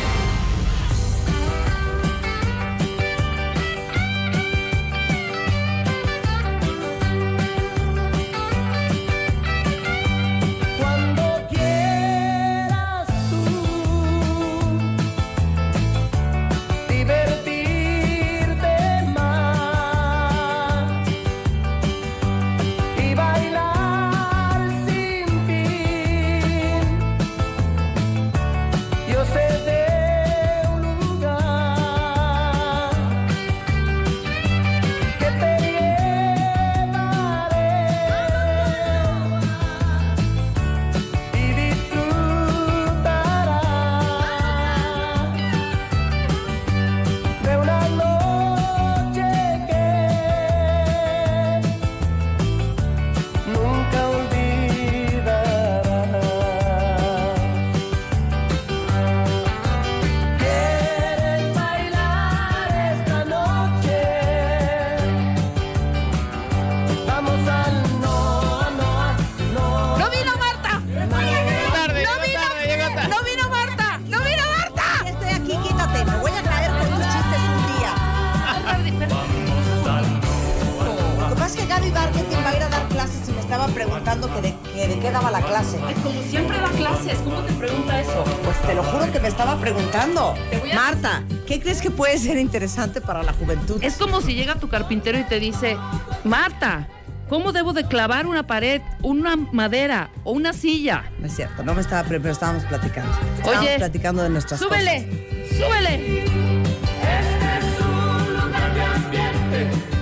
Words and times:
Puede 91.96 92.18
ser 92.18 92.38
interesante 92.38 93.00
para 93.00 93.22
la 93.22 93.32
juventud? 93.32 93.82
Es 93.82 93.96
como 93.96 94.20
si 94.20 94.34
llega 94.34 94.56
tu 94.56 94.68
carpintero 94.68 95.18
y 95.18 95.24
te 95.24 95.40
dice, 95.40 95.76
Marta, 96.24 96.88
¿cómo 97.28 97.52
debo 97.52 97.72
de 97.72 97.86
clavar 97.86 98.26
una 98.26 98.46
pared, 98.46 98.82
una 99.02 99.36
madera 99.36 100.10
o 100.24 100.32
una 100.32 100.52
silla? 100.52 101.10
No 101.18 101.26
es 101.26 101.34
cierto, 101.34 101.62
no 101.62 101.74
me 101.74 101.80
estaba, 101.80 102.06
pero 102.08 102.30
estábamos 102.30 102.64
platicando. 102.64 103.12
Estábamos 103.38 103.64
Oye, 103.64 103.76
platicando 103.76 104.22
de 104.22 104.30
nuestras 104.30 104.60
¡Súbele! 104.60 105.08
¡Súbele! 105.50 106.24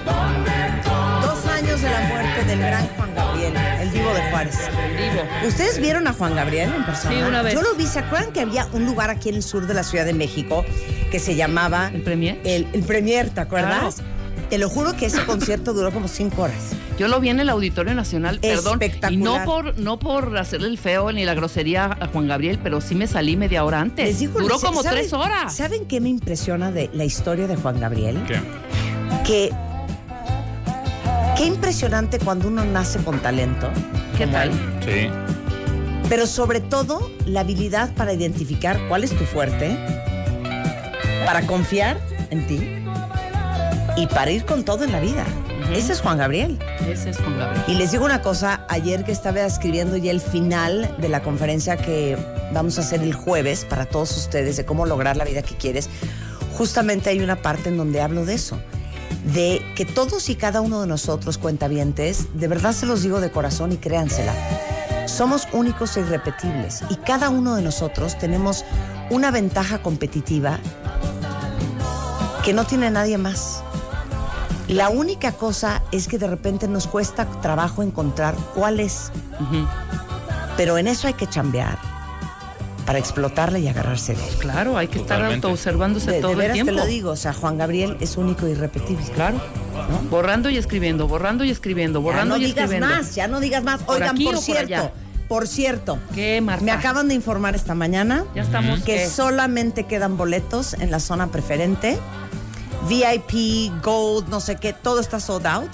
cosas. 0.05 1.23
Dos 1.23 1.47
años 1.47 1.81
de 1.81 1.91
la 1.91 2.01
muerte 2.09 2.45
del 2.45 2.59
gran 2.59 2.89
Juan 2.89 3.15
Gabriel, 3.15 3.55
el 3.81 3.91
vivo 3.91 4.13
de 4.13 4.31
Juárez. 4.31 4.59
¿Ustedes 5.47 5.79
vieron 5.81 6.07
a 6.07 6.13
Juan 6.13 6.35
Gabriel 6.35 6.73
en 6.75 6.85
persona? 6.85 7.15
Sí, 7.15 7.23
una 7.23 7.43
vez. 7.43 7.55
Yo 7.55 7.63
lo 7.63 7.75
vi. 7.75 7.87
¿Se 7.87 7.99
acuerdan 7.99 8.33
que 8.33 8.41
había 8.41 8.67
un 8.73 8.85
lugar 8.85 9.11
aquí 9.11 9.29
en 9.29 9.37
el 9.37 9.43
sur 9.43 9.67
de 9.67 9.75
la 9.75 9.83
Ciudad 9.83 10.05
de 10.05 10.15
México 10.15 10.65
que 11.13 11.19
se 11.21 11.37
llamaba... 11.37 11.91
¿El 11.95 12.01
Premier? 12.03 12.41
El, 12.43 12.67
el 12.73 12.83
Premier, 12.83 13.31
¿te 13.31 13.41
acuerdas? 13.41 13.97
Claro. 13.97 14.11
Te 14.51 14.59
lo 14.59 14.69
juro 14.69 14.97
que 14.97 15.07
ese 15.07 15.25
concierto 15.25 15.73
duró 15.73 15.93
como 15.93 16.09
cinco 16.09 16.43
horas. 16.43 16.57
Yo 16.99 17.07
lo 17.09 17.21
vi 17.21 17.29
en 17.31 17.39
el 17.41 17.49
Auditorio 17.49 17.95
Nacional, 17.95 18.39
perdón. 18.41 18.79
Y 18.81 18.85
Espectacular. 18.85 19.19
no 19.41 19.45
por, 19.45 19.79
no 19.79 19.99
por 19.99 20.37
hacerle 20.37 20.69
el 20.69 20.79
feo 20.79 21.13
ni 21.13 21.25
la 21.25 21.35
grosería 21.35 21.85
a 22.01 22.07
Juan 22.09 22.29
Gabriel, 22.29 22.59
pero 22.63 22.81
sí 22.81 22.95
me 22.95 23.07
salí 23.07 23.37
media 23.37 23.65
hora 23.65 23.81
antes. 23.81 24.07
Les 24.07 24.19
digo, 24.19 24.41
Duró 24.41 24.59
¿saben- 24.59 24.75
como 24.77 24.83
tres 24.83 25.13
horas. 25.13 25.55
¿Saben 25.55 25.87
qué 25.87 26.01
me 26.01 26.09
impresiona 26.11 26.71
de 26.73 26.91
la 26.93 27.05
historia 27.05 27.47
de 27.47 27.57
Juan 27.57 27.79
Gabriel? 27.81 28.19
¿Qué? 28.27 28.41
Que... 29.25 29.51
Qué 31.37 31.45
impresionante 31.47 32.19
cuando 32.19 32.49
uno 32.49 32.65
nace 32.65 32.99
con 33.01 33.19
talento. 33.21 33.71
¿Qué 34.19 34.27
tal? 34.27 34.51
Sí. 34.85 35.09
Pero 36.09 36.27
sobre 36.27 36.61
todo, 36.61 37.11
la 37.27 37.41
habilidad 37.41 37.93
para 37.95 38.13
identificar 38.13 38.79
cuál 38.89 39.03
es 39.05 39.11
tu 39.13 39.25
fuerte, 39.25 39.77
para 41.27 41.47
confiar 41.47 41.99
en 42.31 42.47
ti 42.47 42.83
y 43.97 44.07
para 44.07 44.31
ir 44.31 44.45
con 44.45 44.65
todo 44.65 44.85
en 44.85 44.93
la 44.93 45.01
vida. 45.01 45.25
Ese 45.73 45.93
es 45.93 46.01
Juan 46.01 46.19
Gabriel. 46.19 46.59
Ese 46.89 47.11
es 47.11 47.19
Juan 47.19 47.39
Gabriel. 47.39 47.65
Y 47.69 47.75
les 47.75 47.93
digo 47.93 48.05
una 48.05 48.21
cosa, 48.21 48.65
ayer 48.69 49.05
que 49.05 49.13
estaba 49.13 49.41
escribiendo 49.41 49.97
ya 49.97 50.11
el 50.11 50.21
final 50.21 50.95
de 50.99 51.09
la 51.09 51.23
conferencia 51.23 51.77
que 51.77 52.17
vamos 52.53 52.79
a 52.79 52.83
hacer 52.83 53.03
el 53.03 53.15
jueves 53.15 53.65
para 53.65 53.87
todos 53.87 54.17
ustedes 54.17 54.57
de 54.57 54.65
cómo 54.65 54.87
lograr 54.87 55.17
la 55.17 55.25
vida 55.25 55.43
que 55.43 55.57
quieres, 55.57 55.89
justamente 56.57 57.11
hay 57.11 57.21
una 57.21 57.37
parte 57.37 57.69
en 57.69 57.77
donde 57.77 58.01
hablo 58.01 58.25
de 58.25 58.35
eso, 58.35 58.59
de 59.33 59.63
que 59.77 59.85
todos 59.85 60.29
y 60.29 60.35
cada 60.35 60.61
uno 60.61 60.81
de 60.81 60.87
nosotros, 60.87 61.39
cuentavientes, 61.39 62.39
de 62.39 62.49
verdad 62.49 62.73
se 62.73 62.87
los 62.87 63.03
digo 63.03 63.21
de 63.21 63.31
corazón 63.31 63.73
y 63.73 63.77
créansela, 63.77 64.35
somos 65.07 65.49
únicos 65.53 65.97
e 65.97 66.01
irrepetibles 66.01 66.83
y 66.91 66.97
cada 66.97 67.31
uno 67.31 67.55
de 67.55 67.63
nosotros 67.63 68.19
tenemos 68.19 68.65
una 69.11 69.31
ventaja 69.31 69.83
competitiva 69.83 70.59
que 72.45 72.53
no 72.53 72.65
tiene 72.65 72.91
nadie 72.91 73.19
más. 73.19 73.63
La 74.69 74.89
única 74.89 75.33
cosa 75.33 75.83
es 75.93 76.09
que 76.09 76.19
de 76.19 76.27
repente 76.29 76.67
nos 76.69 76.87
cuesta 76.87 77.27
trabajo 77.41 77.83
encontrar 77.83 78.35
cuál 78.55 78.81
es. 78.81 79.11
Pero 80.57 80.79
en 80.79 80.87
eso 80.87 81.07
hay 81.09 81.15
que 81.15 81.27
chambear 81.27 81.79
para 82.87 82.99
explotarle 82.99 83.61
y 83.61 83.69
agarrarse 83.69 84.15
de 84.15 84.27
él. 84.29 84.35
Claro, 84.39 84.77
hay 84.77 84.89
que 84.89 84.99
estar 84.99 85.23
autoobservándose 85.25 86.07
De, 86.11 86.17
de 86.17 86.21
todo 86.23 86.33
el 86.33 86.39
veras 86.39 86.55
tiempo. 86.55 86.73
te 86.73 86.77
lo 86.79 86.87
digo, 86.87 87.11
o 87.13 87.17
sea, 87.17 87.33
Juan 87.33 87.59
Gabriel 87.59 87.97
es 88.01 88.17
único 88.17 88.47
e 88.47 88.51
irrepetible. 88.53 89.05
Claro. 89.15 89.41
Borrando 90.11 90.51
y 90.51 90.57
escribiendo, 90.57 91.07
borrando 91.07 91.45
y 91.45 91.51
escribiendo, 91.51 92.01
Ya 92.01 92.05
borrando 92.05 92.35
no 92.37 92.41
y 92.43 92.47
digas 92.47 92.65
escribiendo. 92.65 92.95
más, 92.97 93.15
ya 93.15 93.29
no 93.29 93.41
digas 93.41 93.63
más. 93.63 93.83
¿Por 93.83 93.97
Oigan, 93.97 94.11
aquí 94.11 94.25
por 94.25 94.35
o 94.35 94.37
por 94.39 94.45
cierto, 94.45 94.75
allá? 94.75 94.93
por 95.29 95.49
cierto, 95.49 95.99
¿Qué, 96.15 96.41
Marta? 96.41 96.65
me 96.65 96.73
acaban 96.73 97.09
de 97.09 97.15
informar 97.15 97.55
esta 97.55 97.75
mañana 97.75 98.25
Ya 98.35 98.43
estamos. 98.43 98.81
que 98.81 98.97
¿qué? 98.97 99.07
solamente 99.09 99.85
quedan 99.85 100.17
boletos 100.17 100.75
en 100.75 100.91
la 100.91 100.99
zona 101.01 101.29
preferente. 101.29 101.99
VIP, 102.89 103.73
Gold, 103.83 104.29
no 104.29 104.41
sé 104.41 104.57
qué, 104.57 104.73
todo 104.73 105.01
está 105.01 105.21
sold 105.21 105.47
out. 105.47 105.71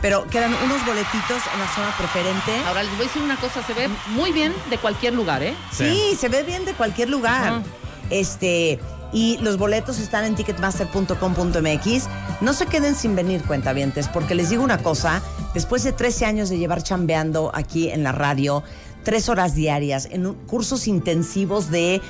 Pero 0.00 0.26
quedan 0.28 0.52
unos 0.64 0.84
boletitos 0.86 1.42
en 1.52 1.60
la 1.60 1.68
zona 1.74 1.94
preferente. 1.98 2.52
Ahora 2.66 2.82
les 2.82 2.92
voy 2.92 3.02
a 3.04 3.08
decir 3.08 3.22
una 3.22 3.36
cosa, 3.36 3.62
se 3.66 3.74
ve 3.74 3.88
muy 4.10 4.32
bien 4.32 4.52
de 4.70 4.78
cualquier 4.78 5.14
lugar, 5.14 5.42
¿eh? 5.42 5.54
Sí, 5.72 6.16
se 6.18 6.28
ve 6.28 6.42
bien 6.42 6.64
de 6.64 6.72
cualquier 6.74 7.08
lugar. 7.10 7.62
Este, 8.10 8.78
y 9.12 9.38
los 9.38 9.56
boletos 9.58 9.98
están 9.98 10.24
en 10.24 10.34
ticketmaster.com.mx. 10.34 12.08
No 12.40 12.52
se 12.52 12.66
queden 12.66 12.94
sin 12.94 13.16
venir, 13.16 13.42
cuentavientes, 13.44 14.08
porque 14.08 14.34
les 14.34 14.50
digo 14.50 14.62
una 14.62 14.78
cosa, 14.78 15.22
después 15.54 15.82
de 15.84 15.92
13 15.92 16.26
años 16.26 16.48
de 16.48 16.58
llevar 16.58 16.82
chambeando 16.82 17.50
aquí 17.54 17.90
en 17.90 18.02
la 18.02 18.12
radio, 18.12 18.62
tres 19.04 19.28
horas 19.28 19.54
diarias, 19.54 20.08
en 20.10 20.26
un- 20.26 20.34
cursos 20.46 20.86
intensivos 20.86 21.70
de 21.70 22.00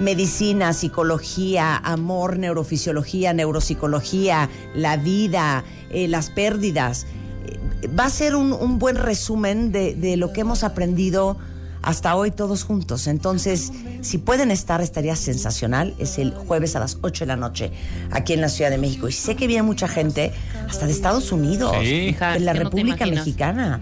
medicina, 0.00 0.72
psicología, 0.72 1.76
amor, 1.76 2.38
neurofisiología, 2.38 3.32
neuropsicología, 3.32 4.48
la 4.74 4.96
vida, 4.96 5.64
eh, 5.90 6.08
las 6.08 6.30
pérdidas. 6.30 7.06
Eh, 7.46 7.88
Va 7.98 8.06
a 8.06 8.10
ser 8.10 8.34
un, 8.34 8.52
un 8.52 8.78
buen 8.78 8.96
resumen 8.96 9.72
de, 9.72 9.94
de 9.94 10.16
lo 10.16 10.32
que 10.32 10.40
hemos 10.42 10.64
aprendido 10.64 11.36
hasta 11.82 12.14
hoy 12.14 12.30
todos 12.30 12.62
juntos. 12.64 13.06
Entonces, 13.06 13.72
si 14.02 14.18
pueden 14.18 14.50
estar, 14.50 14.82
estaría 14.82 15.16
sensacional. 15.16 15.94
Es 15.98 16.18
el 16.18 16.32
jueves 16.34 16.76
a 16.76 16.80
las 16.80 16.98
8 17.00 17.24
de 17.24 17.28
la 17.28 17.36
noche 17.36 17.70
aquí 18.10 18.34
en 18.34 18.42
la 18.42 18.48
Ciudad 18.50 18.70
de 18.70 18.76
México. 18.78 19.08
Y 19.08 19.12
sé 19.12 19.34
que 19.34 19.46
viene 19.46 19.62
mucha 19.62 19.88
gente 19.88 20.32
hasta 20.68 20.86
de 20.86 20.92
Estados 20.92 21.32
Unidos, 21.32 21.74
Sí. 21.80 22.14
De 22.34 22.40
la 22.40 22.52
no 22.52 22.64
República. 22.64 23.06
Mexicana. 23.06 23.80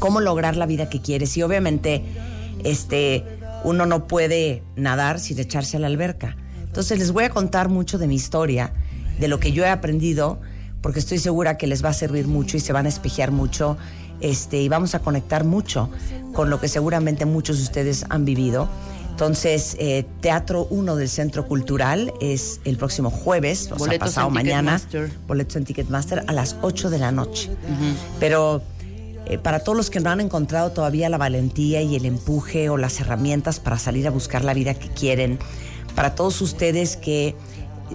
Cómo 0.00 0.20
lograr 0.20 0.56
la 0.56 0.66
vida 0.66 0.88
que 0.88 1.00
quieres. 1.00 1.36
Y 1.36 1.42
obviamente, 1.42 2.02
este, 2.64 3.24
uno 3.64 3.86
no 3.86 4.06
puede 4.06 4.62
nadar 4.76 5.20
sin 5.20 5.38
echarse 5.38 5.76
a 5.76 5.80
la 5.80 5.86
alberca. 5.86 6.36
Entonces 6.62 6.98
les 6.98 7.12
voy 7.12 7.24
a 7.24 7.30
contar 7.30 7.68
mucho 7.68 7.98
de 7.98 8.06
mi 8.06 8.14
historia, 8.14 8.72
de 9.18 9.28
lo 9.28 9.40
que 9.40 9.52
yo 9.52 9.64
he 9.64 9.68
aprendido, 9.68 10.40
porque 10.80 11.00
estoy 11.00 11.18
segura 11.18 11.58
que 11.58 11.66
les 11.66 11.84
va 11.84 11.90
a 11.90 11.94
servir 11.94 12.26
mucho 12.26 12.56
y 12.56 12.60
se 12.60 12.72
van 12.72 12.86
a 12.86 12.88
espejear 12.88 13.32
mucho. 13.32 13.76
Este, 14.20 14.60
y 14.60 14.68
vamos 14.68 14.94
a 14.94 15.00
conectar 15.00 15.44
mucho 15.44 15.90
con 16.32 16.50
lo 16.50 16.60
que 16.60 16.68
seguramente 16.68 17.24
muchos 17.24 17.58
de 17.58 17.64
ustedes 17.64 18.04
han 18.08 18.24
vivido. 18.24 18.68
Entonces, 19.10 19.76
eh, 19.78 20.06
Teatro 20.20 20.66
1 20.70 20.96
del 20.96 21.08
Centro 21.08 21.46
Cultural 21.46 22.12
es 22.20 22.60
el 22.64 22.78
próximo 22.78 23.10
jueves, 23.10 23.70
o 23.70 23.78
sea, 23.78 23.98
pasado 23.98 24.28
en 24.28 24.34
mañana. 24.34 24.78
Ticketmaster. 24.78 25.18
Boletos 25.26 25.56
en 25.56 25.64
Ticketmaster 25.64 26.24
a 26.26 26.32
las 26.32 26.56
8 26.62 26.88
de 26.88 26.98
la 26.98 27.12
noche. 27.12 27.50
Pero 28.18 28.62
eh, 29.30 29.38
para 29.38 29.60
todos 29.60 29.76
los 29.76 29.90
que 29.90 30.00
no 30.00 30.10
han 30.10 30.20
encontrado 30.20 30.72
todavía 30.72 31.08
la 31.08 31.16
valentía 31.16 31.80
y 31.82 31.94
el 31.94 32.04
empuje 32.04 32.68
o 32.68 32.76
las 32.76 32.98
herramientas 32.98 33.60
para 33.60 33.78
salir 33.78 34.08
a 34.08 34.10
buscar 34.10 34.42
la 34.42 34.54
vida 34.54 34.74
que 34.74 34.88
quieren, 34.88 35.38
para 35.94 36.16
todos 36.16 36.40
ustedes 36.40 36.96
que 36.96 37.36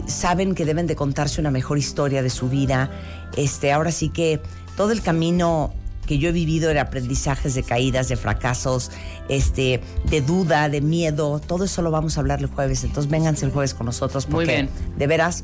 saben 0.08 0.56
que 0.56 0.64
deben 0.64 0.88
de 0.88 0.96
contarse 0.96 1.42
una 1.42 1.52
mejor 1.52 1.78
historia 1.78 2.24
de 2.24 2.30
su 2.30 2.48
vida, 2.48 2.90
este, 3.36 3.74
ahora 3.74 3.92
sí 3.92 4.08
que 4.08 4.40
todo 4.78 4.94
el 4.94 5.02
camino 5.02 5.74
que 6.08 6.20
yo 6.20 6.30
he 6.30 6.32
vivido 6.32 6.70
de 6.70 6.80
aprendizajes, 6.80 7.54
de 7.54 7.64
caídas, 7.64 8.08
de 8.08 8.16
fracasos, 8.16 8.92
este, 9.28 9.82
de 10.06 10.22
duda, 10.22 10.70
de 10.70 10.80
miedo, 10.80 11.42
todo 11.46 11.66
eso 11.66 11.82
lo 11.82 11.92
vamos 11.92 12.16
a 12.16 12.22
hablar 12.22 12.40
el 12.40 12.48
jueves. 12.48 12.86
Entonces 12.86 13.12
vénganse 13.12 13.46
el 13.46 13.52
jueves 13.52 13.74
con 13.74 13.88
nosotros 13.88 14.30
Muy 14.30 14.46
porque 14.46 14.54
bien. 14.54 14.70
de 14.98 15.08
veras 15.08 15.44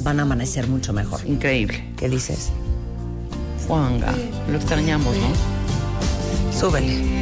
van 0.00 0.20
a 0.20 0.24
amanecer 0.24 0.68
mucho 0.68 0.92
mejor. 0.92 1.20
Increíble. 1.24 1.94
¿Qué 1.96 2.10
dices? 2.10 2.50
Juanga, 3.66 4.14
lo 4.48 4.56
extrañamos, 4.56 5.14
¿no? 5.16 5.28
Súbele. 6.58 7.16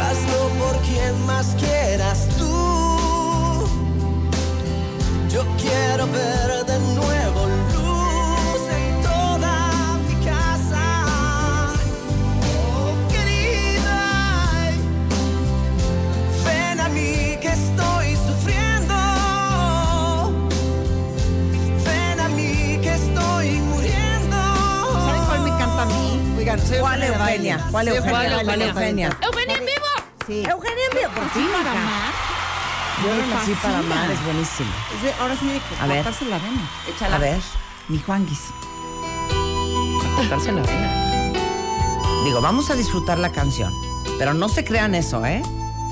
Hazlo 0.00 0.48
por 0.58 0.76
quien 0.82 1.26
más 1.26 1.56
quieras 1.58 2.28
tú. 2.38 3.66
Yo 5.32 5.44
quiero 5.56 6.06
ver 6.06 6.64
de 6.66 6.78
nuevo 6.94 7.27
soy 26.56 26.78
¿Cuál 26.78 27.02
Eugenia 27.02 27.08
Eugenia? 27.26 27.66
¿Cuál 27.70 27.88
Eugenia? 27.88 28.10
¿Cuál 28.12 28.32
Eugenia? 28.32 28.66
Eugenia. 28.68 29.18
¡Eugenia 29.22 29.56
en 29.56 29.64
vivo! 29.66 29.86
Sí. 30.26 30.42
Eugenia 30.48 30.84
Envío, 30.90 31.10
por 31.10 31.24
Así 31.24 31.38
fin, 31.40 31.48
para 31.52 31.70
amar. 31.72 32.12
Yo 33.02 33.14
no 33.14 33.34
nací 33.34 33.52
para 33.62 33.78
amar, 33.78 34.10
es 34.10 34.24
buenísimo. 34.24 34.70
Es 34.96 35.02
de- 35.02 35.12
ahora 35.20 35.36
sí 35.36 35.44
me 35.44 35.60
A 35.82 35.86
ver. 35.86 35.96
cortarse 36.04 36.24
la 36.26 36.38
vena. 36.38 36.70
Échala. 36.88 37.16
A 37.16 37.18
ver, 37.18 37.40
Mi 37.88 37.98
Juanguis. 38.00 38.40
A 40.18 40.22
tocarse 40.22 40.52
la 40.52 40.62
vena. 40.62 41.32
digo, 42.24 42.40
vamos 42.40 42.70
a 42.70 42.74
disfrutar 42.74 43.18
la 43.18 43.30
canción, 43.32 43.72
pero 44.18 44.34
no 44.34 44.48
se 44.48 44.64
crean 44.64 44.94
eso, 44.94 45.24
¿eh? 45.24 45.42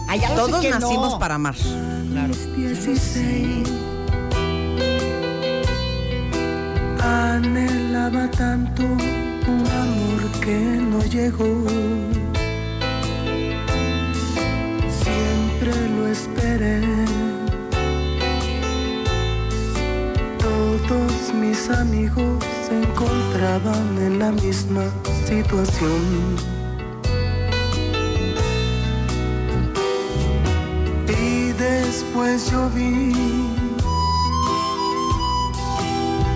Ay, 0.09 0.20
ya 0.20 0.31
lo 0.31 0.35
sé 0.47 0.50
Todos 0.50 0.61
que 0.62 0.70
no. 0.70 0.79
nacimos 0.81 1.14
para 1.14 1.37
amar. 1.37 1.55
Claro. 1.55 2.35
16 2.56 3.69
Anhelaba 7.02 8.31
tanto 8.31 8.82
un 9.49 9.67
amor 9.67 10.31
que 10.41 10.59
no 10.91 11.01
llegó. 11.05 11.67
Siempre 15.03 15.73
lo 15.97 16.07
esperé. 16.09 16.81
Todos 20.39 21.35
mis 21.35 21.71
amigos 21.71 22.45
se 22.67 22.75
encontraban 22.83 23.99
en 23.99 24.19
la 24.19 24.33
misma 24.33 24.85
situación. 25.27 26.37
Y 31.09 31.53
después 31.53 32.51
yo 32.51 32.69
vi 32.71 33.13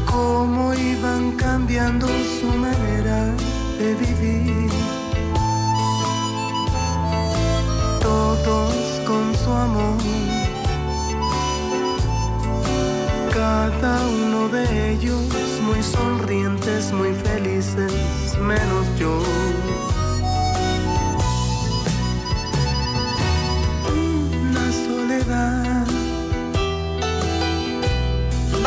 cómo 0.07 0.75
iban 0.75 1.33
cambiando 1.33 2.07
su 2.07 2.47
manera 2.47 3.00
de 3.79 3.95
vivir. 3.95 4.71
Todos 8.01 8.75
con 9.07 9.35
su 9.35 9.51
amor. 9.51 9.99
Cada 13.33 14.07
uno 14.07 14.49
de 14.49 14.93
ellos 14.93 15.25
muy 15.67 15.83
sonrientes, 15.83 16.93
muy 16.93 17.13
felices, 17.15 17.93
menos 18.41 18.87
yo. 18.99 19.19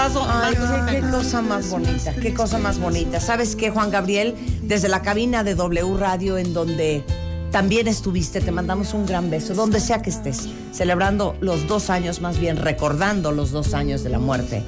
Ay, 0.06 0.56
qué, 0.90 1.00
cosa 1.10 1.42
más 1.42 1.70
bonita, 1.70 2.14
qué 2.14 2.34
cosa 2.34 2.58
más 2.58 2.78
bonita. 2.78 3.22
¿Sabes 3.22 3.56
qué, 3.56 3.70
Juan 3.70 3.90
Gabriel? 3.90 4.36
Desde 4.62 4.90
la 4.90 5.02
cabina 5.02 5.46
de 5.46 5.56
W 5.56 5.98
Radio, 5.98 6.38
en 6.38 6.54
donde 6.54 7.04
también 7.52 7.88
estuviste, 7.88 8.42
te 8.42 8.52
mandamos 8.52 8.94
un 8.94 9.06
gran 9.06 9.30
beso, 9.30 9.54
donde 9.54 9.80
sea 9.80 10.02
que 10.02 10.10
estés, 10.10 10.50
celebrando 10.74 11.38
los 11.40 11.68
dos 11.68 11.90
años, 11.90 12.20
más 12.20 12.38
bien 12.38 12.58
recordando 12.58 13.32
los 13.32 13.52
dos 13.52 13.74
años 13.74 14.04
de 14.04 14.10
la 14.10 14.20
muerte 14.20 14.62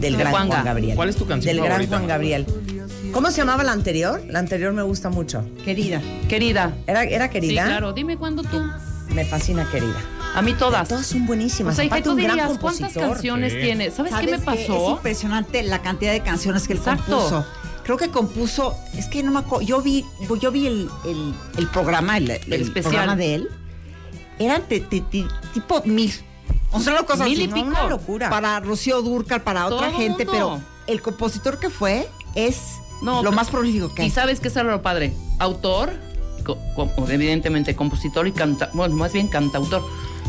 del 0.00 0.14
De 0.14 0.18
gran 0.18 0.32
Juanga. 0.32 0.54
Juan 0.54 0.64
Gabriel. 0.64 0.96
¿Cuál 0.96 1.08
es 1.10 1.16
tu 1.16 1.26
canción 1.26 1.54
Del 1.54 1.62
gran 1.64 1.72
favorita, 1.72 1.90
Juan 1.90 2.02
Marta? 2.02 2.14
Gabriel. 2.14 2.46
¿Cómo 3.12 3.30
se 3.30 3.36
llamaba 3.38 3.62
la 3.62 3.72
anterior? 3.72 4.22
La 4.28 4.40
anterior 4.40 4.72
me 4.72 4.82
gusta 4.82 5.08
mucho. 5.08 5.44
Querida. 5.64 6.00
Querida. 6.28 6.74
¿Era, 6.88 7.04
era 7.04 7.26
Sí, 7.26 7.32
querida? 7.32 7.64
claro. 7.64 7.92
Dime 7.92 8.16
cuándo 8.16 8.42
tú. 8.42 8.60
Me 9.14 9.24
fascina 9.24 9.68
querida. 9.70 9.98
A 10.34 10.42
mí 10.42 10.54
todas. 10.54 10.88
Todas 10.88 11.06
son 11.06 11.26
buenísimas. 11.26 11.72
O 11.72 11.76
sea, 11.76 11.84
¿y 11.84 11.88
qué 11.88 11.94
Aparte, 11.94 12.04
tú 12.04 12.10
un 12.12 12.16
gran 12.22 12.36
dirías? 12.36 12.58
¿Cuántas 12.58 12.92
canciones 12.92 13.52
Sí. 13.52 13.58
tiene? 13.60 13.90
¿Sabes, 13.90 14.14
qué 14.14 14.26
me 14.26 14.36
Es 14.36 14.42
pasó? 14.42 14.90
impresionante 14.92 15.62
la 15.62 15.82
cantidad 15.82 16.12
de 16.12 16.20
canciones 16.22 16.66
que 16.66 16.74
él 16.74 16.78
Exacto. 16.78 17.12
compuso. 17.16 17.46
Creo 17.84 17.96
que 17.96 18.08
compuso, 18.10 18.76
es 18.96 19.06
que 19.06 19.22
no 19.22 19.32
me 19.32 19.40
acuerdo, 19.40 19.66
yo 19.66 19.82
vi, 19.82 20.04
yo 20.40 20.52
vi 20.52 20.66
el, 20.66 20.88
el- 21.04 21.34
el 21.56 21.66
programa, 21.68 22.18
el, 22.18 22.30
el 22.30 22.52
especial. 22.52 22.82
programa 22.82 23.16
de 23.16 23.34
él. 23.36 23.48
Eran 24.38 24.62
te- 24.68 24.80
te- 24.80 25.00
te- 25.00 25.26
tipo 25.52 25.82
mil. 25.84 26.12
O 26.72 26.78
sea, 26.80 26.92
una 26.92 27.02
cosa 27.02 27.24
Mil 27.24 27.34
así, 27.34 27.44
y 27.44 27.48
¿no? 27.48 27.54
pico. 27.54 27.66
Una 27.68 27.86
locura. 27.88 28.30
Para 28.30 28.60
Rocío 28.60 29.02
Durcal, 29.02 29.42
para 29.42 29.66
otra 29.66 29.90
gente, 29.90 30.24
mundo. 30.24 30.32
pero 30.32 30.60
el 30.86 31.02
compositor 31.02 31.58
que 31.58 31.68
fue 31.68 32.08
es 32.36 32.58
No, 33.02 33.22
lo 33.24 33.32
más 33.32 33.48
prolífico 33.50 33.92
que 33.92 34.02
hay. 34.02 34.08
Y 34.08 34.10
sabes 34.12 34.38
qué 34.38 34.48
es 34.48 34.54
lo 34.54 34.80
padre. 34.82 35.12
Autor, 35.40 35.90
co- 36.44 36.58
co- 36.76 36.90
evidentemente 37.08 37.74
compositor 37.74 38.28
y 38.28 38.32
canta, 38.32 38.70
bueno, 38.72 38.94
más 38.94 39.12
bien 39.12 39.26
cantautor. 39.26 39.82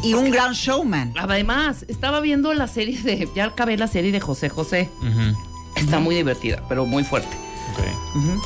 Y 0.04 0.14
un 0.14 0.32
gran 0.32 0.54
showman. 0.54 1.14
Además, 1.18 1.86
estaba 1.88 2.22
viendo 2.22 2.54
la 2.54 2.68
serie 2.68 3.00
de, 3.02 3.30
ya 3.36 3.46
acabé 3.46 3.78
la 3.78 3.88
serie 3.88 4.12
de 4.12 4.20
José 4.20 4.50
José. 4.50 4.90
Está 5.76 6.00
muy 6.00 6.16
divertida, 6.16 6.64
pero 6.68 6.86
muy 6.86 7.04
fuerte. 7.04 7.36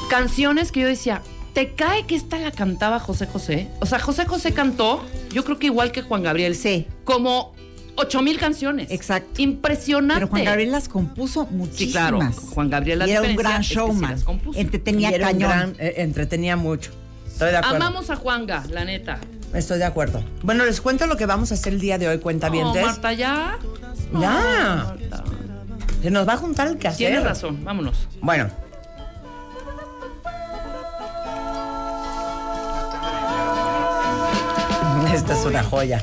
Canciones 0.09 0.71
que 0.71 0.81
yo 0.81 0.87
decía, 0.87 1.21
¿te 1.53 1.73
cae 1.73 2.05
que 2.05 2.15
esta 2.15 2.37
la 2.39 2.51
cantaba 2.51 2.99
José 2.99 3.25
José? 3.27 3.69
O 3.79 3.85
sea, 3.85 3.99
José 3.99 4.25
José 4.25 4.53
cantó, 4.53 5.03
yo 5.33 5.43
creo 5.43 5.57
que 5.57 5.67
igual 5.67 5.91
que 5.91 6.01
Juan 6.01 6.23
Gabriel. 6.23 6.55
Sí. 6.55 6.87
Como 7.03 7.53
ocho 7.95 8.21
mil 8.21 8.37
canciones. 8.37 8.91
Exacto. 8.91 9.41
Impresionante. 9.41 10.15
Pero 10.21 10.27
Juan 10.27 10.43
Gabriel 10.45 10.71
las 10.71 10.87
compuso 10.89 11.47
Sí, 11.49 11.55
muchísimas. 11.55 11.91
claro. 11.93 12.19
Juan 12.53 12.69
Gabriel 12.69 12.99
la 12.99 13.07
y 13.07 13.11
era 13.11 13.21
un 13.21 13.35
gran 13.35 13.61
es 13.61 13.67
que 13.69 13.73
sí 13.73 13.79
showman. 13.79 14.11
las 14.11 14.23
compuso. 14.23 14.59
Entretenía 14.59 15.11
Y 15.11 15.13
era 15.15 15.27
un 15.27 15.33
cañón. 15.33 15.49
gran- 15.49 15.75
eh, 15.79 15.93
entretenía 15.97 16.55
mucho. 16.57 16.91
Estoy 17.27 17.51
de 17.51 17.57
acuerdo. 17.57 17.75
Amamos 17.77 18.09
a 18.09 18.15
Juanga, 18.15 18.63
la 18.69 18.85
neta. 18.85 19.19
Estoy 19.53 19.77
de 19.77 19.85
acuerdo. 19.85 20.23
Bueno, 20.43 20.65
les 20.65 20.81
cuento 20.81 21.07
lo 21.07 21.17
que 21.17 21.25
vamos 21.25 21.51
a 21.51 21.55
hacer 21.55 21.73
el 21.73 21.79
día 21.79 21.97
de 21.97 22.07
hoy, 22.07 22.19
cuenta 22.19 22.49
No, 22.49 22.73
Marta, 22.73 23.13
ya. 23.13 23.57
Ya. 24.13 24.85
Marta. 24.99 25.23
Se 26.01 26.11
nos 26.11 26.27
va 26.27 26.33
a 26.33 26.37
juntar 26.37 26.67
el 26.67 26.77
quehacer. 26.77 27.07
Tienes 27.07 27.23
razón, 27.23 27.63
vámonos. 27.63 28.07
Bueno. 28.21 28.49
Esta 35.13 35.33
es 35.33 35.45
una 35.45 35.63
joya. 35.63 36.01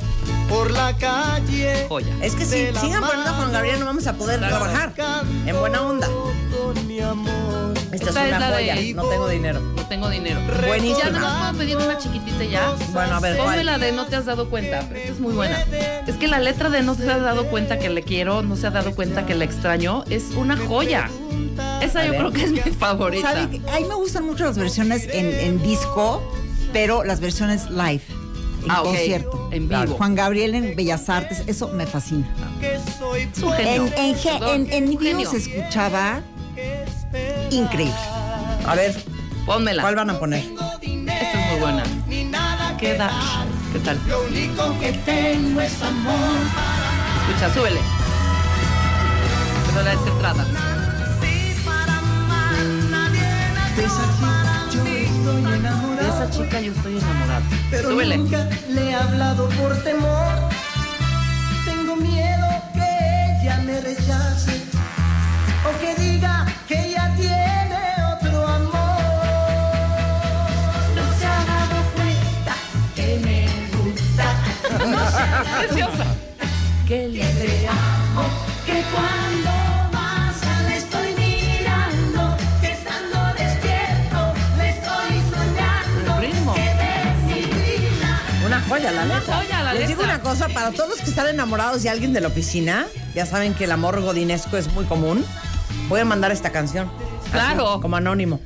Por 0.53 0.71
la 0.71 0.95
calle. 0.97 1.85
Joya. 1.89 2.13
Es 2.21 2.35
que 2.35 2.45
si 2.45 2.67
sigan 2.79 3.01
poniendo 3.01 3.29
a 3.29 3.33
Juan 3.33 3.51
Gabriel 3.51 3.79
no 3.79 3.85
vamos 3.85 4.05
a 4.07 4.13
poder 4.13 4.39
trabajar. 4.39 4.93
En 5.45 5.57
buena 5.59 5.81
onda. 5.81 6.07
Con 6.07 6.87
mi 6.87 6.99
amor. 7.01 7.73
Esta, 7.91 8.09
Esta 8.09 8.25
es 8.27 8.31
es 8.31 8.37
una 8.37 8.47
joya. 8.49 8.75
de- 8.75 8.93
No 8.93 9.03
tengo 9.05 9.27
dinero. 9.27 9.59
No 9.59 9.85
tengo 9.87 10.09
dinero. 10.09 10.39
Buenísima. 10.65 10.99
Ya 11.05 11.09
nada 11.11 11.29
más 11.29 11.49
puedo 11.51 11.57
pedir 11.59 11.77
una 11.77 11.97
chiquitita 11.97 12.43
ya. 12.43 12.73
Bueno, 12.91 13.15
a 13.15 13.19
ver, 13.19 13.37
Ponme 13.37 13.63
la 13.63 13.77
de 13.77 13.91
No 13.91 14.05
te 14.05 14.15
has 14.15 14.25
dado 14.25 14.49
cuenta. 14.49 14.79
Esta 14.79 14.97
es 14.97 15.19
muy 15.19 15.33
buena. 15.33 15.57
Es 16.07 16.15
que 16.15 16.27
la 16.27 16.39
letra 16.39 16.69
de 16.69 16.81
No 16.83 16.95
te 16.95 17.09
has 17.11 17.21
dado 17.21 17.45
cuenta 17.47 17.77
que 17.79 17.89
le 17.89 18.03
quiero, 18.03 18.41
no 18.43 18.55
se 18.55 18.67
ha 18.67 18.71
dado 18.71 18.93
cuenta 18.95 19.25
que 19.25 19.35
le 19.35 19.45
extraño, 19.45 20.03
es 20.09 20.25
una 20.35 20.57
joya. 20.57 21.09
Esa 21.81 22.03
yo 22.05 22.11
ver. 22.11 22.19
creo 22.19 22.31
que 22.31 22.43
es 22.43 22.51
mi 22.51 22.59
favorita. 22.59 23.33
¿Sabe 23.33 23.61
A 23.71 23.79
mí 23.79 23.85
me 23.87 23.95
gustan 23.95 24.25
mucho 24.25 24.43
las 24.45 24.57
versiones 24.57 25.07
en, 25.11 25.27
en 25.33 25.61
disco, 25.61 26.23
pero 26.71 27.03
las 27.03 27.19
versiones 27.19 27.69
live, 27.69 28.01
en 28.63 28.71
Ah, 28.71 28.81
ok. 28.81 28.87
concierto. 28.87 29.49
En 29.51 29.67
vivo. 29.69 29.95
Juan 29.97 30.15
Gabriel 30.15 30.55
en 30.55 30.75
Bellas 30.75 31.09
Artes, 31.09 31.43
eso 31.47 31.67
me 31.69 31.85
fascina. 31.85 32.27
Es 32.61 33.41
un 33.43 33.51
genio. 33.53 33.85
En, 33.97 34.15
en, 34.15 34.67
en, 34.67 34.73
en 34.73 34.89
un 34.89 34.97
vivo 34.97 35.25
se 35.29 35.37
escuchaba 35.37 36.21
increíble. 37.51 37.93
A 38.65 38.75
ver, 38.75 38.95
Pónmela. 39.45 39.81
¿cuál 39.81 39.95
van 39.95 40.09
a 40.09 40.19
poner? 40.19 40.39
Esta 40.43 40.81
es 40.81 41.51
muy 41.51 41.59
buena. 41.59 41.83
¿Qué 42.79 42.95
da? 42.95 43.11
¿Qué 43.73 43.79
tal? 43.79 43.97
Escucha, 47.29 47.53
súbele. 47.53 47.79
Pero 49.67 49.83
la 49.83 49.91
descentrada. 49.91 50.45
De 53.75 53.87
esa 56.13 56.29
chica 56.29 56.61
yo 56.61 56.71
estoy 56.71 56.97
enamorado. 56.97 57.45
Súbele. 57.81 58.17
le 58.69 58.89
he 58.89 58.95
hablado 58.95 59.49
por 59.49 59.75
temor. 59.83 60.33
Tengo 61.65 61.95
miedo 61.95 62.47
que 62.73 63.41
ella 63.41 63.57
me 63.65 63.81
rechace 63.81 64.61
o 65.67 65.71
que 65.79 65.95
diga 66.01 66.45
que 66.67 66.87
ella 66.87 67.13
tiene 67.15 67.79
otro 68.13 68.47
amor. 68.47 69.01
No 70.95 71.03
se 71.17 71.25
ha 71.25 71.39
dado 71.53 71.77
cuenta 71.95 72.53
que 72.95 73.19
me 73.25 73.47
gusta. 73.77 74.25
Preciosa. 75.59 76.05
¿Qué 76.87 77.07
le 77.07 77.19
Que 77.19 77.67
la 88.93 89.03
Una 89.05 89.19
letra. 89.19 89.35
joya, 89.37 89.63
la 89.63 89.73
Les 89.73 89.87
digo 89.87 90.03
una 90.03 90.21
cosa, 90.21 90.47
para 90.49 90.71
todos 90.71 90.89
los 90.89 90.99
que 90.99 91.09
están 91.09 91.27
enamorados 91.27 91.83
de 91.83 91.89
alguien 91.89 92.13
de 92.13 92.21
la 92.21 92.27
oficina, 92.27 92.85
ya 93.15 93.25
saben 93.25 93.53
que 93.53 93.65
el 93.65 93.71
amor 93.71 94.01
godinesco 94.01 94.57
es 94.57 94.71
muy 94.73 94.85
común. 94.85 95.25
Voy 95.89 95.99
a 96.01 96.05
mandar 96.05 96.31
esta 96.31 96.51
canción. 96.51 96.89
Así, 97.23 97.31
Claro. 97.31 97.79
como 97.81 97.95
anónimo. 97.95 98.39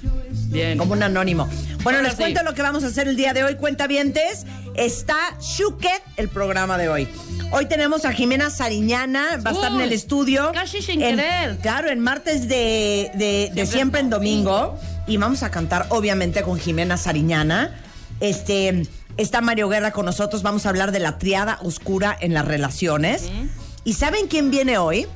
Bien. 0.50 0.78
Como 0.78 0.94
un 0.94 1.04
anónimo. 1.04 1.48
Bueno, 1.84 2.00
Ahora 2.00 2.10
les 2.10 2.12
sí. 2.18 2.18
cuento 2.24 2.42
lo 2.44 2.54
que 2.54 2.62
vamos 2.62 2.84
a 2.84 2.88
hacer 2.88 3.08
el 3.08 3.16
día 3.18 3.34
de 3.34 3.44
hoy, 3.44 3.56
cuentavientes. 3.56 4.46
Está 4.76 5.16
Shuket 5.42 6.02
el 6.18 6.30
programa 6.30 6.78
de 6.78 6.88
hoy. 6.90 7.08
Hoy 7.52 7.66
tenemos 7.66 8.06
a 8.06 8.12
Jimena 8.14 8.50
Sariñana, 8.50 9.40
va 9.46 9.52
a 9.52 9.54
estar 9.54 9.72
en 9.72 9.82
el 9.82 9.92
estudio. 9.94 10.52
casi 10.54 10.82
sin 10.82 11.02
En- 11.02 11.18
querer. 11.18 11.58
Claro, 11.58 11.90
en 11.90 12.00
martes 12.00 12.48
de, 12.48 13.12
de- 13.16 13.52
de 13.54 13.66
siempre, 13.66 14.00
en 14.02 14.10
domingo. 14.10 14.78
Y 15.08 15.18
vamos 15.18 15.44
a 15.44 15.52
cantar, 15.52 15.86
obviamente, 15.90 16.42
con 16.44 16.60
Jimena 16.60 16.98
Sariñana. 16.98 17.76
Este, 18.20 18.84
está 19.18 19.42
Mario 19.42 19.70
Guerra 19.70 19.92
con 19.92 20.06
nosotros. 20.06 20.44
Vamos 20.44 20.66
a 20.66 20.70
hablar 20.70 20.92
de 20.92 21.00
la 21.00 21.18
triada 21.18 21.60
oscura 21.64 22.16
en 22.20 22.34
las 22.34 22.46
relaciones. 22.46 23.30
¿Y 23.84 23.94
saben 23.94 24.28
quién 24.28 24.52
viene 24.52 24.78
hoy? 24.78 25.08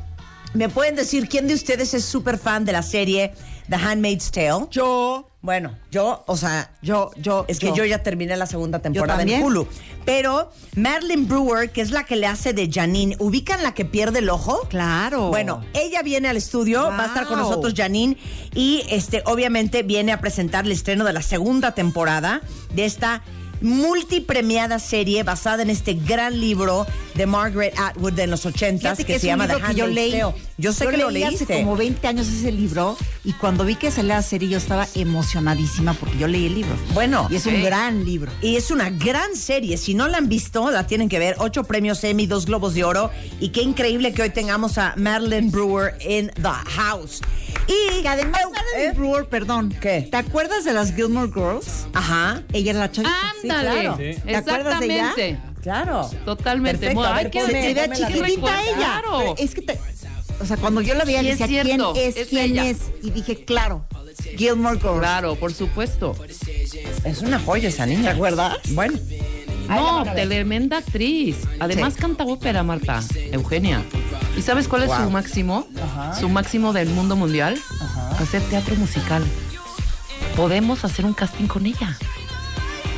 ¿Me 0.53 0.67
pueden 0.67 0.96
decir 0.96 1.29
quién 1.29 1.48
de 1.48 1.53
ustedes 1.53 1.93
es 1.93 2.03
súper 2.03 2.38
fan 2.38 2.65
de 2.65 2.74
la 2.74 2.84
serie 2.84 3.34
The 3.70 3.77
Handmaid's 3.77 4.31
Tale? 4.31 4.67
Yo, 4.70 5.29
Bueno, 5.41 5.77
yo, 5.89 6.24
o 6.27 6.36
sea, 6.36 6.72
yo, 6.81 7.12
yo. 7.15 7.46
es 7.48 7.60
que 7.60 7.72
yo, 7.74 7.86
ya 7.86 8.03
terminé 8.03 8.36
la 8.36 8.46
segunda 8.46 8.79
temporada 8.79 9.24
en. 9.24 9.41
Hulu. 9.41 9.65
Pero 10.03 10.51
Marilyn 10.75 11.27
Brewer, 11.27 11.70
que 11.72 11.79
es 11.79 11.91
la 11.91 12.03
que 12.03 12.17
le 12.17 12.27
hace 12.27 12.51
de 12.53 12.70
Janine, 12.70 13.15
¿ubican 13.20 13.63
la 13.63 13.74
que 13.74 13.86
pierde 13.86 14.20
el 14.20 14.29
ojo? 14.29 14.60
Claro. 14.67 15.29
Bueno, 15.29 15.63
ella 15.74 16.01
viene 16.01 16.27
al 16.27 16.36
estudio, 16.36 16.84
va 16.89 17.03
a 17.03 17.08
estar 17.08 17.27
con 17.27 17.39
nosotros 17.39 17.74
Janine 17.75 18.17
y 18.53 18.84
este 18.89 19.24
obviamente 19.25 19.84
viene 19.84 20.12
a 20.12 20.20
presentar 20.20 20.65
el 20.65 20.74
estreno 20.74 21.05
de 21.05 21.13
la 21.13 21.22
segunda 21.22 21.72
temporada 21.74 22.41
de 22.74 22.86
esta 22.86 23.24
multipremiada 23.61 24.79
serie 24.79 25.23
basada 25.23 25.63
en 25.63 25.69
este 25.69 25.93
gran 25.93 26.39
libro 26.39 26.85
de 27.15 27.25
Margaret 27.25 27.73
Atwood 27.77 28.13
de 28.13 28.27
los 28.27 28.45
80 28.45 28.81
Fíjate 28.81 29.05
que, 29.05 29.13
que, 29.13 29.19
se 29.19 29.27
llama 29.27 29.47
The 29.47 29.53
que 29.55 29.59
yo 29.59 29.85
Handmaid's 29.85 29.93
leí. 29.95 30.11
Tale. 30.11 30.33
Yo 30.57 30.73
sé 30.73 30.87
que 30.87 30.97
lo 30.97 31.09
leí 31.09 31.23
leíste. 31.23 31.43
hace 31.45 31.63
como 31.63 31.75
20 31.75 32.07
años 32.07 32.27
ese 32.27 32.51
libro 32.51 32.97
y 33.23 33.33
cuando 33.33 33.65
vi 33.65 33.75
que 33.75 33.91
salía 33.91 34.15
la 34.15 34.21
serie 34.21 34.49
yo 34.49 34.57
estaba 34.57 34.87
emocionadísima 34.95 35.93
porque 35.93 36.17
yo 36.17 36.27
leí 36.27 36.45
el 36.47 36.55
libro. 36.55 36.75
Bueno, 36.93 37.27
y 37.29 37.35
es 37.35 37.45
un 37.45 37.63
gran 37.63 38.05
libro. 38.05 38.31
Y 38.41 38.55
es 38.55 38.71
una 38.71 38.89
gran 38.89 39.35
serie. 39.35 39.77
Si 39.77 39.93
no 39.93 40.07
la 40.07 40.17
han 40.17 40.29
visto, 40.29 40.69
la 40.71 40.87
tienen 40.87 41.09
que 41.09 41.19
ver. 41.19 41.35
Ocho 41.39 41.63
premios 41.63 42.03
Emmy, 42.03 42.27
dos 42.27 42.45
Globos 42.45 42.73
de 42.73 42.83
Oro. 42.83 43.11
Y 43.39 43.49
qué 43.49 43.61
increíble 43.61 44.13
que 44.13 44.23
hoy 44.23 44.29
tengamos 44.29 44.77
a 44.77 44.93
Madeline 44.97 45.51
Brewer 45.51 45.95
en 46.01 46.29
The 46.29 46.49
House. 46.75 47.21
Y 47.99 48.01
Que 48.01 48.07
además, 48.07 48.41
¿eh? 48.77 48.91
Brewer, 48.95 49.25
perdón. 49.27 49.73
¿Qué? 49.81 50.07
¿Te 50.09 50.17
acuerdas 50.17 50.63
de 50.65 50.73
las 50.73 50.93
Gilmore 50.93 51.31
Girls? 51.33 51.87
Ajá. 51.93 52.41
Ella 52.53 52.71
era 52.71 52.79
la 52.81 52.91
chavita. 52.91 53.13
Ándale. 53.43 53.71
claro. 53.71 53.97
¿Te 54.25 54.35
acuerdas 54.35 54.79
de 54.79 54.85
ella? 54.85 55.13
Claro. 55.61 56.09
Totalmente. 56.25 56.79
Perfecto. 56.79 57.05
Ay, 57.05 57.23
ver, 57.25 57.31
qué- 57.31 57.41
Sí, 57.45 57.73
la 57.75 57.87
qué 57.87 57.95
chiquitita 57.95 58.63
ella. 58.63 58.75
Claro. 58.75 59.35
Es 59.37 59.53
que 59.53 59.61
te- 59.61 59.79
o 60.39 60.45
sea, 60.45 60.57
cuando 60.57 60.81
yo 60.81 60.95
la 60.95 61.03
veía 61.05 61.21
Sí, 61.21 61.27
decía, 61.27 61.61
¿quién 61.63 61.81
es? 61.95 62.17
es 62.17 62.27
¿Quién 62.29 62.51
ella. 62.51 62.65
es? 62.67 62.77
Y 63.03 63.11
dije, 63.11 63.45
claro, 63.45 63.85
Gilmore 64.37 64.79
Girls. 64.79 64.99
Claro, 64.99 65.35
por 65.35 65.53
supuesto. 65.53 66.15
Es 67.03 67.21
una 67.21 67.39
joya 67.39 67.69
esa 67.69 67.85
niña. 67.85 68.09
¿Te 68.09 68.15
acuerdas? 68.15 68.57
Bueno. 68.69 68.97
No, 69.69 70.03
tremenda 70.03 70.77
actriz. 70.79 71.37
Además 71.59 71.93
Sí. 71.93 72.01
canta 72.01 72.25
ópera, 72.25 72.63
Marta. 72.63 73.01
Eugenia. 73.31 73.83
¿Y 74.38 74.41
sabes 74.41 74.67
cuál 74.67 74.83
es 74.83 74.89
Wow. 74.89 75.03
su 75.05 75.09
máximo? 75.11 75.67
Su 76.19 76.29
máximo 76.29 76.73
del 76.73 76.89
mundo 76.89 77.15
mundial. 77.15 77.57
Hacer 78.19 78.41
teatro 78.43 78.75
musical. 78.75 79.23
Podemos 80.35 80.85
hacer 80.85 81.05
un 81.05 81.13
casting 81.13 81.47
con 81.47 81.65
ella. 81.65 81.97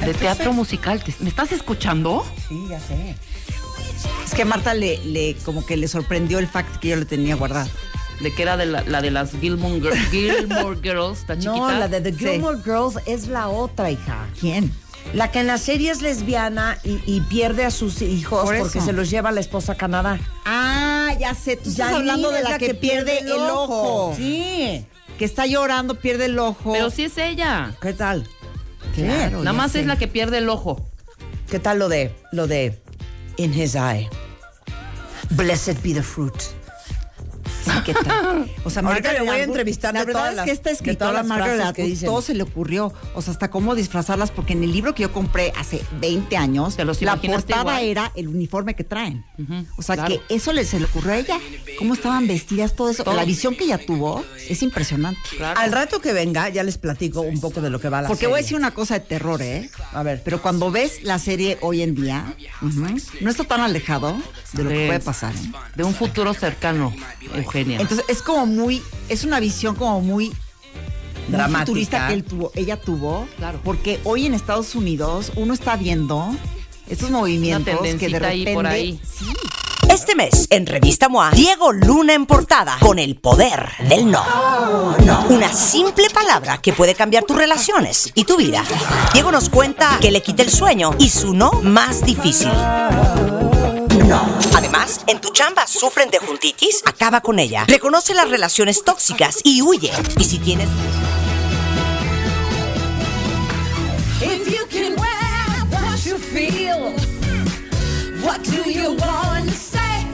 De 0.06 0.14
teatro 0.14 0.54
musical. 0.54 1.04
¿Te- 1.04 1.16
¿Me 1.20 1.30
estás 1.30 1.52
escuchando? 1.52 2.26
Sí, 2.48 2.66
ya 2.70 2.80
sé. 2.80 3.16
Es 4.26 4.34
que 4.34 4.42
a 4.44 4.46
Marta 4.46 4.74
le, 4.74 4.98
le 5.06 5.36
como 5.46 5.66
que 5.66 5.78
le 5.78 5.88
sorprendió 5.88 6.40
el 6.40 6.48
fact 6.48 6.78
que 6.78 6.90
yo 6.90 6.96
le 6.98 7.06
tenía 7.06 7.36
guardado. 7.36 7.70
De 8.22 8.34
que 8.34 8.42
era 8.44 8.56
de 8.58 8.66
la, 8.68 8.82
la 8.84 9.02
de 9.02 9.12
las 9.12 9.32
Gilmore, 9.32 9.80
Gilmore 10.12 10.78
Girls, 10.82 11.26
la 11.28 11.36
chiquita. 11.36 11.52
No, 11.52 11.72
la 11.72 11.88
de 11.88 12.00
The 12.02 12.12
Sí. 12.14 12.18
Gilmore 12.20 12.58
Girls 12.64 12.96
es 13.06 13.28
la 13.28 13.48
otra, 13.50 13.90
hija. 13.92 14.28
¿Quién? 14.40 14.72
La 15.14 15.32
que 15.32 15.40
en 15.40 15.48
la 15.48 15.58
serie 15.58 15.92
es 15.92 16.02
lesbiana 16.02 16.80
y, 16.84 17.00
y 17.06 17.22
pierde 17.22 17.66
a 17.66 17.72
sus 17.72 18.02
hijos 18.02 18.44
Por 18.46 18.58
porque 18.58 18.82
se 18.82 18.94
los 18.94 19.10
lleva 19.10 19.32
la 19.32 19.42
esposa 19.42 19.74
a 19.74 19.76
Canadá. 19.76 20.20
Ah, 20.46 21.14
ya 21.20 21.36
sé. 21.36 21.58
Tú 21.58 21.70
estás 21.70 21.88
Janine 21.92 22.00
hablando 22.00 22.32
de 22.32 22.40
es 22.40 22.50
la, 22.50 22.58
que, 22.58 22.74
pierde 22.74 23.20
el 23.20 23.32
ojo. 23.32 24.14
Sí. 24.16 24.86
Que 25.20 25.26
está 25.26 25.46
llorando, 25.46 25.96
pierde 25.96 26.26
el 26.26 26.40
ojo. 26.40 26.74
Pero 26.74 26.90
sí 26.90 27.04
es 27.04 27.18
ella. 27.18 27.76
¿Qué 27.82 27.94
tal? 27.94 28.28
Claro, 28.96 29.40
Nada 29.40 29.54
más 29.54 29.74
sé. 29.74 29.82
es 29.82 29.86
la 29.86 29.98
que 29.98 30.08
pierde 30.08 30.40
el 30.40 30.50
ojo. 30.50 30.84
¿Qué 31.50 31.60
tal 31.60 31.78
lo 31.80 31.90
de 31.90 32.16
lo 32.32 32.48
de 32.48 32.82
in 33.38 33.54
his 33.54 33.76
eye? 33.76 34.10
Blessed 35.32 35.78
be 35.84 35.94
the 35.94 36.02
fruit. 36.02 36.34
Sí, 37.64 37.72
¿qué 37.86 37.94
tal? 37.94 38.52
O 38.64 38.70
sea, 38.70 38.82
Ahorita 38.86 39.14
le 39.14 39.22
voy 39.22 39.30
a 39.38 39.44
entrevistar 39.44 39.94
La 39.94 40.04
verdad 40.06 40.14
todas 40.20 40.30
es 40.32 40.36
las- 40.38 40.46
que 40.46 40.52
esta 40.52 40.70
escritora 40.72 41.24
Margaret 41.24 41.74
que 41.76 41.96
todo 42.06 42.22
se 42.22 42.34
le 42.34 42.44
ocurrió. 42.44 42.94
O 43.16 43.22
sea, 43.22 43.32
hasta 43.34 43.50
cómo 43.50 43.76
disfrazarlas, 43.76 44.32
porque 44.32 44.54
en 44.54 44.64
el 44.64 44.72
libro 44.72 44.94
que 44.96 45.04
yo 45.04 45.14
compré 45.14 45.54
hace 45.58 45.82
20 46.00 46.36
años, 46.38 46.76
¿Te 46.76 46.86
los 46.86 47.02
la 47.02 47.16
portada 47.16 47.62
igual? 47.62 47.84
era 47.84 48.12
el 48.16 48.28
uniforme 48.28 48.76
que 48.76 48.84
traen. 48.84 49.26
O 49.78 49.82
sea, 49.82 49.96
claro. 49.96 50.10
que 50.28 50.36
eso 50.36 50.52
le, 50.54 50.66
se 50.66 50.80
le 50.80 50.86
ocurrió 50.86 51.14
a 51.14 51.18
ella. 51.18 51.40
Cómo 51.80 51.94
estaban 51.94 52.28
vestidas, 52.28 52.76
todo 52.76 52.90
eso. 52.90 53.04
Todo. 53.04 53.16
La 53.16 53.26
visión 53.26 53.56
que 53.56 53.66
ella 53.66 53.78
tuvo 53.84 54.24
es 54.50 54.62
impresionante. 54.62 55.20
Claro. 55.38 55.60
Al 55.60 55.72
rato 55.72 56.00
que 56.02 56.14
venga 56.14 56.50
ya 56.50 56.64
les 56.64 56.78
platico 56.78 57.22
un 57.22 57.40
poco 57.40 57.62
de 57.62 57.70
lo 57.70 57.80
que 57.80 57.90
va 57.90 58.02
la 58.02 58.08
Porque 58.08 58.28
voy 58.28 58.40
a 58.40 58.42
decir 58.42 58.58
una 58.58 58.72
cosa 58.72 58.96
de 58.96 59.00
terror, 59.02 59.42
¿eh? 59.42 59.70
A 59.94 60.04
ver. 60.04 60.22
Pero 60.24 60.42
cuando 60.42 60.72
ves 60.72 61.04
la 61.04 61.20
serie 61.20 61.58
hoy 61.62 61.82
en 61.82 61.96
día, 61.96 62.34
no 63.22 63.30
está 63.30 63.44
tan 63.44 63.62
alejado 63.62 64.18
de 64.54 64.64
lo 64.64 64.70
que 64.70 64.76
De- 64.78 64.88
puede 64.88 65.00
pasar. 65.00 65.34
¿eh? 65.34 65.52
De 65.76 65.84
un 65.84 65.94
futuro 65.94 66.34
cercano, 66.34 66.94
Eugenia. 67.54 67.80
Entonces 67.80 68.06
es 68.10 68.22
como 68.22 68.46
muy, 68.46 68.82
es 69.10 69.24
una 69.24 69.40
visión 69.40 69.76
como 69.76 70.02
muy 70.02 70.34
Dramática. 71.28 71.60
futurista 71.66 72.08
que 72.08 72.14
él 72.14 72.24
tuvo, 72.24 72.52
ella 72.56 72.80
tuvo, 72.80 73.28
Claro. 73.38 73.60
porque 73.64 74.00
hoy 74.04 74.26
en 74.26 74.34
Estados 74.34 74.76
Unidos 74.76 75.32
uno 75.36 75.54
está 75.54 75.76
viendo 75.78 76.36
estos 76.90 77.10
movimientos 77.12 77.80
que 77.98 78.10
de 78.10 78.20
repente 78.20 78.50
ahí 78.50 78.54
por 78.56 78.68
ahí. 78.68 79.00
sí, 79.04 79.26
Este 79.90 80.16
mes, 80.16 80.48
en 80.50 80.66
Revista 80.66 81.08
MOA, 81.08 81.32
Diego 81.32 81.72
Luna 81.72 82.14
en 82.14 82.26
portada 82.26 82.78
con 82.80 82.98
el 83.00 83.16
poder 83.16 83.70
del 83.88 84.10
no. 84.10 84.24
Una 85.30 85.54
simple 85.54 86.10
palabra 86.10 86.58
que 86.58 86.74
puede 86.74 86.96
cambiar 86.96 87.24
tus 87.26 87.38
relaciones 87.38 88.12
y 88.16 88.24
tu 88.24 88.36
vida. 88.38 88.64
Diego 89.14 89.32
nos 89.32 89.50
cuenta 89.50 89.98
que 90.02 90.10
le 90.12 90.22
quita 90.24 90.42
el 90.44 90.50
sueño 90.50 90.92
y 91.00 91.10
su 91.10 91.34
no 91.34 91.52
más 91.62 92.04
difícil. 92.06 92.50
No. 94.14 94.28
Además, 94.56 95.02
en 95.08 95.20
tu 95.20 95.32
chamba 95.32 95.66
sufren 95.66 96.12
de 96.12 96.20
juntitis, 96.20 96.84
acaba 96.86 97.22
con 97.22 97.40
ella. 97.40 97.66
Reconoce 97.68 98.14
las 98.14 98.30
relaciones 98.30 98.84
tóxicas 98.84 99.40
y 99.44 99.64
huye. 99.64 99.92
Y 100.20 100.24
si 100.24 100.38
tienes 100.38 100.70
If 104.22 104.48
you 104.48 104.68
can 104.68 104.96
wear 105.00 105.66
what 105.72 106.06
you 106.06 106.20
feel, 106.20 106.94
what 108.24 108.40
do 108.44 108.70
you 108.70 108.92
want 108.98 109.50
to 109.50 109.56
say? 109.56 110.06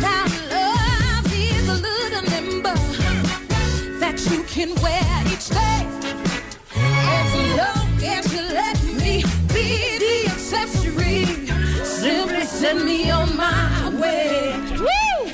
Now 0.00 0.24
love 0.48 1.30
is 1.30 1.68
looting 1.68 2.32
in 2.38 2.62
can 4.46 4.74
wear 4.82 5.22
each 5.26 5.50
day. 5.50 5.86
As 6.74 7.34
long 7.58 8.02
as 8.02 8.32
you 8.32 8.41
me 12.74 13.10
on 13.10 13.36
my 13.36 13.90
way. 14.00 14.54
Woo! 14.78 15.32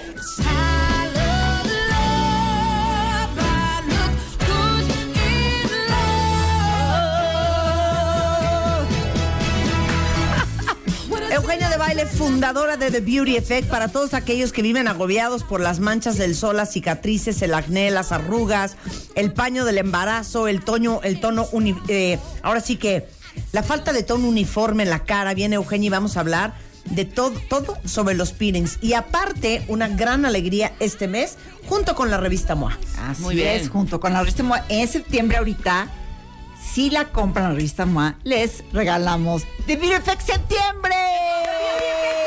Eugenia 11.30 11.68
de 11.68 11.76
Baile, 11.76 12.07
fundadora 12.07 12.76
de 12.76 12.90
The 12.90 13.00
Beauty 13.00 13.37
Effect, 13.37 13.68
para 13.68 13.88
todos 13.88 14.14
aquellos 14.14 14.52
que 14.52 14.62
viven 14.62 14.88
agobiados 14.88 15.45
por 15.45 15.61
las 15.61 15.78
manchas 15.78 16.16
del 16.16 16.35
sol, 16.35 16.57
las 16.57 16.73
cicatrices, 16.73 17.42
el 17.42 17.54
acné, 17.54 17.90
las 17.90 18.12
arrugas, 18.12 18.76
el 19.14 19.33
paño 19.33 19.64
del 19.64 19.78
embarazo, 19.78 20.49
el 20.49 20.64
tono, 20.64 21.00
el 21.04 21.21
tono, 21.21 21.47
uni- 21.52 21.76
eh, 21.88 22.18
ahora 22.42 22.61
sí 22.61 22.76
que 22.76 23.07
la 23.52 23.62
falta 23.62 23.92
de 23.92 24.02
tono 24.02 24.26
uniforme 24.28 24.83
en 24.85 24.90
la 24.90 25.04
cara. 25.04 25.35
Viene 25.35 25.57
Eugenia 25.57 25.87
y 25.87 25.90
vamos 25.90 26.16
a 26.16 26.21
hablar 26.21 26.54
de 26.90 27.04
todo, 27.04 27.38
todo 27.49 27.78
sobre 27.85 28.14
los 28.14 28.33
peelings. 28.33 28.78
Y 28.80 28.95
aparte, 28.95 29.64
una 29.68 29.88
gran 29.88 30.25
alegría 30.25 30.73
este 30.80 31.09
mes, 31.09 31.37
junto 31.68 31.95
con 31.95 32.11
la 32.11 32.16
revista 32.18 32.54
MOA. 32.54 32.78
Así 33.07 33.23
Muy 33.23 33.35
bien. 33.37 33.49
es, 33.61 33.68
junto 33.68 34.00
con 34.00 34.12
la 34.12 34.21
revista 34.21 34.42
MOA. 34.42 34.64
En 34.68 34.88
septiembre 34.88 35.37
ahorita, 35.38 35.88
si 36.73 36.90
la 36.90 37.07
compran 37.07 37.47
en 37.47 37.50
la 37.52 37.57
revista 37.57 37.87
MOA, 37.87 38.14
les 38.25 38.62
regalamos 38.73 39.42
The 39.66 39.76
Beauty 39.76 39.95
Effect 39.95 40.23
Septiembre. 40.23 40.95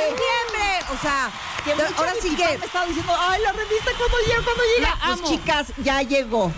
¡Septiembre! 0.08 0.94
O 0.94 1.02
sea, 1.02 1.32
Que 1.64 1.72
ahora 1.98 2.14
sí 2.22 2.36
que... 2.36 2.58
me 2.58 2.66
estaba 2.66 2.86
diciendo, 2.86 3.14
ay, 3.18 3.42
la 3.42 3.52
revista 3.54 3.92
cuando 3.98 4.18
llega, 4.26 4.42
cuando 4.44 4.64
llega. 4.78 4.90
La 4.90 5.06
Pues 5.06 5.20
amo. 5.20 5.30
chicas, 5.30 5.68
ya 5.84 6.02
llegó. 6.02 6.52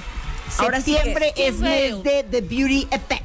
Ahora 0.57 0.81
Qué 0.81 1.33
es 1.35 1.55
mes 1.59 2.03
de 2.03 2.23
The 2.29 2.41
Beauty 2.41 2.87
Effect. 2.91 3.23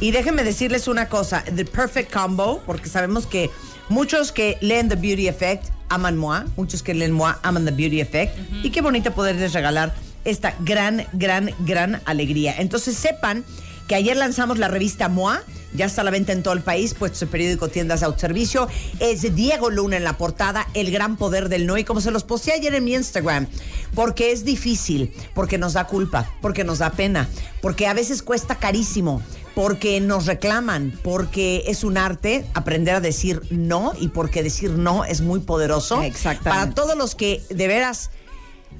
Y 0.00 0.10
déjenme 0.10 0.44
decirles 0.44 0.88
una 0.88 1.08
cosa, 1.08 1.42
The 1.44 1.64
Perfect 1.64 2.12
Combo, 2.12 2.62
porque 2.66 2.88
sabemos 2.88 3.26
que 3.26 3.50
muchos 3.88 4.32
que 4.32 4.58
leen 4.60 4.88
The 4.88 4.96
Beauty 4.96 5.28
Effect 5.28 5.66
aman 5.88 6.16
MOA, 6.16 6.46
muchos 6.56 6.82
que 6.82 6.94
leen 6.94 7.12
MOA 7.12 7.38
aman 7.42 7.64
The 7.64 7.70
Beauty 7.70 8.00
Effect, 8.00 8.36
y 8.62 8.70
qué 8.70 8.80
bonito 8.80 9.12
poderles 9.12 9.52
regalar 9.52 9.94
esta 10.24 10.54
gran, 10.60 11.06
gran, 11.12 11.50
gran 11.60 12.00
alegría. 12.04 12.54
Entonces 12.58 12.96
sepan 12.96 13.44
que 13.86 13.94
ayer 13.94 14.16
lanzamos 14.16 14.58
la 14.58 14.68
revista 14.68 15.08
MOA, 15.08 15.42
ya 15.74 15.86
está 15.86 16.00
a 16.00 16.04
la 16.04 16.10
venta 16.10 16.32
en 16.32 16.42
todo 16.42 16.54
el 16.54 16.62
país, 16.62 16.94
puestos 16.94 17.20
de 17.20 17.26
periódico, 17.26 17.68
tiendas 17.68 18.00
de 18.00 18.06
autoservicio. 18.06 18.68
Es 19.00 19.34
Diego 19.34 19.70
Luna 19.70 19.96
en 19.96 20.04
la 20.04 20.16
portada, 20.16 20.68
El 20.72 20.90
Gran 20.90 21.16
Poder 21.16 21.48
del 21.48 21.66
No, 21.66 21.76
y 21.76 21.84
como 21.84 22.00
se 22.00 22.10
los 22.10 22.24
posteé 22.24 22.54
ayer 22.54 22.74
en 22.74 22.84
mi 22.84 22.94
Instagram, 22.94 23.46
porque 23.94 24.32
es 24.32 24.44
difícil, 24.44 25.12
porque 25.34 25.58
nos 25.58 25.74
da 25.74 25.86
culpa, 25.86 26.30
porque 26.40 26.64
nos 26.64 26.78
da 26.78 26.90
pena, 26.90 27.28
porque 27.60 27.86
a 27.86 27.94
veces 27.94 28.22
cuesta 28.22 28.54
carísimo, 28.54 29.20
porque 29.54 30.00
nos 30.00 30.26
reclaman, 30.26 30.98
porque 31.02 31.64
es 31.66 31.84
un 31.84 31.96
arte 31.96 32.44
aprender 32.54 32.96
a 32.96 33.00
decir 33.00 33.40
no 33.50 33.92
y 34.00 34.08
porque 34.08 34.42
decir 34.42 34.70
no 34.70 35.04
es 35.04 35.20
muy 35.20 35.40
poderoso. 35.40 36.02
Exactamente. 36.02 36.50
Para 36.50 36.74
todos 36.74 36.96
los 36.96 37.14
que 37.14 37.42
de 37.50 37.68
veras 37.68 38.10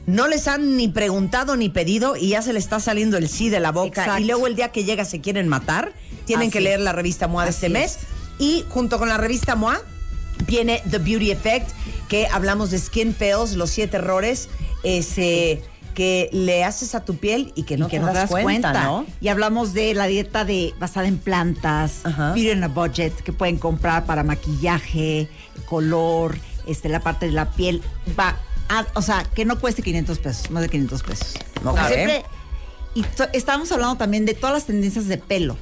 no 0.06 0.26
les 0.26 0.48
han 0.48 0.76
ni 0.76 0.88
preguntado 0.88 1.56
ni 1.56 1.68
pedido 1.68 2.16
y 2.16 2.30
ya 2.30 2.42
se 2.42 2.52
les 2.52 2.64
está 2.64 2.80
saliendo 2.80 3.16
el 3.16 3.28
sí 3.28 3.48
de 3.48 3.60
la 3.60 3.72
boca 3.72 4.02
Exacto. 4.02 4.20
y 4.20 4.24
luego 4.24 4.46
el 4.46 4.56
día 4.56 4.72
que 4.72 4.84
llega 4.84 5.04
se 5.04 5.20
quieren 5.20 5.48
matar, 5.48 5.92
tienen 6.24 6.48
Así 6.48 6.52
que 6.58 6.60
leer 6.60 6.80
la 6.80 6.92
revista 6.92 7.28
MOA 7.28 7.44
de 7.44 7.50
este 7.50 7.68
mes. 7.68 7.92
es. 7.92 7.98
Y 8.38 8.64
junto 8.68 8.98
con 8.98 9.08
la 9.08 9.16
revista 9.16 9.54
MOA 9.54 9.80
viene 10.46 10.82
The 10.90 10.98
Beauty 10.98 11.30
Effect, 11.30 11.70
que 12.08 12.26
hablamos 12.26 12.70
de 12.72 12.78
skin 12.78 13.14
fails, 13.14 13.52
los 13.52 13.70
siete 13.70 13.98
errores 13.98 14.48
ese, 14.84 15.62
que 15.94 16.28
le 16.32 16.64
haces 16.64 16.94
a 16.94 17.04
tu 17.04 17.16
piel 17.16 17.52
y 17.54 17.62
que 17.62 17.76
no 17.76 17.86
y 17.86 17.90
que 17.90 17.98
te 17.98 18.04
no 18.04 18.12
das, 18.12 18.28
cuenta, 18.30 18.72
¿no? 18.84 19.06
Y 19.20 19.28
hablamos 19.28 19.72
de 19.72 19.94
la 19.94 20.06
dieta 20.06 20.44
de 20.44 20.74
basada 20.78 21.06
en 21.08 21.18
plantas. 21.18 22.00
Beauty 22.04 22.50
in 22.50 22.64
a 22.64 22.68
Budget, 22.68 23.14
que 23.22 23.32
pueden 23.32 23.56
comprar 23.58 24.04
para 24.04 24.22
maquillaje, 24.24 25.28
color, 25.66 26.36
este, 26.66 26.88
la 26.88 27.00
parte 27.00 27.26
de 27.26 27.32
la 27.32 27.50
piel. 27.50 27.82
Va, 28.18 28.36
a- 28.68 28.86
o 28.94 29.02
sea, 29.02 29.24
que 29.34 29.44
no 29.44 29.58
cueste 29.58 29.82
500 29.82 30.18
pesos, 30.18 30.50
más 30.50 30.62
de 30.62 30.68
500 30.68 31.02
pesos. 31.02 31.34
Ok. 31.64 31.78
Siempre- 31.88 32.24
y 32.94 33.02
to- 33.02 33.28
estábamos 33.32 33.70
hablando 33.72 33.96
también 33.96 34.24
de 34.24 34.34
todas 34.34 34.54
las 34.54 34.66
tendencias 34.66 35.08
de 35.08 35.18
pelo. 35.18 35.56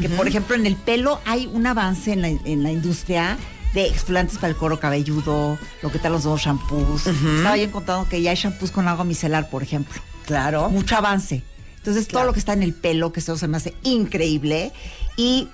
Que, 0.00 0.10
por 0.10 0.28
ejemplo, 0.28 0.54
en 0.56 0.66
el 0.66 0.76
pelo 0.76 1.20
hay 1.24 1.46
un 1.46 1.66
avance 1.66 2.12
en 2.12 2.20
la, 2.20 2.28
en 2.28 2.62
la 2.62 2.70
industria 2.70 3.38
de 3.76 3.86
exfoliantes 3.86 4.36
para 4.38 4.48
el 4.48 4.56
cuero 4.56 4.80
cabelludo, 4.80 5.58
lo 5.82 5.92
que 5.92 5.98
tal 5.98 6.12
los 6.12 6.24
nuevos 6.24 6.40
shampoos. 6.40 7.06
Estaba 7.06 7.56
yo 7.56 7.64
encontrando 7.64 8.08
que 8.08 8.20
ya 8.22 8.30
hay 8.30 8.36
shampoos 8.36 8.70
con 8.70 8.88
agua 8.88 9.04
micelar, 9.04 9.50
por 9.50 9.62
ejemplo 9.62 10.00
Claro. 10.26 10.70
mucho 10.70 10.96
avance. 10.96 11.42
Entonces, 11.76 12.08
todo 12.08 12.24
lo 12.24 12.32
que 12.32 12.38
está 12.40 12.52
en 12.54 12.62
el 12.64 12.72
pelo, 12.74 13.12
que 13.12 13.20
eso 13.20 13.36
se 13.36 13.46
me 13.46 13.58
hace 13.58 13.74
increíble. 13.84 14.72
Y, 15.16 15.46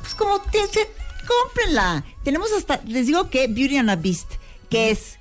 pues, 0.00 0.14
como, 0.14 0.40
te, 0.40 0.60
te- 0.68 0.88
cómprenla. 1.26 2.04
Tenemos 2.24 2.48
hasta, 2.56 2.80
les 2.86 3.06
digo 3.06 3.28
que 3.28 3.46
Beauty 3.48 3.76
and 3.78 3.90
a 3.90 3.96
Beast, 3.96 4.30
que 4.70 4.90
es 4.90 5.18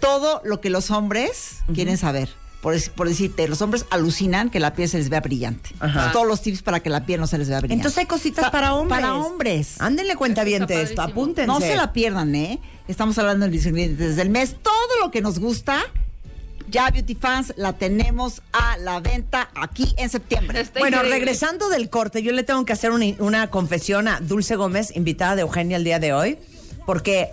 todo 0.00 0.40
lo 0.44 0.60
que 0.62 0.70
los 0.70 0.90
hombres 0.90 1.58
quieren 1.74 1.98
saber. 1.98 2.30
Por, 2.60 2.74
por 2.92 3.08
decirte, 3.08 3.46
los 3.46 3.62
hombres 3.62 3.86
alucinan 3.90 4.50
que 4.50 4.58
la 4.58 4.74
piel 4.74 4.88
se 4.88 4.98
les 4.98 5.08
vea 5.10 5.20
brillante. 5.20 5.70
Ajá. 5.78 6.10
Todos 6.12 6.26
los 6.26 6.42
tips 6.42 6.62
para 6.62 6.80
que 6.80 6.90
la 6.90 7.06
piel 7.06 7.20
no 7.20 7.26
se 7.28 7.38
les 7.38 7.48
vea 7.48 7.58
brillante. 7.60 7.80
Entonces 7.80 7.98
hay 7.98 8.06
cositas 8.06 8.46
Pa- 8.46 8.50
para 8.50 8.74
hombres. 8.74 9.00
Para 9.00 9.14
hombres. 9.14 9.80
Ándenle 9.80 10.16
cuenta 10.16 10.42
bien 10.42 10.62
está 10.62 10.80
esto, 10.80 11.02
apúntense. 11.02 11.46
No 11.46 11.60
se 11.60 11.76
la 11.76 11.92
pierdan, 11.92 12.34
¿eh? 12.34 12.58
Estamos 12.88 13.16
hablando 13.18 13.46
de 13.46 13.54
los 13.54 13.64
ingredientes 13.64 14.16
del 14.16 14.30
mes. 14.30 14.56
Todo 14.60 14.72
lo 15.00 15.12
que 15.12 15.20
nos 15.20 15.38
gusta, 15.38 15.84
ya 16.68 16.90
Beauty 16.90 17.14
Fans, 17.14 17.52
la 17.56 17.74
tenemos 17.74 18.42
a 18.52 18.76
la 18.78 18.98
venta 18.98 19.50
aquí 19.54 19.94
en 19.96 20.10
septiembre. 20.10 20.60
Está 20.60 20.80
Bueno, 20.80 20.96
increíble. 20.96 21.18
regresando 21.20 21.68
del 21.68 21.88
corte, 21.90 22.24
yo 22.24 22.32
le 22.32 22.42
tengo 22.42 22.64
que 22.64 22.72
hacer 22.72 22.90
una, 22.90 23.06
una 23.20 23.50
confesión 23.50 24.08
a 24.08 24.18
Dulce 24.20 24.56
Gómez, 24.56 24.96
invitada 24.96 25.36
de 25.36 25.42
Eugenia 25.42 25.76
el 25.76 25.84
día 25.84 26.00
de 26.00 26.12
hoy, 26.12 26.38
porque 26.86 27.30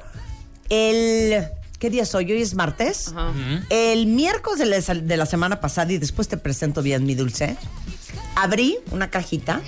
el... 0.69 1.45
¿Qué 1.79 1.89
día 1.89 2.05
soy? 2.05 2.31
Hoy 2.31 2.41
es 2.41 2.55
martes. 2.55 3.09
Ajá. 3.15 3.31
El 3.69 4.07
miércoles 4.07 4.59
de 4.59 4.65
la, 4.65 5.01
de 5.01 5.17
la 5.17 5.25
semana 5.25 5.59
pasada, 5.59 5.91
y 5.91 5.97
después 5.97 6.27
te 6.27 6.37
presento 6.37 6.81
bien, 6.81 7.05
mi 7.05 7.15
Dulce, 7.15 7.57
abrí 8.35 8.77
una 8.91 9.09
cajita, 9.09 9.61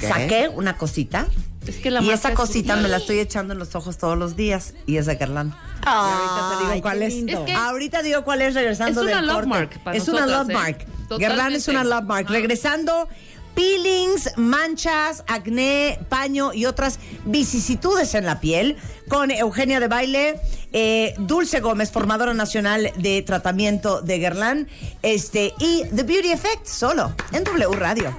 saqué 0.00 0.48
una 0.54 0.76
cosita, 0.76 1.26
Es 1.66 1.76
que 1.76 1.90
la 1.90 2.00
y 2.00 2.10
esa 2.10 2.30
es 2.30 2.34
cosita 2.36 2.76
me 2.76 2.88
la 2.88 2.98
estoy 2.98 3.18
echando 3.18 3.52
en 3.52 3.58
los 3.58 3.74
ojos 3.74 3.98
todos 3.98 4.16
los 4.16 4.36
días, 4.36 4.74
y 4.86 4.96
es 4.98 5.06
de 5.06 5.16
Guerlain. 5.16 5.48
Y 5.48 5.88
ahorita 5.88 6.58
te 6.58 6.64
digo 6.72 6.82
cuál 6.82 6.98
qué 7.00 7.06
es. 7.06 7.14
Es 7.14 7.38
que- 7.40 7.52
ahorita 7.52 8.02
digo 8.02 8.24
cuál 8.24 8.42
es 8.42 8.54
regresando 8.54 9.00
Es 9.02 9.06
una 9.06 9.16
del 9.16 9.26
love 9.26 9.34
corte. 9.36 9.48
mark 9.48 9.80
para 9.84 9.96
es 9.96 10.08
una 10.08 10.26
love 10.26 10.50
¿eh? 10.50 10.52
mark. 10.52 10.78
Totalmente. 11.08 11.16
Guerlain 11.18 11.54
es 11.56 11.68
una 11.68 11.84
love 11.84 12.04
mark. 12.04 12.28
Regresando, 12.28 13.08
peelings, 13.56 14.30
manchas, 14.36 15.24
acné, 15.26 15.98
paño 16.08 16.52
y 16.52 16.66
otras 16.66 17.00
vicisitudes 17.24 18.14
en 18.14 18.26
la 18.26 18.38
piel 18.38 18.76
con 19.08 19.32
Eugenia 19.32 19.80
de 19.80 19.88
Baile, 19.88 20.40
eh, 20.72 21.14
Dulce 21.18 21.60
Gómez, 21.60 21.90
formadora 21.90 22.34
nacional 22.34 22.92
de 22.96 23.22
tratamiento 23.22 24.02
de 24.02 24.18
Guerlain, 24.18 24.68
este, 25.02 25.54
y 25.58 25.82
The 25.94 26.04
Beauty 26.04 26.32
Effect, 26.32 26.66
solo 26.66 27.12
en 27.32 27.42
W 27.42 27.76
Radio. 27.76 28.14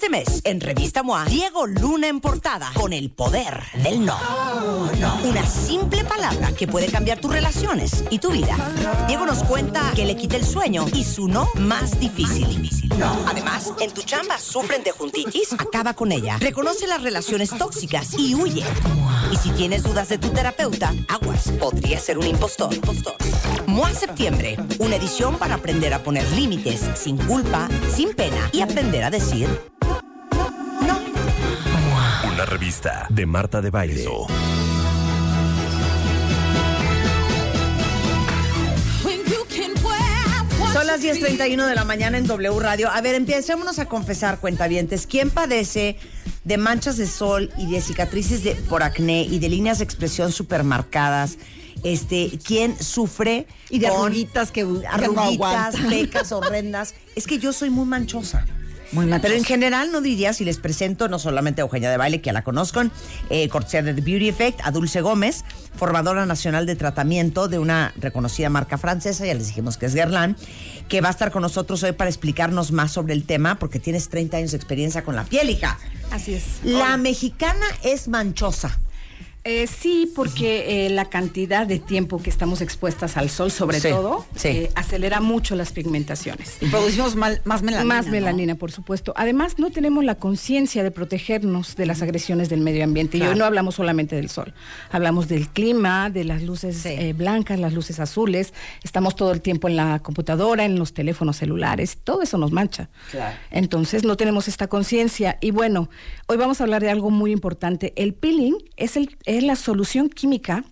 Este 0.00 0.08
mes, 0.08 0.40
en 0.44 0.62
Revista 0.62 1.02
MOA, 1.02 1.26
Diego 1.26 1.66
Luna 1.66 2.08
en 2.08 2.22
portada 2.22 2.70
con 2.72 2.94
el 2.94 3.10
poder 3.10 3.62
del 3.82 4.06
no. 4.06 4.18
Una 5.24 5.44
simple 5.44 6.04
palabra 6.04 6.52
que 6.52 6.66
puede 6.66 6.86
cambiar 6.86 7.20
tus 7.20 7.30
relaciones 7.30 8.02
y 8.08 8.18
tu 8.18 8.30
vida. 8.30 8.56
Diego 9.08 9.26
nos 9.26 9.44
cuenta 9.44 9.92
que 9.94 10.06
le 10.06 10.16
quita 10.16 10.36
el 10.36 10.46
sueño 10.46 10.86
y 10.94 11.04
su 11.04 11.28
no 11.28 11.50
más 11.56 12.00
difícil. 12.00 12.70
No. 12.96 13.14
Además, 13.28 13.74
en 13.78 13.92
tu 13.92 14.00
chamba 14.00 14.38
sufren 14.38 14.82
de 14.82 14.92
juntitis, 14.92 15.52
acaba 15.52 15.92
con 15.92 16.12
ella. 16.12 16.38
Reconoce 16.38 16.86
las 16.86 17.02
relaciones 17.02 17.50
tóxicas 17.50 18.18
y 18.18 18.34
huye. 18.34 18.64
Y 19.30 19.36
si 19.36 19.50
tienes 19.50 19.82
dudas 19.82 20.08
de 20.08 20.16
tu 20.16 20.30
terapeuta, 20.30 20.94
aguas, 21.08 21.50
podría 21.60 22.00
ser 22.00 22.16
un 22.16 22.26
impostor. 22.26 22.72
impostor. 22.72 23.16
MOA 23.66 23.92
Septiembre, 23.92 24.56
una 24.78 24.96
edición 24.96 25.36
para 25.36 25.56
aprender 25.56 25.92
a 25.92 26.02
poner 26.02 26.26
límites 26.32 26.88
sin 26.94 27.18
culpa, 27.18 27.68
sin 27.94 28.14
pena 28.14 28.48
y 28.50 28.62
aprender 28.62 29.04
a 29.04 29.10
decir 29.10 29.46
Una 32.40 32.46
revista 32.46 33.06
de 33.10 33.26
Marta 33.26 33.60
de 33.60 33.68
Baile. 33.68 34.02
Son 34.02 34.26
las 40.86 41.02
you 41.02 41.12
10.31 41.12 41.66
de 41.66 41.74
la 41.74 41.84
mañana 41.84 42.16
en 42.16 42.26
W 42.26 42.58
Radio. 42.58 42.90
A 42.90 43.02
ver, 43.02 43.14
empecémonos 43.14 43.78
a 43.78 43.84
confesar, 43.84 44.40
cuentavientes. 44.40 45.06
¿Quién 45.06 45.28
padece 45.28 45.98
de 46.44 46.56
manchas 46.56 46.96
de 46.96 47.06
sol 47.06 47.52
y 47.58 47.70
de 47.70 47.82
cicatrices 47.82 48.42
de, 48.42 48.54
por 48.54 48.82
acné 48.82 49.24
y 49.24 49.38
de 49.38 49.50
líneas 49.50 49.76
de 49.76 49.84
expresión 49.84 50.32
supermarcadas? 50.32 51.36
Este, 51.82 52.38
¿quién 52.42 52.82
sufre 52.82 53.46
Y 53.68 53.80
de 53.80 53.88
con 53.88 54.06
arruguitas 54.06 54.50
que, 54.50 54.62
que 54.62 54.66
no 54.66 54.80
arruguitas, 54.88 55.74
aguantan. 55.74 55.90
pecas 55.90 56.32
horrendas? 56.32 56.94
Es 57.14 57.26
que 57.26 57.38
yo 57.38 57.52
soy 57.52 57.68
muy 57.68 57.84
manchosa. 57.84 58.46
Muy 58.92 59.06
machoso. 59.06 59.22
Pero 59.22 59.34
en 59.34 59.44
general 59.44 59.92
no 59.92 60.00
diría 60.00 60.32
si 60.32 60.44
les 60.44 60.58
presento 60.58 61.08
no 61.08 61.18
solamente 61.18 61.60
a 61.60 61.64
Eugenia 61.64 61.90
de 61.90 61.96
Baile, 61.96 62.20
que 62.20 62.26
ya 62.26 62.32
la 62.32 62.42
conozcan, 62.42 62.90
eh, 63.28 63.48
cortesía 63.48 63.82
de 63.82 63.94
The 63.94 64.00
Beauty 64.00 64.28
Effect, 64.28 64.60
a 64.64 64.70
Dulce 64.70 65.00
Gómez, 65.00 65.44
formadora 65.76 66.26
nacional 66.26 66.66
de 66.66 66.76
tratamiento 66.76 67.48
de 67.48 67.58
una 67.58 67.92
reconocida 67.96 68.50
marca 68.50 68.78
francesa, 68.78 69.26
ya 69.26 69.34
les 69.34 69.46
dijimos 69.46 69.76
que 69.76 69.86
es 69.86 69.94
Guerlain, 69.94 70.36
que 70.88 71.00
va 71.00 71.08
a 71.08 71.12
estar 71.12 71.30
con 71.30 71.42
nosotros 71.42 71.82
hoy 71.82 71.92
para 71.92 72.10
explicarnos 72.10 72.72
más 72.72 72.92
sobre 72.92 73.14
el 73.14 73.24
tema, 73.24 73.58
porque 73.58 73.78
tienes 73.78 74.08
30 74.08 74.36
años 74.38 74.50
de 74.50 74.56
experiencia 74.56 75.04
con 75.04 75.14
la 75.16 75.24
piel, 75.24 75.50
hija. 75.50 75.78
Así 76.10 76.34
es. 76.34 76.44
La 76.64 76.96
mexicana 76.96 77.66
es 77.82 78.08
manchosa. 78.08 78.80
Eh, 79.44 79.66
sí, 79.66 80.12
porque 80.14 80.86
eh, 80.86 80.90
la 80.90 81.06
cantidad 81.06 81.66
de 81.66 81.78
tiempo 81.78 82.22
que 82.22 82.28
estamos 82.28 82.60
expuestas 82.60 83.16
al 83.16 83.30
sol, 83.30 83.50
sobre 83.50 83.80
Sí, 83.80 83.88
todo, 83.88 84.26
sí. 84.36 84.48
eh, 84.48 84.70
acelera 84.74 85.20
mucho 85.20 85.56
las 85.56 85.72
pigmentaciones. 85.72 86.58
Y 86.60 86.66
producimos 86.66 87.16
mal- 87.16 87.40
más 87.44 87.62
melanina. 87.62 87.94
Más 87.94 88.06
¿no? 88.06 88.12
melanina, 88.12 88.54
por 88.56 88.70
supuesto. 88.70 89.14
Además, 89.16 89.58
no 89.58 89.70
tenemos 89.70 90.04
la 90.04 90.16
conciencia 90.16 90.82
de 90.82 90.90
protegernos 90.90 91.74
de 91.76 91.86
las 91.86 92.02
agresiones 92.02 92.50
del 92.50 92.60
medio 92.60 92.84
ambiente. 92.84 93.16
Y 93.16 93.22
hoy 93.22 93.34
no 93.34 93.46
hablamos 93.46 93.76
solamente 93.76 94.14
del 94.14 94.28
sol. 94.28 94.52
Hablamos 94.90 95.26
del 95.28 95.48
clima, 95.48 96.10
de 96.10 96.24
las 96.24 96.42
luces 96.42 96.84
eh, 96.84 97.14
blancas, 97.16 97.58
las 97.58 97.72
luces 97.72 97.98
azules. 97.98 98.52
Estamos 98.84 99.16
todo 99.16 99.32
el 99.32 99.40
tiempo 99.40 99.68
en 99.68 99.76
la 99.76 100.00
computadora, 100.00 100.66
en 100.66 100.78
los 100.78 100.92
teléfonos 100.92 101.38
celulares. 101.38 101.96
Todo 102.04 102.20
eso 102.20 102.36
nos 102.36 102.52
mancha. 102.52 102.90
Claro. 103.10 103.36
Entonces, 103.50 104.04
no 104.04 104.18
tenemos 104.18 104.48
esta 104.48 104.66
conciencia. 104.68 105.38
Y 105.40 105.50
bueno, 105.50 105.88
hoy 106.26 106.36
vamos 106.36 106.60
a 106.60 106.64
hablar 106.64 106.82
de 106.82 106.90
algo 106.90 107.08
muy 107.10 107.32
importante. 107.32 107.94
El 107.96 108.12
peeling 108.12 108.56
es, 108.76 108.96
el, 108.98 109.16
es 109.36 109.42
la 109.42 109.56
solución 109.56 110.08
química 110.08 110.64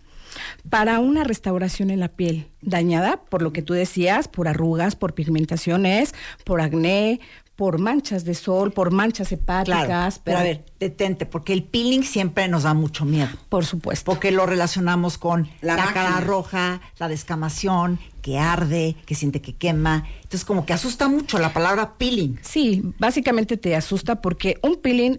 para 0.71 0.99
una 1.01 1.25
restauración 1.25 1.91
en 1.91 2.01
la 2.01 2.09
piel 2.09 2.47
dañada, 2.61 3.21
por 3.29 3.43
lo 3.43 3.53
que 3.53 3.63
tú 3.63 3.75
decías, 3.75 4.29
por 4.29 4.47
arrugas, 4.49 4.95
por 4.97 5.15
pigmentaciones, 5.15 6.15
por 6.45 6.61
acné, 6.61 7.21
por 7.57 7.81
manchas 7.81 8.25
de 8.25 8.35
sol, 8.35 8.71
por 8.71 8.93
manchas 8.93 9.33
hepáticas. 9.33 9.87
Claro, 9.87 10.15
pero 10.23 10.37
por- 10.37 10.41
a 10.41 10.49
ver, 10.49 10.65
detente, 10.79 11.27
porque 11.27 11.53
el 11.53 11.65
peeling 11.65 12.03
siempre 12.05 12.47
nos 12.47 12.63
da 12.63 12.73
mucho 12.75 13.05
miedo. 13.05 13.31
Por 13.49 13.65
supuesto. 13.67 14.05
Porque 14.05 14.31
lo 14.31 14.47
relacionamos 14.47 15.19
con 15.19 15.49
La 15.61 15.75
la, 15.75 15.93
cara 15.93 16.21
roja, 16.21 16.81
la 17.01 17.09
descamación, 17.09 17.99
que 18.23 18.39
arde, 18.39 18.95
que 19.07 19.17
siente 19.17 19.41
que 19.41 19.55
quema. 19.57 20.05
Entonces, 20.17 20.45
como 20.45 20.67
que 20.67 20.73
asusta 20.73 21.09
mucho 21.09 21.39
la 21.41 21.53
palabra 21.53 21.95
peeling. 21.99 22.39
Sí, 22.43 22.83
básicamente 22.99 23.57
te 23.57 23.75
asusta 23.75 24.21
porque 24.21 24.59
un 24.63 24.77
peeling 24.77 25.19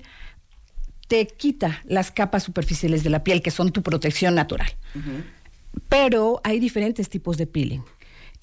te 1.10 1.28
quita 1.28 1.82
las 1.86 2.12
capas 2.12 2.44
superficiales 2.44 3.04
de 3.04 3.10
la 3.10 3.24
piel, 3.26 3.42
que 3.42 3.52
son 3.52 3.72
tu 3.74 3.82
protección 3.84 4.36
natural. 4.36 4.70
Pero 5.90 6.40
hay 6.44 6.60
diferentes 6.60 7.10
tipos 7.10 7.38
de 7.38 7.48
peeling. 7.48 7.82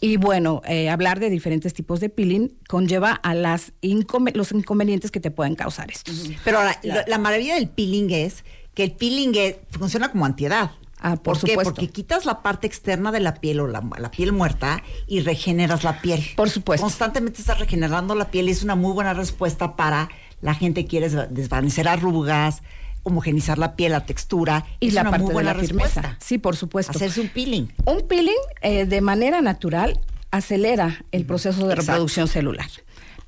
Y 0.01 0.19
bueno, 0.19 0.61
eh, 0.67 0.91
hablar 0.91 1.21
de 1.21 1.31
diferentes 1.31 1.73
tipos 1.73 2.01
de 2.01 2.11
peeling 2.11 2.51
conlleva 2.69 3.13
a 3.13 3.35
las 3.35 3.73
los 4.35 4.53
inconvenientes 4.53 5.11
que 5.11 5.21
te 5.21 5.31
pueden 5.31 5.55
causar 5.55 5.91
estos. 5.91 6.29
Pero 6.45 6.59
ahora, 6.59 6.79
la 7.07 7.19
maravilla 7.19 7.55
del 7.55 7.69
peeling 7.69 8.11
es 8.11 8.45
que 8.75 8.85
el 8.85 8.93
peeling 8.93 9.33
es- 9.37 9.57
funciona 9.71 10.11
como 10.11 10.27
antiedad. 10.27 10.73
Ah, 10.99 11.17
por 11.17 11.35
qué? 11.41 11.51
supuesto. 11.53 11.75
Porque 11.75 11.89
quitas 11.89 12.25
la 12.27 12.43
parte 12.43 12.67
externa 12.67 13.13
de 13.13 13.21
la 13.21 13.35
piel 13.35 13.61
o 13.61 13.67
la, 13.69 13.83
la 13.99 14.11
piel 14.11 14.33
muerta 14.33 14.83
y 15.07 15.21
regeneras 15.21 15.85
la 15.85 16.01
piel. 16.03 16.23
Por 16.37 16.51
supuesto. 16.51 16.85
Constantemente 16.85 17.41
estás 17.41 17.59
regenerando 17.61 18.15
la 18.15 18.31
piel 18.31 18.49
y 18.49 18.53
es 18.53 18.63
una 18.63 18.75
muy 18.75 18.93
buena 18.93 19.15
respuesta 19.15 19.77
para 19.77 20.09
la 20.41 20.55
gente 20.55 20.87
quiere 20.87 21.11
desva- 21.11 21.29
desvanecer 21.29 21.89
arrugas, 21.89 22.63
homogenizar 23.03 23.59
la 23.59 23.77
piel, 23.77 23.93
la 23.93 24.05
textura. 24.07 24.65
Y 24.81 24.89
es 24.89 24.95
la 24.95 25.03
una 25.03 25.11
parte 25.11 25.23
muy 25.25 25.31
de 25.31 25.35
buena 25.35 25.55
la 25.55 25.61
firmeza. 25.61 26.01
respuesta. 26.03 26.19
Sí, 26.25 26.39
por 26.39 26.57
supuesto. 26.57 26.93
Hacerse 26.93 27.21
un 27.21 27.29
peeling. 27.29 27.69
Un 27.85 28.03
peeling 28.09 28.35
eh, 28.63 28.85
de 28.87 29.01
manera 29.01 29.41
natural 29.43 30.01
acelera 30.31 31.05
el 31.13 31.25
proceso 31.25 31.67
de 31.67 31.75
Exacto. 31.75 31.93
reproducción 31.93 32.29
celular. 32.29 32.69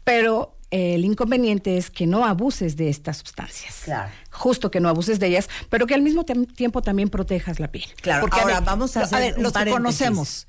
Pero 0.05 0.55
eh, 0.71 0.95
el 0.97 1.05
inconveniente 1.05 1.77
es 1.79 1.91
que 1.91 2.07
no 2.07 2.25
abuses 2.27 2.77
de 2.77 2.89
estas 2.91 3.19
sustancias. 3.19 3.83
Claro. 3.85 4.11
Justo 4.31 4.71
que 4.71 4.81
no 4.81 4.89
abuses 4.89 5.19
de 5.21 5.29
ellas, 5.29 5.49
pero 5.71 5.87
que 5.87 5.95
al 5.95 6.03
mismo 6.03 6.25
tiempo 6.25 6.83
también 6.83 7.09
protejas 7.09 7.61
la 7.61 7.69
piel. 7.71 7.87
Claro, 8.03 8.23
Porque, 8.23 8.41
ahora 8.41 8.57
ver, 8.61 8.65
vamos 8.65 8.97
a 8.97 9.03
hacer 9.05 9.19
ver, 9.21 9.37
un 9.37 9.43
los 9.45 9.53
que 9.53 9.71
conocemos, 9.71 10.47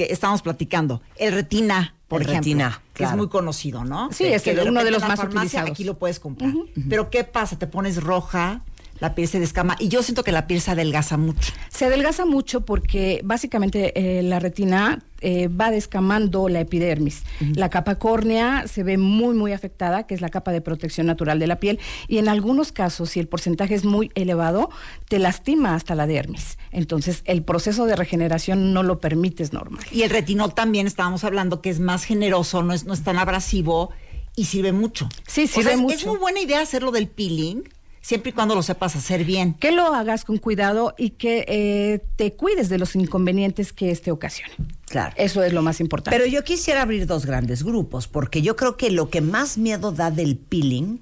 que 0.00 0.14
estamos 0.14 0.40
platicando, 0.40 1.02
el 1.16 1.34
retina, 1.34 1.94
por 2.08 2.22
El 2.22 2.28
ejemplo, 2.30 2.40
retina, 2.40 2.82
que 2.94 2.98
claro. 3.02 3.12
es 3.12 3.18
muy 3.18 3.28
conocido, 3.28 3.84
¿no? 3.84 4.08
Sí, 4.10 4.24
es 4.24 4.40
que 4.40 4.58
uno 4.66 4.82
de 4.82 4.90
los 4.90 5.06
más 5.06 5.22
utilizados. 5.22 5.70
Aquí 5.70 5.84
lo 5.84 5.98
puedes 5.98 6.18
comprar. 6.18 6.50
Pero 6.88 7.10
¿qué 7.10 7.22
pasa? 7.24 7.58
Te 7.58 7.66
pones 7.66 8.02
roja, 8.02 8.62
la 9.00 9.14
piel 9.14 9.28
se 9.28 9.40
descama 9.40 9.76
y 9.78 9.88
yo 9.88 10.02
siento 10.02 10.22
que 10.24 10.32
la 10.32 10.46
piel 10.46 10.60
se 10.60 10.70
adelgaza 10.70 11.16
mucho. 11.16 11.52
Se 11.68 11.86
adelgaza 11.86 12.24
mucho 12.26 12.64
porque 12.64 13.20
básicamente 13.24 13.92
eh, 14.18 14.22
la 14.22 14.38
retina 14.38 15.02
eh, 15.22 15.48
va 15.48 15.70
descamando 15.70 16.48
la 16.48 16.60
epidermis. 16.60 17.24
La 17.54 17.68
capa 17.68 17.96
córnea 17.96 18.66
se 18.66 18.82
ve 18.82 18.96
muy, 18.96 19.34
muy 19.34 19.52
afectada, 19.52 20.06
que 20.06 20.14
es 20.14 20.20
la 20.20 20.28
capa 20.30 20.52
de 20.52 20.60
protección 20.62 21.06
natural 21.06 21.38
de 21.38 21.46
la 21.46 21.56
piel, 21.60 21.78
y 22.08 22.18
en 22.18 22.28
algunos 22.28 22.72
casos, 22.72 23.10
si 23.10 23.20
el 23.20 23.28
porcentaje 23.28 23.74
es 23.74 23.84
muy 23.84 24.10
elevado, 24.14 24.70
te 25.08 25.18
lastima 25.18 25.74
hasta 25.74 25.94
la 25.94 26.06
dermis. 26.06 26.56
Entonces, 26.72 27.22
el 27.26 27.42
proceso 27.42 27.84
de 27.86 27.96
regeneración 27.96 28.72
no 28.72 28.82
lo 28.82 28.98
permites 29.00 29.52
normal. 29.52 29.84
Y 29.92 30.02
el 30.02 30.10
retinol 30.10 30.54
también 30.54 30.86
estábamos 30.86 31.24
hablando 31.24 31.60
que 31.60 31.68
es 31.70 31.80
más 31.80 32.04
generoso, 32.04 32.62
no 32.62 32.72
es, 32.72 32.84
no 32.84 32.94
es 32.94 33.02
tan 33.02 33.18
abrasivo 33.18 33.90
y 34.36 34.46
sirve 34.46 34.72
mucho. 34.72 35.08
Sí, 35.26 35.44
O 35.44 35.48
sirve 35.48 35.70
sea, 35.70 35.76
mucho. 35.76 35.94
es 35.96 36.06
muy 36.06 36.16
buena 36.18 36.40
idea 36.40 36.60
hacerlo 36.62 36.92
del 36.92 37.08
peeling, 37.08 37.62
siempre 38.00 38.30
y 38.30 38.32
cuando 38.32 38.54
lo 38.54 38.62
sepas 38.62 38.96
hacer 38.96 39.24
bien. 39.24 39.54
Que 39.54 39.72
lo 39.72 39.94
hagas 39.94 40.24
con 40.24 40.38
cuidado 40.38 40.94
y 40.98 41.10
que 41.10 41.44
eh, 41.48 42.04
te 42.16 42.34
cuides 42.34 42.68
de 42.68 42.78
los 42.78 42.96
inconvenientes 42.96 43.72
que 43.72 43.90
este 43.90 44.10
ocasione. 44.10 44.54
Claro. 44.86 45.14
Eso 45.16 45.42
es 45.42 45.52
lo 45.52 45.62
más 45.62 45.80
importante. 45.80 46.16
Pero 46.18 46.28
yo 46.30 46.42
quisiera 46.44 46.82
abrir 46.82 47.06
dos 47.06 47.26
grandes 47.26 47.62
grupos, 47.62 48.08
porque 48.08 48.42
yo 48.42 48.56
creo 48.56 48.76
que 48.76 48.90
lo 48.90 49.10
que 49.10 49.20
más 49.20 49.58
miedo 49.58 49.92
da 49.92 50.10
del 50.10 50.36
peeling, 50.36 50.98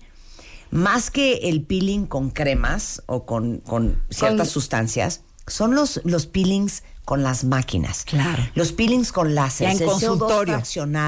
más 0.70 1.10
que 1.10 1.48
el 1.48 1.62
peeling 1.62 2.06
con 2.06 2.30
cremas 2.30 3.02
o 3.06 3.24
con, 3.24 3.58
con 3.58 4.02
ciertas 4.10 4.48
Con- 4.48 4.52
sustancias, 4.52 5.22
son 5.46 5.74
los, 5.74 6.02
los 6.04 6.26
peelings 6.26 6.82
con 7.06 7.22
las 7.22 7.44
máquinas. 7.44 8.04
Claro. 8.04 8.42
Los 8.54 8.72
peelings 8.72 9.12
con 9.12 9.34
láser. 9.34 9.68
Ya 9.68 9.72
en 9.72 9.78
el 9.82 9.88
CO2 9.88 9.90
consultorio. 9.92 10.62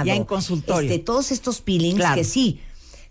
Ya 0.06 0.14
en 0.14 0.24
consultorio. 0.24 0.90
Este, 0.90 1.04
todos 1.04 1.30
estos 1.30 1.60
peelings 1.60 1.96
Claro. 1.96 2.14
que 2.14 2.24
sí 2.24 2.60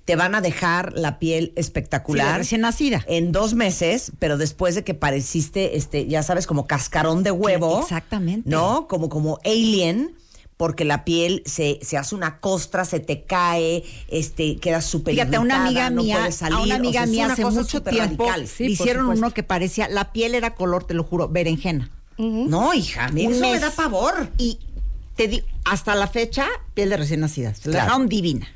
te 0.06 0.16
van 0.16 0.34
a 0.36 0.42
dejar 0.42 0.94
la 0.94 1.20
piel 1.20 1.48
Sí, 1.48 1.54
espectacular. 1.58 2.38
recién 2.38 2.62
nacida. 2.62 3.06
En 3.08 3.32
dos 3.32 3.54
meses, 3.54 4.12
pero 4.20 4.38
después 4.38 4.74
de 4.76 4.84
que 4.84 4.94
pareciste, 4.94 5.78
este, 5.78 6.08
ya 6.08 6.24
sabes, 6.24 6.48
como 6.48 6.66
cascarón 6.68 7.24
de 7.24 7.32
huevo. 7.32 7.82
exactamente. 7.82 8.50
¿No? 8.50 8.88
Como, 8.88 9.08
como 9.10 9.40
alien, 9.46 10.16
porque 10.58 10.84
la 10.84 11.06
piel 11.06 11.44
se, 11.46 11.80
se 11.84 11.96
hace 11.98 12.16
una 12.16 12.40
costra, 12.40 12.84
se 12.86 13.00
te 13.00 13.24
cae, 13.24 13.84
este, 14.10 14.58
quedas 14.58 14.84
súper 14.86 15.14
Fíjate, 15.14 15.38
a 15.38 15.40
una 15.40 15.64
amiga 15.64 15.90
no 15.90 16.04
mía, 16.04 16.32
salir, 16.32 16.58
a 16.58 16.62
una 16.64 16.76
o 16.76 16.78
amiga 16.78 16.92
sea, 16.92 17.04
es 17.04 17.10
mía 17.10 17.26
hace 17.32 17.46
mucho 17.46 17.64
súper 17.64 17.94
tiempo 17.94 18.26
radical. 18.26 18.48
Sí, 18.48 18.66
le 18.66 18.72
hicieron 18.72 19.04
supuesto. 19.04 19.26
uno 19.26 19.34
que 19.34 19.44
parecía, 19.44 19.88
la 19.90 20.12
piel 20.12 20.36
era 20.36 20.56
color, 20.56 20.84
te 20.86 20.96
lo 20.96 21.04
juro, 21.04 21.30
berenjena. 21.30 21.92
No, 22.18 22.74
hija, 22.74 23.06
a 23.06 23.10
mí 23.12 23.28
Un 23.28 23.34
eso 23.36 23.42
me 23.42 23.60
da 23.60 23.72
pavor. 23.72 24.30
Y 24.38 24.60
te 25.16 25.30
di, 25.30 25.44
hasta 25.64 25.96
la 25.96 26.08
fecha, 26.08 26.46
piel 26.74 26.90
de 26.90 26.98
recién 26.98 27.22
nacida. 27.22 27.54
Se 27.54 27.70
la 27.70 27.84
dejaron 27.84 28.10
divina. 28.10 28.48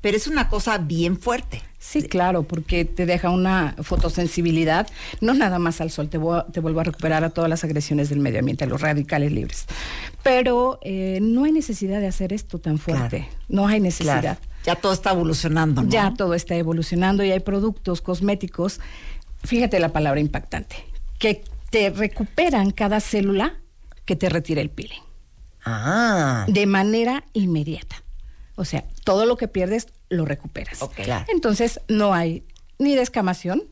Pero 0.00 0.16
es 0.16 0.26
una 0.26 0.48
cosa 0.48 0.78
bien 0.78 1.18
fuerte. 1.18 1.62
Sí, 1.78 2.02
claro, 2.02 2.42
porque 2.42 2.84
te 2.84 3.06
deja 3.06 3.30
una 3.30 3.74
fotosensibilidad, 3.82 4.86
no 5.20 5.34
nada 5.34 5.58
más 5.58 5.80
al 5.80 5.90
sol, 5.90 6.08
te, 6.08 6.18
vo- 6.18 6.44
te 6.52 6.60
vuelvo 6.60 6.80
a 6.80 6.84
recuperar 6.84 7.22
a 7.24 7.30
todas 7.30 7.48
las 7.48 7.62
agresiones 7.64 8.08
del 8.08 8.18
medio 8.18 8.40
ambiente, 8.40 8.64
a 8.64 8.66
los 8.66 8.80
radicales 8.80 9.30
libres. 9.32 9.66
Pero 10.22 10.78
eh, 10.82 11.18
no 11.22 11.44
hay 11.44 11.52
necesidad 11.52 12.00
de 12.00 12.08
hacer 12.08 12.32
esto 12.32 12.58
tan 12.58 12.78
fuerte, 12.78 13.18
Claro. 13.18 13.32
no 13.48 13.66
hay 13.68 13.80
necesidad. 13.80 14.20
Claro. 14.20 14.40
Ya 14.64 14.74
todo 14.74 14.92
está 14.92 15.12
evolucionando, 15.12 15.82
¿no? 15.82 15.88
Ya 15.88 16.12
todo 16.14 16.34
está 16.34 16.56
evolucionando 16.56 17.22
y 17.22 17.30
hay 17.30 17.40
productos 17.40 18.00
cosméticos, 18.02 18.80
fíjate 19.44 19.78
la 19.78 19.92
palabra 19.92 20.18
impactante, 20.20 20.76
que 21.20 21.44
te 21.70 21.90
recuperan 21.90 22.72
cada 22.72 22.98
célula 23.00 23.54
que 24.04 24.16
te 24.16 24.28
retira 24.28 24.60
el 24.60 24.70
peeling 24.70 25.02
Ah. 25.64 26.46
de 26.48 26.66
manera 26.66 27.24
inmediata. 27.32 28.02
O 28.56 28.64
sea, 28.64 28.84
todo 29.04 29.26
lo 29.26 29.36
que 29.36 29.48
pierdes 29.48 29.86
lo 30.08 30.24
recuperas. 30.24 30.82
Ok. 30.82 30.94
Claro. 31.04 31.24
Entonces, 31.28 31.80
no 31.88 32.12
hay 32.14 32.44
ni 32.78 32.94
descamación 32.94 33.62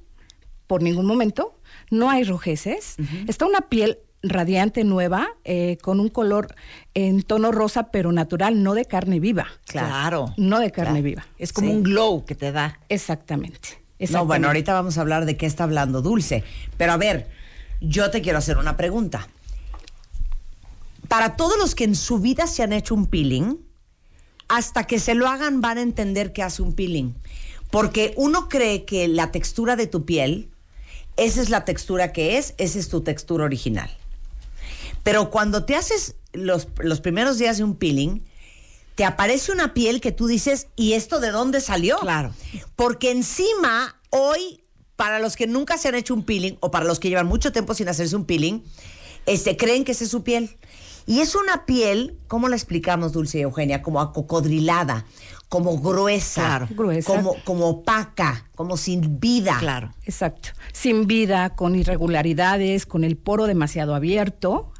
por 0.66 0.82
ningún 0.82 1.06
momento, 1.06 1.58
no 1.90 2.10
hay 2.10 2.24
rojeces, 2.24 2.96
está 3.28 3.44
una 3.46 3.62
piel 3.62 3.98
radiante 4.22 4.84
nueva, 4.84 5.28
eh, 5.44 5.76
con 5.82 6.00
un 6.00 6.08
color 6.08 6.54
en 6.94 7.22
tono 7.22 7.52
rosa, 7.52 7.90
pero 7.90 8.12
natural, 8.12 8.62
no 8.62 8.72
de 8.72 8.86
carne 8.86 9.20
viva. 9.20 9.46
Claro. 9.66 10.32
No 10.38 10.60
de 10.60 10.70
carne 10.72 11.02
viva. 11.02 11.26
Es 11.38 11.52
como 11.52 11.68
Sí. 11.68 11.74
un 11.74 11.82
glow 11.82 12.24
que 12.24 12.34
te 12.34 12.50
da. 12.52 12.78
Exactamente. 12.88 13.68
No, 13.68 13.78
exactamente. 13.98 14.26
bueno, 14.26 14.46
ahorita 14.48 14.72
vamos 14.72 14.96
a 14.96 15.02
hablar 15.02 15.26
de 15.26 15.36
qué 15.36 15.44
está 15.44 15.64
hablando 15.64 16.00
Dulce. 16.00 16.42
Pero 16.78 16.92
a 16.92 16.96
ver, 16.96 17.28
yo 17.82 18.10
te 18.10 18.22
quiero 18.22 18.38
hacer 18.38 18.56
una 18.56 18.76
pregunta. 18.78 19.28
Para 21.08 21.36
todos 21.36 21.58
los 21.58 21.74
que 21.74 21.84
en 21.84 21.94
su 21.94 22.18
vida 22.18 22.46
se 22.46 22.62
han 22.62 22.72
hecho 22.72 22.94
un 22.94 23.06
peeling, 23.06 23.58
hasta 24.48 24.86
que 24.86 24.98
se 24.98 25.14
lo 25.14 25.28
hagan 25.28 25.60
van 25.60 25.78
a 25.78 25.82
entender 25.82 26.32
qué 26.32 26.42
hace 26.42 26.62
un 26.62 26.74
peeling. 26.74 27.14
Porque 27.70 28.14
uno 28.16 28.48
cree 28.48 28.84
que 28.84 29.08
la 29.08 29.32
textura 29.32 29.76
de 29.76 29.86
tu 29.86 30.04
piel, 30.04 30.50
esa 31.16 31.42
es 31.42 31.50
la 31.50 31.64
textura 31.64 32.12
que 32.12 32.38
es, 32.38 32.54
esa 32.58 32.78
es 32.78 32.88
tu 32.88 33.02
textura 33.02 33.44
original. 33.44 33.90
Pero 35.02 35.30
cuando 35.30 35.64
te 35.64 35.76
haces 35.76 36.14
los, 36.32 36.68
los 36.78 37.00
primeros 37.00 37.38
días 37.38 37.58
de 37.58 37.64
un 37.64 37.76
peeling, 37.76 38.22
te 38.94 39.04
aparece 39.04 39.52
una 39.52 39.74
piel 39.74 40.00
que 40.00 40.12
tú 40.12 40.26
dices, 40.26 40.68
¿y 40.76 40.92
esto 40.92 41.20
de 41.20 41.30
dónde 41.30 41.60
salió? 41.60 41.98
Claro. 41.98 42.32
Porque 42.76 43.10
encima, 43.10 44.00
hoy, 44.10 44.62
para 44.96 45.18
los 45.18 45.36
que 45.36 45.46
nunca 45.46 45.76
se 45.78 45.88
han 45.88 45.96
hecho 45.96 46.14
un 46.14 46.24
peeling, 46.24 46.56
o 46.60 46.70
para 46.70 46.84
los 46.84 47.00
que 47.00 47.08
llevan 47.08 47.26
mucho 47.26 47.52
tiempo 47.52 47.74
sin 47.74 47.88
hacerse 47.88 48.14
un 48.14 48.24
peeling, 48.24 48.62
este, 49.26 49.56
creen 49.56 49.84
que 49.84 49.92
esa 49.92 50.04
es 50.04 50.10
su 50.10 50.22
piel. 50.22 50.56
Y 51.06 51.20
es 51.20 51.34
una 51.34 51.66
piel, 51.66 52.18
¿cómo 52.28 52.48
la 52.48 52.56
explicamos, 52.56 53.12
Dulce 53.12 53.38
y 53.38 53.42
Eugenia? 53.42 53.82
Como 53.82 54.00
acocodrilada, 54.00 55.04
como 55.48 55.78
gruesa, 55.78 56.42
Claro. 56.46 56.68
Gruesa. 56.70 57.14
Como, 57.14 57.36
como 57.44 57.66
opaca, 57.68 58.48
como 58.54 58.76
sin 58.76 59.20
vida. 59.20 59.56
Claro. 59.58 59.90
Exacto. 60.04 60.50
Sin 60.72 61.06
vida, 61.06 61.54
con 61.54 61.74
irregularidades, 61.74 62.86
con 62.86 63.04
el 63.04 63.16
poro 63.16 63.46
demasiado 63.46 63.94
abierto, 63.94 64.72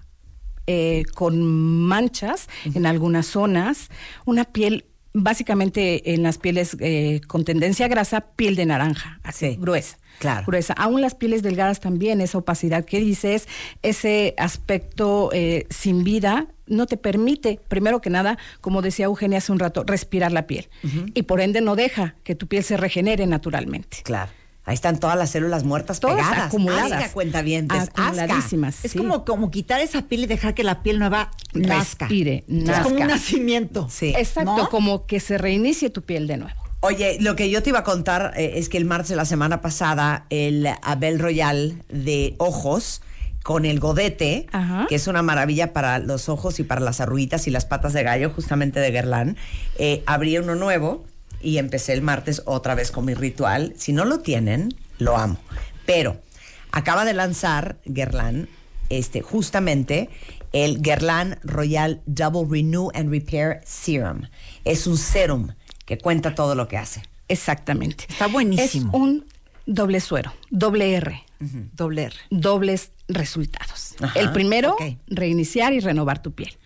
eh, 0.67 1.03
con 1.15 1.43
manchas 1.87 2.49
en 2.65 2.87
algunas 2.87 3.27
zonas, 3.27 3.91
una 4.25 4.45
piel, 4.45 4.87
básicamente 5.15 6.13
en 6.15 6.23
las 6.23 6.39
pieles 6.39 6.77
eh, 6.81 7.21
con 7.27 7.45
tendencia 7.45 7.87
a 7.87 7.89
grasa, 7.89 8.21
piel 8.37 8.57
de 8.57 8.67
naranja, 8.67 9.21
así, 9.23 9.53
Sí. 9.53 9.57
gruesa. 9.59 9.97
Claro. 10.19 10.45
Gruesa. 10.47 10.75
Aún 10.75 11.01
las 11.01 11.15
pieles 11.17 11.43
delgadas 11.43 11.81
también, 11.81 12.21
esa 12.21 12.39
opacidad 12.39 12.85
que 12.85 13.01
dices, 13.01 13.49
ese 13.83 14.35
aspecto 14.39 15.31
eh, 15.33 15.67
sin 15.71 16.05
vida, 16.05 16.47
no 16.67 16.87
te 16.87 16.97
permite, 16.97 17.61
primero 17.69 18.01
que 18.01 18.11
nada, 18.11 18.39
como 18.61 18.81
decía 18.81 19.07
Eugenia 19.07 19.39
hace 19.39 19.51
un 19.53 19.59
rato, 19.59 19.83
respirar 19.85 20.31
la 20.33 20.47
piel. 20.47 20.69
Y 21.15 21.23
por 21.23 21.41
ende 21.41 21.61
no 21.61 21.75
deja 21.77 22.15
que 22.23 22.35
tu 22.37 22.47
piel 22.47 22.63
se 22.63 22.77
regenere 22.77 23.27
naturalmente. 23.27 23.99
Claro. 24.05 24.31
Ahí 24.67 24.75
están 24.75 24.99
todas 24.99 25.17
las 25.19 25.29
células 25.31 25.63
muertas 25.65 26.01
Todas 26.01 26.17
pegadas. 26.17 26.47
acumuladas. 26.47 26.93
Asca, 26.93 27.13
cuentavientes. 27.13 27.83
Acumuladísimas. 27.95 28.85
Es 28.85 28.93
sí. 28.93 28.99
como, 28.99 29.25
como 29.25 29.51
quitar 29.51 29.81
esa 29.81 30.03
piel 30.03 30.25
y 30.25 30.27
dejar 30.27 30.55
que 30.55 30.65
la 30.65 30.83
piel 30.83 30.99
nueva 30.99 31.31
nazca. 31.53 32.07
Respire, 32.07 32.45
Es 32.49 32.71
como 32.81 32.89
un 32.95 32.99
nazca. 33.01 33.07
nacimiento. 33.07 33.89
Sí. 33.91 34.15
Exacto, 34.17 34.57
¿No? 34.57 34.69
como 34.71 35.07
que 35.07 35.21
se 35.21 35.37
reinicie 35.39 35.91
tu 35.91 36.03
piel 36.03 36.27
de 36.27 36.39
nuevo. 36.39 36.59
Oye, 36.81 37.19
lo 37.21 37.37
que 37.37 37.49
yo 37.51 37.63
te 37.63 37.71
iba 37.71 37.81
a 37.81 37.85
contar 37.85 38.33
eh, 38.37 38.53
es 38.57 38.69
que 38.69 38.77
el 38.79 38.85
martes 38.85 39.09
de 39.11 39.17
la 39.17 39.25
semana 39.25 39.61
pasada, 39.61 40.27
el 40.31 40.67
Abel 40.83 41.19
Royal 41.19 41.83
de 41.89 42.35
ojos 42.39 43.01
con 43.43 43.67
el 43.67 43.81
godete, 43.81 44.47
Ajá. 44.53 44.87
que 44.89 44.95
es 44.95 45.07
una 45.07 45.23
maravilla 45.23 45.75
para 45.75 45.99
los 45.99 46.31
ojos 46.31 46.59
y 46.61 46.65
para 46.65 46.81
las 46.81 47.01
arruguitas 47.03 47.47
y 47.47 47.51
las 47.51 47.67
patas 47.67 47.93
de 47.93 48.03
gallo, 48.03 48.31
justamente 48.31 48.81
de 48.81 48.91
Guerlain, 48.91 49.37
eh, 49.79 50.03
abrí 50.07 50.39
uno 50.39 50.55
nuevo 50.55 51.05
y 51.45 51.59
empecé 51.59 51.93
el 51.93 52.03
martes 52.03 52.43
otra 52.47 52.75
vez 52.75 52.91
con 52.91 53.05
mi 53.05 53.15
ritual. 53.15 53.75
Si 53.77 53.93
no 53.93 54.05
lo 54.05 54.21
tienen, 54.21 54.75
lo 54.99 55.17
amo. 55.17 55.39
Pero 55.87 56.21
acaba 56.73 57.05
de 57.05 57.13
lanzar 57.13 57.77
Guerlain, 57.85 58.49
este, 58.89 59.21
justamente 59.21 60.09
el 60.53 60.81
Guerlain 60.81 61.37
Royal 61.43 62.01
Double 62.07 62.47
Renew 62.51 62.91
and 62.95 63.11
Repair 63.11 63.61
Serum. 63.65 64.23
Es 64.65 64.87
un 64.87 64.97
serum 64.97 65.49
que 65.85 65.99
cuenta 65.99 66.35
todo 66.35 66.55
lo 66.55 66.69
que 66.69 66.79
hace. 66.79 67.03
Exactamente. 67.29 68.07
Está 68.09 68.27
buenísimo. 68.27 68.91
Es 68.91 68.95
un 68.95 69.27
doble 69.67 70.01
suero, 70.01 70.33
doble 70.51 70.95
R, 70.95 71.23
Doble 71.75 72.05
R. 72.05 72.17
dobles 72.31 72.93
resultados. 73.09 73.97
Ajá, 74.01 74.19
El 74.19 74.33
primero, 74.33 74.77
reiniciar 75.09 75.73
y 75.75 75.81
renovar 75.81 76.23
tu 76.23 76.33
piel. 76.33 76.57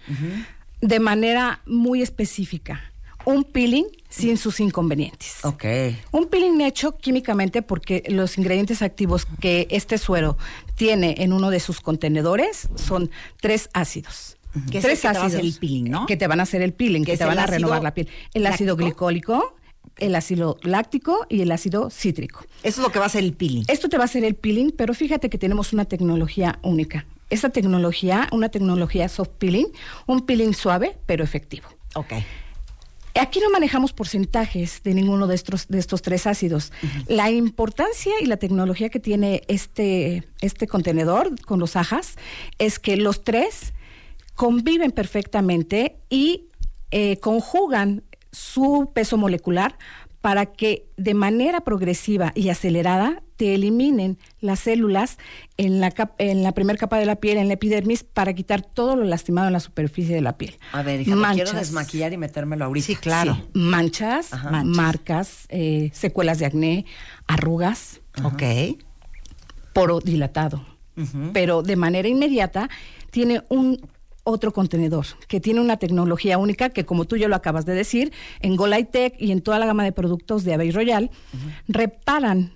De 0.80 1.00
manera 1.00 1.62
muy 1.66 2.02
específica. 2.02 2.80
Un 3.24 3.44
peeling 3.44 3.86
sin 4.08 4.36
sus 4.38 4.60
inconvenientes. 4.60 5.44
Ok. 5.44 5.64
Un 6.12 6.26
peeling 6.26 6.60
hecho 6.60 6.96
químicamente 6.96 7.62
porque 7.62 8.02
los 8.08 8.38
ingredientes 8.38 8.82
activos 8.82 9.26
que 9.40 9.66
este 9.70 9.98
suero 9.98 10.38
tiene 10.74 11.16
en 11.18 11.32
uno 11.32 11.50
de 11.50 11.60
sus 11.60 11.80
contenedores 11.80 12.68
son 12.76 13.10
tres 13.40 13.68
ácidos. 13.72 14.36
El 14.54 14.82
tres 14.82 15.00
que 15.00 15.08
te 15.08 15.18
a 15.18 15.24
hacer 15.24 15.40
el 15.40 15.56
peeling, 15.58 15.90
¿no? 15.90 16.06
Que 16.06 16.16
te 16.16 16.26
van 16.26 16.40
a 16.40 16.44
hacer 16.44 16.62
el 16.62 16.72
peeling, 16.72 17.04
Que 17.04 17.16
te 17.16 17.24
van 17.24 17.38
a 17.38 17.46
renovar 17.46 17.82
la 17.82 17.92
piel. 17.94 18.08
El 18.34 18.46
ácido 18.46 18.76
glicólico, 18.76 19.54
el 19.98 20.14
ácido 20.14 20.56
láctico 20.62 21.26
y 21.28 21.42
el 21.42 21.52
ácido 21.52 21.90
cítrico. 21.90 22.44
Eso 22.62 22.80
es 22.80 22.86
lo 22.86 22.90
que 22.90 22.98
va 22.98 23.06
a 23.06 23.10
ser 23.10 23.24
el 23.24 23.34
peeling. 23.34 23.64
Esto 23.68 23.88
te 23.88 23.98
va 23.98 24.04
a 24.04 24.06
hacer 24.06 24.24
el 24.24 24.34
peeling, 24.34 24.72
pero 24.76 24.94
fíjate 24.94 25.28
que 25.28 25.38
tenemos 25.38 25.72
una 25.72 25.84
tecnología 25.84 26.58
única. 26.62 27.06
Esta 27.30 27.50
tecnología, 27.50 28.28
una 28.32 28.48
tecnología 28.48 29.08
soft 29.08 29.30
peeling, 29.38 29.66
un 30.06 30.24
peeling 30.24 30.54
suave 30.54 30.96
pero 31.06 31.22
efectivo. 31.22 31.68
Ok. 31.94 32.14
Aquí 33.18 33.40
no 33.40 33.50
manejamos 33.50 33.92
porcentajes 33.92 34.82
de 34.82 34.94
ninguno 34.94 35.26
de 35.26 35.34
estos, 35.34 35.68
de 35.68 35.78
estos 35.78 36.02
tres 36.02 36.26
ácidos. 36.26 36.72
La 37.08 37.30
importancia 37.30 38.12
y 38.20 38.26
la 38.26 38.36
tecnología 38.36 38.90
que 38.90 39.00
tiene 39.00 39.42
este, 39.48 40.28
este 40.40 40.66
contenedor 40.66 41.40
con 41.42 41.58
los 41.58 41.76
ajas 41.76 42.16
es 42.58 42.78
que 42.78 42.96
los 42.96 43.24
tres 43.24 43.72
conviven 44.34 44.92
perfectamente 44.92 45.96
y 46.08 46.48
eh, 46.90 47.18
conjugan 47.18 48.04
su 48.30 48.92
peso 48.94 49.16
molecular 49.16 49.76
para 50.20 50.46
que 50.46 50.86
de 50.96 51.14
manera 51.14 51.60
progresiva 51.60 52.32
y 52.34 52.48
acelerada 52.48 53.22
te 53.36 53.54
eliminen 53.54 54.18
las 54.40 54.58
células 54.58 55.16
en 55.58 55.80
la, 55.80 55.92
cap- 55.92 56.16
en 56.18 56.42
la 56.42 56.50
primera 56.52 56.76
capa 56.76 56.98
de 56.98 57.06
la 57.06 57.16
piel, 57.16 57.38
en 57.38 57.46
la 57.46 57.54
epidermis, 57.54 58.02
para 58.02 58.32
quitar 58.34 58.62
todo 58.62 58.96
lo 58.96 59.04
lastimado 59.04 59.46
en 59.46 59.52
la 59.52 59.60
superficie 59.60 60.12
de 60.14 60.20
la 60.20 60.36
piel. 60.36 60.58
A 60.72 60.82
ver, 60.82 61.00
hija, 61.02 61.14
me 61.14 61.22
quiero 61.34 61.50
Manchas. 61.52 61.54
desmaquillar 61.54 62.12
y 62.12 62.16
metérmelo 62.16 62.64
ahorita. 62.64 62.86
Sí, 62.86 62.96
claro. 62.96 63.34
Sí, 63.36 63.42
manchas, 63.54 64.32
Ajá. 64.32 64.50
Manchas. 64.50 64.76
marcas, 64.76 65.46
eh, 65.50 65.90
secuelas 65.92 66.40
de 66.40 66.46
acné, 66.46 66.84
arrugas, 67.28 68.00
Ok. 68.24 68.42
poro 69.72 70.00
dilatado. 70.00 70.64
Pero 71.32 71.62
de 71.62 71.76
manera 71.76 72.08
inmediata 72.08 72.68
tiene 73.12 73.42
un 73.50 73.80
otro 74.28 74.52
contenedor 74.52 75.06
que 75.26 75.40
tiene 75.40 75.60
una 75.60 75.76
tecnología 75.76 76.38
única 76.38 76.70
que 76.70 76.84
como 76.84 77.04
tú 77.04 77.16
ya 77.16 77.28
lo 77.28 77.36
acabas 77.36 77.66
de 77.66 77.74
decir, 77.74 78.12
en 78.40 78.56
Golaitec 78.56 79.14
y 79.18 79.32
en 79.32 79.40
toda 79.40 79.58
la 79.58 79.66
gama 79.66 79.84
de 79.84 79.92
productos 79.92 80.44
de 80.44 80.54
Abbey 80.54 80.70
Royal, 80.70 81.10
reparan 81.66 82.52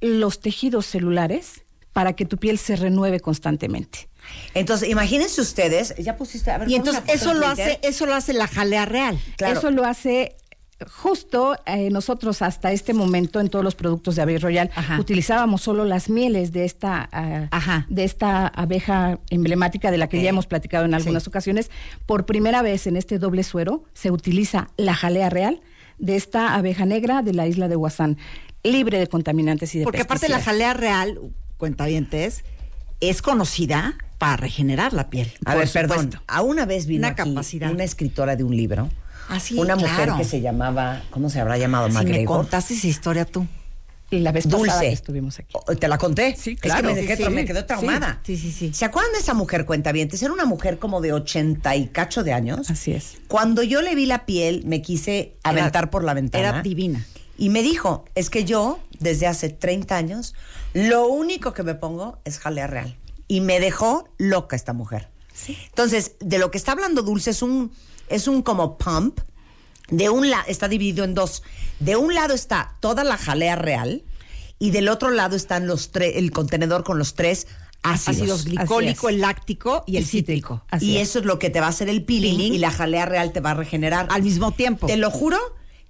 los 0.00 0.40
tejidos 0.40 0.86
celulares 0.86 1.62
para 1.92 2.14
que 2.14 2.24
tu 2.24 2.36
piel 2.36 2.58
se 2.58 2.76
renueve 2.76 3.20
constantemente. 3.20 4.08
Entonces, 4.54 4.88
imagínense 4.88 5.40
ustedes, 5.40 5.94
ya 5.98 6.16
pusiste, 6.16 6.50
a 6.50 6.58
ver, 6.58 6.70
Y 6.70 6.74
entonces 6.74 7.02
eso 7.08 7.34
lo 7.34 7.46
hace, 7.46 7.80
eso 7.82 8.06
lo 8.06 8.14
hace 8.14 8.32
la 8.32 8.46
jalea 8.46 8.84
real. 8.84 9.18
Claro. 9.36 9.58
Eso 9.58 9.70
lo 9.70 9.84
hace 9.84 10.36
justo 10.86 11.56
eh, 11.66 11.90
nosotros 11.90 12.40
hasta 12.42 12.70
este 12.72 12.94
momento 12.94 13.40
en 13.40 13.48
todos 13.48 13.64
los 13.64 13.74
productos 13.74 14.14
de 14.16 14.22
Abbey 14.22 14.38
Royal 14.38 14.70
Ajá. 14.76 15.00
utilizábamos 15.00 15.60
solo 15.62 15.84
las 15.84 16.08
mieles 16.08 16.52
de 16.52 16.64
esta 16.64 17.08
ah, 17.12 17.48
Ajá. 17.50 17.86
de 17.88 18.04
esta 18.04 18.46
abeja 18.46 19.18
emblemática 19.30 19.90
de 19.90 19.98
la 19.98 20.08
que 20.08 20.22
ya 20.22 20.30
hemos 20.30 20.46
platicado 20.46 20.84
en 20.84 20.94
algunas 20.94 21.24
Sí. 21.24 21.28
ocasiones. 21.28 21.70
Por 22.06 22.26
primera 22.26 22.62
vez 22.62 22.86
en 22.86 22.96
este 22.96 23.18
doble 23.18 23.42
suero 23.42 23.84
se 23.92 24.10
utiliza 24.12 24.68
la 24.76 24.94
jalea 24.94 25.30
real 25.30 25.60
de 25.98 26.14
esta 26.14 26.54
abeja 26.54 26.86
negra 26.86 27.22
de 27.22 27.32
la 27.34 27.48
isla 27.48 27.66
de 27.66 27.74
Huasán, 27.74 28.16
libre 28.62 28.98
de 29.00 29.08
contaminantes 29.08 29.74
y 29.74 29.78
de 29.80 29.84
Porque 29.84 30.02
aparte 30.02 30.28
la 30.28 30.40
jalea 30.40 30.74
real, 30.74 31.18
cuentavientes, 31.56 32.44
es 33.00 33.20
conocida 33.20 33.96
para 34.18 34.36
regenerar 34.36 34.92
la 34.92 35.10
piel. 35.10 35.32
A 35.44 35.52
Por 35.54 35.60
ver, 35.64 35.72
perdón. 35.72 36.10
A 36.28 36.42
una 36.42 36.66
vez 36.66 36.86
vino 36.86 37.00
Una 37.00 37.08
aquí 37.08 37.28
capacidad. 37.30 37.70
una 37.72 37.84
escritora 37.84 38.36
de 38.36 38.44
un 38.44 38.56
libro. 38.56 38.88
Ah, 39.28 39.40
sí, 39.40 39.58
una 39.58 39.76
mujer 39.76 40.10
que 40.16 40.24
se 40.24 40.40
llamaba, 40.40 41.02
¿cómo 41.10 41.28
se 41.30 41.40
habrá 41.40 41.58
llamado? 41.58 41.90
Si 41.90 42.04
me 42.06 42.24
contaste 42.24 42.74
esa 42.74 42.86
historia 42.86 43.24
tú. 43.24 43.46
Y 44.10 44.20
la 44.20 44.32
vez 44.32 44.44
pasada 44.46 44.62
Dulce. 44.62 44.80
que 44.80 44.92
estuvimos 44.92 45.38
aquí. 45.38 45.54
O- 45.66 45.76
¿Te 45.76 45.86
la 45.86 45.98
conté? 45.98 46.34
Sí, 46.34 46.52
Es 46.52 46.60
claro. 46.60 46.88
que 46.88 46.94
me, 46.94 47.00
dejé 47.02 47.16
Sí, 47.18 47.24
sí. 47.24 47.28
me 47.28 47.44
quedé 47.44 47.62
traumada. 47.62 48.20
Sí, 48.24 48.38
sí, 48.38 48.52
sí. 48.52 48.72
¿Se 48.72 48.86
acuerdan 48.86 49.12
de 49.12 49.18
esa 49.18 49.34
mujer 49.34 49.66
cuentavientes? 49.66 50.22
Era 50.22 50.32
una 50.32 50.46
mujer 50.46 50.78
como 50.78 51.02
de 51.02 51.12
ochenta 51.12 51.76
y 51.76 51.88
cacho 51.88 52.24
de 52.24 52.32
años. 52.32 52.70
Así 52.70 52.92
es. 52.92 53.18
Cuando 53.28 53.62
yo 53.62 53.82
le 53.82 53.94
vi 53.94 54.06
la 54.06 54.24
piel, 54.24 54.62
me 54.64 54.80
quise 54.80 55.34
aventar 55.42 55.90
por 55.90 56.04
la 56.04 56.14
ventana. 56.14 56.48
Era 56.48 56.62
divina. 56.62 57.04
Y 57.36 57.50
me 57.50 57.62
dijo, 57.62 58.06
es 58.14 58.30
que 58.30 58.46
yo, 58.46 58.80
desde 58.98 59.26
hace 59.26 59.50
30 59.50 59.96
años, 59.98 60.34
lo 60.72 61.06
único 61.06 61.52
que 61.52 61.62
me 61.62 61.74
pongo 61.74 62.18
es 62.24 62.38
jalea 62.38 62.66
real. 62.66 62.96
Y 63.28 63.42
me 63.42 63.60
dejó 63.60 64.08
loca 64.16 64.56
esta 64.56 64.72
mujer. 64.72 65.10
Entonces, 65.68 66.12
de 66.20 66.38
lo 66.38 66.50
que 66.50 66.56
está 66.56 66.72
hablando 66.72 67.02
Dulce 67.02 67.30
es 67.30 67.42
un, 67.42 67.72
es 68.10 68.28
un 68.28 68.42
como 68.42 68.78
pump. 68.78 69.20
De 69.90 70.10
un 70.10 70.28
lado, 70.28 70.44
está 70.48 70.68
dividido 70.68 71.04
en 71.04 71.14
dos. 71.14 71.42
De 71.80 71.96
un 71.96 72.14
lado 72.14 72.34
está 72.34 72.74
toda 72.80 73.04
la 73.04 73.16
jalea 73.16 73.56
real 73.56 74.02
y 74.58 74.70
del 74.70 74.88
otro 74.88 75.10
lado 75.10 75.36
están 75.36 75.66
los 75.66 75.90
tres, 75.90 76.16
el 76.16 76.30
contenedor 76.30 76.84
con 76.84 76.98
los 76.98 77.14
tres 77.14 77.46
ácidos. 77.82 78.20
Ácidos 78.20 78.44
glicólico, 78.44 79.08
el 79.08 79.20
láctico 79.20 79.84
y 79.86 79.96
el 79.96 80.04
cítrico. 80.04 80.62
Así 80.70 80.92
y 80.92 80.96
es. 80.98 81.10
eso 81.10 81.20
es 81.20 81.24
lo 81.24 81.38
que 81.38 81.48
te 81.50 81.60
va 81.60 81.66
a 81.66 81.70
hacer 81.70 81.88
el 81.88 82.04
peeling, 82.04 82.36
Peeling. 82.36 82.54
y 82.54 82.58
la 82.58 82.70
jalea 82.70 83.06
real 83.06 83.32
te 83.32 83.40
va 83.40 83.52
a 83.52 83.54
regenerar. 83.54 84.08
Al 84.10 84.22
mismo 84.22 84.52
tiempo. 84.52 84.86
Te 84.86 84.96
lo 84.96 85.10
juro 85.10 85.38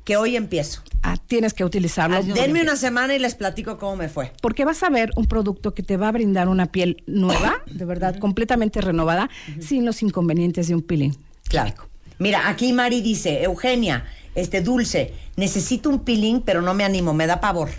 que 0.05 0.17
hoy 0.17 0.37
empiezo. 0.37 0.83
Ah, 1.03 1.17
tienes 1.17 1.55
que 1.55 1.65
utilizarlo. 1.65 2.23
Denme 2.23 2.63
una 2.63 2.77
semana 2.77 3.15
y 3.15 3.19
les 3.19 3.35
platico 3.35 3.79
cómo 3.79 3.97
me 3.97 4.09
fue. 4.09 4.33
porque 4.41 4.65
vas 4.65 4.83
a 4.83 4.91
ver 4.91 5.11
un 5.17 5.27
producto 5.27 5.75
que 5.75 5.83
te 5.83 5.97
va 5.97 6.09
a 6.09 6.13
brindar 6.13 6.49
una 6.49 6.67
piel 6.67 7.03
nueva, 7.07 7.63
de 7.71 7.85
verdad, 7.85 8.19
completamente 8.19 8.81
renovada, 8.81 9.29
sin 9.61 9.85
los 9.85 10.03
inconvenientes 10.03 10.69
de 10.69 10.75
un 10.75 10.83
peeling. 10.83 11.13
Claro. 11.49 11.88
Mira, 12.19 12.49
aquí 12.49 12.73
Mari 12.73 13.01
dice, 13.01 13.43
Eugenia, 13.43 14.07
este 14.35 14.61
dulce, 14.61 15.15
necesito 15.37 15.89
un 15.89 16.01
peeling, 16.01 16.41
pero 16.41 16.63
no 16.63 16.75
me 16.75 16.85
animo, 16.85 17.15
me 17.15 17.27
da 17.27 17.41
pavor. 17.41 17.71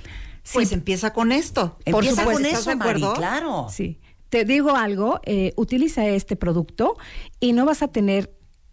Pues 0.54 0.72
empieza 0.72 1.14
con 1.14 1.32
esto. 1.32 1.78
Por 1.86 2.04
Empieza 2.04 2.22
supuesto. 2.22 2.34
con 2.34 2.46
¿Estás 2.46 2.62
eso, 2.68 2.78
Mari, 2.78 3.04
claro. 3.16 3.68
Sí. 3.70 4.00
Te 4.30 4.46
digo 4.46 4.76
algo, 4.76 5.20
eh, 5.26 5.54
utiliza 5.58 6.08
este 6.08 6.36
producto 6.36 6.98
y 7.40 7.54
no 7.54 7.66
vas 7.66 7.82
a 7.82 7.88
tener 7.88 8.32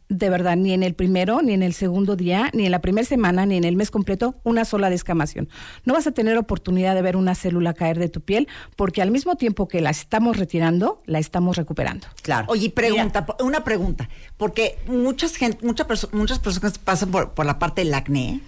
de 0.09 0.31
verdad, 0.31 0.57
ni 0.57 0.73
en 0.73 0.83
el 0.83 0.95
primero, 0.95 1.43
ni 1.43 1.53
en 1.53 1.63
el 1.63 1.73
segundo 1.73 2.15
día, 2.15 2.51
ni 2.53 2.65
en 2.67 2.71
la 2.71 2.81
primera 2.81 3.07
semana, 3.07 3.45
ni 3.45 3.57
en 3.57 3.65
el 3.65 3.75
mes 3.77 3.91
completo, 3.91 4.37
una 4.45 4.65
sola 4.65 4.89
descamación. 4.89 5.49
No 5.85 5.95
vas 5.95 6.07
a 6.07 6.13
tener 6.13 6.37
oportunidad 6.39 6.95
de 6.95 7.03
ver 7.03 7.17
una 7.17 7.35
célula 7.35 7.75
caer 7.75 7.99
de 7.99 8.09
tu 8.09 8.21
piel 8.21 8.47
porque 8.77 9.03
al 9.03 9.11
mismo 9.11 9.35
tiempo 9.37 9.67
que 9.67 9.81
la 9.81 9.91
estamos 9.91 10.37
retirando, 10.37 11.03
la 11.07 11.19
estamos 11.19 11.57
recuperando. 11.57 12.07
Claro. 12.23 12.47
Oye, 12.49 12.71
pregunta, 12.71 13.27
po- 13.27 13.37
una 13.45 13.65
pregunta, 13.65 14.09
porque 14.37 14.79
muchas 14.87 15.37
gente, 15.37 15.65
muchas 15.67 15.89
perso- 15.89 16.09
muchas 16.13 16.39
personas 16.39 16.79
pasan 16.79 17.11
por, 17.11 17.31
por 17.33 17.45
la 17.47 17.59
parte 17.59 17.83
del 17.83 17.93
acné, 17.95 18.41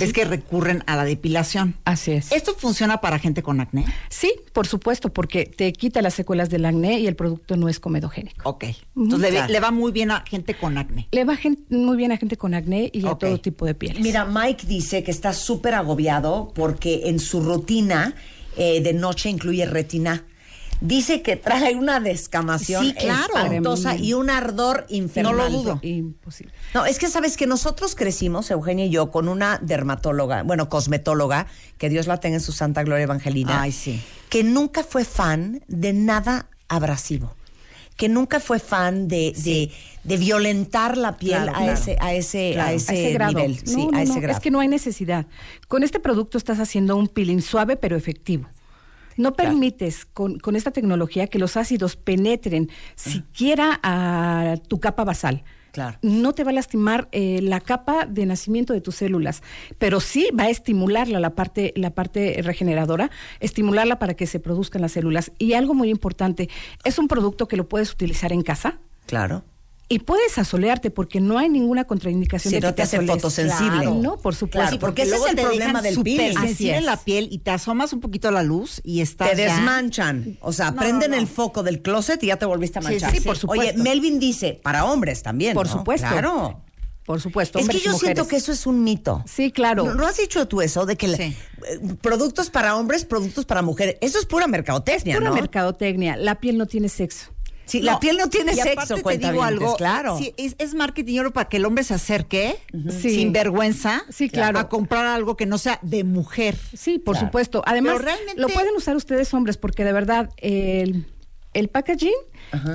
es 0.00 0.12
que 0.12 0.24
recurren 0.24 0.82
a 0.86 0.96
la 0.96 1.04
depilación. 1.04 1.74
Así 1.84 2.12
es. 2.12 2.30
¿Esto 2.32 2.54
funciona 2.54 3.00
para 3.00 3.18
gente 3.18 3.42
con 3.42 3.60
acné? 3.60 3.84
Sí, 4.10 4.32
por 4.52 4.66
supuesto, 4.66 5.12
porque 5.12 5.46
te 5.46 5.72
quita 5.72 6.02
las 6.02 6.14
secuelas 6.14 6.50
del 6.50 6.64
acné 6.66 7.00
y 7.00 7.06
el 7.06 7.16
producto 7.16 7.56
no 7.56 7.68
es 7.68 7.80
comedogénico. 7.80 8.48
Ok. 8.48 8.64
Entonces 8.96 9.30
le, 9.30 9.36
Claro. 9.38 9.52
le 9.52 9.60
va 9.60 9.70
muy 9.70 9.92
bien 9.92 10.10
a 10.10 10.24
gente 10.28 10.54
con 10.54 10.76
acné. 10.78 11.08
Le 11.12 11.24
va 11.24 11.36
gen- 11.36 11.64
muy 11.70 11.96
bien 11.96 12.12
a 12.12 12.16
gente 12.16 12.36
con 12.36 12.54
acné 12.54 12.90
y 12.92 13.06
a 13.06 13.14
todo 13.14 13.38
tipo 13.40 13.64
de 13.66 13.74
pieles. 13.74 14.02
Mira, 14.02 14.24
Mike 14.24 14.66
dice 14.66 15.02
que 15.02 15.10
está 15.10 15.32
súper 15.32 15.74
agobiado 15.74 16.52
porque 16.54 17.02
en 17.08 17.18
su 17.18 17.40
rutina 17.40 18.14
eh, 18.56 18.80
de 18.82 18.92
noche 18.92 19.30
incluye 19.30 19.64
retina. 19.66 20.24
Dice 20.80 21.22
que 21.22 21.34
trae 21.34 21.74
una 21.74 21.98
descamación 21.98 22.84
Sí, 22.84 22.92
claro. 22.94 23.34
espantosa 23.36 23.96
y 23.96 24.12
un 24.14 24.30
ardor 24.30 24.86
infernal. 24.88 25.36
No 25.36 25.42
lo 25.42 25.50
dudo. 25.50 25.78
Imposible. 25.82 26.52
No, 26.72 26.86
es 26.86 27.00
que 27.00 27.08
sabes 27.08 27.36
que 27.36 27.48
nosotros 27.48 27.96
crecimos, 27.96 28.48
Eugenia 28.52 28.86
y 28.86 28.90
yo, 28.90 29.10
con 29.10 29.28
una 29.28 29.58
dermatóloga, 29.60 30.44
bueno, 30.44 30.68
cosmetóloga, 30.68 31.46
que 31.78 31.88
Dios 31.88 32.06
la 32.06 32.18
tenga 32.20 32.36
en 32.36 32.40
su 32.42 32.52
santa 32.52 32.84
gloria 32.84 33.02
evangelina. 33.04 33.60
Ay, 33.62 33.72
sí. 33.72 34.00
Que 34.28 34.44
nunca 34.44 34.84
fue 34.84 35.04
fan 35.04 35.62
de 35.66 35.92
nada 35.92 36.48
abrasivo. 36.68 37.34
Que 37.96 38.08
nunca 38.08 38.38
fue 38.38 38.60
fan 38.60 39.08
de, 39.08 39.32
de, 39.36 39.72
de 40.04 40.16
violentar 40.16 40.96
la 40.96 41.16
piel 41.16 41.42
Claro, 41.42 41.50
a, 41.50 41.54
claro. 41.62 41.72
ese, 41.72 41.96
a 42.00 42.14
ese, 42.14 42.50
Claro. 42.52 42.68
a 42.68 42.70
a 42.70 42.74
ese, 42.74 42.94
ese 43.04 43.12
grado. 43.14 43.32
nivel. 43.32 43.56
No, 43.56 43.72
sí, 43.72 43.86
no, 43.90 43.98
a 43.98 44.02
ese 44.02 44.14
no, 44.14 44.20
grado. 44.20 44.36
Es 44.36 44.40
que 44.40 44.50
no 44.52 44.60
hay 44.60 44.68
necesidad. 44.68 45.26
Con 45.66 45.82
este 45.82 45.98
producto 45.98 46.38
estás 46.38 46.60
haciendo 46.60 46.94
un 46.94 47.08
peeling 47.08 47.40
suave 47.42 47.74
pero 47.76 47.96
efectivo. 47.96 48.46
No 49.18 49.34
permites 49.34 50.06
con, 50.06 50.38
con 50.38 50.56
esta 50.56 50.70
tecnología 50.70 51.26
que 51.26 51.38
los 51.38 51.56
ácidos 51.56 51.96
penetren 51.96 52.70
siquiera 52.94 53.78
a 53.82 54.54
tu 54.68 54.80
capa 54.80 55.04
basal. 55.04 55.44
Claro. 55.72 55.98
No 56.00 56.32
te 56.32 56.44
va 56.44 56.50
a 56.50 56.54
lastimar 56.54 57.08
eh, 57.12 57.40
la 57.42 57.60
capa 57.60 58.06
de 58.06 58.24
nacimiento 58.24 58.72
de 58.72 58.80
tus 58.80 58.96
células, 58.96 59.42
pero 59.76 60.00
sí 60.00 60.28
va 60.36 60.44
a 60.44 60.50
estimularla 60.50 61.20
la 61.20 61.34
parte, 61.34 61.74
la 61.76 61.90
parte 61.90 62.40
regeneradora, 62.42 63.10
estimularla 63.40 63.98
para 63.98 64.14
que 64.14 64.26
se 64.26 64.40
produzcan 64.40 64.80
las 64.80 64.92
células. 64.92 65.30
Y 65.38 65.52
algo 65.52 65.74
muy 65.74 65.90
importante, 65.90 66.48
es 66.84 66.98
un 66.98 67.06
producto 67.06 67.48
que 67.48 67.58
lo 67.58 67.68
puedes 67.68 67.92
utilizar 67.92 68.32
en 68.32 68.42
casa, 68.42 68.78
Claro. 69.08 69.42
Y 69.90 70.00
puedes 70.00 70.36
asolearte 70.38 70.90
porque 70.90 71.18
no 71.20 71.38
hay 71.38 71.48
ninguna 71.48 71.84
contraindicación 71.84 72.50
Sí, 72.50 72.56
de 72.56 72.60
no 72.60 72.68
que 72.68 72.74
te 72.74 72.82
hace 72.82 73.00
fotosensible. 73.06 73.70
Claro, 73.84 73.94
no, 73.94 74.18
por 74.18 74.34
supuesto. 74.34 74.60
Claro, 74.70 74.78
porque 74.78 75.02
ese 75.02 75.16
es 75.16 75.24
el 75.30 75.36
te 75.36 75.42
problema 75.42 75.80
del 75.80 75.94
sensible 75.94 76.34
Así 76.36 76.68
es. 76.70 76.84
la 76.84 76.96
piel 76.98 77.28
y 77.30 77.38
te 77.38 77.50
asomas 77.52 77.92
un 77.94 78.00
poquito 78.00 78.28
a 78.28 78.30
la 78.30 78.42
luz 78.42 78.80
y 78.84 79.00
estás 79.00 79.30
Te 79.30 79.36
ya- 79.38 79.54
desmanchan. 79.54 80.36
O 80.42 80.52
sea, 80.52 80.72
No, 80.72 80.76
prenden 80.78 81.10
no, 81.12 81.16
no. 81.16 81.22
el 81.22 81.28
foco 81.28 81.62
del 81.62 81.80
closet 81.80 82.22
y 82.22 82.26
ya 82.26 82.36
te 82.36 82.44
volviste 82.44 82.78
a 82.80 82.82
Sí, 82.82 82.88
manchar. 82.88 83.12
sí, 83.12 83.20
por 83.20 83.38
supuesto. 83.38 83.62
Oye, 83.74 83.82
Melvin 83.82 84.18
dice, 84.20 84.60
para 84.62 84.84
hombres 84.84 85.22
también. 85.22 85.54
Por 85.54 85.66
¿no? 85.66 85.72
supuesto. 85.72 86.06
Claro. 86.08 86.62
Por 87.06 87.22
supuesto. 87.22 87.58
Es 87.58 87.66
que 87.70 87.78
yo 87.80 87.94
siento 87.94 88.28
que 88.28 88.36
eso 88.36 88.52
es 88.52 88.66
un 88.66 88.84
mito. 88.84 89.24
Sí, 89.26 89.50
claro. 89.50 89.84
¿No, 89.86 89.94
no 89.94 90.06
has 90.06 90.18
dicho 90.18 90.46
tú 90.46 90.60
eso 90.60 90.84
de 90.84 90.96
que 90.98 91.08
la- 91.08 91.16
Sí. 91.16 91.22
eh, 91.66 91.94
productos 92.02 92.50
para 92.50 92.76
hombres, 92.76 93.06
productos 93.06 93.46
para 93.46 93.62
mujeres? 93.62 93.96
Eso 94.02 94.18
es 94.18 94.26
pura 94.26 94.46
mercadotecnia, 94.46 95.16
Pura 95.16 95.30
¿no? 95.30 95.34
mercadotecnia. 95.34 96.16
La 96.18 96.34
piel 96.38 96.58
no 96.58 96.66
tiene 96.66 96.90
sexo. 96.90 97.30
Sí, 97.68 97.80
la 97.82 98.00
piel 98.00 98.16
no 98.16 98.28
tiene 98.28 98.52
y 98.52 98.56
sexo, 98.56 98.96
te 98.96 99.18
digo 99.18 99.42
algo, 99.42 99.76
claro. 99.76 100.16
sí, 100.18 100.32
es, 100.36 100.56
es 100.58 100.74
marketing 100.74 101.20
oro 101.20 101.32
para 101.32 101.48
que 101.48 101.58
el 101.58 101.64
hombre 101.66 101.84
se 101.84 101.94
acerque 101.94 102.56
Sí. 102.90 103.10
sin 103.10 103.32
vergüenza 103.32 104.02
Sí, 104.08 104.28
claro. 104.30 104.58
a 104.58 104.68
comprar 104.68 105.06
algo 105.06 105.36
que 105.36 105.46
no 105.46 105.58
sea 105.58 105.78
de 105.82 106.02
mujer. 106.04 106.56
Sí, 106.74 106.98
por 106.98 107.14
Claro. 107.14 107.26
supuesto. 107.28 107.62
Además, 107.66 108.00
realmente- 108.00 108.40
lo 108.40 108.48
pueden 108.48 108.74
usar 108.76 108.96
ustedes 108.96 109.32
hombres 109.34 109.56
porque 109.58 109.84
de 109.84 109.92
verdad 109.92 110.30
el, 110.38 111.06
el 111.54 111.68
packaging 111.68 112.14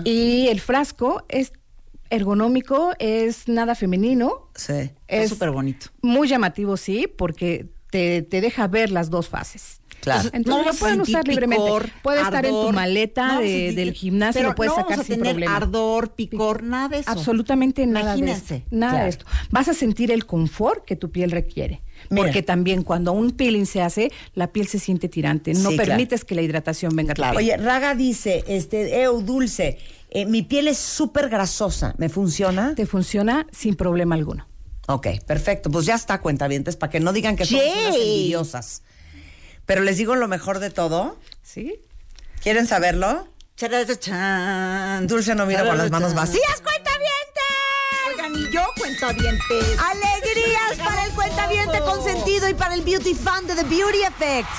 y 0.05 0.47
el 0.49 0.61
frasco 0.61 1.25
es 1.27 1.51
ergonómico, 2.09 2.91
es 2.99 3.47
nada 3.47 3.75
femenino. 3.75 4.49
Sí. 4.55 4.91
Es 5.07 5.29
súper 5.29 5.51
bonito. 5.51 5.87
Muy 6.01 6.27
llamativo, 6.27 6.77
sí, 6.77 7.07
porque 7.07 7.67
te, 7.89 8.21
te 8.21 8.41
deja 8.41 8.67
ver 8.67 8.91
las 8.91 9.09
dos 9.09 9.29
fases. 9.29 9.81
Claro. 10.03 10.29
Entonces 10.33 10.63
No 10.65 10.71
lo 10.71 10.77
pueden 10.77 11.01
usar 11.01 11.27
libremente. 11.27 11.63
picor, 11.63 11.89
Puede 12.01 12.21
estar 12.21 12.45
en 12.45 12.51
tu 12.51 12.71
maleta 12.73 13.27
no 13.27 13.33
vas 13.35 13.37
a 13.37 13.41
de- 13.41 13.47
sentir- 13.69 13.75
del 13.75 13.93
gimnasio, 13.93 14.39
pero 14.39 14.49
lo 14.49 14.55
puedes 14.55 14.71
no 14.71 14.75
sacar 14.75 14.89
vamos 14.91 15.03
a 15.05 15.07
sin 15.07 15.15
tener 15.17 15.33
problema. 15.33 15.55
ardor, 15.55 16.11
picor, 16.13 16.63
nada 16.63 16.89
de 16.89 16.99
eso. 16.99 17.09
Absolutamente 17.09 17.85
nada 17.87 18.13
de 18.13 18.19
Imagínense. 18.19 18.55
esto. 18.57 18.67
Nada 18.71 18.91
Claro. 18.91 19.03
de 19.05 19.09
esto. 19.09 19.25
Vas 19.49 19.67
a 19.69 19.73
sentir 19.73 20.11
el 20.11 20.25
confort 20.25 20.85
que 20.85 20.95
tu 20.95 21.09
piel 21.11 21.31
requiere. 21.31 21.81
Mira. 22.09 22.23
Porque 22.25 22.43
también 22.43 22.83
cuando 22.83 23.13
un 23.13 23.31
peeling 23.31 23.65
se 23.65 23.81
hace, 23.81 24.11
la 24.35 24.47
piel 24.51 24.67
se 24.67 24.77
siente 24.79 25.07
tirante. 25.07 25.53
No 25.53 25.69
Sí, 25.69 25.75
claro. 25.75 25.89
permites 25.91 26.25
que 26.25 26.35
la 26.35 26.41
hidratación 26.41 26.93
venga 26.95 27.13
piel. 27.13 27.35
Oye, 27.35 27.55
Raga 27.55 27.95
dice, 27.95 28.43
este, 28.47 29.01
Eu, 29.03 29.21
dulce, 29.21 29.77
eh, 30.09 30.25
mi 30.25 30.41
piel 30.41 30.67
es 30.67 30.77
súper 30.77 31.29
grasosa. 31.29 31.95
¿Me 31.97 32.09
funciona? 32.09 32.75
Te 32.75 32.85
funciona 32.85 33.47
sin 33.51 33.75
problema 33.75 34.15
alguno. 34.15 34.47
Ok, 34.87 35.07
perfecto. 35.25 35.71
Pues 35.71 35.85
ya 35.85 35.95
está, 35.95 36.19
cuentavientes, 36.19 36.75
para 36.75 36.89
que 36.91 36.99
no 36.99 37.13
digan 37.13 37.37
que 37.37 37.45
somos 37.45 37.63
unas 37.63 37.95
envidiosas. 37.95 38.81
Pero 39.65 39.81
les 39.81 39.97
digo 39.97 40.15
lo 40.15 40.27
mejor 40.27 40.59
de 40.59 40.69
todo. 40.69 41.17
¿Sí? 41.41 41.79
¿Quieren 42.41 42.67
saberlo? 42.67 43.27
Dulce 45.03 45.35
no 45.35 45.45
vino 45.45 45.65
con 45.65 45.77
las 45.77 45.91
manos 45.91 46.13
vacías, 46.13 46.61
cuentavientes. 46.61 47.13
Oigan, 48.09 48.35
y 48.35 48.51
yo 48.51 48.61
cuentavientes. 48.77 49.79
Alegrías 49.79 50.77
para 50.83 51.05
el 51.05 51.11
cuentaviente 51.13 51.79
consentido 51.81 52.49
y 52.49 52.53
para 52.53 52.73
el 52.73 52.81
beauty 52.81 53.13
fan 53.13 53.47
de 53.47 53.55
The 53.55 53.63
Beauty 53.63 54.03
Effect. 54.03 54.49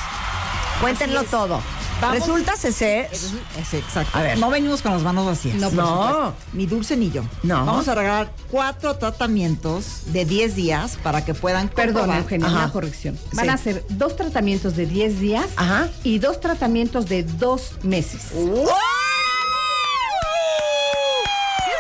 Cuéntenlo 0.81 1.25
todo. 1.25 1.63
Vamos. 2.07 2.21
Resulta, 2.21 2.55
Es 2.55 3.75
exacto. 3.75 4.19
A 4.19 4.23
ver. 4.23 4.39
No 4.39 4.51
venimos 4.51 4.83
con 4.83 4.93
las 4.93 5.03
manos 5.03 5.27
vacías. 5.27 5.57
No, 5.57 5.71
No. 5.71 6.35
Ni 6.53 6.67
Dulce 6.67 6.97
ni 6.97 7.11
yo. 7.11 7.23
No. 7.43 7.65
Vamos 7.65 7.89
a 7.89 7.95
regalar 7.95 8.33
cuatro 8.51 8.97
tratamientos 8.97 10.13
de 10.13 10.25
10 10.25 10.55
días 10.57 10.99
para 11.03 11.25
que 11.25 11.35
puedan 11.35 11.69
Perdón. 11.69 12.11
Eugenia, 12.15 12.47
Ajá. 12.47 12.57
una 12.65 12.73
corrección. 12.73 13.19
Van 13.33 13.47
Sí. 13.47 13.51
a 13.51 13.57
ser 13.57 13.85
dos 13.89 14.17
tratamientos 14.17 14.77
de 14.77 14.87
10 14.87 15.21
días 15.21 15.47
Ajá. 15.57 15.89
y 16.03 16.19
dos 16.19 16.41
tratamientos 16.41 17.07
de 17.09 17.23
dos 17.25 17.73
meses. 17.83 18.23
¡Qué 18.33 18.39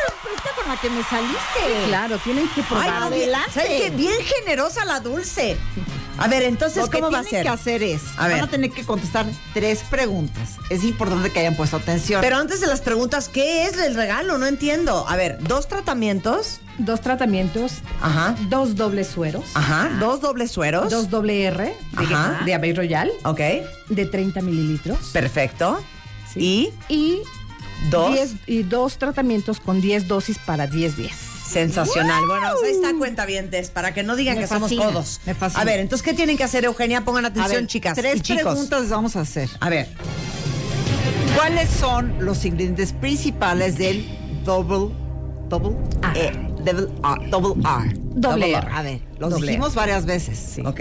sorpresa 0.06 0.50
con 0.56 0.68
la 0.68 0.76
que 0.80 0.90
me 0.90 1.02
saliste! 1.04 1.86
Claro, 1.88 2.18
tienen 2.18 2.48
que 2.48 2.60
Ay, 2.60 2.66
probar. 2.68 3.00
no, 3.00 3.06
adelante. 3.06 3.50
¿saben 3.52 3.82
qué? 3.82 3.90
Bien 3.90 4.14
generosa 4.22 4.84
la 4.84 5.00
dulce. 5.00 5.56
A 6.16 6.28
ver, 6.28 6.42
entonces, 6.44 6.82
Lo 6.84 6.88
que 6.90 7.00
¿cómo 7.00 7.10
va 7.12 7.20
a 7.20 7.24
ser? 7.24 7.42
que 7.42 7.48
hacer 7.48 7.82
es, 7.82 8.02
A 8.16 8.28
ver. 8.28 8.36
van 8.36 8.44
a 8.48 8.50
tener 8.50 8.70
que 8.70 8.84
contestar 8.84 9.26
tres 9.52 9.82
preguntas. 9.90 10.56
Es 10.70 10.84
importante 10.84 11.30
que 11.30 11.40
hayan 11.40 11.56
puesto 11.56 11.76
atención. 11.76 12.20
Pero 12.20 12.36
antes 12.36 12.60
de 12.60 12.66
las 12.68 12.80
preguntas, 12.80 13.28
¿qué 13.28 13.64
es 13.66 13.76
el 13.78 13.94
regalo? 13.94 14.38
No 14.38 14.46
entiendo. 14.46 15.06
A 15.08 15.16
ver, 15.16 15.38
dos 15.42 15.66
tratamientos. 15.68 16.60
Dos 16.78 17.00
tratamientos, 17.00 17.74
Ajá. 18.00 18.34
dos 18.48 18.74
dobles 18.74 19.06
sueros, 19.06 19.44
Ajá. 19.54 19.90
Dos 20.00 20.20
dobles 20.20 20.50
sueros. 20.50 20.90
dos 20.90 21.08
doble 21.08 21.44
R 21.44 21.64
de, 21.66 21.74
Ajá. 21.96 22.40
de 22.44 22.52
Abbey 22.52 22.72
Royal 22.72 23.12
Ok. 23.24 23.40
de 23.90 24.06
30 24.06 24.40
mililitros. 24.40 24.98
Perfecto. 25.12 25.80
Sí. 26.32 26.72
Y 26.88 27.20
Dos. 27.90 28.12
10 28.12 28.34
y 28.46 28.62
dos 28.64 28.98
tratamientos 28.98 29.60
con 29.60 29.80
10 29.80 30.08
dosis 30.08 30.38
para 30.38 30.66
10 30.66 30.96
días. 30.96 31.16
Sensacional. 31.54 32.24
Bueno, 32.26 32.48
pues 32.52 32.64
ahí 32.64 32.70
está 32.76 32.92
cuentavientes, 32.98 33.70
para 33.70 33.94
que 33.94 34.02
no 34.02 34.16
digan 34.16 34.34
Me 34.36 34.42
que 34.42 34.46
somos 34.46 34.62
fascina, 34.64 34.84
codos. 34.86 35.20
me 35.24 35.34
fascina. 35.34 35.62
A 35.62 35.64
ver, 35.64 35.80
entonces, 35.80 36.04
¿qué 36.04 36.12
tienen 36.14 36.36
que 36.36 36.44
hacer, 36.44 36.64
Eugenia? 36.64 37.04
Pongan 37.04 37.24
atención, 37.26 37.62
ver, 37.62 37.66
chicas 37.66 37.94
Tres 37.96 38.16
y 38.16 38.20
chicos. 38.20 38.42
preguntas 38.44 38.88
vamos 38.90 39.16
a 39.16 39.20
hacer. 39.20 39.48
A 39.60 39.68
ver. 39.70 39.88
¿Cuáles 41.36 41.68
son 41.70 42.14
los 42.20 42.44
ingredientes 42.44 42.92
principales 42.92 43.76
del 43.78 44.04
double 44.44 44.94
double 45.48 45.76
R. 46.14 46.20
eh, 46.26 46.32
double 46.64 46.88
R, 47.02 47.28
double 47.30 47.62
R? 47.62 47.92
Doble 48.14 48.52
R. 48.54 48.68
A 48.72 48.82
ver, 48.82 49.00
los 49.18 49.30
Doble 49.30 49.46
dijimos 49.48 49.70
R. 49.72 49.76
varias 49.76 50.06
veces. 50.06 50.56
Ok. 50.64 50.80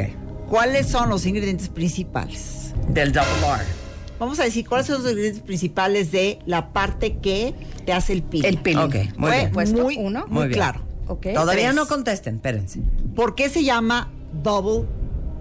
¿Cuáles 0.49 0.87
son 0.89 1.09
los 1.09 1.25
ingredientes 1.25 1.69
principales? 1.69 2.73
Del 2.87 3.11
double 3.11 3.29
R. 3.57 3.82
Vamos 4.19 4.39
a 4.39 4.43
decir 4.43 4.67
cuáles 4.67 4.87
son 4.87 5.01
los 5.01 5.09
ingredientes 5.11 5.41
principales 5.43 6.11
de 6.11 6.39
la 6.45 6.71
parte 6.71 7.17
que 7.17 7.53
te 7.85 7.91
hace 7.93 8.13
el 8.13 8.23
peeling. 8.23 8.47
El 8.49 8.57
peeling. 8.59 8.79
Ok, 8.83 8.95
muy 9.17 9.29
Fue 9.29 9.37
bien. 9.39 9.51
Puesto 9.51 9.81
muy, 9.83 9.97
uno. 9.97 10.21
muy 10.27 10.29
Muy 10.29 10.47
bien. 10.47 10.53
claro. 10.53 10.81
Todavía 11.05 11.63
Tres. 11.65 11.75
no 11.75 11.87
contesten, 11.87 12.35
espérense. 12.35 12.79
¿Por 13.15 13.35
qué 13.35 13.49
se 13.49 13.63
llama 13.63 14.09
double 14.41 14.87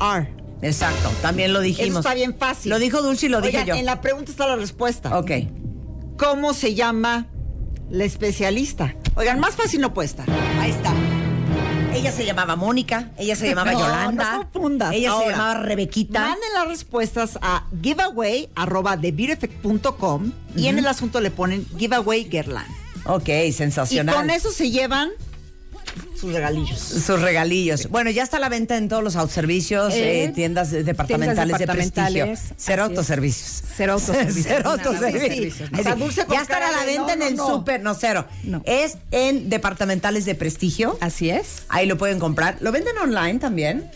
R? 0.01 0.29
Exacto, 0.61 1.11
también 1.23 1.53
lo 1.53 1.61
dijimos. 1.61 1.91
Eso 1.91 1.99
está 2.01 2.15
bien 2.15 2.35
fácil. 2.37 2.71
Lo 2.71 2.79
dijo 2.79 3.01
Dulce 3.03 3.27
y 3.27 3.29
lo 3.29 3.41
dije 3.41 3.59
Oigan, 3.59 3.67
yo. 3.69 3.75
En 3.75 3.87
la 3.87 4.01
pregunta 4.01 4.31
está 4.31 4.47
la 4.47 4.57
respuesta. 4.57 5.17
Ok. 5.19 5.31
¿Cómo 6.17 6.53
se 6.55 6.75
llama 6.75 7.27
la 7.91 8.05
especialista? 8.05 8.95
Oigan, 9.17 9.39
más 9.41 9.55
fácil 9.55 9.81
no 9.81 9.93
puede 9.95 10.07
estar. 10.07 10.27
Ahí 10.61 10.71
está. 10.71 10.93
Ella 11.95 12.11
se 12.13 12.25
llamaba 12.25 12.57
Mónica, 12.57 13.11
ella 13.19 13.37
se 13.37 13.49
llamaba 13.49 13.73
No, 13.73 13.81
Yolanda. 13.81 14.33
no 14.33 14.39
confundas. 14.53 14.95
Ella 14.95 15.13
se 15.19 15.31
llamaba 15.31 15.55
Rebequita. 15.55 16.21
Manden 16.21 16.53
las 16.55 16.69
respuestas 16.69 17.39
a 17.43 17.65
giveaway 17.83 18.49
arroba 18.55 18.97
thebeautyeffect.com 18.99 20.33
y 20.57 20.69
en 20.69 20.79
el 20.79 20.87
asunto 20.87 21.21
le 21.21 21.31
ponen 21.31 21.67
giveaway 21.79 22.25
Guerlain. 22.25 22.67
Ok, 23.05 23.29
Y 23.29 23.53
sensacional. 23.53 24.15
con 24.15 24.31
eso 24.31 24.51
se 24.53 24.71
llevan 24.71 25.11
sus 26.23 26.33
regalillos. 26.33 26.79
Sus 26.79 27.21
regalillos. 27.21 27.89
Bueno, 27.89 28.09
ya 28.11 28.23
está 28.23 28.37
a 28.37 28.41
la 28.41 28.49
venta 28.49 28.77
en 28.77 28.89
todos 28.89 29.03
los 29.03 29.17
autoservicios, 29.17 29.93
Eh, 29.93 30.25
eh, 30.25 30.29
tiendas 30.29 30.71
departamentales, 30.71 31.35
tiendas 31.37 31.59
departamentales, 31.59 32.15
de 32.15 32.25
prestigio. 32.27 32.55
Cero 32.57 32.85
autoservicios. 32.85 33.63
Cero 33.77 33.93
autoservicios. 33.95 34.47
Cero 34.47 34.63
Nada, 34.77 34.89
autoservicios. 34.89 35.55
sí, 35.69 36.23
ya 36.31 36.41
estará 36.43 36.69
a 36.69 36.71
la 36.71 36.85
venta 36.85 37.03
no, 37.07 37.13
en 37.13 37.23
el 37.23 37.35
no, 37.37 37.49
no. 37.49 37.55
súper, 37.57 37.83
no 37.83 37.95
cero. 37.95 38.25
No. 38.45 38.63
Es 38.67 38.99
en 39.11 39.49
departamentales 39.51 40.25
de 40.25 40.37
prestigio. 40.37 40.97
Así 41.01 41.31
es. 41.31 41.65
Ahí 41.69 41.87
lo 41.87 41.99
pueden 41.99 42.21
comprar. 42.21 42.57
Lo 42.61 42.71
venden 42.71 42.97
online 42.99 43.41
también. 43.41 43.91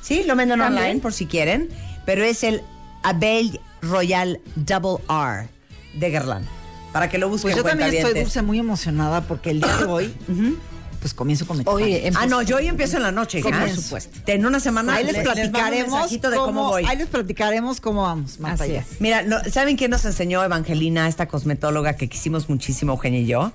Sí, 0.00 0.22
lo 0.22 0.36
venden 0.36 0.60
También. 0.60 0.84
online 0.84 1.00
por 1.00 1.12
si 1.12 1.26
quieren. 1.26 1.70
Pero 2.06 2.22
es 2.22 2.44
el 2.44 2.62
Abel 3.02 3.58
Royal 3.82 4.38
Double 4.54 5.02
R 5.08 5.48
de 5.94 6.10
Guerlain. 6.10 6.44
Para 6.92 7.08
que 7.08 7.18
lo 7.18 7.28
busquen. 7.28 7.50
Pues 7.52 7.56
yo 7.56 7.64
también 7.68 7.92
estoy 7.92 8.20
dulce 8.20 8.42
muy 8.42 8.60
emocionada 8.60 9.22
porque 9.22 9.50
el 9.50 9.60
día 9.60 9.76
de 9.78 9.84
hoy, 9.86 10.14
pues 11.04 11.12
comienzo 11.12 11.46
con 11.46 11.58
mi 11.58 11.64
Hoy 11.66 12.10
Ah, 12.14 12.24
no, 12.24 12.40
yo 12.40 12.56
hoy 12.56 12.66
empiezo 12.66 12.96
en 12.96 13.02
la 13.02 13.12
noche, 13.12 13.42
Sí, 13.42 13.50
por 13.50 13.68
supuesto. 13.68 14.20
En 14.26 14.46
una 14.46 14.58
semana 14.58 14.94
Ahí 14.94 15.04
les 15.04 15.18
platicaremos 15.18 15.90
mensajito 15.92 16.30
de 16.30 16.38
cómo, 16.38 16.68
voy. 16.68 16.84
Ahí 16.86 16.96
les 16.96 17.08
platicaremos 17.08 17.78
cómo 17.82 18.04
vamos, 18.04 18.40
Marta. 18.40 18.64
Así 18.64 18.72
es. 18.74 18.86
Mira, 19.00 19.20
no- 19.20 19.36
¿saben 19.52 19.76
quién 19.76 19.90
nos 19.90 20.06
enseñó 20.06 20.42
Evangelina, 20.42 21.06
esta 21.06 21.28
cosmetóloga 21.28 21.92
que 21.96 22.08
quisimos 22.08 22.48
muchísimo, 22.48 22.92
Eugenia 22.92 23.20
y 23.20 23.26
yo? 23.26 23.52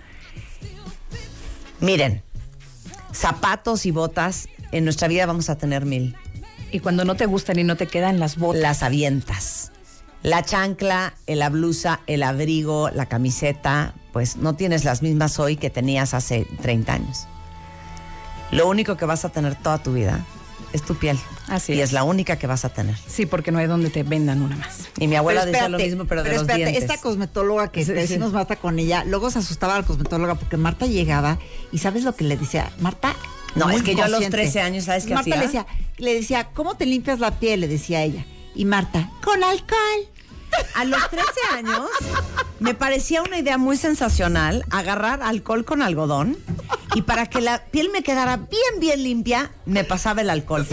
Miren, 1.80 2.22
zapatos 3.14 3.88
y 3.88 3.92
botas, 3.92 4.48
en 4.72 4.84
nuestra 4.84 5.08
vida 5.08 5.26
vamos 5.26 5.50
a 5.50 5.58
tener 5.58 5.86
mil. 5.86 6.16
Y 6.72 6.82
cuando 6.82 7.04
no 7.04 7.16
te 7.16 7.26
gustan 7.26 7.58
y 7.58 7.64
no 7.64 7.78
te 7.78 7.88
quedan 7.88 8.20
las 8.20 8.38
botas. 8.38 8.62
Las 8.62 8.84
avientas. 8.84 9.72
La 10.22 10.44
chancla, 10.44 11.16
la 11.26 11.50
blusa, 11.50 12.02
el 12.06 12.22
abrigo, 12.22 12.92
la 12.92 13.08
camiseta, 13.08 13.96
pues 14.14 14.38
no 14.38 14.54
tienes 14.56 14.84
las 14.84 15.02
mismas 15.02 15.40
hoy 15.40 15.56
que 15.56 15.70
tenías 15.72 16.14
hace 16.14 16.46
30 16.62 16.94
años. 16.94 17.28
Lo 18.52 18.68
único 18.68 18.98
que 18.98 19.06
vas 19.06 19.26
a 19.26 19.30
tener 19.30 19.56
toda 19.56 19.78
tu 19.82 19.94
vida 19.94 20.26
es 20.74 20.82
tu 20.84 20.96
piel. 20.96 21.20
Así 21.48 21.74
y 21.74 21.82
es. 21.82 21.90
es 21.90 21.94
la 21.94 22.04
única 22.04 22.38
que 22.38 22.46
vas 22.48 22.64
a 22.66 22.70
tener. 22.70 22.96
Sí, 23.08 23.26
porque 23.26 23.52
no 23.52 23.58
hay 23.60 23.68
donde 23.68 23.90
te 23.90 24.04
vendan 24.04 24.42
una 24.42 24.56
más. 24.56 24.88
Y 25.00 25.08
mi 25.08 25.16
abuela 25.16 25.42
Pero 25.42 25.52
decía 25.52 25.70
lo 25.70 25.78
mismo, 25.80 26.06
pero 26.06 26.22
de 26.24 26.30
los 26.32 26.42
espérate, 26.42 26.66
dientes. 26.72 26.84
esta 26.84 26.98
cosmetóloga 27.02 27.72
que 27.72 27.82
Sí, 27.82 27.88
te 27.88 27.96
sí. 27.96 28.02
decimos 28.14 28.34
Marta 28.34 28.56
con 28.56 28.78
ella, 28.78 29.04
luego 29.06 29.32
se 29.32 29.40
asustaba 29.40 29.76
a 29.76 29.80
la 29.82 29.86
cosmetóloga 29.86 30.36
porque 30.36 30.58
Marta 30.58 30.86
llegaba 30.86 31.40
y 31.72 31.80
¿sabes 31.80 32.04
lo 32.04 32.16
que 32.16 32.24
le 32.24 32.38
decía? 32.38 32.72
Marta. 32.80 33.16
No, 33.56 33.66
muy 33.66 33.76
es 33.78 33.84
que 33.84 33.96
yo 33.96 34.04
a 34.04 34.08
los 34.10 34.22
consciente. 34.22 34.38
13 34.38 34.62
años, 34.62 34.84
¿sabes 34.86 35.06
qué 35.06 35.16
Marta 35.16 35.30
hacía? 35.32 35.40
Le 35.40 35.46
decía, 35.48 35.66
le 35.98 36.14
decía, 36.14 36.48
¿cómo 36.54 36.76
te 36.76 36.86
limpias 36.86 37.20
la 37.20 37.32
piel? 37.40 37.62
Le 37.62 37.68
decía 37.68 38.04
ella. 38.04 38.24
Y 38.54 38.66
Marta, 38.66 39.10
con 39.24 39.44
alcohol. 39.44 39.80
A 40.76 40.84
los 40.86 41.00
13 41.10 41.26
años 41.58 41.90
me 42.60 42.74
parecía 42.76 43.22
una 43.24 43.38
idea 43.40 43.58
muy 43.60 43.78
sensacional 43.78 44.66
agarrar 44.72 45.22
alcohol 45.24 45.64
con 45.66 45.82
algodón 45.84 46.38
y 46.96 47.02
para 47.04 47.28
que 47.28 47.42
la 47.42 47.64
piel 47.66 47.90
me 47.92 48.04
quedara 48.04 48.38
bien, 48.38 48.80
bien 48.80 49.04
limpia, 49.04 49.52
me 49.66 49.84
pasaba 49.84 50.22
el 50.22 50.30
alcohol. 50.30 50.66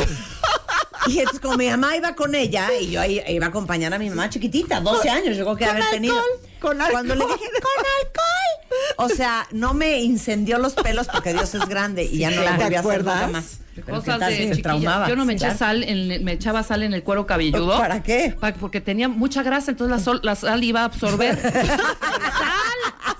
Y 1.09 1.19
entonces 1.19 1.41
como 1.41 1.57
mi 1.57 1.69
mamá 1.71 1.97
iba 1.97 2.15
con 2.17 2.35
ella 2.35 2.69
y 2.81 2.91
yo 2.91 3.01
ahí 3.01 3.23
iba 3.29 3.47
a 3.47 3.49
acompañar 3.51 3.95
a 3.95 3.99
mi 3.99 4.09
mamá 4.11 4.29
chiquitita, 4.29 4.81
12 4.81 5.09
años, 5.09 5.37
llegó 5.37 5.55
que 5.55 5.65
haber 5.65 5.85
tenido. 5.91 6.15
alcohol, 6.17 6.51
con 6.61 6.79
Cuando 6.91 7.15
le 7.15 7.23
alcohol. 7.23 7.39
dije, 7.39 7.51
con 7.63 7.87
alcohol. 8.01 8.97
O 8.99 9.09
sea, 9.09 9.47
no 9.53 9.73
me 9.73 10.01
incendió 10.03 10.59
los 10.59 10.75
pelos 10.75 11.07
porque 11.07 11.33
Dios 11.33 11.55
es 11.55 11.67
grande 11.69 12.03
y 12.05 12.19
ya 12.19 12.31
no 12.31 12.37
¿te 12.39 12.45
la 12.45 12.57
volví 12.57 12.75
a 12.75 12.81
hacer 12.81 13.05
nunca 13.05 13.27
más. 13.29 13.59
Pero 13.77 13.87
Cosas 13.89 14.15
¿qué 14.15 14.21
tal 14.21 14.51
de 14.57 14.63
traumaba? 14.63 15.09
Yo 15.09 15.17
no 15.17 15.25
me 15.27 15.35
eché 15.35 15.55
sal, 15.55 15.85
en- 15.85 16.25
me 16.25 16.33
echaba 16.33 16.63
sal 16.63 16.83
en 16.83 16.93
el 16.95 17.03
cuero 17.05 17.27
cabelludo. 17.27 17.77
¿Para 17.79 18.03
qué? 18.03 18.35
Pa- 18.41 18.55
porque 18.55 18.81
tenía 18.81 19.07
mucha 19.09 19.43
grasa, 19.43 19.71
entonces 19.71 19.97
la, 19.97 20.03
sol- 20.03 20.21
la 20.25 20.35
sal 20.35 20.65
iba 20.65 20.81
a 20.81 20.85
absorber. 20.87 21.39
¡Sal! 21.53 23.16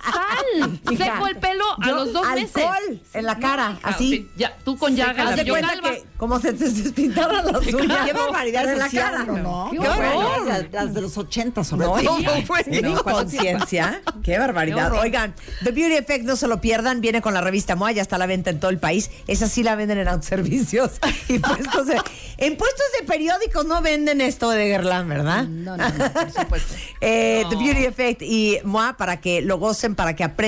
Seco 0.97 1.27
el 1.29 1.37
pelo 1.37 1.65
a 1.81 1.89
yo, 1.89 1.95
los 1.97 2.13
dos 2.13 2.27
meses. 2.35 2.57
alcohol 2.57 3.01
en 3.15 3.25
la 3.27 3.39
cara, 3.39 3.79
así. 3.83 4.09
sí, 4.11 4.31
ya, 4.37 4.57
tú 4.65 4.77
con 4.77 4.95
llagas, 4.97 5.31
Haz 5.31 5.37
de 5.37 5.49
cuenta 5.49 5.69
calva. 5.69 5.91
que 5.93 6.05
como 6.17 6.41
se 6.41 6.53
te 6.53 6.65
despintaron 6.71 7.45
las 7.53 7.67
uñas. 7.75 8.07
Qué 8.07 8.13
barbaridad 8.13 8.73
en 8.73 8.79
la 8.79 8.89
cara. 8.89 9.25
¿no? 9.25 9.37
¿no? 9.39 9.69
Qué 9.71 9.79
Qué 9.79 9.89
horror. 9.89 9.99
barbaridad. 10.15 10.47
Las, 10.47 10.73
las 10.85 10.95
de 10.95 11.01
los 11.03 11.17
80 11.19 11.65
sobre 11.65 11.87
No, 11.87 12.01
no, 12.03 12.19
no, 12.19 13.03
conciencia. 13.03 14.03
Qué 14.23 14.39
barbaridad. 14.39 14.93
Oigan, 14.93 15.35
The 15.65 15.71
Beauty 15.73 15.97
Effect, 15.97 16.25
no 16.25 16.37
se 16.37 16.49
lo 16.49 16.61
pierdan. 16.61 17.01
Viene 17.01 17.21
con 17.21 17.35
la 17.35 17.41
revista 17.41 17.77
MOA, 17.77 17.93
ya 17.93 18.03
está 18.03 18.17
a 18.17 18.19
la 18.19 18.27
venta 18.27 18.51
en 18.51 18.61
todo 18.61 18.71
el 18.71 18.79
país. 18.79 19.11
Esa 19.27 19.49
sí 19.49 19.63
la 19.63 19.75
venden 19.77 19.99
en 19.99 20.09
autoservicios. 20.09 20.93
Y 21.29 21.39
puestos 21.41 21.87
de, 21.87 22.01
en 22.39 22.57
puestos 22.57 22.85
de 23.01 23.05
periódicos 23.07 23.67
no 23.67 23.83
venden 23.83 24.21
esto 24.21 24.51
de 24.51 24.69
Guerlain, 24.69 25.09
¿verdad? 25.09 25.45
No, 25.45 25.77
no, 25.77 25.89
no, 25.89 26.13
por 26.13 26.31
supuesto. 26.31 26.75
Eh, 27.01 27.45
The. 27.51 27.57
Beauty 27.57 27.85
Effect 27.85 28.23
y 28.23 28.59
MOA 28.65 28.97
para 28.97 29.21
que 29.21 29.43
lo 29.43 29.59
gocen, 29.59 29.95
para 29.95 30.15
que 30.17 30.25
aprendan 30.25 30.46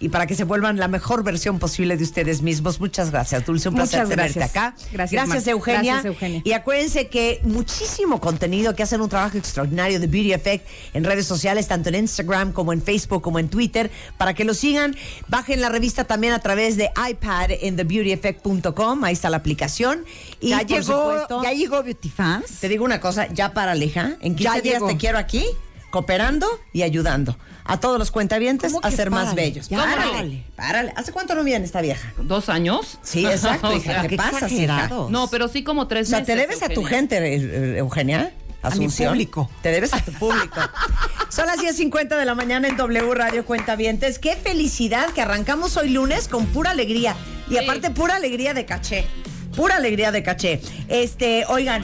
y 0.00 0.08
para 0.08 0.26
que 0.26 0.34
se 0.34 0.44
vuelvan 0.44 0.76
la 0.78 0.88
mejor 0.88 1.22
versión 1.24 1.58
posible 1.58 1.96
de 1.96 2.04
ustedes 2.04 2.42
mismos. 2.42 2.80
Muchas 2.80 3.10
gracias, 3.10 3.44
Dulce. 3.44 3.68
Un 3.68 3.74
placer 3.76 4.00
Muchas 4.00 4.08
tenerte 4.10 4.38
gracias. 4.38 4.50
acá. 4.56 4.76
Gracias, 4.92 5.28
Marta. 5.28 5.50
Eugenia. 5.50 5.92
Gracias, 5.94 6.04
Eugenia. 6.04 6.42
Y 6.44 6.52
acuérdense 6.52 7.08
que 7.08 7.40
muchísimo 7.44 8.20
contenido 8.20 8.74
que 8.74 8.82
hacen 8.82 9.00
un 9.00 9.08
trabajo 9.08 9.38
extraordinario 9.38 10.00
de 10.00 10.06
Beauty 10.06 10.32
Effect 10.32 10.66
en 10.94 11.04
redes 11.04 11.26
sociales, 11.26 11.68
tanto 11.68 11.88
en 11.88 11.96
Instagram 11.96 12.52
como 12.52 12.72
en 12.72 12.82
Facebook 12.82 13.22
como 13.22 13.38
en 13.38 13.48
Twitter, 13.48 13.90
para 14.18 14.34
que 14.34 14.44
lo 14.44 14.54
sigan. 14.54 14.96
Bajen 15.28 15.60
la 15.60 15.68
revista 15.68 16.04
también 16.04 16.32
a 16.32 16.38
través 16.38 16.76
de 16.76 16.90
iPad 17.10 17.50
en 17.50 17.76
thebeautyeffect.com. 17.76 19.04
Ahí 19.04 19.12
está 19.12 19.30
la 19.30 19.36
aplicación. 19.38 20.04
Y 20.40 20.50
ya 20.50 20.62
llegó, 20.62 20.82
supuesto, 20.82 21.42
ya 21.42 21.52
llegó 21.52 21.82
Beauty 21.82 22.08
Fans. 22.08 22.60
te 22.60 22.68
digo 22.68 22.84
una 22.84 23.00
cosa, 23.00 23.28
ya 23.32 23.52
para 23.52 23.72
Aleja, 23.72 24.16
en 24.20 24.36
15 24.36 24.42
Ya 24.42 24.52
días 24.60 24.74
llegó. 24.74 24.86
te 24.88 24.96
quiero 24.96 25.18
aquí, 25.18 25.44
cooperando 25.90 26.46
y 26.72 26.82
ayudando 26.82 27.36
a 27.68 27.78
todos 27.80 27.98
los 27.98 28.10
cuentavientes 28.10 28.72
¿Cómo 28.72 28.86
a 28.86 28.90
ser 28.90 29.10
más 29.10 29.34
bellos. 29.34 29.68
Ya, 29.68 29.78
párale, 29.78 30.10
párale. 30.10 30.44
párale. 30.56 30.92
¿Hace 30.96 31.12
cuánto 31.12 31.34
no 31.34 31.42
viene 31.44 31.64
esta 31.64 31.80
vieja? 31.80 32.12
¿Dos 32.18 32.48
años? 32.48 32.98
Sí, 33.02 33.26
exacto, 33.26 33.68
O 33.68 33.72
hija. 33.76 33.92
sea, 33.92 34.02
¿Qué 34.02 34.08
qué 34.08 34.16
pasa, 34.16 34.48
hija? 34.48 34.88
No, 35.10 35.28
pero 35.28 35.48
sí 35.48 35.62
como 35.64 35.86
tres 35.88 36.08
O 36.08 36.10
sea, 36.10 36.20
meses. 36.20 36.34
te 36.34 36.40
debes 36.40 36.62
a 36.62 36.68
tu 36.68 36.80
Eugenia. 36.80 36.98
gente, 36.98 37.16
eh, 37.18 37.36
eh, 37.74 37.78
Eugenia. 37.78 38.32
A 38.62 38.70
mi 38.70 38.74
Asunción. 38.86 39.12
público. 39.12 39.48
Te 39.62 39.70
debes 39.70 39.92
a 39.94 40.00
tu 40.04 40.10
público. 40.12 40.58
Son 41.28 41.46
las 41.46 41.58
10.50 41.58 42.16
de 42.18 42.24
la 42.24 42.34
mañana 42.34 42.66
en 42.66 42.76
W 42.76 43.14
Radio 43.14 43.44
Cuentavientes. 43.44 44.18
Qué 44.18 44.34
felicidad 44.34 45.10
que 45.10 45.22
arrancamos 45.22 45.76
hoy 45.76 45.90
lunes 45.90 46.26
con 46.26 46.46
pura 46.46 46.70
alegría. 46.70 47.14
Y 47.48 47.52
Sí. 47.52 47.58
aparte, 47.58 47.90
pura 47.90 48.16
alegría 48.16 48.54
de 48.54 48.64
caché. 48.64 49.06
Pura 49.54 49.76
alegría 49.76 50.10
de 50.10 50.22
caché. 50.24 50.60
Este, 50.88 51.44
oigan, 51.46 51.82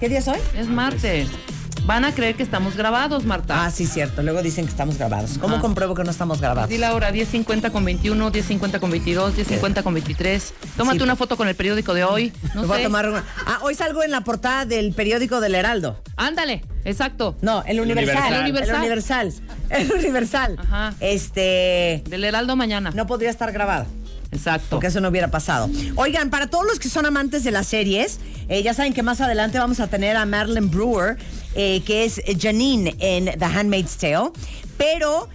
¿qué 0.00 0.08
día 0.08 0.20
es 0.20 0.28
hoy? 0.28 0.38
Es 0.56 0.68
martes. 0.68 1.28
Van 1.84 2.04
a 2.04 2.14
creer 2.14 2.36
que 2.36 2.44
estamos 2.44 2.76
grabados, 2.76 3.24
Marta. 3.24 3.64
Ah, 3.64 3.70
sí, 3.72 3.86
cierto. 3.86 4.22
Luego 4.22 4.40
dicen 4.40 4.64
que 4.66 4.70
estamos 4.70 4.98
grabados. 4.98 5.36
¿Cómo 5.38 5.54
Ajá. 5.54 5.62
compruebo 5.62 5.94
que 5.96 6.04
no 6.04 6.12
estamos 6.12 6.40
grabados? 6.40 6.70
Di 6.70 6.78
la 6.78 6.94
hora, 6.94 7.10
10.50 7.10 7.72
con 7.72 7.84
21, 7.84 8.30
10.50 8.30 8.78
con 8.78 8.90
22, 8.92 9.34
10.50 9.36 9.82
con 9.82 9.92
23. 9.94 10.54
Tómate 10.76 10.98
Sí. 10.98 11.02
una 11.04 11.16
foto 11.16 11.36
con 11.36 11.48
el 11.48 11.56
periódico 11.56 11.92
de 11.92 12.04
hoy. 12.04 12.32
No 12.54 12.60
Me 12.62 12.66
voy 12.68 12.76
a 12.76 12.78
sé. 12.78 12.84
tomar 12.84 13.08
una. 13.08 13.24
Ah, 13.46 13.58
hoy 13.62 13.74
salgo 13.74 14.04
en 14.04 14.12
la 14.12 14.20
portada 14.22 14.64
del 14.64 14.92
periódico 14.92 15.40
del 15.40 15.56
Heraldo. 15.56 16.00
Ándale, 16.16 16.64
exacto. 16.84 17.36
No, 17.42 17.64
el 17.66 17.80
Universal. 17.80 18.32
El 18.32 18.40
Universal. 18.42 18.74
El 18.76 18.80
Universal. 18.82 19.32
El 19.70 19.92
Universal. 19.92 20.56
Ajá. 20.60 20.94
Este. 21.00 22.04
Del 22.08 22.22
Heraldo 22.22 22.54
mañana. 22.54 22.92
No 22.94 23.08
podría 23.08 23.30
estar 23.30 23.50
grabado. 23.50 23.86
Exacto. 24.32 24.68
Porque 24.70 24.88
eso 24.88 25.00
no 25.00 25.08
hubiera 25.08 25.28
pasado. 25.28 25.70
Oigan, 25.96 26.30
para 26.30 26.48
todos 26.48 26.66
los 26.66 26.78
que 26.78 26.88
son 26.88 27.06
amantes 27.06 27.44
de 27.44 27.50
las 27.50 27.68
series, 27.68 28.18
eh, 28.48 28.62
ya 28.62 28.74
saben 28.74 28.94
que 28.94 29.02
más 29.02 29.20
adelante 29.20 29.58
vamos 29.58 29.78
a 29.78 29.86
tener 29.88 30.16
a 30.16 30.26
Madeline 30.26 30.70
Brewer, 30.70 31.18
eh, 31.54 31.82
que 31.84 32.04
es 32.04 32.20
Janine 32.40 32.96
en 32.98 33.26
The 33.38 33.44
Handmaid's 33.44 33.96
Tale. 33.98 34.30
Pero 34.78 35.28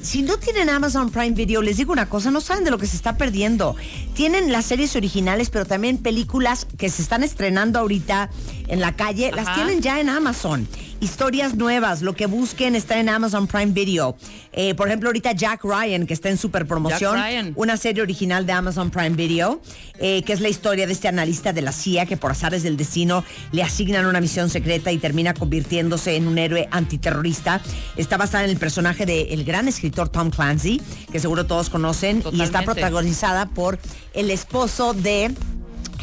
si 0.00 0.22
no 0.22 0.38
tienen 0.38 0.70
Amazon 0.70 1.10
Prime 1.10 1.32
Video, 1.32 1.60
les 1.60 1.76
digo 1.76 1.92
una 1.92 2.08
cosa, 2.08 2.30
no 2.30 2.40
saben 2.40 2.64
de 2.64 2.70
lo 2.70 2.78
que 2.78 2.86
se 2.86 2.96
está 2.96 3.16
perdiendo. 3.16 3.76
Tienen 4.14 4.50
las 4.50 4.64
series 4.64 4.96
originales, 4.96 5.50
pero 5.50 5.66
también 5.66 5.98
películas 5.98 6.66
que 6.78 6.88
se 6.88 7.02
están 7.02 7.22
estrenando 7.22 7.78
ahorita 7.78 8.30
en 8.68 8.80
la 8.80 8.96
calle, 8.96 9.30
las 9.32 9.46
Ajá. 9.46 9.56
tienen 9.56 9.82
ya 9.82 10.00
en 10.00 10.08
Amazon. 10.08 10.66
Historias 11.00 11.54
nuevas, 11.54 12.02
lo 12.02 12.14
que 12.14 12.26
busquen 12.26 12.74
está 12.74 12.98
en 12.98 13.08
Amazon 13.08 13.46
Prime 13.46 13.72
Video. 13.72 14.16
Eh, 14.52 14.74
por 14.74 14.88
ejemplo, 14.88 15.08
ahorita 15.08 15.30
Jack 15.30 15.62
Ryan, 15.62 16.08
que 16.08 16.14
está 16.14 16.28
en 16.28 16.36
super 16.36 16.66
promoción, 16.66 17.52
una 17.54 17.76
serie 17.76 18.02
original 18.02 18.46
de 18.46 18.52
Amazon 18.52 18.90
Prime 18.90 19.10
Video, 19.10 19.60
eh, 20.00 20.22
que 20.24 20.32
es 20.32 20.40
la 20.40 20.48
historia 20.48 20.88
de 20.88 20.92
este 20.92 21.06
analista 21.06 21.52
de 21.52 21.62
la 21.62 21.70
CIA 21.70 22.06
que 22.06 22.16
por 22.16 22.32
azares 22.32 22.64
del 22.64 22.76
destino 22.76 23.24
le 23.52 23.62
asignan 23.62 24.06
una 24.06 24.20
misión 24.20 24.50
secreta 24.50 24.90
y 24.90 24.98
termina 24.98 25.34
convirtiéndose 25.34 26.16
en 26.16 26.26
un 26.26 26.36
héroe 26.36 26.68
antiterrorista. 26.72 27.60
Está 27.96 28.16
basada 28.16 28.42
en 28.42 28.50
el 28.50 28.56
personaje 28.56 29.06
del 29.06 29.44
gran 29.44 29.68
escritor 29.68 30.08
Tom 30.08 30.30
Clancy, 30.30 30.82
que 31.12 31.20
seguro 31.20 31.46
todos 31.46 31.70
conocen, 31.70 32.24
y 32.32 32.42
está 32.42 32.62
protagonizada 32.62 33.46
por 33.46 33.78
el 34.14 34.32
esposo 34.32 34.94
de... 34.94 35.32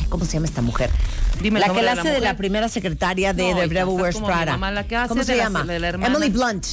¿Cómo 0.07 0.23
se 0.23 0.33
llama 0.33 0.45
esta 0.45 0.61
mujer? 0.61 0.89
Dime 1.41 1.59
el 1.59 1.67
la 1.67 1.73
que 1.73 1.81
la 1.81 1.89
de 1.91 1.95
la 1.95 2.01
hace 2.01 2.11
de 2.11 2.19
la 2.21 2.37
primera 2.37 2.69
secretaria 2.69 3.33
de 3.33 3.51
No, 3.53 3.59
The 3.59 3.67
mi 3.67 4.25
Prada. 4.25 4.51
mamá, 4.53 4.71
la 4.71 4.87
que 4.87 4.95
hace 4.95 5.09
¿Cómo 5.09 5.23
se 5.23 5.35
llama? 5.37 5.63
de 5.63 5.79
la 5.79 5.89
hermana. 5.89 6.15
Emily 6.15 6.31
Blunt. 6.31 6.65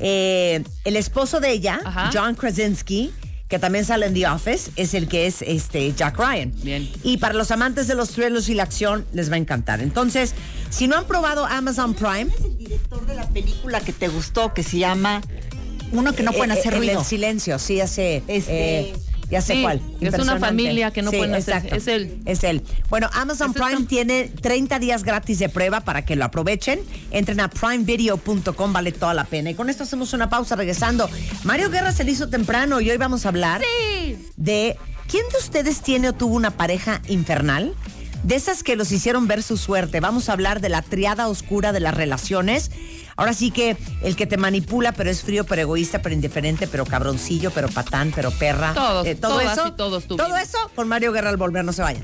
Eh, 0.00 0.62
el 0.84 0.96
esposo 0.96 1.40
de 1.40 1.50
ella, 1.52 1.80
Ajá. 1.84 2.10
John 2.12 2.34
Krasinski, 2.34 3.12
que 3.48 3.58
también 3.58 3.84
sale 3.84 4.06
en 4.06 4.14
The 4.14 4.26
Office, 4.28 4.70
es 4.76 4.94
el 4.94 5.08
que 5.08 5.26
es 5.26 5.42
este 5.42 5.92
Jack 5.92 6.18
Ryan. 6.18 6.52
Bien. 6.62 6.88
Y 7.02 7.18
para 7.18 7.34
los 7.34 7.50
amantes 7.50 7.86
de 7.88 7.94
los 7.94 8.10
thrillers 8.10 8.48
y 8.48 8.54
la 8.54 8.62
acción, 8.62 9.04
les 9.12 9.30
va 9.30 9.34
a 9.34 9.38
encantar. 9.38 9.80
Entonces, 9.80 10.34
si 10.70 10.86
no 10.86 10.96
han 10.96 11.04
probado 11.04 11.44
Amazon 11.46 11.94
Prime, 11.94 12.30
es 12.38 12.44
el 12.44 12.56
director 12.58 13.04
de 13.06 13.14
la 13.14 13.28
película 13.28 13.80
que 13.80 13.92
te 13.92 14.08
gustó, 14.08 14.54
que 14.54 14.62
se 14.62 14.78
llama 14.78 15.20
Uno 15.92 16.12
que 16.14 16.22
no 16.22 16.32
pueden 16.32 16.52
eh, 16.52 16.58
hacer 16.60 16.74
el 16.74 16.78
ruido. 16.80 16.98
del 16.98 17.04
silencio, 17.04 17.58
sí, 17.58 17.80
hace. 17.80 18.22
Este- 18.28 18.80
eh, 18.90 18.94
Ya 19.30 19.40
sé 19.40 19.54
Sí, 19.54 19.62
cuál. 19.62 19.80
es 20.00 20.14
una 20.18 20.38
familia 20.38 20.90
que 20.90 21.02
no 21.02 21.10
Sí, 21.12 21.18
pueden 21.18 21.34
hacer- 21.34 21.72
es 21.72 21.86
él. 21.86 22.18
Es 22.24 22.42
él. 22.42 22.62
Bueno, 22.88 23.08
Amazon 23.12 23.52
Prime 23.52 23.72
está- 23.74 23.86
tiene 23.88 24.24
30 24.40 24.78
días 24.80 25.04
gratis 25.04 25.38
de 25.38 25.48
prueba 25.48 25.80
para 25.82 26.04
que 26.04 26.16
lo 26.16 26.24
aprovechen. 26.24 26.80
Entren 27.12 27.38
a 27.40 27.48
primevideo.com, 27.48 28.72
vale 28.72 28.92
toda 28.92 29.14
la 29.14 29.24
pena. 29.24 29.50
Y 29.50 29.54
con 29.54 29.70
esto 29.70 29.84
hacemos 29.84 30.12
una 30.12 30.28
pausa 30.28 30.56
regresando. 30.56 31.08
Mario 31.44 31.70
Guerra 31.70 31.92
se 31.92 32.02
le 32.04 32.10
hizo 32.12 32.28
temprano 32.28 32.80
y 32.80 32.90
hoy 32.90 32.96
vamos 32.96 33.24
a 33.24 33.28
hablar 33.28 33.60
de 34.36 34.76
quién 35.08 35.22
de 35.32 35.38
ustedes 35.38 35.80
tiene 35.82 36.08
o 36.08 36.12
tuvo 36.12 36.34
una 36.34 36.50
pareja 36.52 37.00
infernal. 37.08 37.74
De 38.22 38.34
esas 38.34 38.62
que 38.62 38.76
los 38.76 38.92
hicieron 38.92 39.28
ver 39.28 39.42
su 39.42 39.56
suerte. 39.56 39.98
Vamos 40.00 40.28
a 40.28 40.32
hablar 40.34 40.60
de 40.60 40.68
la 40.68 40.82
triada 40.82 41.28
oscura 41.28 41.72
de 41.72 41.80
las 41.80 41.94
relaciones. 41.94 42.70
Ahora 43.20 43.34
sí 43.34 43.50
que 43.50 43.76
el 44.00 44.16
que 44.16 44.26
te 44.26 44.38
manipula, 44.38 44.92
pero 44.92 45.10
es 45.10 45.20
frío, 45.22 45.44
pero 45.44 45.60
egoísta, 45.60 46.00
pero 46.00 46.14
indiferente, 46.14 46.66
pero 46.66 46.86
cabroncillo, 46.86 47.50
pero 47.50 47.68
patán, 47.68 48.12
pero 48.16 48.30
perra. 48.30 48.72
Todos, 48.72 49.06
Eh, 49.06 49.14
todo 49.14 49.32
todas 49.38 49.52
eso. 49.58 49.68
y 49.68 49.72
todos 49.72 50.04
todo 50.06 50.36
eso 50.38 50.56
con 50.74 50.88
Mario 50.88 51.12
Guerra 51.12 51.28
al 51.28 51.36
volver, 51.36 51.62
no 51.62 51.74
se 51.74 51.82
vayan. 51.82 52.02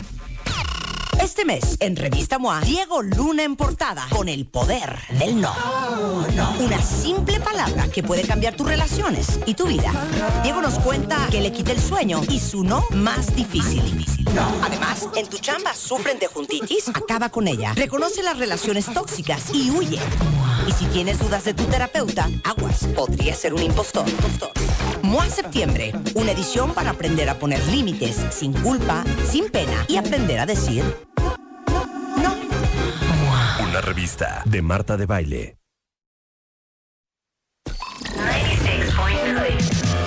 Este 1.36 1.44
mes, 1.44 1.76
en 1.80 1.96
Revista 1.96 2.38
MOA, 2.38 2.62
Diego 2.62 3.02
Luna 3.02 3.44
en 3.44 3.56
portada 3.56 4.06
con 4.08 4.26
el 4.26 4.46
poder 4.46 4.98
del 5.18 5.38
no. 5.38 5.52
Una 6.58 6.80
simple 6.80 7.38
palabra 7.40 7.88
que 7.88 8.02
puede 8.02 8.22
cambiar 8.22 8.56
tus 8.56 8.66
relaciones 8.66 9.38
y 9.44 9.52
tu 9.52 9.66
vida. 9.66 9.92
Diego 10.42 10.62
nos 10.62 10.78
cuenta 10.78 11.28
que 11.30 11.42
le 11.42 11.52
quita 11.52 11.72
el 11.72 11.78
sueño 11.78 12.22
y 12.30 12.40
su 12.40 12.64
no 12.64 12.86
más 12.92 13.36
difícil. 13.36 13.82
Además, 14.62 15.10
en 15.14 15.26
tu 15.26 15.36
chamba 15.36 15.74
sufren 15.74 16.18
de 16.18 16.26
juntitis, 16.26 16.88
acaba 16.88 17.28
con 17.28 17.48
ella. 17.48 17.74
Reconoce 17.74 18.22
las 18.22 18.38
relaciones 18.38 18.86
tóxicas 18.86 19.52
y 19.52 19.70
huye. 19.70 19.98
Y 20.66 20.72
si 20.72 20.86
tienes 20.86 21.18
dudas 21.18 21.44
de 21.44 21.52
tu 21.52 21.64
terapeuta, 21.64 22.30
aguas, 22.44 22.86
podría 22.96 23.34
ser 23.34 23.52
un 23.52 23.62
impostor. 23.62 24.06
MOA 25.02 25.28
Septiembre, 25.28 25.92
una 26.14 26.32
edición 26.32 26.72
para 26.72 26.92
aprender 26.92 27.28
a 27.28 27.38
poner 27.38 27.62
límites 27.66 28.24
sin 28.30 28.54
culpa, 28.54 29.04
sin 29.30 29.50
pena 29.50 29.84
y 29.86 29.98
aprender 29.98 30.40
a 30.40 30.46
decir 30.46 30.82
Una 33.76 33.84
revista 33.84 34.42
de 34.46 34.62
Marta 34.62 34.96
de 34.96 35.04
Baile. 35.04 35.58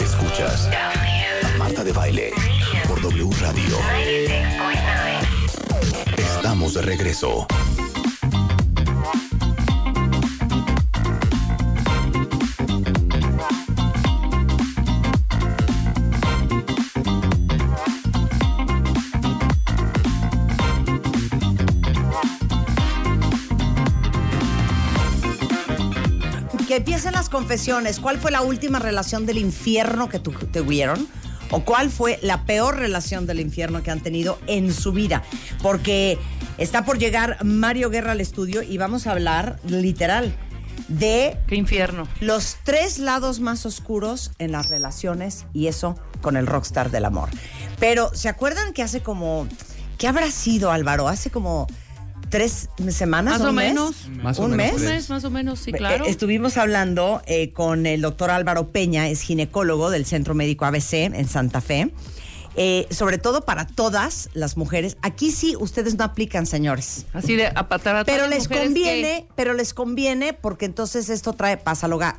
Escuchas 0.02 0.68
Marta 1.60 1.84
de 1.84 1.92
Baile 1.92 2.32
por 2.88 3.00
W 3.00 3.30
Radio. 3.40 3.78
Estamos 6.18 6.74
de 6.74 6.82
regreso. 6.82 7.46
Que 26.70 26.76
empiecen 26.76 27.14
las 27.14 27.30
confesiones. 27.30 28.00
¿Cuál 28.00 28.20
fue 28.20 28.30
la 28.30 28.42
última 28.42 28.78
relación 28.78 29.26
del 29.26 29.40
infierno 29.40 30.08
que 30.08 30.20
tu- 30.20 30.32
tuvieron? 30.32 31.08
¿O 31.50 31.62
cuál 31.66 31.90
fue 31.90 32.20
la 32.22 32.44
peor 32.46 32.78
relación 32.78 33.26
del 33.26 33.40
infierno 33.40 33.82
que 33.82 33.90
han 33.90 34.02
tenido 34.02 34.38
en 34.46 34.72
su 34.72 34.92
vida? 34.92 35.24
Porque 35.64 36.20
está 36.60 36.86
por 36.86 37.00
llegar 37.00 37.44
Mario 37.44 37.90
Guerra 37.90 38.12
al 38.12 38.22
estudio 38.22 38.62
y 38.62 38.78
vamos 38.78 39.08
a 39.08 39.14
hablar 39.14 39.60
literal 39.66 40.32
de 40.90 41.40
Qué 41.48 41.56
infierno. 41.56 42.08
los 42.20 42.58
tres 42.64 43.00
lados 43.00 43.40
más 43.40 43.66
oscuros 43.66 44.30
en 44.38 44.52
las 44.52 44.70
relaciones 44.70 45.48
y 45.54 45.66
eso 45.68 45.98
con 46.22 46.38
el 46.38 46.46
rockstar 46.46 46.92
del 46.92 47.06
amor. 47.06 47.30
Pero, 47.80 48.12
¿se 48.14 48.30
acuerdan 48.30 48.74
que 48.74 48.84
hace 48.84 49.02
como... 49.02 49.48
¿Qué 49.98 50.08
habrá 50.08 50.30
sido, 50.30 50.72
Álvaro? 50.72 51.08
Hace 51.08 51.32
como 51.32 51.66
tres 52.30 52.70
semanas. 52.90 53.40
Más 53.40 53.50
o 53.50 53.54
mes? 53.54 53.68
menos. 53.70 53.96
Más 54.22 54.40
o 54.40 54.44
¿Un 54.44 54.52
menos 54.52 54.74
mes? 54.74 54.82
Un 54.82 54.96
mes 54.96 55.10
más 55.10 55.24
o 55.24 55.30
menos, 55.30 55.60
sí, 55.60 55.72
Eh, 55.72 55.74
claro. 55.74 56.06
Estuvimos 56.06 56.58
hablando 56.58 57.22
eh, 57.26 57.52
con 57.52 57.86
el 57.86 58.02
doctor 58.02 58.32
Álvaro 58.32 58.72
Peña, 58.72 59.08
es 59.08 59.22
ginecólogo 59.22 59.90
del 59.90 60.06
Centro 60.06 60.36
Médico 60.36 60.66
ABC 60.66 60.94
en 60.94 61.28
Santa 61.28 61.62
Fe. 61.62 61.92
Eh, 62.56 62.88
sobre 62.90 63.20
todo 63.20 63.46
para 63.46 63.68
todas 63.68 64.30
las 64.34 64.58
mujeres. 64.58 64.98
Aquí 65.02 65.32
sí 65.32 65.56
ustedes 65.58 65.96
no 65.98 66.04
aplican, 66.04 66.46
señores. 66.46 67.06
Así 67.14 67.36
de 67.36 67.48
a 67.48 67.70
patar 67.70 67.96
a 67.96 68.04
Pero 68.04 68.28
les 68.28 68.50
mujeres 68.50 68.66
conviene, 68.66 69.28
pero 69.36 69.54
les 69.54 69.74
conviene 69.74 70.34
porque 70.34 70.66
entonces 70.66 71.10
esto 71.10 71.34
trae 71.34 71.58
paz 71.58 71.84
al 71.84 71.94
hogar. 71.94 72.18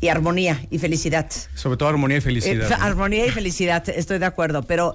Y 0.00 0.08
armonía 0.08 0.64
y 0.70 0.78
felicidad. 0.78 1.30
Sobre 1.54 1.78
todo 1.78 1.88
armonía 1.88 2.18
y 2.18 2.20
felicidad. 2.20 2.70
Eh, 2.70 2.76
¿no? 2.78 2.84
Armonía 2.84 3.26
y 3.26 3.30
felicidad, 3.30 3.88
estoy 3.88 4.18
de 4.18 4.26
acuerdo. 4.26 4.62
Pero 4.62 4.94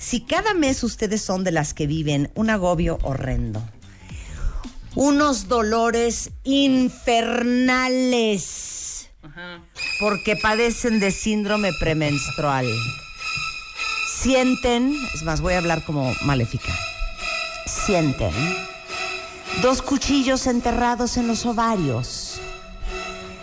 si 0.00 0.20
cada 0.22 0.54
mes 0.54 0.82
ustedes 0.82 1.20
son 1.20 1.44
de 1.44 1.52
las 1.52 1.74
que 1.74 1.86
viven 1.86 2.32
un 2.34 2.48
agobio 2.48 2.98
horrendo, 3.02 3.62
unos 4.94 5.46
dolores 5.46 6.30
infernales, 6.42 7.50
porque 10.00 10.36
padecen 10.36 11.00
de 11.00 11.10
síndrome 11.10 11.72
premenstrual, 11.78 12.66
sienten, 14.22 14.96
es 15.14 15.22
más, 15.22 15.42
voy 15.42 15.52
a 15.52 15.58
hablar 15.58 15.84
como 15.84 16.14
maléfica, 16.22 16.72
sienten 17.66 18.32
dos 19.60 19.82
cuchillos 19.82 20.46
enterrados 20.46 21.18
en 21.18 21.26
los 21.26 21.44
ovarios, 21.44 22.40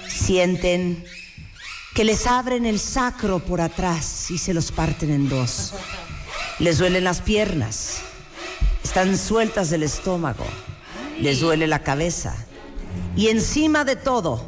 sienten 0.08 1.05
que 1.93 2.03
les 2.03 2.26
abren 2.26 2.66
el 2.66 2.80
sacro 2.80 3.38
por 3.38 3.62
atrás 3.62 4.32
y 4.32 4.39
se 4.39 4.55
los 4.55 4.72
parten 4.72 5.12
en 5.12 5.30
dos. 5.30 5.76
Les 6.60 6.80
duelen 6.80 7.03
las 7.03 7.22
piernas, 7.22 7.99
están 8.84 9.18
sueltas 9.18 9.70
del 9.70 9.84
estómago, 9.84 10.45
les 11.22 11.39
duele 11.39 11.68
la 11.68 11.80
cabeza. 11.84 12.36
Y 13.16 13.28
encima 13.28 13.84
de 13.84 13.95
todo, 13.95 14.43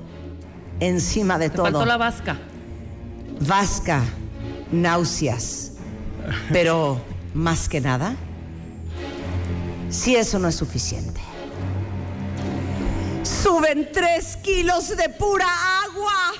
encima 0.80 1.38
de 1.38 1.50
Te 1.50 1.56
todo, 1.58 1.66
faltó 1.66 1.86
la 1.86 1.98
vasca. 1.98 2.38
vasca, 3.42 4.04
náuseas. 4.72 5.74
Pero 6.52 7.00
más 7.34 7.70
que 7.70 7.80
nada, 7.80 8.16
si 9.90 10.16
eso 10.16 10.40
no 10.40 10.48
es 10.48 10.56
suficiente, 10.56 11.22
suben 13.24 13.90
tres 13.92 14.36
kilos 14.38 14.90
de 14.96 15.10
pura 15.10 15.48
agua. 15.84 16.34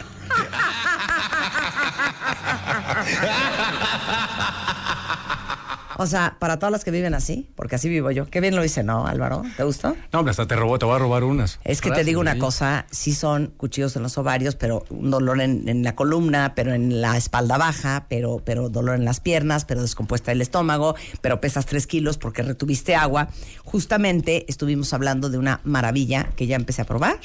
O 6.02 6.08
sea, 6.08 6.38
para 6.40 6.58
todas 6.58 6.72
las 6.72 6.86
que 6.86 6.92
viven 6.92 7.14
así, 7.14 7.50
porque 7.56 7.76
así 7.76 7.90
vivo 7.90 8.10
yo. 8.10 8.26
Qué 8.26 8.40
bien 8.40 8.56
lo 8.56 8.64
hice, 8.64 8.84
¿no, 8.84 9.06
Álvaro? 9.06 9.44
¿Te 9.58 9.66
gustó? 9.66 9.98
No, 10.14 10.20
hombre, 10.20 10.32
hasta 10.32 10.48
te 10.48 10.56
robó, 10.56 10.80
te 10.80 10.86
voy 10.86 10.96
a 10.96 11.00
robar 11.00 11.26
unas. 11.26 11.60
Es 11.66 11.82
que 11.82 11.92
te 11.92 12.06
digo 12.06 12.22
una 12.22 12.40
cosa, 12.40 12.86
sí 12.90 13.14
son 13.14 13.48
cuchillos 13.58 13.98
en 13.98 14.04
los 14.04 14.18
ovarios, 14.18 14.56
pero 14.56 14.86
un 14.92 15.12
dolor 15.12 15.42
en, 15.42 15.68
en 15.68 15.84
la 15.84 15.96
columna, 15.96 16.54
pero 16.56 16.74
en 16.74 17.02
la 17.02 17.18
espalda 17.18 17.58
baja, 17.58 18.06
pero, 18.08 18.42
pero 18.46 18.70
dolor 18.70 18.96
en 18.96 19.04
las 19.04 19.20
piernas, 19.20 19.66
pero 19.66 19.82
descompuesta 19.82 20.32
el 20.32 20.42
estómago, 20.42 20.96
pero 21.20 21.42
pesas 21.42 21.66
tres 21.66 21.86
kilos 21.86 22.18
porque 22.18 22.44
retuviste 22.44 22.96
agua. 22.96 23.28
Justamente 23.66 24.46
estuvimos 24.48 24.94
hablando 24.94 25.30
de 25.30 25.38
una 25.38 25.60
maravilla 25.66 26.30
que 26.38 26.48
ya 26.48 26.56
empecé 26.56 26.82
a 26.82 26.86
probar, 26.86 27.20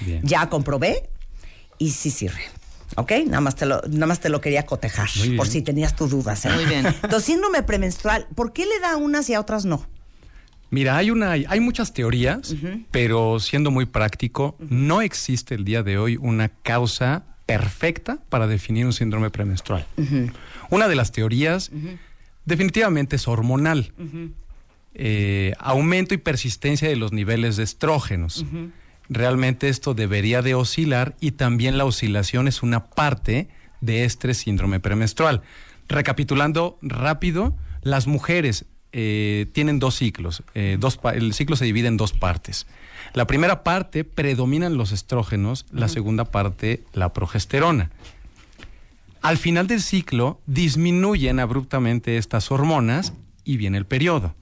Bien. 0.00 0.22
ya 0.24 0.48
comprobé 0.48 1.10
y 1.78 1.90
sí 1.90 2.10
sirve. 2.10 2.42
¿Ok? 2.96 3.12
Nada 3.26 3.40
más 3.40 3.56
te 3.56 3.66
lo, 3.66 3.82
nada 3.88 4.06
más 4.06 4.20
te 4.20 4.28
lo 4.28 4.40
quería 4.40 4.64
cotejar, 4.64 5.08
por 5.36 5.46
si 5.48 5.60
tenías 5.62 5.96
tus 5.96 6.10
dudas. 6.10 6.44
¿eh? 6.44 6.50
Muy 6.54 6.64
bien. 6.64 6.86
Entonces, 6.86 7.24
síndrome 7.24 7.62
premenstrual, 7.62 8.26
¿por 8.34 8.52
qué 8.52 8.64
le 8.64 8.78
da 8.80 8.92
a 8.92 8.96
unas 8.96 9.28
y 9.28 9.34
a 9.34 9.40
otras 9.40 9.64
no? 9.64 9.86
Mira, 10.70 10.96
hay 10.96 11.10
una, 11.10 11.32
hay 11.32 11.60
muchas 11.60 11.92
teorías, 11.92 12.54
pero 12.90 13.38
siendo 13.38 13.70
muy 13.70 13.86
práctico, 13.86 14.56
no 14.58 15.00
existe 15.00 15.54
el 15.54 15.64
día 15.64 15.82
de 15.82 15.98
hoy 15.98 16.16
una 16.16 16.48
causa 16.48 17.24
perfecta 17.46 18.18
para 18.28 18.46
definir 18.46 18.86
un 18.86 18.92
síndrome 18.92 19.30
premenstrual. 19.30 19.86
Una 20.70 20.88
de 20.88 20.96
las 20.96 21.12
teorías 21.12 21.70
definitivamente 22.44 23.16
es 23.16 23.28
hormonal. 23.28 23.92
Eh, 24.94 25.52
aumento 25.58 26.14
y 26.14 26.16
persistencia 26.16 26.88
de 26.88 26.96
los 26.96 27.12
niveles 27.12 27.56
de 27.56 27.62
estrógenos. 27.62 28.44
Realmente 29.08 29.68
esto 29.68 29.94
debería 29.94 30.42
de 30.42 30.54
oscilar 30.54 31.16
y 31.20 31.32
también 31.32 31.78
la 31.78 31.84
oscilación 31.84 32.48
es 32.48 32.62
una 32.62 32.86
parte 32.86 33.48
de 33.80 34.04
este 34.04 34.34
síndrome 34.34 34.80
premenstrual. 34.80 35.42
Recapitulando 35.88 36.78
rápido, 36.82 37.56
las 37.82 38.06
mujeres 38.06 38.66
eh, 38.92 39.46
tienen 39.52 39.78
dos 39.78 39.96
ciclos. 39.96 40.42
eh, 40.54 40.76
dos 40.80 40.98
el 41.14 41.34
ciclo 41.34 41.54
se 41.56 41.64
divide 41.66 41.88
en 41.88 41.96
dos 41.96 42.12
partes. 42.12 42.66
La 43.12 43.26
primera 43.26 43.62
parte 43.62 44.04
predominan 44.04 44.76
los 44.76 44.90
estrógenos, 44.92 45.66
la 45.70 45.88
segunda 45.88 46.24
parte 46.24 46.84
la 46.92 47.12
progesterona. 47.12 47.90
Al 49.22 49.38
final 49.38 49.66
del 49.66 49.82
ciclo 49.82 50.40
disminuyen 50.46 51.40
abruptamente 51.40 52.16
estas 52.16 52.50
hormonas 52.50 53.12
y 53.44 53.56
viene 53.56 53.78
el 53.78 53.86
periodo. 53.86 54.34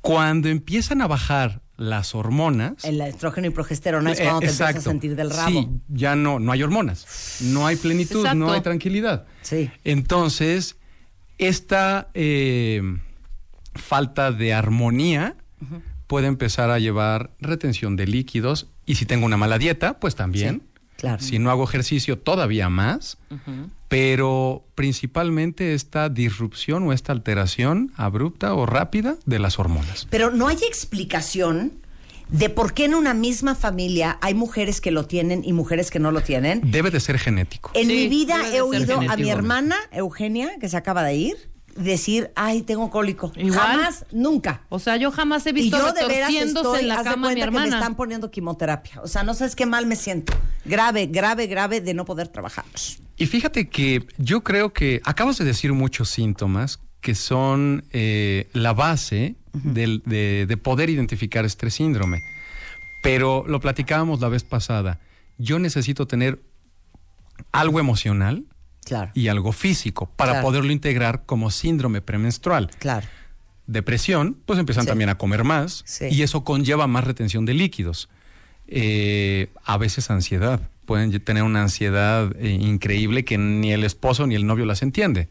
Cuando 0.00 0.48
empiezan 0.48 1.02
a 1.02 1.06
bajar 1.06 1.62
las 1.78 2.14
hormonas, 2.16 2.84
El 2.84 3.00
estrógeno 3.00 3.46
y 3.46 3.50
progesterona 3.50 4.12
es 4.12 4.18
eh, 4.20 4.24
cuando 4.24 4.40
te 4.40 4.46
empiezas 4.46 4.66
a 4.66 4.70
exacto. 4.70 4.90
sentir 4.90 5.14
del 5.16 5.30
rabo. 5.30 5.48
Sí, 5.50 5.68
ya 5.88 6.16
no, 6.16 6.40
no 6.40 6.52
hay 6.52 6.62
hormonas, 6.62 7.38
no 7.40 7.66
hay 7.66 7.76
plenitud, 7.76 8.18
Exacto. 8.18 8.38
no 8.38 8.52
hay 8.52 8.60
tranquilidad. 8.60 9.26
Sí. 9.42 9.70
Entonces, 9.84 10.76
esta 11.38 12.08
eh, 12.14 12.82
falta 13.74 14.32
de 14.32 14.52
armonía 14.52 15.36
puede 16.08 16.26
empezar 16.26 16.70
a 16.70 16.80
llevar 16.80 17.30
retención 17.38 17.94
de 17.96 18.06
líquidos 18.08 18.66
y 18.84 18.96
si 18.96 19.06
tengo 19.06 19.24
una 19.24 19.36
mala 19.36 19.58
dieta, 19.58 20.00
pues 20.00 20.16
también. 20.16 20.64
claro. 20.96 21.22
Si 21.22 21.38
no 21.38 21.50
hago 21.50 21.62
ejercicio, 21.62 22.18
todavía 22.18 22.68
más. 22.68 23.18
Pero 23.88 24.64
principalmente 24.74 25.74
esta 25.74 26.08
disrupción 26.10 26.86
o 26.86 26.92
esta 26.92 27.12
alteración 27.12 27.92
abrupta 27.96 28.54
o 28.54 28.66
rápida 28.66 29.16
de 29.24 29.38
las 29.38 29.58
hormonas. 29.58 30.06
Pero 30.10 30.30
no 30.30 30.46
hay 30.48 30.58
explicación 30.66 31.72
de 32.28 32.50
por 32.50 32.74
qué 32.74 32.84
en 32.84 32.94
una 32.94 33.14
misma 33.14 33.54
familia 33.54 34.18
hay 34.20 34.34
mujeres 34.34 34.82
que 34.82 34.90
lo 34.90 35.06
tienen 35.06 35.42
y 35.44 35.54
mujeres 35.54 35.90
que 35.90 35.98
no 35.98 36.10
lo 36.12 36.20
tienen. 36.20 36.60
Debe 36.70 36.90
de 36.90 37.00
ser 37.00 37.18
genético. 37.18 37.70
En 37.72 37.88
Sí, 37.88 37.94
mi 37.94 38.08
vida 38.08 38.36
he 38.52 38.60
oído 38.60 39.00
a 39.08 39.16
mi 39.16 39.30
hermana 39.30 39.76
Eugenia, 39.92 40.58
que 40.60 40.68
se 40.68 40.76
acaba 40.76 41.02
de 41.02 41.14
ir, 41.14 41.36
decir, 41.74 42.30
ay, 42.34 42.60
tengo 42.62 42.90
cólico. 42.90 43.32
Igual. 43.36 43.54
Jamás, 43.58 44.04
nunca. 44.12 44.62
O 44.68 44.78
sea, 44.78 44.96
yo 44.98 45.10
jamás 45.10 45.46
he 45.46 45.50
Y 45.50 45.54
visto 45.54 45.78
yo 45.78 45.92
de 45.94 46.06
veras 46.06 46.30
estoy, 46.34 46.80
en 46.80 46.88
la 46.88 46.96
haz 46.96 47.04
de 47.04 47.10
cama 47.10 47.28
a 47.28 47.30
mi 47.30 47.36
cuenta 47.36 47.46
que 47.46 47.50
me 47.52 47.58
hermana. 47.58 47.78
están 47.78 47.96
poniendo 47.96 48.30
quimioterapia. 48.30 49.00
O 49.02 49.08
sea, 49.08 49.22
no 49.22 49.32
sabes 49.32 49.56
qué 49.56 49.64
mal 49.64 49.86
me 49.86 49.96
siento. 49.96 50.34
Grave, 50.66 51.06
grave, 51.06 51.46
grave 51.46 51.80
de 51.80 51.94
no 51.94 52.04
poder 52.04 52.28
trabajar. 52.28 52.66
Y 53.18 53.26
fíjate 53.26 53.68
que 53.68 54.06
yo 54.18 54.42
creo 54.42 54.72
que 54.72 55.00
acabas 55.04 55.38
de 55.38 55.44
decir 55.44 55.72
muchos 55.72 56.08
síntomas 56.08 56.80
que 57.00 57.14
son 57.14 57.84
eh, 57.92 58.48
la 58.52 58.72
base 58.72 59.34
del- 59.52 60.02
de, 60.06 60.46
de 60.46 60.56
poder 60.56 60.90
identificar 60.90 61.44
este 61.44 61.70
síndrome. 61.70 62.20
Pero 63.02 63.44
lo 63.46 63.60
platicábamos 63.60 64.20
la 64.20 64.28
vez 64.28 64.44
pasada. 64.44 65.00
Yo 65.38 65.58
necesito 65.58 66.06
tener 66.06 66.40
algo 67.52 67.78
emocional 67.80 68.44
Claro, 68.84 69.10
y 69.14 69.28
algo 69.28 69.52
físico 69.52 70.10
para 70.16 70.32
Claro. 70.32 70.46
poderlo 70.46 70.72
integrar 70.72 71.24
como 71.26 71.50
síndrome 71.50 72.00
premenstrual. 72.00 72.70
claro. 72.78 73.06
Depresión, 73.66 74.34
pues 74.46 74.58
empiezan 74.58 74.84
Sí. 74.84 74.88
también 74.88 75.10
a 75.10 75.18
comer 75.18 75.44
más 75.44 75.82
Sí. 75.84 76.06
y 76.10 76.22
eso 76.22 76.42
conlleva 76.42 76.86
más 76.86 77.04
retención 77.04 77.44
de 77.44 77.52
líquidos. 77.52 78.08
Eh, 78.66 79.50
a 79.62 79.76
veces 79.76 80.10
ansiedad. 80.10 80.70
Pueden 80.88 81.10
tener 81.22 81.42
una 81.42 81.60
ansiedad 81.60 82.34
eh, 82.38 82.48
increíble 82.48 83.22
que 83.22 83.36
ni 83.36 83.72
el 83.74 83.84
esposo 83.84 84.26
ni 84.26 84.34
el 84.34 84.46
novio 84.46 84.64
las 84.64 84.80
entiende. 84.80 85.28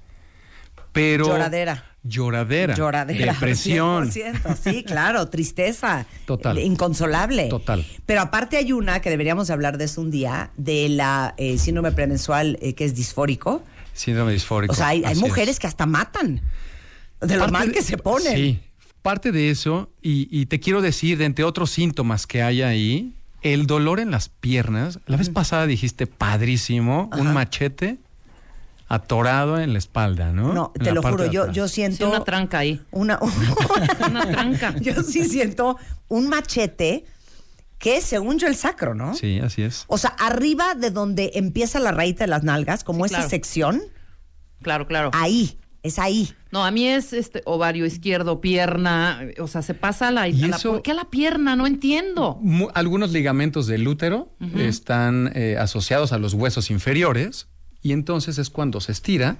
Pero 0.91 1.25
Lloradera. 1.25 1.83
Lloradera. 2.03 2.75
Lloradera. 2.75 3.33
Depresión. 3.33 4.11
100%, 4.11 4.55
sí, 4.55 4.83
claro, 4.83 5.27
tristeza. 5.29 6.05
Total. 6.27 6.59
Inconsolable. 6.59 7.49
Total. 7.49 7.83
Pero 8.05 8.21
aparte 8.21 8.57
hay 8.57 8.71
una 8.71 8.99
que 9.01 9.09
deberíamos 9.09 9.49
hablar 9.49 9.79
de 9.79 9.85
eso 9.85 9.99
un 10.01 10.11
día, 10.11 10.51
de 10.57 10.89
la 10.89 11.33
eh, 11.37 11.57
síndrome 11.57 11.91
premenstrual 11.91 12.59
eh, 12.61 12.73
que 12.75 12.85
es 12.85 12.93
disfórico. 12.93 13.63
Síndrome 13.93 14.33
disfórico. 14.33 14.73
O 14.73 14.75
sea, 14.75 14.89
hay, 14.89 14.99
hay 14.99 15.05
así 15.05 15.13
es. 15.13 15.19
mujeres 15.21 15.57
que 15.57 15.65
hasta 15.65 15.87
matan 15.87 16.39
de 17.19 17.35
lo 17.35 17.47
mal 17.47 17.69
de- 17.69 17.73
que 17.73 17.81
se 17.81 17.97
ponen. 17.97 18.35
Sí, 18.35 18.59
parte 19.01 19.31
de 19.31 19.49
eso, 19.49 19.89
y, 20.03 20.27
y 20.31 20.45
te 20.45 20.59
quiero 20.59 20.83
decir, 20.83 21.17
de 21.17 21.25
entre 21.25 21.43
otros 21.45 21.71
síntomas 21.71 22.27
que 22.27 22.43
hay 22.43 22.61
ahí, 22.61 23.13
el 23.41 23.67
dolor 23.67 23.99
en 23.99 24.11
las 24.11 24.29
piernas. 24.29 24.99
La 25.05 25.17
vez 25.17 25.29
pasada 25.29 25.67
dijiste 25.67 26.07
padrísimo, 26.07 27.09
un 27.17 27.33
machete 27.33 27.97
atorado 28.89 29.59
en 29.59 29.73
la 29.73 29.79
espalda, 29.79 30.31
¿no? 30.31 30.53
No, 30.53 30.71
En 30.75 30.83
te 30.85 30.91
lo 30.93 31.01
juro, 31.03 31.25
yo, 31.29 31.51
yo 31.51 31.67
Sí, 31.67 31.75
siento 31.75 32.09
una 32.09 32.23
tranca 32.23 32.59
ahí. 32.59 32.81
una, 32.91 33.19
Una 34.09 34.25
tranca. 34.31 34.73
yo 34.79 35.03
sí 35.03 35.25
siento 35.27 35.77
un 36.07 36.29
machete 36.29 37.05
que 37.79 37.97
es 37.97 38.05
según 38.05 38.39
yo 38.39 38.47
el 38.47 38.55
sacro, 38.55 38.95
¿no? 38.95 39.13
Sí, 39.13 39.39
así 39.39 39.61
es. 39.61 39.83
O 39.87 39.97
sea, 39.97 40.11
arriba 40.11 40.73
de 40.73 40.89
donde 40.89 41.31
empieza 41.35 41.79
la 41.79 41.91
raíz 41.91 42.15
de 42.17 42.25
las 42.27 42.43
nalgas, 42.43 42.83
como 42.83 42.99
Sí, 43.05 43.11
esa 43.13 43.17
claro. 43.17 43.29
sección, 43.29 43.81
Claro, 44.63 44.87
claro. 44.87 45.11
ahí, 45.13 45.59
es 45.83 45.99
ahí. 45.99 46.29
No, 46.51 46.65
a 46.65 46.71
mí 46.71 46.87
es 46.87 47.13
este 47.13 47.41
ovario 47.45 47.85
izquierdo, 47.85 48.41
pierna, 48.41 49.21
o 49.39 49.47
sea, 49.47 49.61
se 49.61 49.73
pasa 49.73 50.07
a 50.09 50.11
la, 50.11 50.27
Y 50.27 50.43
a 50.43 50.47
la- 50.47 50.55
eso- 50.57 50.71
¿Por 50.73 50.81
qué 50.81 50.91
a 50.91 50.95
la 50.95 51.09
pierna? 51.09 51.55
No 51.55 51.67
entiendo. 51.67 52.37
Mu- 52.41 52.69
algunos 52.73 53.11
ligamentos 53.11 53.67
del 53.67 53.87
útero 53.87 54.33
están 54.57 55.31
eh, 55.35 55.55
asociados 55.59 56.11
a 56.13 56.17
los 56.19 56.33
huesos 56.33 56.69
inferiores 56.71 57.47
y 57.81 57.91
entonces 57.91 58.37
es 58.37 58.49
cuando 58.49 58.81
se 58.81 58.91
estira, 58.91 59.37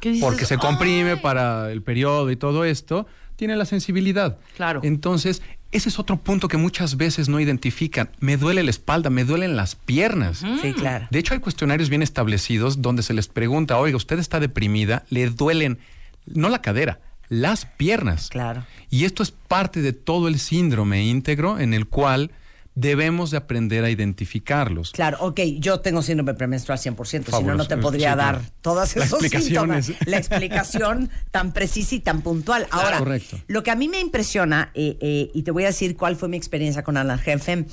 ¿Qué 0.00 0.10
dices? 0.12 0.24
porque 0.26 0.46
se 0.46 0.56
comprime 0.58 1.12
¡Ay! 1.12 1.18
para 1.20 1.70
el 1.72 1.82
periodo 1.82 2.30
y 2.30 2.36
todo 2.36 2.64
esto, 2.64 3.06
tiene 3.36 3.56
la 3.56 3.64
sensibilidad. 3.64 4.38
Claro. 4.56 4.80
Entonces, 4.84 5.42
ese 5.72 5.88
es 5.88 5.98
otro 5.98 6.16
punto 6.16 6.48
que 6.48 6.56
muchas 6.56 6.96
veces 6.96 7.28
no 7.28 7.38
identifican. 7.38 8.10
Me 8.18 8.36
duele 8.36 8.62
la 8.62 8.70
espalda, 8.70 9.10
me 9.10 9.24
duelen 9.24 9.56
las 9.56 9.76
piernas. 9.76 10.44
Sí, 10.62 10.72
claro. 10.72 11.06
De 11.10 11.18
hecho, 11.18 11.34
hay 11.34 11.40
cuestionarios 11.40 11.88
bien 11.88 12.02
establecidos 12.02 12.82
donde 12.82 13.02
se 13.02 13.14
les 13.14 13.28
pregunta, 13.28 13.78
oiga, 13.78 13.96
usted 13.96 14.18
está 14.18 14.40
deprimida, 14.40 15.04
le 15.10 15.28
duelen, 15.30 15.78
no 16.26 16.48
la 16.48 16.60
cadera, 16.60 17.00
las 17.28 17.66
piernas. 17.66 18.28
Claro. 18.28 18.64
Y 18.90 19.04
esto 19.04 19.22
es 19.22 19.30
parte 19.30 19.82
de 19.82 19.92
todo 19.92 20.28
el 20.28 20.38
síndrome 20.38 21.04
íntegro 21.04 21.58
en 21.58 21.72
el 21.72 21.86
cual 21.86 22.32
debemos 22.74 23.30
de 23.30 23.36
aprender 23.36 23.84
a 23.84 23.90
identificarlos. 23.90 24.92
Claro, 24.92 25.18
ok, 25.20 25.40
yo 25.58 25.80
tengo 25.80 26.02
síndrome 26.02 26.34
premenstrual 26.34 26.78
100%, 26.78 27.36
si 27.36 27.44
no, 27.44 27.54
no 27.54 27.66
te 27.66 27.76
podría 27.76 28.12
Sí, 28.12 28.18
dar 28.18 28.40
todas 28.60 28.96
esos 28.96 29.20
síntomas. 29.22 29.92
La 30.06 30.18
explicación 30.18 31.10
tan 31.30 31.52
precisa 31.52 31.96
y 31.96 32.00
tan 32.00 32.22
puntual. 32.22 32.66
Ahora, 32.70 32.98
Correcto. 32.98 33.38
lo 33.48 33.62
que 33.62 33.70
a 33.70 33.74
mí 33.76 33.88
me 33.88 34.00
impresiona, 34.00 34.70
eh, 34.74 34.96
eh, 35.00 35.30
y 35.34 35.42
te 35.42 35.50
voy 35.50 35.64
a 35.64 35.66
decir 35.66 35.96
cuál 35.96 36.16
fue 36.16 36.28
mi 36.28 36.36
experiencia 36.36 36.82
con 36.82 36.96
Analgefem, 36.96 37.66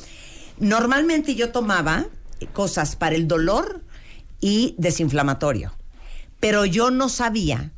normalmente 0.60 1.36
yo 1.36 1.52
tomaba 1.52 2.06
cosas 2.54 2.96
para 2.96 3.16
el 3.16 3.28
dolor 3.28 3.82
y 4.42 4.76
desinflamatorio, 4.78 5.74
pero 6.40 6.66
yo 6.66 6.92
no 6.92 7.10
sabía 7.10 7.72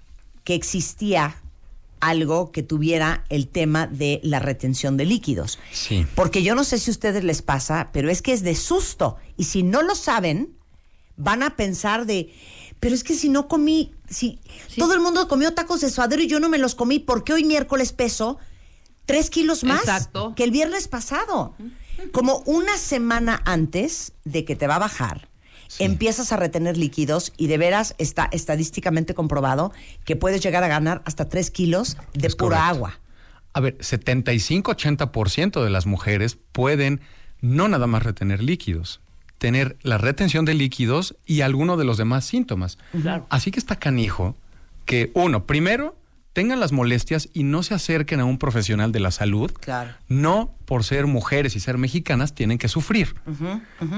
que 0.44 0.56
existía 0.56 1.36
algo 2.00 2.52
que 2.52 2.64
tuviera 2.64 3.26
el 3.30 3.48
tema 3.48 3.88
de 3.88 4.20
la 4.24 4.40
retención 4.40 4.98
de 4.98 5.06
líquidos. 5.06 5.60
Sí. 5.72 6.06
Porque 6.16 6.44
yo 6.44 6.56
no 6.56 6.64
sé 6.64 6.80
si 6.80 6.92
a 6.92 6.94
ustedes 6.94 7.24
les 7.24 7.42
pasa, 7.42 7.90
pero 7.92 8.10
es 8.10 8.22
que 8.22 8.34
es 8.34 8.44
de 8.44 8.56
susto. 8.56 9.18
Y 9.38 9.46
si 9.46 9.64
no 9.64 9.82
lo 9.82 9.96
saben, 9.96 10.58
van 11.16 11.44
a 11.44 11.56
pensar 11.56 12.06
de, 12.06 12.34
pero 12.80 12.96
es 12.96 13.04
que 13.04 13.14
si 13.14 13.30
no 13.30 13.48
comí, 13.48 13.94
si 14.10 14.40
todo 14.78 14.94
el 14.94 15.02
mundo 15.02 15.28
comió 15.28 15.54
tacos 15.54 15.82
de 15.82 15.90
suadero 15.90 16.22
y 16.22 16.28
yo 16.28 16.40
no 16.40 16.50
me 16.50 16.58
los 16.58 16.76
comí, 16.76 17.00
¿por 17.00 17.24
qué 17.24 17.34
hoy 17.34 17.44
miércoles 17.44 17.94
peso 17.94 18.38
tres 19.06 19.30
kilos 19.30 19.64
más 19.64 19.82
Exacto. 19.82 20.34
que 20.36 20.44
el 20.44 20.52
viernes 20.52 20.88
pasado? 20.88 21.56
Como 22.12 22.44
una 22.46 22.78
semana 22.78 23.42
antes 23.46 24.14
de 24.24 24.46
que 24.46 24.56
te 24.56 24.68
va 24.68 24.76
a 24.76 24.80
bajar, 24.80 25.29
empiezas 25.78 26.32
a 26.32 26.38
retener 26.38 26.78
líquidos 26.78 27.34
y 27.38 27.48
de 27.48 27.58
veras 27.58 27.94
está 27.98 28.28
estadísticamente 28.32 29.14
comprobado 29.14 29.72
que 30.06 30.16
puedes 30.16 30.42
llegar 30.42 30.64
a 30.64 30.68
ganar 30.68 31.02
hasta 31.06 31.30
tres 31.30 31.52
kilos 31.52 31.98
de 32.14 32.28
Es 32.28 32.36
pura 32.36 32.58
correcto. 32.58 32.76
agua. 32.76 33.00
A 33.54 33.60
ver, 33.62 33.78
75-80% 33.80 35.64
de 35.64 35.70
las 35.70 35.86
mujeres 35.86 36.38
pueden 36.52 37.02
no 37.42 37.68
nada 37.68 37.88
más 37.88 38.04
retener 38.04 38.42
líquidos, 38.44 39.02
tener 39.38 39.78
la 39.82 39.98
retención 39.98 40.46
de 40.46 40.54
líquidos 40.54 41.16
y 41.26 41.42
alguno 41.42 41.78
de 41.78 41.86
los 41.86 41.98
demás 41.98 42.26
síntomas. 42.26 42.78
Claro. 43.02 43.26
Así 43.30 43.52
que 43.52 43.60
está 43.60 43.78
canijo 43.78 44.36
que, 44.86 45.12
uno, 45.14 45.46
primero, 45.46 45.96
tengan 46.40 46.62
las 46.62 46.72
molestias 46.72 47.28
y 47.34 47.44
no 47.44 47.64
se 47.64 47.74
acerquen 47.74 48.22
a 48.22 48.26
un 48.26 48.38
profesional 48.38 48.94
de 48.94 49.02
la 49.02 49.12
salud. 49.12 49.52
Claro. 49.60 49.92
No 50.08 50.56
por 50.64 50.86
ser 50.86 51.06
mujeres 51.06 51.54
y 51.58 51.60
ser 51.60 51.78
mexicanas 51.78 52.34
tienen 52.34 52.58
que 52.58 52.70
sufrir. 52.70 53.14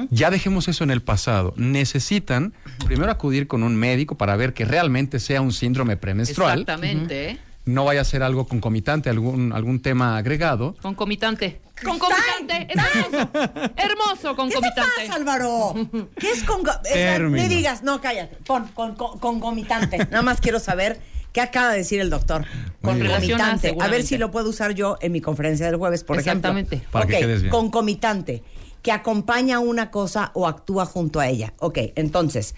Ya 0.10 0.32
dejemos 0.32 0.68
eso 0.68 0.84
en 0.84 0.90
el 0.90 1.04
pasado. 1.04 1.54
Necesitan 1.56 2.54
primero 2.88 3.12
acudir 3.12 3.48
con 3.48 3.62
un 3.62 3.76
médico 3.76 4.16
para 4.18 4.36
ver 4.38 4.56
que 4.56 4.66
realmente 4.66 5.20
sea 5.20 5.40
un 5.42 5.54
síndrome 5.54 5.98
premenstrual. 5.98 6.62
Exactamente. 6.62 7.38
No 7.66 7.86
vaya 7.86 8.02
a 8.02 8.06
ser 8.06 8.24
algo 8.24 8.48
concomitante, 8.48 9.12
algún, 9.12 9.54
algún 9.54 9.80
tema 9.80 10.18
agregado. 10.18 10.76
Concomitante. 10.82 11.62
Concomitante. 11.84 12.68
Hermoso. 12.74 13.30
Hermoso, 13.76 14.16
¿Qué 14.18 14.30
te 14.30 14.36
concomitante. 14.36 14.82
pasa, 15.06 15.14
Álvaro? 15.16 15.76
¿Qué 16.18 16.32
es 16.32 16.42
con... 16.44 16.64
Término. 16.92 17.44
No 17.44 17.50
digas, 17.50 17.84
no, 17.84 18.02
cállate. 18.02 18.38
Pon 18.48 18.68
con, 18.74 18.96
con- 18.96 19.20
concomitante. 19.20 19.98
Nada 20.10 20.24
más 20.24 20.42
quiero 20.42 20.60
saber 20.60 21.00
qué 21.34 21.42
acaba 21.42 21.72
de 21.72 21.78
decir 21.80 22.00
el 22.00 22.10
doctor. 22.10 22.46
Muy 22.82 23.00
Concomitante. 23.00 23.76
A 23.80 23.88
ver 23.88 24.04
si 24.04 24.18
lo 24.18 24.32
puedo 24.32 24.50
usar 24.50 24.74
yo 24.74 24.98
en 25.02 25.12
mi 25.12 25.22
conferencia 25.22 25.66
del 25.66 25.76
jueves, 25.78 26.04
por 26.04 26.18
Exactamente. 26.20 26.76
ejemplo. 26.76 26.92
Para 26.92 27.06
que 27.08 27.16
Ok, 27.16 27.20
quedes 27.22 27.42
bien. 27.42 27.52
Concomitante. 27.52 28.44
Que 28.82 28.92
acompaña 28.92 29.60
una 29.60 29.92
cosa 29.92 30.32
o 30.34 30.48
actúa 30.48 30.86
junto 30.86 31.20
a 31.20 31.28
ella. 31.28 31.54
Ok, 31.60 31.78
entonces. 31.96 32.56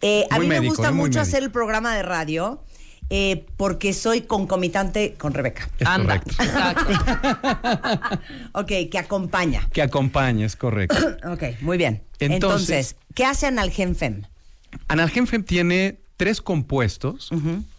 eh, 0.00 0.26
a 0.30 0.38
mí 0.40 0.46
me 0.48 0.58
gusta 0.60 0.88
¿eh? 0.88 0.90
Mucho 0.92 1.04
médico. 1.04 1.20
hacer 1.22 1.42
el 1.44 1.50
programa 1.52 1.94
de 1.94 2.02
radio 2.02 2.64
eh, 3.10 3.46
porque 3.56 3.92
soy 3.92 4.22
concomitante 4.22 5.14
con 5.14 5.34
Rebeca. 5.34 5.68
Es 5.78 5.86
Anda. 5.86 6.18
correcto. 6.20 6.42
Exacto. 6.42 8.18
ok, 8.54 8.72
que 8.90 8.98
acompaña. 8.98 9.68
Que 9.72 9.82
acompañe, 9.82 10.44
es 10.44 10.56
correcto. 10.56 10.96
Ok, 11.30 11.42
muy 11.60 11.78
bien. 11.78 12.02
Entonces- 12.18 12.32
Entonces, 12.34 12.96
¿qué 13.14 13.24
hace 13.24 13.46
Analgenfem? 13.46 14.22
Analgemfem 14.88 15.44
tiene 15.44 16.00
tres 16.22 16.40
compuestos. 16.40 17.30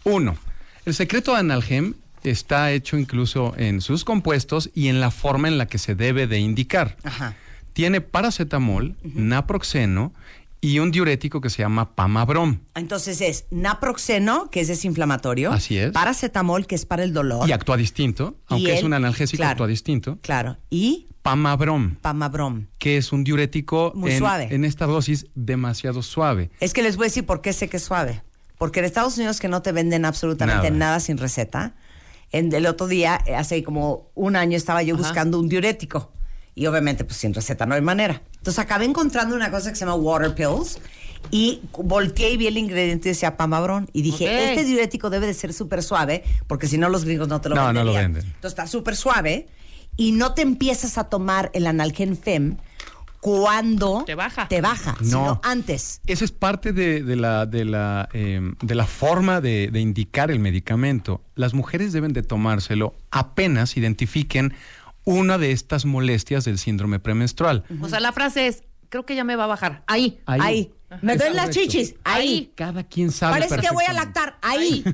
Uno, 0.04 0.36
el 0.84 0.92
secreto 0.92 1.32
de 1.32 1.38
Analgem 1.38 1.94
está 2.24 2.72
hecho 2.72 2.98
incluso 2.98 3.54
en 3.56 3.80
sus 3.80 4.04
compuestos 4.04 4.68
y 4.74 4.88
en 4.88 5.00
la 5.00 5.10
forma 5.10 5.48
en 5.48 5.56
la 5.56 5.64
que 5.64 5.78
se 5.78 5.94
debe 5.94 6.26
de 6.26 6.40
indicar. 6.40 6.98
Ajá. 7.04 7.36
Tiene 7.72 8.02
paracetamol, 8.02 8.96
naproxeno 9.02 10.12
y 10.60 10.78
un 10.78 10.90
diurético 10.90 11.40
que 11.40 11.48
se 11.48 11.62
llama 11.62 11.94
Pamabrom. 11.94 12.58
Entonces 12.74 13.22
es 13.22 13.46
naproxeno, 13.50 14.50
que 14.50 14.60
es 14.60 14.68
desinflamatorio. 14.68 15.50
Así 15.50 15.78
es. 15.78 15.92
Paracetamol, 15.92 16.66
que 16.66 16.74
es 16.74 16.84
para 16.84 17.02
el 17.02 17.14
dolor. 17.14 17.48
Y 17.48 17.52
actúa 17.52 17.78
distinto, 17.78 18.36
aunque 18.48 18.74
es 18.74 18.82
un 18.82 18.92
analgésico, 18.92 19.38
claro. 19.38 19.52
actúa 19.52 19.68
distinto. 19.68 20.18
Claro. 20.20 20.58
Y 20.68 21.06
Pamabrom, 21.24 21.94
pamabrom. 22.02 22.66
que 22.76 22.98
es 22.98 23.10
un 23.10 23.24
diurético 23.24 23.92
Muy 23.94 24.12
en, 24.12 24.18
suave. 24.18 24.48
en 24.50 24.62
esta 24.66 24.84
dosis 24.84 25.24
demasiado 25.34 26.02
suave. 26.02 26.50
Es 26.60 26.74
que 26.74 26.82
les 26.82 26.96
voy 26.98 27.04
a 27.04 27.08
decir 27.08 27.24
por 27.24 27.40
qué 27.40 27.54
sé 27.54 27.70
que 27.70 27.78
es 27.78 27.82
suave. 27.82 28.22
Porque 28.58 28.80
en 28.80 28.86
Estados 28.86 29.16
Unidos 29.16 29.40
que 29.40 29.48
no 29.48 29.62
te 29.62 29.72
venden 29.72 30.04
absolutamente 30.04 30.70
Nada. 30.70 30.78
nada, 30.78 31.00
sin 31.00 31.18
receta. 31.18 31.74
En, 32.30 32.52
el 32.52 32.66
otro 32.66 32.86
día, 32.86 33.20
eh, 33.26 33.34
hace 33.34 33.62
como 33.62 34.10
un 34.14 34.36
año, 34.36 34.56
estaba 34.56 34.82
yo 34.82 34.96
buscando 34.96 35.38
un 35.38 35.48
diurético. 35.48 36.12
Y 36.54 36.66
obviamente, 36.66 37.04
pues 37.04 37.18
sin 37.18 37.34
receta 37.34 37.66
no 37.66 37.74
hay 37.74 37.80
manera. 37.80 38.22
Entonces 38.36 38.58
acabé 38.60 38.84
encontrando 38.84 39.34
una 39.34 39.50
cosa 39.50 39.70
que 39.70 39.76
se 39.76 39.80
llama 39.80 39.96
water 39.96 40.34
pills. 40.34 40.78
Y 41.30 41.62
volteé 41.72 42.32
y 42.32 42.36
vi 42.36 42.46
el 42.46 42.58
ingrediente 42.58 43.08
y 43.08 43.12
decía 43.12 43.36
pamabrón. 43.36 43.88
Y 43.92 44.02
dije, 44.02 44.26
Ok. 44.26 44.50
este 44.50 44.64
diurético 44.64 45.10
debe 45.10 45.26
de 45.26 45.34
ser 45.34 45.52
súper 45.52 45.82
suave, 45.82 46.22
porque 46.46 46.68
si 46.68 46.76
no 46.76 46.88
los 46.90 47.04
gringos 47.04 47.28
no 47.28 47.40
te 47.40 47.48
lo 47.48 47.54
No, 47.54 47.72
no 47.72 47.82
lo 47.82 47.92
venden. 47.94 48.24
Entonces 48.24 48.50
está 48.50 48.66
súper 48.66 48.94
suave. 48.94 49.48
Y 49.96 50.12
no 50.12 50.34
te 50.34 50.42
empiezas 50.42 50.98
a 50.98 51.04
tomar 51.04 51.50
el 51.54 51.66
analgen 51.66 52.16
fem 52.16 52.56
cuando 53.24 54.02
Te 54.04 54.14
baja. 54.14 54.48
te 54.48 54.60
baja, 54.60 54.96
No. 55.00 55.04
sino 55.06 55.40
antes. 55.44 56.02
Esa 56.06 56.26
es 56.26 56.30
parte 56.30 56.74
de, 56.74 57.02
de 57.02 57.16
la, 57.16 57.46
de, 57.46 57.64
la, 57.64 58.06
eh, 58.12 58.52
de 58.60 58.74
la 58.74 58.84
forma 58.84 59.40
de, 59.40 59.70
de 59.72 59.80
indicar 59.80 60.30
el 60.30 60.40
medicamento. 60.40 61.22
Las 61.34 61.54
mujeres 61.54 61.94
deben 61.94 62.12
de 62.12 62.22
tomárselo 62.22 62.92
apenas 63.10 63.78
identifiquen 63.78 64.52
una 65.04 65.38
de 65.38 65.52
estas 65.52 65.86
molestias 65.86 66.44
del 66.44 66.58
síndrome 66.58 66.98
premenstrual. 66.98 67.64
O 67.80 67.88
sea, 67.88 67.98
la 67.98 68.12
frase 68.12 68.46
es, 68.46 68.62
creo 68.90 69.06
que 69.06 69.16
ya 69.16 69.24
me 69.24 69.36
va 69.36 69.44
a 69.44 69.46
bajar. 69.46 69.84
Ahí. 69.86 70.18
Ahí. 70.26 70.40
Ahí. 70.42 70.72
Me 71.02 71.16
duelen 71.16 71.36
las 71.36 71.50
chichis. 71.50 71.94
Ahí. 72.04 72.52
Cada 72.54 72.84
quien 72.84 73.10
sabe 73.10 73.40
Parece 73.40 73.58
que 73.58 73.72
voy 73.72 73.84
a 73.86 73.92
lactar. 73.92 74.36
Ahí. 74.42 74.84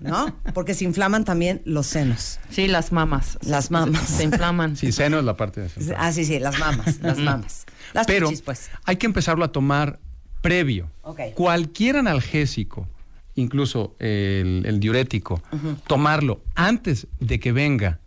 ¿No? 0.00 0.36
Porque 0.54 0.74
se 0.74 0.84
inflaman 0.84 1.24
también 1.24 1.62
los 1.64 1.86
senos. 1.86 2.40
Sí, 2.50 2.68
las 2.68 2.92
mamas. 2.92 3.38
Las 3.42 3.70
mamas. 3.70 4.02
Se, 4.02 4.16
se 4.18 4.24
inflaman. 4.24 4.76
Sí, 4.76 4.92
seno 4.92 5.18
es 5.18 5.24
la 5.24 5.36
parte 5.36 5.60
de 5.60 5.68
central. 5.68 5.96
Ah, 6.00 6.12
sí, 6.12 6.24
sí, 6.24 6.38
las 6.38 6.58
mamas. 6.58 7.00
Las 7.00 7.18
mamas. 7.18 7.66
Las 7.92 8.06
Pero 8.06 8.28
chichis, 8.28 8.42
pues. 8.42 8.70
hay 8.84 8.96
que 8.96 9.06
empezarlo 9.06 9.44
a 9.44 9.52
tomar 9.52 9.98
previo. 10.42 10.90
Ok. 11.02 11.20
Cualquier 11.34 11.96
analgésico, 11.96 12.86
incluso 13.34 13.94
el, 13.98 14.64
el 14.66 14.80
diurético, 14.80 15.42
tomarlo 15.86 16.42
antes 16.54 17.06
de 17.20 17.40
que 17.40 17.52
venga 17.52 18.00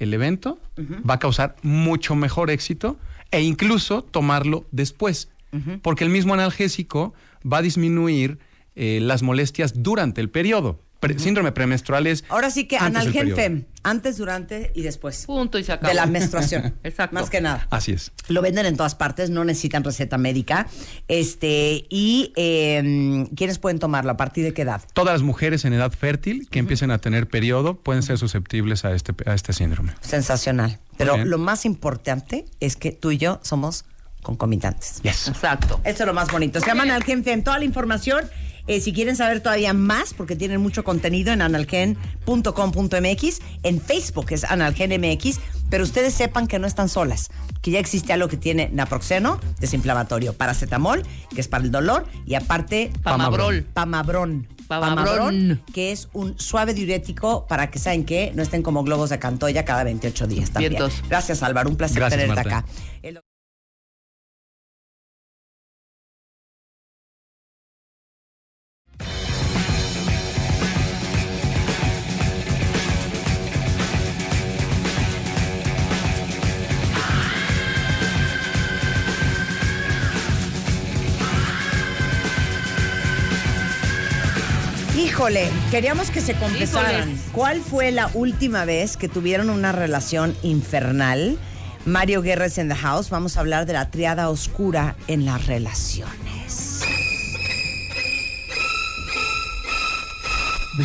el 0.00 0.14
evento 0.14 0.58
va 1.08 1.14
a 1.14 1.18
causar 1.18 1.56
mucho 1.62 2.14
mejor 2.16 2.50
éxito 2.50 2.96
e 3.30 3.42
incluso 3.42 4.02
tomarlo 4.02 4.64
después, 4.72 5.28
porque 5.82 6.04
el 6.04 6.10
mismo 6.10 6.34
analgésico 6.34 7.14
va 7.50 7.58
a 7.58 7.62
disminuir 7.62 8.38
eh, 8.76 8.98
las 9.02 9.22
molestias 9.22 9.72
durante 9.82 10.20
el 10.20 10.30
periodo. 10.30 10.80
Pre- 11.00 11.18
Síndrome 11.18 11.50
premenstrual 11.50 12.06
es 12.06 12.24
Ahora 12.28 12.50
sí 12.50 12.66
que 12.66 12.76
antes 12.76 12.92
del 12.92 13.00
analgen 13.00 13.20
periodo. 13.22 13.36
fem. 13.36 13.64
Antes, 13.82 14.18
durante 14.18 14.70
y 14.74 14.82
después. 14.82 15.24
Punto 15.24 15.58
y 15.58 15.64
se 15.64 15.72
acabó. 15.72 15.88
De 15.88 15.94
la 15.94 16.04
menstruación. 16.04 16.74
Exacto. 16.84 17.14
Más 17.14 17.30
que 17.30 17.40
nada. 17.40 17.66
Así 17.70 17.92
es. 17.92 18.12
Lo 18.28 18.42
venden 18.42 18.66
en 18.66 18.76
todas 18.76 18.94
partes, 18.94 19.30
no 19.30 19.42
necesitan 19.46 19.82
receta 19.82 20.18
médica. 20.18 20.66
Este, 21.08 21.86
y 21.88 22.32
eh, 22.36 23.26
¿quiénes 23.34 23.58
pueden 23.58 23.78
tomarlo? 23.78 24.10
¿A 24.12 24.16
partir 24.18 24.44
de 24.44 24.52
qué 24.52 24.62
edad? 24.62 24.82
Todas 24.92 25.14
las 25.14 25.22
mujeres 25.22 25.64
en 25.64 25.72
edad 25.72 25.90
fértil 25.90 26.48
que 26.50 26.58
empiecen 26.58 26.90
a 26.90 26.98
tener 26.98 27.26
periodo 27.28 27.80
pueden 27.80 28.02
ser 28.02 28.18
susceptibles 28.18 28.84
a 28.84 28.92
este, 28.94 29.14
a 29.24 29.34
este 29.34 29.54
síndrome. 29.54 29.92
Sensacional. 30.02 30.78
Pero 30.98 31.16
lo 31.24 31.38
más 31.38 31.64
importante 31.64 32.44
es 32.60 32.76
que 32.76 32.92
tú 32.92 33.10
y 33.10 33.16
yo 33.16 33.40
somos 33.42 33.86
concomitantes. 34.22 35.00
Yes. 35.02 35.28
Exacto. 35.28 35.80
Eso 35.84 36.02
es 36.02 36.06
lo 36.06 36.14
más 36.14 36.30
bonito. 36.30 36.60
Se 36.60 36.66
llaman 36.66 36.90
Analgen 36.90 37.24
Fem. 37.24 37.42
Toda 37.42 37.58
la 37.58 37.64
información, 37.64 38.24
eh, 38.66 38.80
si 38.80 38.92
quieren 38.92 39.16
saber 39.16 39.40
todavía 39.40 39.72
más, 39.72 40.14
porque 40.14 40.36
tienen 40.36 40.60
mucho 40.60 40.84
contenido 40.84 41.32
en 41.32 41.42
analgen.com.mx, 41.42 43.38
en 43.62 43.80
Facebook 43.80 44.26
es 44.30 44.44
Analgen 44.44 44.90
MX, 45.00 45.40
pero 45.70 45.84
ustedes 45.84 46.14
sepan 46.14 46.46
que 46.46 46.58
no 46.58 46.66
están 46.66 46.88
solas, 46.88 47.30
que 47.62 47.70
ya 47.70 47.78
existe 47.78 48.12
algo 48.12 48.28
que 48.28 48.36
tiene 48.36 48.68
naproxeno, 48.72 49.40
desinflamatorio, 49.60 50.32
paracetamol, 50.34 51.02
que 51.34 51.40
es 51.40 51.48
para 51.48 51.64
el 51.64 51.70
dolor, 51.70 52.06
y 52.26 52.34
aparte 52.34 52.90
Pamabrol. 53.02 53.64
pamabrón. 53.72 54.48
Pamabrón. 54.68 55.62
que 55.74 55.90
es 55.90 56.08
un 56.12 56.38
suave 56.38 56.74
diurético 56.74 57.44
para 57.48 57.70
que, 57.72 57.80
¿saben 57.80 58.04
qué? 58.04 58.30
No 58.36 58.42
estén 58.42 58.62
como 58.62 58.84
globos 58.84 59.10
de 59.10 59.18
Cantoya 59.18 59.64
cada 59.64 59.82
28 59.82 60.28
días 60.28 60.50
también. 60.50 60.74
Vientos. 60.74 61.02
Gracias, 61.08 61.42
Álvaro. 61.42 61.68
Un 61.70 61.76
placer 61.76 61.98
Gracias, 61.98 62.20
tenerte 62.20 62.48
Marta. 62.48 62.58
acá. 62.58 62.68
Híjole, 85.20 85.50
queríamos 85.70 86.10
que 86.10 86.22
se 86.22 86.32
confesaran. 86.32 87.00
Híjoles. 87.10 87.20
¿Cuál 87.32 87.60
fue 87.60 87.90
la 87.90 88.10
última 88.14 88.64
vez 88.64 88.96
que 88.96 89.06
tuvieron 89.06 89.50
una 89.50 89.70
relación 89.70 90.34
infernal? 90.42 91.36
Mario 91.84 92.22
Guerres 92.22 92.56
en 92.56 92.70
the 92.70 92.74
house. 92.74 93.10
Vamos 93.10 93.36
a 93.36 93.40
hablar 93.40 93.66
de 93.66 93.74
la 93.74 93.90
triada 93.90 94.30
oscura 94.30 94.96
en 95.08 95.26
las 95.26 95.46
relaciones. 95.46 96.80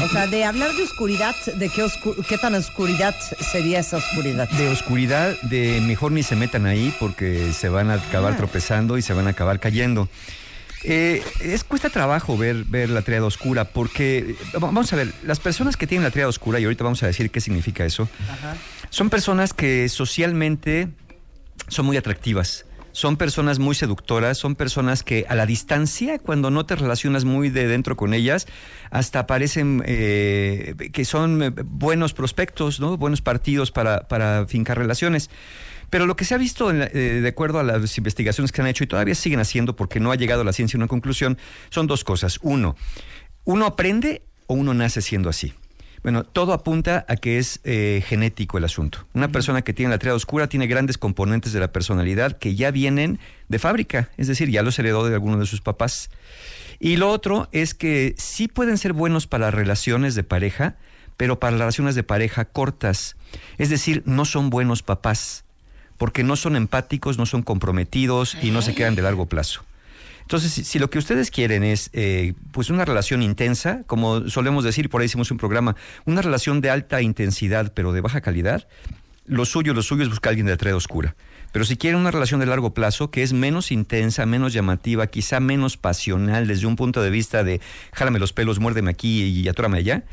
O 0.04 0.08
sea, 0.10 0.28
de 0.28 0.44
hablar 0.44 0.74
de 0.74 0.84
oscuridad, 0.84 1.34
¿de 1.56 1.70
qué, 1.70 1.86
oscu- 1.86 2.26
qué 2.28 2.38
tan 2.38 2.56
oscuridad 2.56 3.16
sería 3.40 3.80
esa 3.80 3.96
oscuridad? 3.96 4.50
De 4.50 4.68
oscuridad, 4.68 5.40
de 5.44 5.80
mejor 5.80 6.12
ni 6.12 6.24
se 6.24 6.36
metan 6.36 6.66
ahí 6.66 6.94
porque 7.00 7.54
se 7.54 7.70
van 7.70 7.90
a 7.90 7.94
acabar 7.94 8.36
tropezando 8.36 8.98
y 8.98 9.02
se 9.02 9.14
van 9.14 9.28
a 9.28 9.30
acabar 9.30 9.62
cayendo. 9.62 10.10
Eh, 10.88 11.24
es 11.42 11.64
cuesta 11.64 11.90
trabajo 11.90 12.38
ver, 12.38 12.64
ver 12.66 12.92
la 12.92 13.02
triada 13.02 13.26
oscura 13.26 13.66
porque, 13.66 14.20
eh, 14.20 14.36
vamos 14.60 14.94
a 14.94 14.96
ver, 14.96 15.12
las 15.24 15.40
personas 15.40 15.78
que 15.78 15.88
tienen 15.88 16.04
la 16.04 16.12
triada 16.12 16.30
oscura, 16.30 16.60
y 16.60 16.66
ahorita 16.66 16.84
vamos 16.84 17.02
a 17.02 17.08
decir 17.08 17.32
qué 17.32 17.42
significa 17.42 17.86
eso, 17.86 18.08
son 18.92 19.10
personas 19.10 19.54
que 19.54 19.90
socialmente 19.90 20.90
son 21.68 21.88
muy 21.88 21.98
atractivas. 21.98 22.66
Son 22.96 23.18
personas 23.18 23.60
muy 23.60 23.76
seductoras, 23.76 24.38
son 24.38 24.56
personas 24.56 25.04
que 25.04 25.26
a 25.28 25.36
la 25.36 25.46
distancia, 25.46 26.18
cuando 26.18 26.50
no 26.50 26.66
te 26.66 26.78
relacionas 26.78 27.26
muy 27.26 27.50
de 27.50 27.68
dentro 27.68 27.98
con 27.98 28.14
ellas, 28.14 28.48
hasta 28.90 29.28
parecen 29.28 29.84
eh, 29.86 30.76
que 30.94 31.04
son 31.04 31.44
eh, 31.44 31.50
buenos 31.50 32.14
prospectos, 32.14 32.80
¿no? 32.80 32.96
buenos 32.96 33.22
partidos 33.22 33.72
para, 33.72 34.08
para 34.08 34.46
fincar 34.48 34.78
relaciones. 34.78 35.30
Pero 35.90 36.06
lo 36.06 36.16
que 36.16 36.26
se 36.26 36.36
ha 36.36 36.38
visto, 36.38 36.70
en 36.72 36.80
la- 36.80 36.86
eh, 36.88 37.20
de 37.22 37.28
acuerdo 37.28 37.60
a 37.60 37.64
las 37.64 37.98
investigaciones 37.98 38.52
que 38.52 38.62
han 38.62 38.68
hecho 38.68 38.84
y 38.84 38.88
todavía 38.88 39.16
siguen 39.16 39.40
haciendo 39.40 39.76
porque 39.76 40.00
no 40.00 40.12
ha 40.12 40.16
llegado 40.16 40.44
la 40.44 40.54
ciencia 40.54 40.78
a 40.78 40.80
una 40.80 40.88
conclusión, 40.88 41.38
son 41.70 41.88
dos 41.88 42.04
cosas. 42.04 42.40
Uno, 42.42 42.76
uno 43.44 43.66
aprende 43.66 44.24
o 44.48 44.54
uno 44.56 44.74
nace 44.74 45.02
siendo 45.02 45.30
así. 45.30 45.54
Bueno, 46.04 46.24
todo 46.24 46.54
apunta 46.54 47.04
a 47.10 47.16
que 47.16 47.40
es 47.40 47.62
eh, 47.64 48.04
genético 48.06 48.60
el 48.60 48.64
asunto. 48.64 49.08
Una 49.14 49.30
persona 49.32 49.64
que 49.64 49.74
tiene 49.74 49.90
la 49.90 49.98
triada 49.98 50.16
oscura 50.16 50.48
tiene 50.48 50.68
grandes 50.68 51.00
componentes 51.00 51.52
de 51.52 51.60
la 51.60 51.72
personalidad 51.72 52.38
que 52.38 52.54
ya 52.56 52.70
vienen 52.70 53.18
de 53.48 53.58
fábrica, 53.58 54.12
es 54.18 54.28
decir, 54.28 54.52
ya 54.52 54.62
los 54.62 54.78
heredó 54.78 55.08
de 55.08 55.16
alguno 55.16 55.40
de 55.40 55.48
sus 55.48 55.62
papás. 55.62 56.12
Y 56.80 56.98
lo 56.98 57.10
otro 57.10 57.48
es 57.54 57.74
que 57.74 58.14
sí 58.18 58.48
pueden 58.48 58.78
ser 58.78 58.94
buenos 58.94 59.26
para 59.26 59.50
relaciones 59.50 60.14
de 60.14 60.24
pareja, 60.24 60.76
pero 61.18 61.40
para 61.40 61.58
relaciones 61.58 61.96
de 61.96 62.04
pareja 62.04 62.46
cortas. 62.46 63.16
Es 63.58 63.70
decir, 63.72 64.04
no 64.06 64.26
son 64.26 64.52
buenos 64.52 64.84
papás, 64.84 65.45
porque 65.98 66.24
no 66.24 66.36
son 66.36 66.56
empáticos, 66.56 67.18
no 67.18 67.26
son 67.26 67.44
comprometidos 67.44 68.38
y 68.42 68.52
no 68.52 68.62
se 68.62 68.76
quedan 68.76 68.96
de 68.96 69.02
largo 69.02 69.28
plazo. 69.28 69.64
Entonces, 70.22 70.52
si, 70.52 70.64
si 70.64 70.80
lo 70.80 70.90
que 70.90 70.98
ustedes 70.98 71.30
quieren 71.30 71.64
es 71.64 71.92
eh, 71.94 72.34
pues 72.52 72.72
una 72.72 72.84
relación 72.84 73.22
intensa, 73.22 73.84
como 73.86 74.28
solemos 74.28 74.64
decir, 74.64 74.90
por 74.90 75.02
ahí 75.02 75.06
hicimos 75.06 75.30
un 75.30 75.38
programa, 75.38 75.76
una 76.06 76.22
relación 76.24 76.62
de 76.62 76.72
alta 76.72 77.02
intensidad 77.02 77.74
pero 77.76 77.92
de 77.92 78.02
baja 78.02 78.22
calidad, 78.22 78.68
lo 79.28 79.46
suyo, 79.46 79.74
lo 79.74 79.84
suyo 79.84 80.04
es 80.04 80.10
buscar 80.10 80.30
a 80.30 80.32
alguien 80.32 80.48
de 80.48 80.54
la 80.54 80.58
triada 80.58 80.78
oscura. 80.78 81.16
Pero 81.52 81.64
si 81.64 81.78
quieren 81.78 82.00
una 82.00 82.12
relación 82.12 82.40
de 82.40 82.48
largo 82.48 82.74
plazo, 82.74 83.12
que 83.12 83.24
es 83.24 83.34
menos 83.34 83.72
intensa, 83.72 84.26
menos 84.26 84.52
llamativa, 84.52 85.08
quizá 85.08 85.40
menos 85.40 85.78
pasional 85.78 86.48
desde 86.48 86.66
un 86.66 86.76
punto 86.76 87.02
de 87.02 87.10
vista 87.10 87.44
de 87.44 87.62
jálame 87.94 88.20
los 88.20 88.34
pelos, 88.34 88.60
muérdeme 88.60 88.92
aquí 88.92 89.24
y 89.24 89.48
atórame 89.48 89.78
allá, 89.78 90.04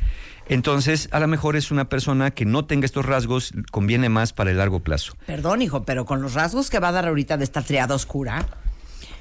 entonces 0.47 1.09
a 1.11 1.19
lo 1.19 1.27
mejor 1.27 1.55
es 1.55 1.71
una 1.71 1.89
persona 1.89 2.31
que 2.31 2.45
no 2.45 2.65
tenga 2.65 2.85
estos 2.85 3.05
rasgos, 3.05 3.53
conviene 3.71 4.09
más 4.09 4.33
para 4.33 4.51
el 4.51 4.57
largo 4.57 4.81
plazo. 4.81 5.15
Perdón, 5.25 5.61
hijo, 5.61 5.83
pero 5.83 6.05
con 6.05 6.21
los 6.21 6.33
rasgos 6.33 6.69
que 6.69 6.79
va 6.79 6.89
a 6.89 6.93
dar 6.93 7.07
ahorita 7.07 7.37
de 7.37 7.43
esta 7.43 7.61
triada 7.61 7.95
oscura, 7.95 8.45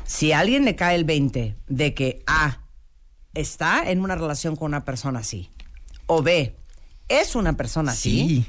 si 0.04 0.32
a 0.32 0.40
alguien 0.40 0.64
le 0.64 0.76
cae 0.76 0.96
el 0.96 1.04
20 1.04 1.56
de 1.68 1.94
que 1.94 2.22
A 2.26 2.60
está 3.34 3.90
en 3.90 4.00
una 4.00 4.14
relación 4.14 4.56
con 4.56 4.68
una 4.68 4.84
persona 4.84 5.20
así, 5.20 5.50
o 6.06 6.22
B 6.22 6.54
es 7.08 7.34
una 7.34 7.56
persona 7.56 7.92
así, 7.92 8.10
Sí. 8.44 8.46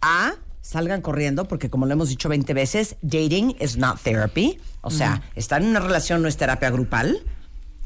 A 0.00 0.34
salgan 0.60 1.00
corriendo 1.00 1.48
porque 1.48 1.70
como 1.70 1.86
lo 1.86 1.92
hemos 1.94 2.10
dicho 2.10 2.28
20 2.28 2.52
veces, 2.52 2.96
dating 3.00 3.56
is 3.58 3.78
not 3.78 4.00
therapy, 4.02 4.60
o 4.82 4.90
sea, 4.90 5.22
estar 5.34 5.62
en 5.62 5.68
una 5.68 5.80
relación 5.80 6.20
no 6.20 6.28
es 6.28 6.36
terapia 6.36 6.70
grupal, 6.70 7.22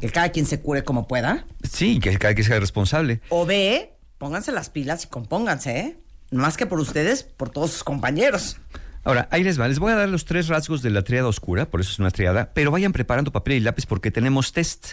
que 0.00 0.10
cada 0.10 0.30
quien 0.30 0.46
se 0.46 0.60
cure 0.60 0.82
como 0.82 1.06
pueda. 1.06 1.46
Sí, 1.62 2.00
que 2.00 2.18
cada 2.18 2.34
quien 2.34 2.46
sea 2.46 2.58
responsable. 2.58 3.20
O 3.28 3.46
B, 3.46 3.92
pónganse 4.22 4.52
las 4.52 4.70
pilas 4.70 5.02
y 5.02 5.08
compónganse, 5.08 5.80
¿eh? 5.80 5.96
Más 6.30 6.56
que 6.56 6.64
por 6.64 6.78
ustedes, 6.78 7.24
por 7.24 7.50
todos 7.50 7.72
sus 7.72 7.82
compañeros. 7.82 8.56
Ahora, 9.02 9.26
ahí 9.32 9.42
les 9.42 9.60
va. 9.60 9.66
Les 9.66 9.80
voy 9.80 9.90
a 9.90 9.96
dar 9.96 10.08
los 10.08 10.26
tres 10.26 10.46
rasgos 10.46 10.80
de 10.80 10.90
la 10.90 11.02
triada 11.02 11.26
oscura, 11.26 11.68
por 11.68 11.80
eso 11.80 11.90
es 11.90 11.98
una 11.98 12.12
triada, 12.12 12.52
pero 12.54 12.70
vayan 12.70 12.92
preparando 12.92 13.32
papel 13.32 13.54
y 13.54 13.60
lápiz 13.60 13.84
porque 13.84 14.12
tenemos 14.12 14.52
test. 14.52 14.90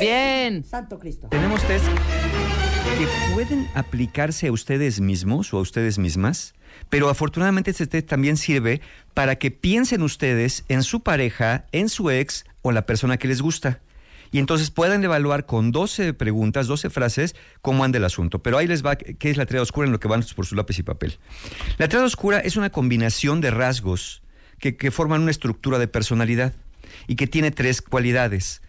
Bien. 0.00 0.64
Santo 0.64 0.98
Cristo. 0.98 1.28
Tenemos 1.28 1.62
test 1.64 1.84
que 1.84 3.34
pueden 3.34 3.68
aplicarse 3.74 4.46
a 4.46 4.52
ustedes 4.52 5.02
mismos 5.02 5.52
o 5.52 5.58
a 5.58 5.60
ustedes 5.60 5.98
mismas, 5.98 6.54
pero 6.88 7.10
afortunadamente 7.10 7.72
este 7.72 7.86
test 7.86 8.08
también 8.08 8.38
sirve 8.38 8.80
para 9.12 9.36
que 9.36 9.50
piensen 9.50 10.00
ustedes 10.00 10.64
en 10.68 10.82
su 10.82 11.02
pareja, 11.02 11.66
en 11.72 11.90
su 11.90 12.10
ex 12.10 12.46
o 12.62 12.72
la 12.72 12.86
persona 12.86 13.18
que 13.18 13.28
les 13.28 13.42
gusta. 13.42 13.80
Y 14.32 14.38
entonces 14.38 14.70
puedan 14.70 15.04
evaluar 15.04 15.46
con 15.46 15.70
12 15.70 16.14
preguntas, 16.14 16.66
12 16.66 16.90
frases, 16.90 17.36
cómo 17.60 17.84
anda 17.84 17.98
el 17.98 18.04
asunto. 18.04 18.42
Pero 18.42 18.58
ahí 18.58 18.66
les 18.66 18.84
va 18.84 18.96
qué 18.96 19.30
es 19.30 19.36
la 19.36 19.46
triada 19.46 19.62
oscura 19.62 19.86
en 19.86 19.92
lo 19.92 20.00
que 20.00 20.08
van 20.08 20.24
por 20.34 20.46
su 20.46 20.56
lápiz 20.56 20.78
y 20.78 20.82
papel. 20.82 21.18
La 21.76 21.86
triada 21.86 22.06
oscura 22.06 22.40
es 22.40 22.56
una 22.56 22.70
combinación 22.70 23.42
de 23.42 23.50
rasgos 23.50 24.22
que, 24.58 24.76
que 24.76 24.90
forman 24.90 25.20
una 25.20 25.30
estructura 25.30 25.78
de 25.78 25.86
personalidad 25.86 26.54
y 27.06 27.16
que 27.16 27.26
tiene 27.26 27.50
tres 27.50 27.82
cualidades. 27.82 28.62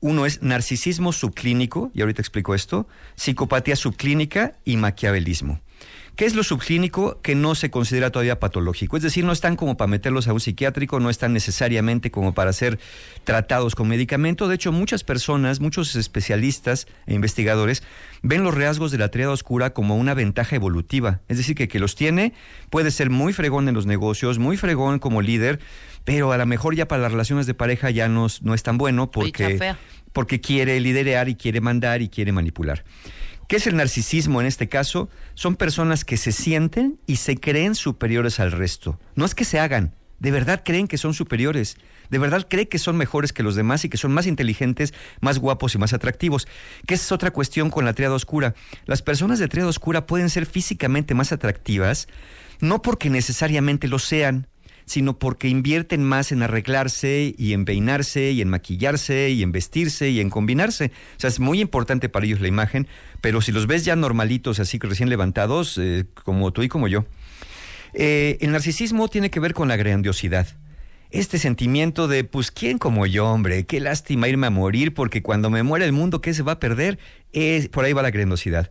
Uno 0.00 0.26
es 0.26 0.42
narcisismo 0.42 1.12
subclínico, 1.12 1.90
y 1.94 2.02
ahorita 2.02 2.22
explico 2.22 2.54
esto, 2.54 2.86
psicopatía 3.16 3.74
subclínica 3.76 4.56
y 4.64 4.76
maquiavelismo. 4.76 5.60
¿Qué 6.18 6.24
es 6.26 6.34
lo 6.34 6.42
subclínico 6.42 7.20
que 7.22 7.36
no 7.36 7.54
se 7.54 7.70
considera 7.70 8.10
todavía 8.10 8.40
patológico? 8.40 8.96
Es 8.96 9.04
decir, 9.04 9.24
no 9.24 9.30
están 9.30 9.54
como 9.54 9.76
para 9.76 9.86
meterlos 9.86 10.26
a 10.26 10.32
un 10.32 10.40
psiquiátrico, 10.40 10.98
no 10.98 11.10
están 11.10 11.32
necesariamente 11.32 12.10
como 12.10 12.34
para 12.34 12.52
ser 12.52 12.80
tratados 13.22 13.76
con 13.76 13.86
medicamento. 13.86 14.48
De 14.48 14.56
hecho, 14.56 14.72
muchas 14.72 15.04
personas, 15.04 15.60
muchos 15.60 15.94
especialistas 15.94 16.88
e 17.06 17.14
investigadores 17.14 17.84
ven 18.22 18.42
los 18.42 18.52
rasgos 18.56 18.90
de 18.90 18.98
la 18.98 19.12
triada 19.12 19.30
oscura 19.30 19.72
como 19.72 19.96
una 19.96 20.12
ventaja 20.14 20.56
evolutiva. 20.56 21.20
Es 21.28 21.36
decir, 21.36 21.54
que 21.54 21.68
que 21.68 21.78
los 21.78 21.94
tiene 21.94 22.32
puede 22.68 22.90
ser 22.90 23.10
muy 23.10 23.32
fregón 23.32 23.68
en 23.68 23.76
los 23.76 23.86
negocios, 23.86 24.40
muy 24.40 24.56
fregón 24.56 24.98
como 24.98 25.22
líder, 25.22 25.60
pero 26.04 26.32
a 26.32 26.36
lo 26.36 26.46
mejor 26.46 26.74
ya 26.74 26.88
para 26.88 27.00
las 27.00 27.12
relaciones 27.12 27.46
de 27.46 27.54
pareja 27.54 27.90
ya 27.90 28.08
no, 28.08 28.26
es- 28.26 28.42
no 28.42 28.54
es 28.54 28.64
tan 28.64 28.76
bueno 28.76 29.08
porque, 29.12 29.44
porque 30.12 30.40
quiere 30.40 30.80
liderear 30.80 31.28
y 31.28 31.36
quiere 31.36 31.60
mandar 31.60 32.02
y 32.02 32.08
quiere 32.08 32.32
manipular. 32.32 32.82
¿Qué 33.48 33.56
es 33.56 33.66
el 33.66 33.76
narcisismo 33.76 34.42
en 34.42 34.46
este 34.46 34.68
caso? 34.68 35.08
Son 35.32 35.56
personas 35.56 36.04
que 36.04 36.18
se 36.18 36.32
sienten 36.32 37.00
y 37.06 37.16
se 37.16 37.38
creen 37.38 37.74
superiores 37.74 38.40
al 38.40 38.52
resto. 38.52 39.00
No 39.14 39.24
es 39.24 39.34
que 39.34 39.46
se 39.46 39.58
hagan, 39.58 39.94
de 40.18 40.30
verdad 40.30 40.62
creen 40.62 40.86
que 40.86 40.98
son 40.98 41.14
superiores. 41.14 41.78
De 42.10 42.18
verdad 42.18 42.46
creen 42.46 42.66
que 42.66 42.78
son 42.78 42.98
mejores 42.98 43.32
que 43.32 43.42
los 43.42 43.54
demás 43.54 43.86
y 43.86 43.88
que 43.88 43.96
son 43.96 44.12
más 44.12 44.26
inteligentes, 44.26 44.92
más 45.22 45.38
guapos 45.38 45.74
y 45.74 45.78
más 45.78 45.94
atractivos. 45.94 46.46
Que 46.86 46.92
esa 46.92 47.04
es 47.04 47.12
otra 47.12 47.30
cuestión 47.30 47.70
con 47.70 47.86
la 47.86 47.94
triada 47.94 48.14
oscura. 48.14 48.54
Las 48.84 49.00
personas 49.00 49.38
de 49.38 49.48
triada 49.48 49.70
oscura 49.70 50.06
pueden 50.06 50.28
ser 50.28 50.44
físicamente 50.44 51.14
más 51.14 51.32
atractivas, 51.32 52.06
no 52.60 52.82
porque 52.82 53.08
necesariamente 53.08 53.88
lo 53.88 53.98
sean, 53.98 54.46
sino 54.88 55.18
porque 55.18 55.48
invierten 55.48 56.02
más 56.02 56.32
en 56.32 56.42
arreglarse 56.42 57.34
y 57.36 57.52
en 57.52 57.64
peinarse 57.64 58.32
y 58.32 58.40
en 58.40 58.48
maquillarse 58.48 59.30
y 59.30 59.42
en 59.42 59.52
vestirse 59.52 60.10
y 60.10 60.20
en 60.20 60.30
combinarse. 60.30 60.86
O 61.16 61.20
sea, 61.20 61.28
es 61.28 61.38
muy 61.38 61.60
importante 61.60 62.08
para 62.08 62.26
ellos 62.26 62.40
la 62.40 62.48
imagen, 62.48 62.88
pero 63.20 63.40
si 63.40 63.52
los 63.52 63.66
ves 63.66 63.84
ya 63.84 63.94
normalitos, 63.96 64.58
así 64.60 64.78
que 64.78 64.86
recién 64.86 65.08
levantados, 65.08 65.78
eh, 65.78 66.06
como 66.24 66.52
tú 66.52 66.62
y 66.62 66.68
como 66.68 66.88
yo. 66.88 67.04
Eh, 67.94 68.38
el 68.40 68.52
narcisismo 68.52 69.08
tiene 69.08 69.30
que 69.30 69.40
ver 69.40 69.54
con 69.54 69.68
la 69.68 69.76
grandiosidad. 69.76 70.46
Este 71.10 71.38
sentimiento 71.38 72.06
de, 72.06 72.24
pues, 72.24 72.50
¿quién 72.50 72.78
como 72.78 73.06
yo, 73.06 73.26
hombre? 73.26 73.64
Qué 73.64 73.80
lástima 73.80 74.28
irme 74.28 74.46
a 74.46 74.50
morir 74.50 74.92
porque 74.92 75.22
cuando 75.22 75.48
me 75.48 75.62
muera 75.62 75.86
el 75.86 75.92
mundo, 75.92 76.20
¿qué 76.20 76.34
se 76.34 76.42
va 76.42 76.52
a 76.52 76.60
perder? 76.60 76.98
Es, 77.32 77.68
por 77.68 77.84
ahí 77.84 77.92
va 77.92 78.02
la 78.02 78.10
grandiosidad. 78.10 78.70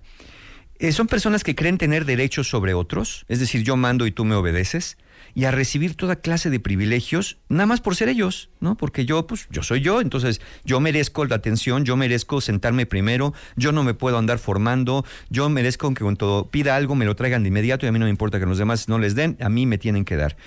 Eh, 0.80 0.92
son 0.92 1.08
personas 1.08 1.44
que 1.44 1.56
creen 1.56 1.80
tener 1.80 2.06
derechos 2.06 2.48
sobre 2.48 2.76
otros, 2.76 3.26
es 3.28 3.40
decir, 3.40 3.64
yo 3.64 3.76
mando 3.78 4.06
y 4.06 4.12
tú 4.12 4.26
me 4.26 4.36
obedeces, 4.36 4.98
y 5.38 5.46
a 5.46 5.52
recibir 5.52 5.94
toda 5.94 6.16
clase 6.16 6.50
de 6.50 6.60
privilegios, 6.60 7.38
nada 7.48 7.68
más 7.68 7.80
por 7.80 7.96
ser 7.96 8.10
ellos, 8.10 8.50
¿no? 8.60 8.76
Porque 8.76 9.06
yo, 9.06 9.28
pues, 9.28 9.48
yo 9.52 9.62
soy 9.62 9.82
yo, 9.82 10.02
entonces 10.02 10.42
yo 10.66 10.80
merezco 10.80 11.24
la 11.26 11.36
atención, 11.36 11.86
yo 11.86 11.96
merezco 11.96 12.42
sentarme 12.42 12.88
primero, 12.88 13.36
yo 13.56 13.72
no 13.72 13.84
me 13.84 13.94
puedo 13.94 14.18
andar 14.18 14.40
formando, 14.40 15.06
yo 15.30 15.48
merezco 15.48 15.94
que 15.94 16.02
cuando 16.02 16.50
pida 16.52 16.76
algo 16.76 16.96
me 16.96 17.06
lo 17.06 17.16
traigan 17.16 17.44
de 17.44 17.50
inmediato 17.50 17.86
y 17.86 17.90
a 17.90 17.92
mí 17.92 18.00
no 18.00 18.06
me 18.06 18.10
importa 18.10 18.40
que 18.40 18.48
los 18.48 18.58
demás 18.58 18.90
no 18.90 18.98
les 18.98 19.14
den, 19.14 19.38
a 19.40 19.48
mí 19.48 19.68
me 19.68 19.78
tienen 19.78 20.06
que 20.06 20.16
dar. 20.16 20.38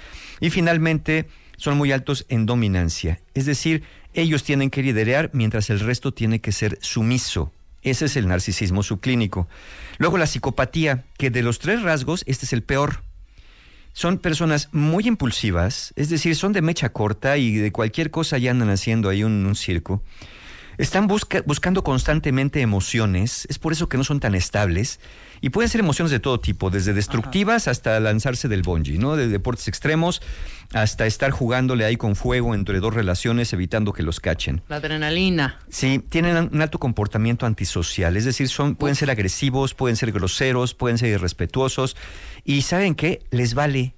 Y 0.41 0.51
finalmente, 0.51 1.28
son 1.57 1.78
muy 1.78 1.93
altos 1.93 2.26
en 2.28 2.45
dominancia, 2.45 3.20
es 3.34 3.47
decir, 3.47 3.84
ellos 4.12 4.43
tienen 4.43 4.70
que 4.70 4.82
liderar 4.82 5.30
mientras 5.32 5.70
el 5.70 5.78
resto 5.78 6.12
tiene 6.12 6.41
que 6.41 6.51
ser 6.51 6.78
sumiso. 6.80 7.53
Ese 7.82 8.07
es 8.07 8.16
el 8.16 8.26
narcisismo 8.26 8.82
subclínico. 8.82 9.47
Luego 9.99 10.18
la 10.18 10.26
psicopatía, 10.26 11.05
que 11.16 11.30
de 11.30 11.45
los 11.45 11.61
tres 11.61 11.80
rasgos, 11.82 12.24
este 12.26 12.45
es 12.45 12.53
el 12.53 12.64
peor. 12.64 13.05
Son 13.93 14.18
personas 14.18 14.68
muy 14.72 15.07
impulsivas, 15.07 15.93
es 15.97 16.09
decir, 16.11 16.36
son 16.36 16.53
de 16.53 16.62
mecha 16.62 16.91
corta 16.91 17.36
y 17.36 17.57
de 17.57 17.72
cualquier 17.72 18.11
cosa 18.11 18.38
ya 18.38 18.51
andan 18.53 18.70
haciendo 18.70 19.09
ahí 19.09 19.24
un, 19.24 19.45
un 19.45 19.57
circo. 19.57 20.03
Están 20.78 21.09
busca- 21.09 21.43
buscando 21.45 21.84
constantemente 21.84 22.62
emociones, 22.62 23.47
es 23.51 23.59
por 23.59 23.72
eso 23.72 23.88
que 23.91 23.99
no 23.99 24.05
son 24.05 24.18
tan 24.18 24.34
estables. 24.34 24.99
Y 25.43 25.51
pueden 25.51 25.68
ser 25.68 25.80
emociones 25.80 26.11
de 26.11 26.20
todo 26.20 26.38
tipo, 26.41 26.70
desde 26.70 26.93
destructivas 26.95 27.66
hasta 27.68 27.99
lanzarse 28.01 28.47
del 28.49 28.62
bungee, 28.62 28.99
¿no? 28.99 29.16
De 29.16 29.28
deportes 29.28 29.68
extremos 29.68 30.20
hasta 30.72 31.07
estar 31.07 31.30
jugándole 31.32 31.84
ahí 31.84 31.97
con 31.97 32.14
fuego 32.14 32.55
entre 32.55 32.78
dos 32.80 32.95
relaciones, 32.95 33.53
evitando 33.53 33.93
que 33.93 34.03
los 34.03 34.20
cachen. 34.20 34.62
La 34.68 34.76
adrenalina. 34.76 35.59
Sí, 35.68 35.99
tienen 36.09 36.51
un 36.53 36.62
alto 36.62 36.78
comportamiento 36.78 37.45
antisocial, 37.47 38.16
es 38.16 38.24
decir, 38.26 38.49
son, 38.49 38.74
pueden 38.74 38.97
ser 38.97 39.11
agresivos, 39.11 39.74
pueden 39.74 39.97
ser 39.97 40.12
groseros, 40.12 40.74
pueden 40.74 40.97
ser 40.99 41.09
irrespetuosos 41.09 41.97
y 42.45 42.62
¿saben 42.62 42.95
qué? 42.95 43.20
Les 43.30 43.55
vale. 43.55 43.95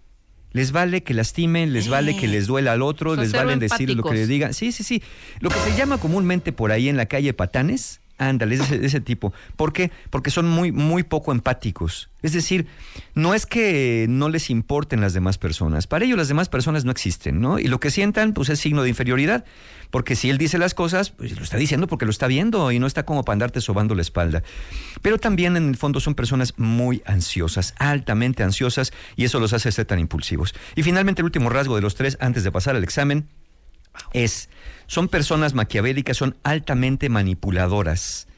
Les 0.53 0.71
vale 0.71 1.03
que 1.03 1.15
lastimen, 1.15 1.73
les 1.73 1.89
vale 1.89 2.15
que 2.15 2.29
les 2.29 2.47
duela 2.47 2.73
al 2.73 2.83
otro, 2.83 3.17
les 3.17 3.31
cero 3.31 3.47
vale 3.47 3.57
decir 3.57 3.89
lo 3.97 4.03
que 4.03 4.13
les 4.13 4.29
digan. 4.29 4.53
Sí, 4.53 4.71
sí, 4.71 4.85
sí. 4.85 5.03
Lo 5.41 5.49
que 5.49 5.59
se 5.61 5.75
llama 5.77 5.97
comúnmente 5.97 6.53
por 6.53 6.73
ahí 6.73 6.91
en 6.91 6.99
la 6.99 7.07
calle 7.07 7.33
patanes, 7.33 8.02
ándale, 8.29 8.55
es 8.55 8.61
de 8.61 8.67
ese, 8.67 8.79
de 8.79 8.87
ese 8.87 9.01
tipo. 9.01 9.33
¿Por 9.57 9.73
qué? 9.73 9.91
Porque 10.11 10.31
son 10.31 10.49
muy, 10.49 10.73
muy 10.73 11.03
poco 11.03 11.33
empáticos. 11.33 12.11
Es 12.23 12.33
decir, 12.33 12.67
no 13.15 13.35
es 13.35 13.47
que 13.47 14.07
no 14.09 14.29
les 14.29 14.49
importen 14.49 15.01
las 15.01 15.13
demás 15.13 15.39
personas. 15.39 15.87
Para 15.87 16.05
ellos 16.05 16.17
las 16.17 16.29
demás 16.29 16.49
personas 16.49 16.85
no 16.85 16.93
existen, 16.93 17.41
¿no? 17.41 17.59
Y 17.59 17.65
lo 17.65 17.81
que 17.81 17.91
sientan, 17.91 18.33
pues 18.33 18.49
es 18.49 18.61
signo 18.61 18.83
de 18.83 18.89
inferioridad. 18.89 19.45
Porque 19.91 20.17
si 20.17 20.31
él 20.31 20.39
dice 20.39 20.57
las 20.57 20.73
cosas, 20.73 21.11
pues 21.11 21.37
lo 21.37 21.43
está 21.43 21.59
diciendo 21.59 21.87
porque 21.87 22.07
lo 22.07 22.11
está 22.11 22.27
viendo 22.27 22.73
y 22.73 22.79
no 22.79 22.87
está 22.87 23.05
como 23.05 23.25
para 23.25 23.35
andarte 23.35 23.61
sobando 23.61 23.95
la 23.95 24.01
espalda. 24.01 24.43
Pero 25.03 25.19
también 25.19 25.57
en 25.57 25.69
el 25.69 25.77
fondo 25.77 26.01
son 26.01 26.15
personas 26.15 26.55
muy 26.57 27.03
ansiosas, 27.05 27.75
altamente 27.77 28.43
ansiosas, 28.43 28.93
y 29.17 29.25
eso 29.25 29.39
los 29.39 29.53
hace 29.53 29.71
ser 29.71 29.85
tan 29.85 29.99
impulsivos. 29.99 30.55
Y 30.77 30.83
finalmente 30.83 31.21
el 31.21 31.27
último 31.27 31.51
rasgo 31.51 31.77
de 31.77 31.83
los 31.83 31.95
tres, 31.95 32.17
antes 32.21 32.43
de 32.43 32.51
pasar 32.51 32.75
al 32.75 32.85
examen, 32.85 33.29
es, 34.15 34.49
son 34.87 35.09
personas 35.09 35.55
maquiavélicas, 35.55 36.17
son 36.17 36.37
altamente 36.43 37.09
manipuladoras. 37.09 38.29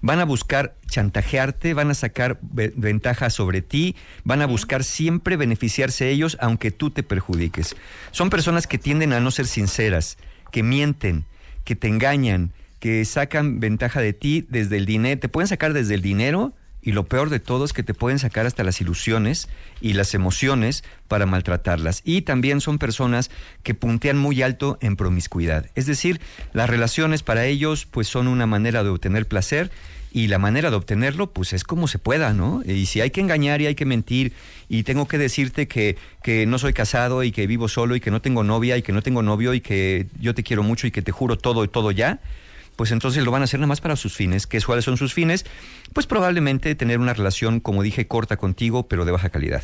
Van 0.00 0.18
a 0.20 0.24
buscar 0.24 0.76
chantajearte, 0.86 1.74
van 1.74 1.90
a 1.90 1.94
sacar 1.94 2.38
ve- 2.42 2.72
ventaja 2.76 3.30
sobre 3.30 3.62
ti, 3.62 3.96
van 4.24 4.42
a 4.42 4.46
buscar 4.46 4.82
siempre 4.84 5.36
beneficiarse 5.36 6.10
ellos 6.10 6.36
aunque 6.40 6.70
tú 6.70 6.90
te 6.90 7.02
perjudiques. 7.02 7.76
Son 8.10 8.30
personas 8.30 8.66
que 8.66 8.78
tienden 8.78 9.12
a 9.12 9.20
no 9.20 9.30
ser 9.30 9.46
sinceras, 9.46 10.16
que 10.50 10.62
mienten, 10.62 11.24
que 11.64 11.76
te 11.76 11.88
engañan, 11.88 12.52
que 12.80 13.04
sacan 13.04 13.60
ventaja 13.60 14.00
de 14.00 14.12
ti 14.12 14.46
desde 14.48 14.76
el 14.76 14.86
dinero, 14.86 15.20
te 15.20 15.28
pueden 15.28 15.48
sacar 15.48 15.72
desde 15.72 15.94
el 15.94 16.02
dinero 16.02 16.54
y 16.84 16.92
lo 16.92 17.04
peor 17.04 17.30
de 17.30 17.40
todo 17.40 17.64
es 17.64 17.72
que 17.72 17.82
te 17.82 17.94
pueden 17.94 18.18
sacar 18.18 18.44
hasta 18.44 18.62
las 18.62 18.80
ilusiones 18.80 19.48
y 19.80 19.94
las 19.94 20.14
emociones 20.14 20.84
para 21.08 21.24
maltratarlas. 21.24 22.02
Y 22.04 22.22
también 22.22 22.60
son 22.60 22.78
personas 22.78 23.30
que 23.62 23.74
puntean 23.74 24.18
muy 24.18 24.42
alto 24.42 24.78
en 24.82 24.96
promiscuidad. 24.96 25.66
Es 25.74 25.86
decir, 25.86 26.20
las 26.52 26.68
relaciones 26.68 27.22
para 27.22 27.46
ellos 27.46 27.86
pues 27.90 28.06
son 28.06 28.28
una 28.28 28.46
manera 28.46 28.84
de 28.84 28.90
obtener 28.90 29.26
placer 29.26 29.70
y 30.12 30.28
la 30.28 30.38
manera 30.38 30.70
de 30.70 30.76
obtenerlo 30.76 31.32
pues 31.32 31.54
es 31.54 31.64
como 31.64 31.88
se 31.88 31.98
pueda, 31.98 32.34
¿no? 32.34 32.62
Y 32.66 32.86
si 32.86 33.00
hay 33.00 33.10
que 33.10 33.20
engañar 33.20 33.62
y 33.62 33.66
hay 33.66 33.74
que 33.74 33.86
mentir 33.86 34.32
y 34.68 34.82
tengo 34.82 35.08
que 35.08 35.18
decirte 35.18 35.66
que, 35.66 35.96
que 36.22 36.44
no 36.46 36.58
soy 36.58 36.74
casado 36.74 37.24
y 37.24 37.32
que 37.32 37.46
vivo 37.46 37.66
solo 37.66 37.96
y 37.96 38.00
que 38.00 38.10
no 38.10 38.20
tengo 38.20 38.44
novia 38.44 38.76
y 38.76 38.82
que 38.82 38.92
no 38.92 39.02
tengo 39.02 39.22
novio 39.22 39.54
y 39.54 39.60
que 39.60 40.06
yo 40.20 40.34
te 40.34 40.42
quiero 40.42 40.62
mucho 40.62 40.86
y 40.86 40.90
que 40.90 41.02
te 41.02 41.12
juro 41.12 41.38
todo 41.38 41.64
y 41.64 41.68
todo 41.68 41.90
ya, 41.90 42.20
pues 42.76 42.90
entonces 42.92 43.24
lo 43.24 43.30
van 43.30 43.42
a 43.42 43.44
hacer 43.44 43.60
nada 43.60 43.68
más 43.68 43.80
para 43.80 43.96
sus 43.96 44.14
fines. 44.14 44.46
¿Qué 44.46 44.60
cuáles 44.62 44.84
son 44.84 44.96
sus 44.96 45.12
fines? 45.14 45.44
Pues 45.92 46.06
probablemente 46.06 46.74
tener 46.74 46.98
una 46.98 47.14
relación, 47.14 47.60
como 47.60 47.82
dije, 47.82 48.06
corta 48.06 48.36
contigo, 48.36 48.88
pero 48.88 49.04
de 49.04 49.12
baja 49.12 49.28
calidad. 49.30 49.62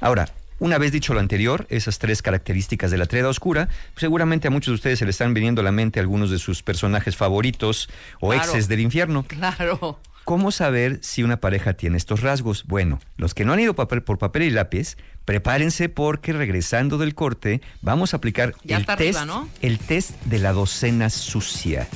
Ahora, 0.00 0.28
una 0.58 0.78
vez 0.78 0.92
dicho 0.92 1.12
lo 1.14 1.20
anterior, 1.20 1.66
esas 1.70 1.98
tres 1.98 2.22
características 2.22 2.90
de 2.90 2.98
la 2.98 3.06
triada 3.06 3.28
oscura, 3.28 3.66
pues 3.94 4.00
seguramente 4.00 4.48
a 4.48 4.50
muchos 4.50 4.72
de 4.72 4.74
ustedes 4.76 4.98
se 5.00 5.06
les 5.06 5.14
están 5.14 5.34
viniendo 5.34 5.60
a 5.60 5.64
la 5.64 5.72
mente 5.72 5.98
algunos 6.00 6.30
de 6.30 6.38
sus 6.38 6.62
personajes 6.62 7.16
favoritos 7.16 7.88
o 8.20 8.30
Claro. 8.30 8.44
exes 8.44 8.68
del 8.68 8.80
infierno. 8.80 9.24
Claro. 9.26 9.98
¿Cómo 10.24 10.52
saber 10.52 11.00
si 11.02 11.24
una 11.24 11.38
pareja 11.40 11.72
tiene 11.72 11.96
estos 11.96 12.20
rasgos? 12.20 12.64
Bueno, 12.68 13.00
los 13.16 13.34
que 13.34 13.44
no 13.44 13.52
han 13.54 13.58
ido 13.60 13.74
papel- 13.74 14.02
por 14.04 14.18
papel 14.18 14.42
y 14.44 14.50
lápiz, 14.50 14.96
prepárense 15.24 15.88
porque 15.88 16.32
regresando 16.32 16.96
del 16.96 17.16
corte 17.16 17.60
vamos 17.80 18.14
a 18.14 18.18
aplicar 18.18 18.54
Ya 18.62 18.76
el, 18.76 18.86
test, 18.86 19.00
arriba, 19.00 19.24
¿no? 19.24 19.48
el 19.62 19.80
test 19.80 20.12
de 20.26 20.38
la 20.38 20.52
docena 20.52 21.10
sucia. 21.10 21.88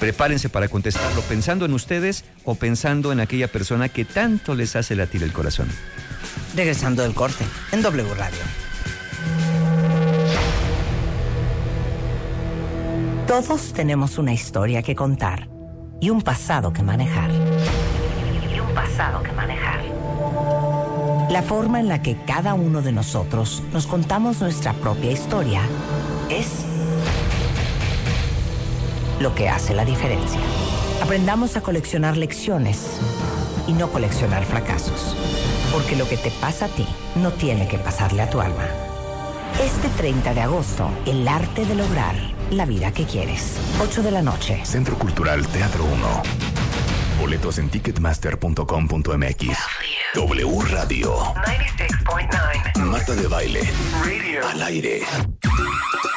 Prepárense 0.00 0.48
para 0.48 0.68
contestarlo 0.68 1.22
pensando 1.22 1.64
en 1.64 1.72
ustedes 1.72 2.24
o 2.44 2.54
pensando 2.54 3.12
en 3.12 3.20
aquella 3.20 3.48
persona 3.48 3.88
que 3.88 4.04
tanto 4.04 4.54
les 4.54 4.76
hace 4.76 4.96
latir 4.96 5.22
el 5.22 5.32
corazón. 5.32 5.68
Regresando 6.54 7.02
del 7.02 7.14
corte 7.14 7.44
en 7.72 7.82
W 7.82 8.14
Radio. 8.14 8.38
Todos 13.26 13.72
tenemos 13.72 14.18
una 14.18 14.34
historia 14.34 14.82
que 14.82 14.94
contar 14.94 15.48
y 16.00 16.10
un 16.10 16.20
pasado 16.20 16.72
que 16.72 16.82
manejar. 16.82 17.30
Y 17.32 18.60
un 18.60 18.74
pasado 18.74 19.22
que 19.22 19.32
manejar. 19.32 19.82
La 21.30 21.42
forma 21.42 21.80
en 21.80 21.88
la 21.88 22.02
que 22.02 22.16
cada 22.26 22.54
uno 22.54 22.82
de 22.82 22.92
nosotros 22.92 23.62
nos 23.72 23.86
contamos 23.86 24.40
nuestra 24.40 24.74
propia 24.74 25.10
historia 25.10 25.62
es 26.28 26.64
lo 29.20 29.34
que 29.34 29.48
hace 29.48 29.74
la 29.74 29.84
diferencia. 29.84 30.40
Aprendamos 31.02 31.56
a 31.56 31.60
coleccionar 31.60 32.16
lecciones 32.16 32.98
y 33.66 33.72
no 33.72 33.90
coleccionar 33.90 34.44
fracasos. 34.44 35.16
Porque 35.72 35.96
lo 35.96 36.08
que 36.08 36.16
te 36.16 36.30
pasa 36.30 36.66
a 36.66 36.68
ti 36.68 36.86
no 37.16 37.32
tiene 37.32 37.66
que 37.68 37.78
pasarle 37.78 38.22
a 38.22 38.30
tu 38.30 38.40
alma. 38.40 38.64
Este 39.60 39.88
30 39.96 40.34
de 40.34 40.40
agosto, 40.40 40.90
el 41.06 41.26
arte 41.28 41.64
de 41.64 41.74
lograr 41.74 42.14
la 42.50 42.66
vida 42.66 42.92
que 42.92 43.04
quieres. 43.04 43.56
8 43.80 44.02
de 44.02 44.10
la 44.10 44.22
noche. 44.22 44.60
Centro 44.64 44.98
Cultural 44.98 45.46
Teatro 45.48 45.84
1. 45.84 46.22
Boletos 47.20 47.58
en 47.58 47.68
ticketmaster.com.mx. 47.68 49.58
W 50.14 50.60
Radio. 50.70 51.16
96.9. 51.16 52.84
Marta 52.84 53.14
de 53.14 53.26
baile. 53.26 53.60
Radio. 54.04 54.46
Al 54.48 54.62
aire. 54.62 55.00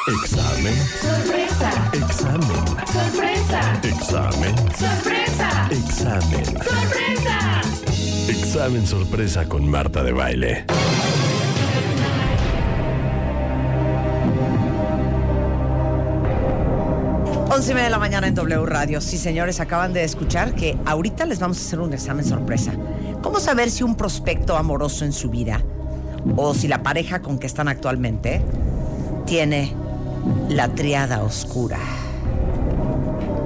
Examen. 0.08 0.74
Sorpresa. 1.00 1.90
Examen. 1.92 2.66
Sorpresa. 2.86 3.80
Examen. 3.82 4.56
Sorpresa. 4.76 5.68
Examen. 5.70 6.44
Sorpresa. 6.44 7.60
Examen 8.28 8.86
sorpresa 8.86 9.48
con 9.48 9.68
Marta 9.68 10.02
de 10.02 10.12
baile. 10.12 10.64
Once 17.50 17.72
y 17.72 17.74
media 17.74 17.86
de 17.86 17.90
la 17.90 17.98
mañana 17.98 18.28
en 18.28 18.34
W 18.34 18.66
Radio. 18.66 19.00
Sí, 19.00 19.18
señores, 19.18 19.60
acaban 19.60 19.92
de 19.92 20.04
escuchar 20.04 20.54
que 20.54 20.78
ahorita 20.86 21.26
les 21.26 21.40
vamos 21.40 21.58
a 21.58 21.60
hacer 21.60 21.80
un 21.80 21.92
examen 21.92 22.24
sorpresa. 22.24 22.72
¿Cómo 23.22 23.40
saber 23.40 23.70
si 23.70 23.82
un 23.82 23.96
prospecto 23.96 24.56
amoroso 24.56 25.04
en 25.04 25.12
su 25.12 25.28
vida 25.28 25.62
o 26.36 26.54
si 26.54 26.68
la 26.68 26.82
pareja 26.82 27.20
con 27.20 27.38
que 27.38 27.46
están 27.46 27.68
actualmente 27.68 28.42
tiene 29.28 29.74
la 30.48 30.68
triada 30.68 31.22
oscura 31.22 31.78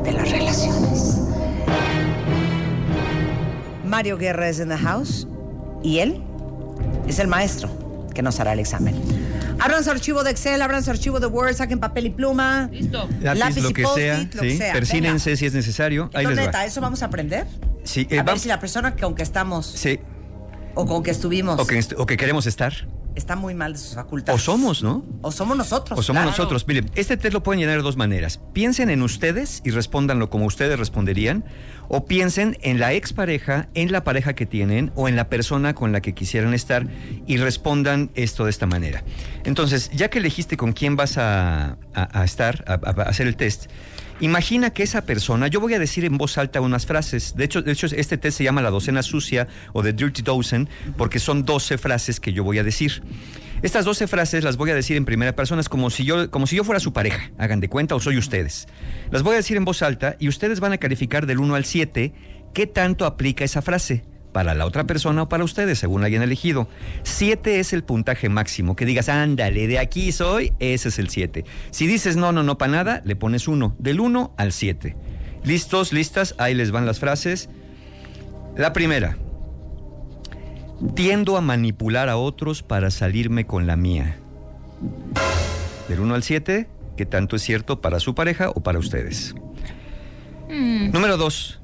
de 0.05 0.13
las 0.13 0.31
relaciones? 0.31 1.19
Mario 3.85 4.17
Guerra 4.17 4.49
es 4.49 4.61
en 4.61 4.69
the 4.69 4.77
house 4.79 5.27
y 5.83 5.99
él 5.99 6.23
es 7.09 7.19
el 7.19 7.27
maestro 7.29 7.69
que 8.15 8.23
nos 8.23 8.39
hará 8.41 8.53
el 8.53 8.61
examen. 8.61 8.95
Abran 9.59 9.85
su 9.85 9.91
archivo 9.91 10.25
de 10.25 10.31
Excel, 10.31 10.61
abran 10.63 10.83
su 10.83 10.91
archivo 10.91 11.21
de 11.21 11.27
Word, 11.27 11.55
saquen 11.55 11.79
papel 11.79 12.07
y 12.07 12.11
pluma. 12.11 12.69
Listo. 12.73 13.09
Lápiz, 13.21 13.63
lo 13.63 13.71
y 13.71 13.73
que 13.73 13.83
post-it, 13.83 14.03
sea, 14.05 14.29
lo 14.35 14.41
que 14.43 14.51
sí. 14.51 14.57
sea. 14.59 14.73
Persínense 14.73 15.37
si 15.37 15.47
es 15.47 15.55
necesario. 15.55 16.05
Ahí 16.15 16.25
Entonces, 16.25 16.37
les 16.37 16.47
neta, 16.47 16.59
va. 16.59 16.65
¿eso 16.67 16.81
vamos 16.81 17.03
a 17.03 17.07
aprender? 17.07 17.47
Sí, 17.85 18.07
eh, 18.11 18.19
a 18.19 18.23
ver 18.23 18.39
si 18.39 18.49
la 18.49 18.59
persona 18.61 18.97
con 18.97 19.15
que 19.15 19.23
estamos 19.23 19.67
sí. 19.67 19.99
o 20.75 20.87
con 20.87 21.03
que 21.03 21.11
estuvimos 21.11 21.59
O 21.61 21.67
que, 21.67 21.79
est- 21.79 21.95
o 21.97 22.07
que 22.07 22.17
queremos 22.17 22.47
estar. 22.47 22.73
Está 23.15 23.37
muy 23.37 23.55
mal 23.55 23.73
de 23.73 23.79
sus 23.79 23.95
facultades. 23.95 24.41
O 24.41 24.45
somos, 24.45 24.83
¿no? 24.83 25.05
O 25.23 25.33
somos 25.33 25.57
nosotros. 25.57 25.99
O 25.99 26.03
somos 26.03 26.21
claro. 26.23 26.31
nosotros. 26.31 26.67
Miren, 26.67 26.91
este 26.95 27.17
test 27.17 27.33
lo 27.35 27.43
pueden 27.43 27.61
llenar 27.61 27.77
de 27.77 27.83
dos 27.83 27.97
maneras. 27.97 28.41
Piensen 28.53 28.91
en 28.91 29.03
ustedes 29.03 29.61
y 29.65 29.71
respóndanlo 29.71 30.31
como 30.31 30.47
ustedes 30.47 30.79
responderían. 30.79 31.45
O 31.89 32.07
piensen 32.07 32.57
en 32.63 32.81
la 32.81 32.95
expareja, 32.95 33.69
en 33.75 33.93
la 33.93 34.03
pareja 34.05 34.33
que 34.35 34.47
tienen 34.47 34.93
o 34.95 35.09
en 35.09 35.17
la 35.17 35.29
persona 35.29 35.75
con 35.75 35.93
la 35.93 36.01
que 36.01 36.15
quisieran 36.15 36.55
estar 36.55 36.87
y 37.27 37.37
respondan 37.37 38.11
esto 38.15 38.45
de 38.45 38.51
esta 38.51 38.67
manera. 38.67 39.03
Entonces, 39.45 39.91
ya 39.93 40.09
que 40.09 40.19
elegiste 40.19 40.57
con 40.57 40.73
quién 40.73 40.97
vas 40.97 41.19
a, 41.19 41.77
a- 41.95 42.21
a 42.21 42.25
estar, 42.25 42.65
a, 42.67 42.75
a 42.75 43.03
hacer 43.09 43.27
el 43.27 43.37
test, 43.37 43.67
imagina 44.23 44.71
que 44.71 44.83
esa 44.83 45.05
persona, 45.05 45.49
yo 45.49 45.61
voy 45.61 45.75
a 45.75 45.79
decir 45.79 46.05
en 46.05 46.17
voz 46.17 46.39
alta 46.39 46.61
unas 46.61 46.87
frases. 46.87 47.35
De 47.37 47.45
hecho, 47.45 47.61
de 47.61 47.73
hecho, 47.73 47.87
este 47.87 48.17
test 48.17 48.39
se 48.39 48.45
llama 48.45 48.63
la 48.63 48.71
docena 48.71 49.03
sucia 49.03 49.49
o 49.73 49.83
The 49.83 49.93
Dirty 49.93 50.23
Dozen 50.23 50.69
porque 50.97 51.19
son 51.19 51.45
12 51.45 51.77
frases 51.77 52.21
que 52.21 52.33
yo 52.33 52.45
voy 52.45 52.59
a 52.59 52.65
decir. 52.65 53.03
Estas 53.63 53.85
12 53.85 54.07
frases 54.07 54.45
las 54.45 54.57
voy 54.57 54.71
a 54.71 54.75
decir 54.75 54.97
en 54.97 55.05
primera 55.05 55.37
persona, 55.37 55.61
es 55.61 55.69
como 55.69 55.91
si 55.91 56.05
yo, 56.05 56.31
como 56.31 56.47
si 56.47 56.57
yo 56.57 56.65
fuera 56.65 56.81
su 56.81 56.93
pareja, 56.93 57.31
hagan 57.39 57.61
de 57.61 57.69
cuenta 57.69 57.95
o 57.95 58.01
soy 58.01 58.17
ustedes. 58.17 58.67
Las 59.11 59.23
voy 59.23 59.35
a 59.35 59.37
decir 59.37 59.57
en 59.57 59.65
voz 59.65 59.83
alta 59.83 60.17
y 60.19 60.29
ustedes 60.29 60.61
van 60.61 60.73
a 60.73 60.79
calificar 60.79 61.27
del 61.27 61.39
1 61.39 61.55
al 61.55 61.65
7 61.65 62.13
qué 62.55 62.67
tanto 62.67 63.07
aplica 63.07 63.45
esa 63.45 63.63
frase 63.63 64.05
para 64.33 64.55
la 64.55 64.67
otra 64.67 64.85
persona 64.87 65.23
o 65.23 65.29
para 65.29 65.45
ustedes, 65.45 65.79
según 65.79 66.01
la 66.01 66.09
hayan 66.09 66.23
elegido. 66.23 66.69
7 67.03 67.61
es 67.61 67.73
el 67.73 67.85
puntaje 67.85 68.29
máximo, 68.29 68.75
que 68.75 68.87
digas, 68.87 69.09
ándale, 69.09 69.67
de 69.67 69.79
aquí 69.79 70.13
soy, 70.13 70.53
ese 70.59 70.89
es 70.89 70.99
el 70.99 71.09
7. 71.09 71.45
Si 71.71 71.87
dices 71.87 72.17
no, 72.17 72.33
no, 72.33 72.43
no, 72.43 72.59
para 72.59 72.73
nada, 72.73 73.03
le 73.05 73.17
pones 73.17 73.49
1, 73.49 73.77
del 73.79 74.01
1 74.01 74.35
al 74.37 74.53
7. 74.53 74.97
¿Listos? 75.45 75.93
¿Listas? 75.93 76.35
Ahí 76.39 76.55
les 76.55 76.71
van 76.71 76.87
las 76.87 76.99
frases. 76.99 77.49
La 78.57 78.73
primera. 78.73 79.17
Tiendo 80.95 81.37
a 81.37 81.41
manipular 81.41 82.09
a 82.09 82.17
otros 82.17 82.63
para 82.63 82.91
salirme 82.91 83.47
con 83.47 83.67
la 83.67 83.77
mía. 83.77 84.17
Del 85.89 86.01
1 86.01 86.15
al 86.15 86.23
7, 86.23 86.69
¿qué 86.97 87.07
tanto 87.07 87.37
es 87.37 87.43
cierto 87.43 87.81
para 87.81 88.01
su 88.01 88.15
pareja 88.15 88.51
o 88.51 88.63
para 88.63 88.79
ustedes? 88.79 89.35
Número 90.49 91.17
2. 91.17 91.62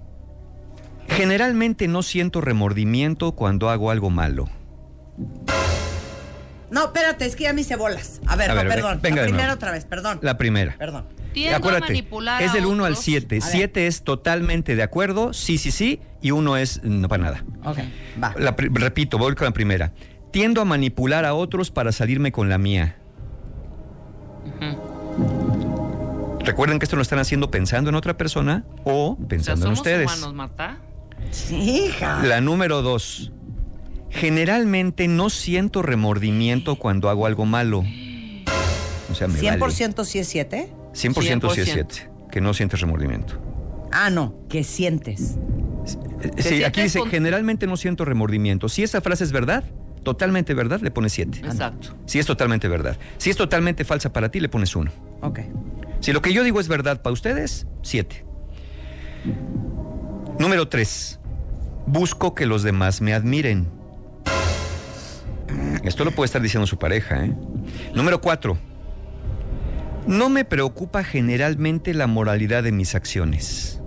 Generalmente 1.08 1.88
no 1.88 2.02
siento 2.02 2.40
remordimiento 2.40 3.32
cuando 3.32 3.70
hago 3.70 3.90
algo 3.90 4.10
malo. 4.10 4.48
No, 6.70 6.84
espérate, 6.86 7.24
es 7.24 7.34
que 7.34 7.44
ya 7.44 7.52
me 7.54 7.62
hice 7.62 7.76
bolas. 7.76 8.20
A 8.26 8.36
ver, 8.36 8.50
A 8.50 8.54
no, 8.54 8.60
ver, 8.60 8.68
perdón. 8.68 9.00
venga 9.02 9.16
la 9.16 9.22
de 9.22 9.28
primera 9.28 9.46
nuevo. 9.46 9.56
otra 9.56 9.70
vez, 9.72 9.84
perdón. 9.86 10.18
La 10.22 10.36
primera. 10.36 10.76
Perdón. 10.78 11.06
Tiendo 11.32 11.54
a 11.54 11.58
Acuérdate, 11.58 11.86
manipular 11.92 12.42
es 12.42 12.50
a 12.50 12.54
del 12.54 12.66
1 12.66 12.84
al 12.84 12.92
otros. 12.92 13.04
7. 13.04 13.38
A 13.40 13.44
ver. 13.44 13.52
7 13.52 13.86
es 13.86 14.02
totalmente 14.02 14.76
de 14.76 14.82
acuerdo, 14.82 15.32
sí, 15.32 15.56
sí, 15.56 15.70
sí, 15.70 16.00
y 16.20 16.30
1 16.30 16.56
es 16.58 16.82
no 16.84 17.08
para 17.08 17.22
nada. 17.24 17.44
Ok, 17.64 17.78
va. 18.22 18.34
La 18.38 18.54
pri- 18.54 18.68
repito, 18.72 19.16
voy 19.18 19.34
con 19.34 19.46
la 19.46 19.52
primera. 19.52 19.92
Tiendo 20.30 20.60
a 20.60 20.64
manipular 20.66 21.24
a 21.24 21.32
otros 21.34 21.70
para 21.70 21.90
salirme 21.90 22.32
con 22.32 22.48
la 22.50 22.58
mía. 22.58 22.96
Recuerden 26.44 26.78
que 26.78 26.84
esto 26.84 26.96
lo 26.96 27.02
están 27.02 27.18
haciendo 27.18 27.50
pensando 27.50 27.90
en 27.90 27.96
otra 27.96 28.16
persona 28.16 28.64
o 28.84 29.12
O 29.12 29.16
sea, 29.16 29.28
pensando 29.28 29.66
en 29.66 29.76
somos 29.76 29.78
ustedes. 29.78 30.06
humanos, 30.06 30.34
Marta. 30.34 30.78
Sí, 31.30 31.86
hija. 31.86 32.22
La 32.24 32.40
número 32.40 32.82
dos. 32.82 33.32
Generalmente 34.10 35.06
no 35.08 35.28
siento 35.30 35.82
remordimiento 35.82 36.76
cuando 36.76 37.08
hago 37.10 37.26
algo 37.26 37.44
malo. 37.46 37.84
O 39.10 39.14
sea, 39.14 39.28
me 39.28 39.40
vale. 39.40 39.58
100% 39.60 40.04
sí 40.04 40.18
es 40.18 40.28
7. 40.28 40.70
100% 40.94 41.54
sí 41.54 41.60
es 41.60 41.68
100%. 41.68 41.72
7. 41.72 42.10
Que 42.30 42.40
no 42.40 42.54
sientes 42.54 42.80
remordimiento. 42.80 43.40
Ah, 43.92 44.10
no, 44.10 44.34
que 44.48 44.64
sientes. 44.64 45.36
Te 46.36 46.42
Sí, 46.42 46.64
aquí 46.64 46.82
dice, 46.82 46.98
con- 47.00 47.08
generalmente 47.10 47.66
no 47.66 47.76
siento 47.76 48.04
remordimiento. 48.04 48.68
Si 48.68 48.82
esa 48.82 49.00
frase 49.00 49.24
es 49.24 49.32
verdad, 49.32 49.64
totalmente 50.02 50.52
verdad, 50.54 50.80
le 50.80 50.90
pones 50.90 51.12
7. 51.12 51.38
Exacto. 51.44 51.94
Si 52.06 52.18
es 52.18 52.26
totalmente 52.26 52.68
verdad. 52.68 52.98
Si 53.18 53.30
es 53.30 53.36
totalmente 53.36 53.84
falsa 53.84 54.12
para 54.12 54.30
ti, 54.30 54.40
le 54.40 54.48
pones 54.48 54.74
1. 54.76 54.90
Ok. 55.22 55.40
Si 56.00 56.12
lo 56.12 56.20
que 56.22 56.32
yo 56.32 56.42
digo 56.44 56.60
es 56.60 56.68
verdad 56.68 57.00
para 57.02 57.12
ustedes, 57.14 57.66
7. 57.82 58.24
Número 60.38 60.68
3. 60.68 61.17
Busco 61.90 62.34
que 62.34 62.44
los 62.46 62.62
demás 62.62 63.00
me 63.00 63.14
admiren. 63.14 63.66
Esto 65.84 66.04
lo 66.04 66.10
puede 66.10 66.26
estar 66.26 66.42
diciendo 66.42 66.66
su 66.66 66.78
pareja, 66.78 67.24
¿eh? 67.24 67.32
Número 67.94 68.20
4. 68.20 68.58
No 70.06 70.28
me 70.28 70.44
preocupa 70.44 71.02
generalmente 71.02 71.94
la 71.94 72.06
moralidad 72.06 72.62
de 72.62 72.72
mis 72.72 72.94
acciones. 72.94 73.80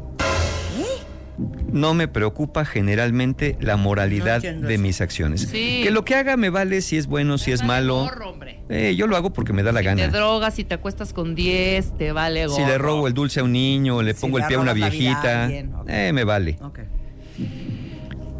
No 1.71 1.93
me 1.93 2.07
preocupa 2.07 2.65
generalmente 2.65 3.55
la 3.61 3.77
moralidad 3.77 4.41
de 4.41 4.77
mis 4.77 4.99
acciones. 5.01 5.41
Sí. 5.51 5.81
Que 5.83 5.91
lo 5.91 6.03
que 6.03 6.15
haga 6.15 6.37
me 6.37 6.49
vale 6.49 6.81
si 6.81 6.97
es 6.97 7.07
bueno, 7.07 7.37
si 7.37 7.51
es 7.51 7.61
Vale 7.61 7.71
malo. 7.73 7.95
gorro, 8.03 8.29
hombre. 8.31 8.59
Eh, 8.69 8.95
yo 8.95 9.07
lo 9.07 9.15
hago 9.15 9.31
porque 9.31 9.53
me 9.53 9.63
da 9.63 9.71
la 9.71 9.79
Si 9.79 9.85
gana. 9.85 10.01
te 10.03 10.09
drogas, 10.17 10.55
si 10.55 10.63
te 10.63 10.75
acuestas 10.75 11.13
con 11.13 11.33
10, 11.35 11.97
te 11.97 12.11
vale 12.11 12.47
Si 12.49 12.59
le 12.61 12.73
gorro. 12.73 12.77
robo 12.77 13.07
el 13.07 13.13
dulce 13.13 13.39
a 13.39 13.43
un 13.43 13.53
niño, 13.53 14.01
le 14.01 14.13
Si 14.13 14.21
pongo 14.21 14.37
le 14.39 14.43
el 14.43 14.47
pie 14.47 14.57
a 14.57 14.59
una 14.59 14.73
viejita, 14.73 15.49
eh, 15.87 16.11
me 16.13 16.23
vale. 16.23 16.57
Ok. 16.61 16.79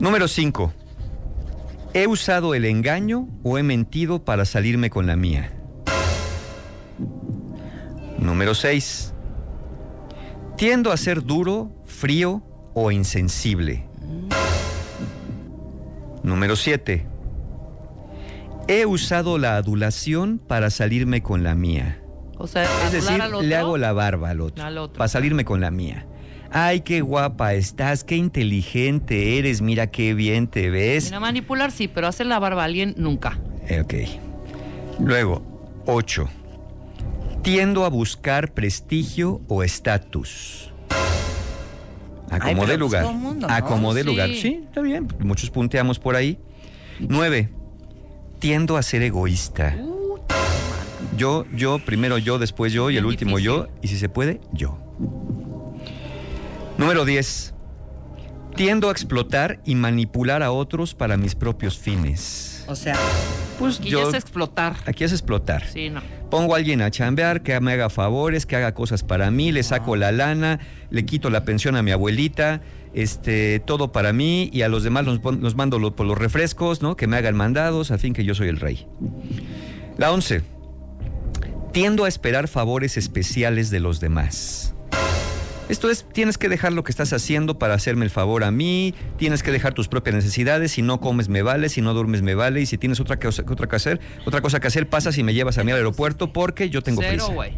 Número 0.02 0.28
5. 0.28 0.74
¿He 1.94 2.08
usado 2.08 2.56
el 2.56 2.66
engaño 2.66 3.28
o 3.44 3.58
he 3.60 3.64
mentido 3.64 4.26
para 4.26 4.46
salirme 4.46 4.90
con 4.90 5.06
la 5.06 5.16
mía? 5.16 5.52
Número 8.18 8.56
6. 8.56 9.14
Tiendo 10.58 10.92
a 10.92 10.98
ser 10.98 11.24
duro, 11.24 11.72
frío 11.86 12.42
o 12.74 12.90
insensible. 12.92 13.88
Número 16.24 16.56
7. 16.56 17.06
He 18.68 18.86
usado 18.88 19.38
la 19.38 19.58
adulación 19.58 20.40
para 20.40 20.72
salirme 20.72 21.22
con 21.22 21.44
la 21.44 21.54
mía. 21.54 22.02
O 22.40 22.48
sea, 22.48 22.64
Es 22.86 22.92
decir, 22.92 23.22
al 23.22 23.36
otro. 23.36 23.48
le 23.48 23.56
hago 23.56 23.78
la 23.78 23.94
barba 23.94 24.30
al 24.32 24.42
otro, 24.42 24.64
Al 24.64 24.80
otro. 24.80 24.98
para 24.98 25.08
salirme 25.10 25.46
con 25.46 25.62
la 25.62 25.70
mía. 25.70 26.08
Ay, 26.54 26.82
qué 26.82 27.00
guapa 27.02 27.54
estás, 27.54 28.04
qué 28.04 28.18
inteligente 28.18 29.38
eres, 29.38 29.62
mira 29.62 29.88
qué 29.88 30.14
bien 30.14 30.48
te 30.48 30.70
ves. 30.70 31.06
Mira, 31.06 31.20
manipular 31.22 31.72
sí, 31.72 31.88
pero 31.88 32.08
hacer 32.08 32.26
la 32.26 32.40
barba 32.40 32.64
a 32.64 32.66
alguien 32.66 32.94
nunca. 32.98 33.40
Eh, 33.68 33.82
Ok. 33.82 33.94
Luego, 35.00 35.42
8. 35.86 36.30
Tiendo 37.42 37.86
a 37.86 37.90
buscar 37.90 38.54
prestigio 38.54 39.42
o 39.48 39.64
estatus. 39.64 40.72
Acomode 42.30 42.68
pues 42.68 42.80
lugar. 42.80 43.04
todo 43.04 43.14
mundo, 43.14 43.48
¿no? 43.48 43.54
Acomode 43.54 44.02
Sí. 44.02 44.08
lugar. 44.08 44.30
Sí, 44.30 44.60
está 44.66 44.82
bien. 44.82 45.08
Muchos 45.20 45.50
punteamos 45.50 45.98
por 46.00 46.16
ahí. 46.16 46.38
9. 47.00 47.50
Tiendo 48.40 48.78
a 48.78 48.84
ser 48.84 49.02
egoísta. 49.02 49.76
Yo, 51.18 51.46
yo, 51.54 51.80
primero 51.80 52.18
yo, 52.18 52.38
después 52.40 52.72
yo 52.74 52.90
y 52.90 52.98
el 52.98 53.06
último 53.06 53.40
yo. 53.40 53.68
Y 53.82 53.88
si 53.88 53.98
se 53.98 54.08
puede, 54.10 54.40
yo. 54.54 54.78
Número 56.82 57.06
10. 57.06 57.54
Tiendo 58.56 58.90
a 58.90 58.92
explotar 58.92 59.60
y 59.66 59.76
manipular 59.76 60.42
a 60.42 60.52
otros 60.52 60.96
para 60.96 61.16
mis 61.16 61.36
propios 61.36 61.78
fines. 61.78 62.66
O 62.68 62.76
sea, 62.76 62.96
Pues 63.60 63.78
Aquí 63.80 63.92
yo. 63.92 64.10
es 64.10 64.16
explotar. 64.16 64.76
Aquí 64.88 65.04
es 65.04 65.12
explotar. 65.12 65.64
Sí, 65.68 65.92
no. 65.92 66.02
Pongo 66.32 66.56
a 66.56 66.58
alguien 66.58 66.82
a 66.82 66.90
chambear, 66.90 67.44
que 67.44 67.60
me 67.60 67.74
haga 67.74 67.92
favores, 67.92 68.48
que 68.48 68.56
haga 68.56 68.74
cosas 68.74 69.04
para 69.04 69.30
mí, 69.30 69.52
le 69.52 69.62
saco 69.62 69.96
la 69.96 70.12
lana, 70.12 70.60
le 70.90 71.06
quito 71.06 71.30
la 71.30 71.46
pensión 71.46 71.76
a 71.76 71.84
mi 71.84 71.92
abuelita, 71.92 72.62
este, 72.96 73.60
todo 73.60 73.92
para 73.92 74.14
mí 74.14 74.50
y 74.52 74.64
a 74.64 74.68
los 74.70 74.82
demás 74.82 75.06
los, 75.06 75.56
mando 75.56 75.78
lo- 75.78 75.96
por 75.96 76.08
los 76.08 76.18
refrescos, 76.18 76.82
¿no? 76.82 76.96
Que 76.98 77.06
me 77.06 77.18
hagan 77.18 77.36
mandados, 77.36 77.92
al 77.92 78.00
fin 78.00 78.14
que 78.14 78.24
yo 78.24 78.34
soy 78.34 78.48
el 78.48 78.60
rey. 78.60 78.88
La 80.00 80.12
once. 80.12 80.42
Tiendo 81.74 82.06
a 82.06 82.08
esperar 82.08 82.48
favores 82.48 82.98
especiales 82.98 83.70
de 83.70 83.80
los 83.80 84.00
demás. 84.00 84.74
Esto 85.72 85.90
es, 85.90 86.06
tienes 86.12 86.38
que 86.38 86.50
dejar 86.50 86.74
lo 86.74 86.84
que 86.84 86.92
estás 86.92 87.14
haciendo 87.14 87.58
para 87.58 87.74
hacerme 87.74 88.04
el 88.06 88.12
favor 88.12 88.44
a 88.44 88.52
mí, 88.52 88.94
tienes 89.18 89.42
que 89.42 89.52
dejar 89.52 89.74
tus 89.74 89.88
propias 89.88 90.16
necesidades, 90.16 90.74
si 90.74 90.82
no 90.82 91.00
comes 91.00 91.30
me 91.30 91.42
vale, 91.44 91.70
si 91.70 91.82
no 91.82 91.94
duermes 91.94 92.22
me 92.22 92.36
vale, 92.36 92.60
y 92.62 92.66
si 92.66 92.78
tienes 92.78 93.00
otra 93.00 93.18
cosa, 93.18 93.44
otra 93.50 93.68
que 93.68 93.76
hacer, 93.78 94.02
otra 94.26 94.42
cosa 94.42 94.60
que 94.60 94.68
hacer, 94.68 94.90
pasas 94.90 95.18
y 95.18 95.24
me 95.24 95.34
llevas 95.34 95.58
a 95.58 95.64
mí 95.64 95.72
al 95.72 95.78
aeropuerto 95.78 96.34
porque 96.34 96.70
yo 96.70 96.82
tengo 96.82 97.02
Cero, 97.02 97.12
prisa. 97.28 97.34
güey. 97.34 97.58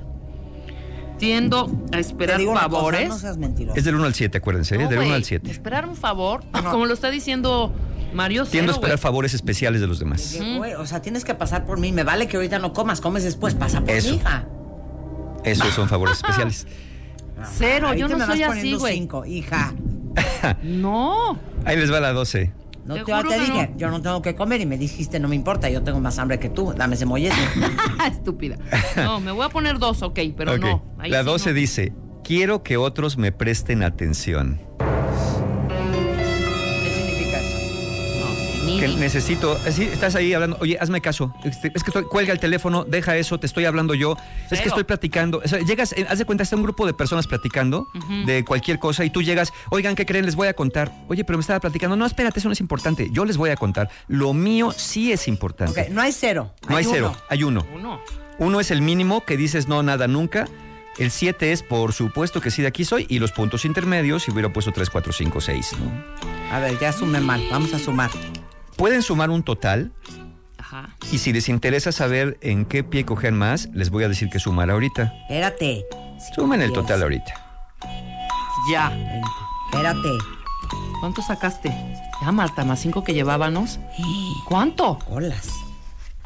Tiendo 1.17 1.71
a 1.87 1.91
te 1.91 1.99
esperar 1.99 2.37
digo 2.39 2.51
una 2.51 2.61
cosa, 2.61 2.75
favores. 2.75 3.09
no 3.09 3.17
seas 3.17 3.37
mentiroso. 3.37 3.77
Es 3.77 3.83
del 3.85 3.95
1 3.95 4.05
al 4.05 4.13
7, 4.13 4.37
acuérdense, 4.37 4.75
¿eh? 4.75 4.77
Del 4.79 4.87
1 4.89 4.97
güey, 4.97 5.11
al 5.13 5.23
7. 5.23 5.49
Esperar 5.49 5.87
un 5.87 5.95
favor, 5.95 6.43
como 6.69 6.85
lo 6.85 6.93
está 6.93 7.09
diciendo 7.11 7.73
Mario 8.13 8.45
Tiendo 8.45 8.71
a 8.73 8.75
esperar 8.75 8.97
favores 8.99 9.33
especiales 9.33 9.81
de 9.81 9.87
los 9.87 9.99
demás. 9.99 10.37
O 10.77 10.85
sea, 10.85 11.01
tienes 11.01 11.23
que 11.23 11.33
pasar 11.33 11.65
por 11.65 11.79
mí. 11.79 11.91
Me 11.91 12.03
vale 12.03 12.27
que 12.27 12.37
ahorita 12.37 12.59
no 12.59 12.73
comas, 12.73 12.99
comes 13.01 13.23
después, 13.23 13.55
pasa 13.55 13.79
por 13.81 13.89
Eso. 13.91 14.09
mi 14.09 14.15
hija. 14.17 14.47
Esos 15.45 15.67
son 15.73 15.87
favores 15.89 16.17
especiales. 16.17 16.67
Cero, 17.51 17.87
Ahorita 17.87 18.07
yo 18.07 18.07
no 18.09 18.17
me 18.17 18.25
vas 18.25 18.29
soy 18.35 18.43
así, 18.43 18.49
poniendo 18.57 18.79
güey. 18.79 18.93
cinco, 18.95 19.25
hija. 19.25 19.73
No. 20.63 21.39
Ahí 21.65 21.77
les 21.77 21.91
va 21.91 21.99
la 21.99 22.11
12. 22.13 22.51
No 22.85 22.95
Te 22.95 23.03
te, 23.05 23.11
te 23.29 23.39
dije, 23.39 23.69
no. 23.71 23.77
yo 23.77 23.89
no 23.89 24.01
tengo 24.01 24.21
que 24.21 24.35
comer 24.35 24.59
y 24.59 24.65
me 24.65 24.77
dijiste, 24.77 25.17
no 25.19 25.29
me 25.29 25.35
importa, 25.37 25.69
yo 25.69 25.83
tengo 25.83 26.01
más 26.01 26.19
hambre 26.19 26.37
que 26.37 26.49
tú, 26.49 26.73
dame 26.73 26.95
ese 26.95 27.05
mollete. 27.05 27.35
Estúpida. 28.11 28.57
No, 28.97 29.21
me 29.21 29.31
voy 29.31 29.45
a 29.45 29.49
poner 29.49 29.79
dos, 29.79 30.01
ok, 30.01 30.19
pero 30.35 30.57
no. 30.57 30.83
ahí 30.99 31.09
La 31.09 31.21
sí 31.21 31.25
12 31.25 31.49
no. 31.49 31.55
dice, 31.55 31.93
quiero 32.25 32.61
que 32.61 32.75
otros 32.75 33.17
me 33.17 33.31
presten 33.31 33.83
atención. 33.83 34.59
Que 38.83 38.89
necesito, 38.89 39.57
sí, 39.71 39.83
estás 39.83 40.13
ahí 40.15 40.33
hablando, 40.33 40.57
oye, 40.59 40.77
hazme 40.77 40.99
caso, 40.99 41.33
este, 41.45 41.71
es 41.73 41.83
que 41.83 41.89
estoy- 41.89 42.03
cuelga 42.03 42.33
el 42.33 42.39
teléfono, 42.39 42.83
deja 42.83 43.15
eso, 43.15 43.39
te 43.39 43.47
estoy 43.47 43.63
hablando 43.63 43.93
yo, 43.93 44.17
es 44.51 44.59
que 44.59 44.67
estoy 44.67 44.83
platicando, 44.83 45.41
O 45.41 45.47
sea, 45.47 45.59
llegas, 45.59 45.93
eh, 45.93 46.05
haz 46.09 46.19
de 46.19 46.25
cuenta, 46.25 46.43
está 46.43 46.57
un 46.57 46.63
grupo 46.63 46.85
de 46.85 46.93
personas 46.93 47.25
platicando 47.25 47.87
de 48.25 48.43
cualquier 48.43 48.79
cosa 48.79 49.05
y 49.05 49.09
tú 49.09 49.21
llegas, 49.21 49.53
oigan, 49.69 49.95
¿qué 49.95 50.05
creen? 50.05 50.25
Les 50.25 50.35
voy 50.35 50.49
a 50.49 50.53
contar, 50.53 50.91
oye, 51.07 51.23
pero 51.23 51.37
me 51.37 51.41
estaba 51.43 51.61
platicando, 51.61 51.95
no, 51.95 52.05
espérate, 52.05 52.39
eso 52.39 52.49
no 52.49 52.53
es 52.53 52.59
importante, 52.59 53.07
yo 53.13 53.23
les 53.23 53.37
voy 53.37 53.51
a 53.51 53.55
contar, 53.55 53.89
lo 54.09 54.33
mío 54.33 54.73
sí 54.75 55.13
es 55.13 55.29
importante. 55.29 55.83
Ok, 55.83 55.87
no 55.89 56.01
hay 56.01 56.11
cero. 56.11 56.53
no 56.67 56.75
hay, 56.75 56.83
cero, 56.83 57.11
uno. 57.11 57.21
hay 57.29 57.43
uno. 57.43 57.65
Uno. 57.73 58.01
Uno 58.37 58.59
es 58.59 58.69
el 58.69 58.81
mínimo 58.81 59.23
que 59.23 59.37
dices 59.37 59.69
no, 59.69 59.81
nada, 59.81 60.09
nunca. 60.09 60.45
El 60.97 61.09
7 61.09 61.51
es 61.53 61.63
por 61.63 61.93
supuesto 61.93 62.39
que 62.41 62.51
sí, 62.51 62.61
de 62.61 62.67
aquí 62.67 62.85
soy. 62.85 63.05
Y 63.09 63.17
los 63.19 63.31
puntos 63.31 63.65
intermedios, 63.65 64.23
si 64.23 64.31
hubiera 64.31 64.51
puesto 64.53 64.71
3, 64.71 64.89
4, 64.91 65.11
5, 65.11 65.41
6. 65.41 65.71
¿no? 65.79 66.53
A 66.55 66.59
ver, 66.59 66.77
ya 66.79 66.91
sume 66.91 67.19
mal, 67.19 67.41
vamos 67.49 67.73
a 67.73 67.79
sumar. 67.79 68.11
Pueden 68.75 69.01
sumar 69.01 69.29
un 69.29 69.43
total. 69.43 69.91
Ajá. 70.57 70.95
Y 71.11 71.19
si 71.19 71.33
les 71.33 71.49
interesa 71.49 71.91
saber 71.91 72.37
en 72.41 72.65
qué 72.65 72.83
pie 72.83 73.05
cogen 73.05 73.35
más, 73.35 73.69
les 73.73 73.89
voy 73.89 74.03
a 74.03 74.07
decir 74.07 74.29
que 74.29 74.39
sumar 74.39 74.69
ahorita. 74.69 75.13
Espérate. 75.23 75.85
Sumen 76.35 76.61
el 76.61 76.71
total 76.71 77.03
ahorita. 77.03 77.33
Ya. 78.71 78.89
20. 78.89 79.21
Espérate. 79.71 80.09
¿Cuánto 80.99 81.21
sacaste? 81.21 81.69
Ya, 82.21 82.31
Marta, 82.31 82.63
más 82.63 82.79
cinco 82.79 83.03
que 83.03 83.13
llevábamos. 83.13 83.79
¿Cuánto? 84.47 84.97
Colas. 84.99 85.49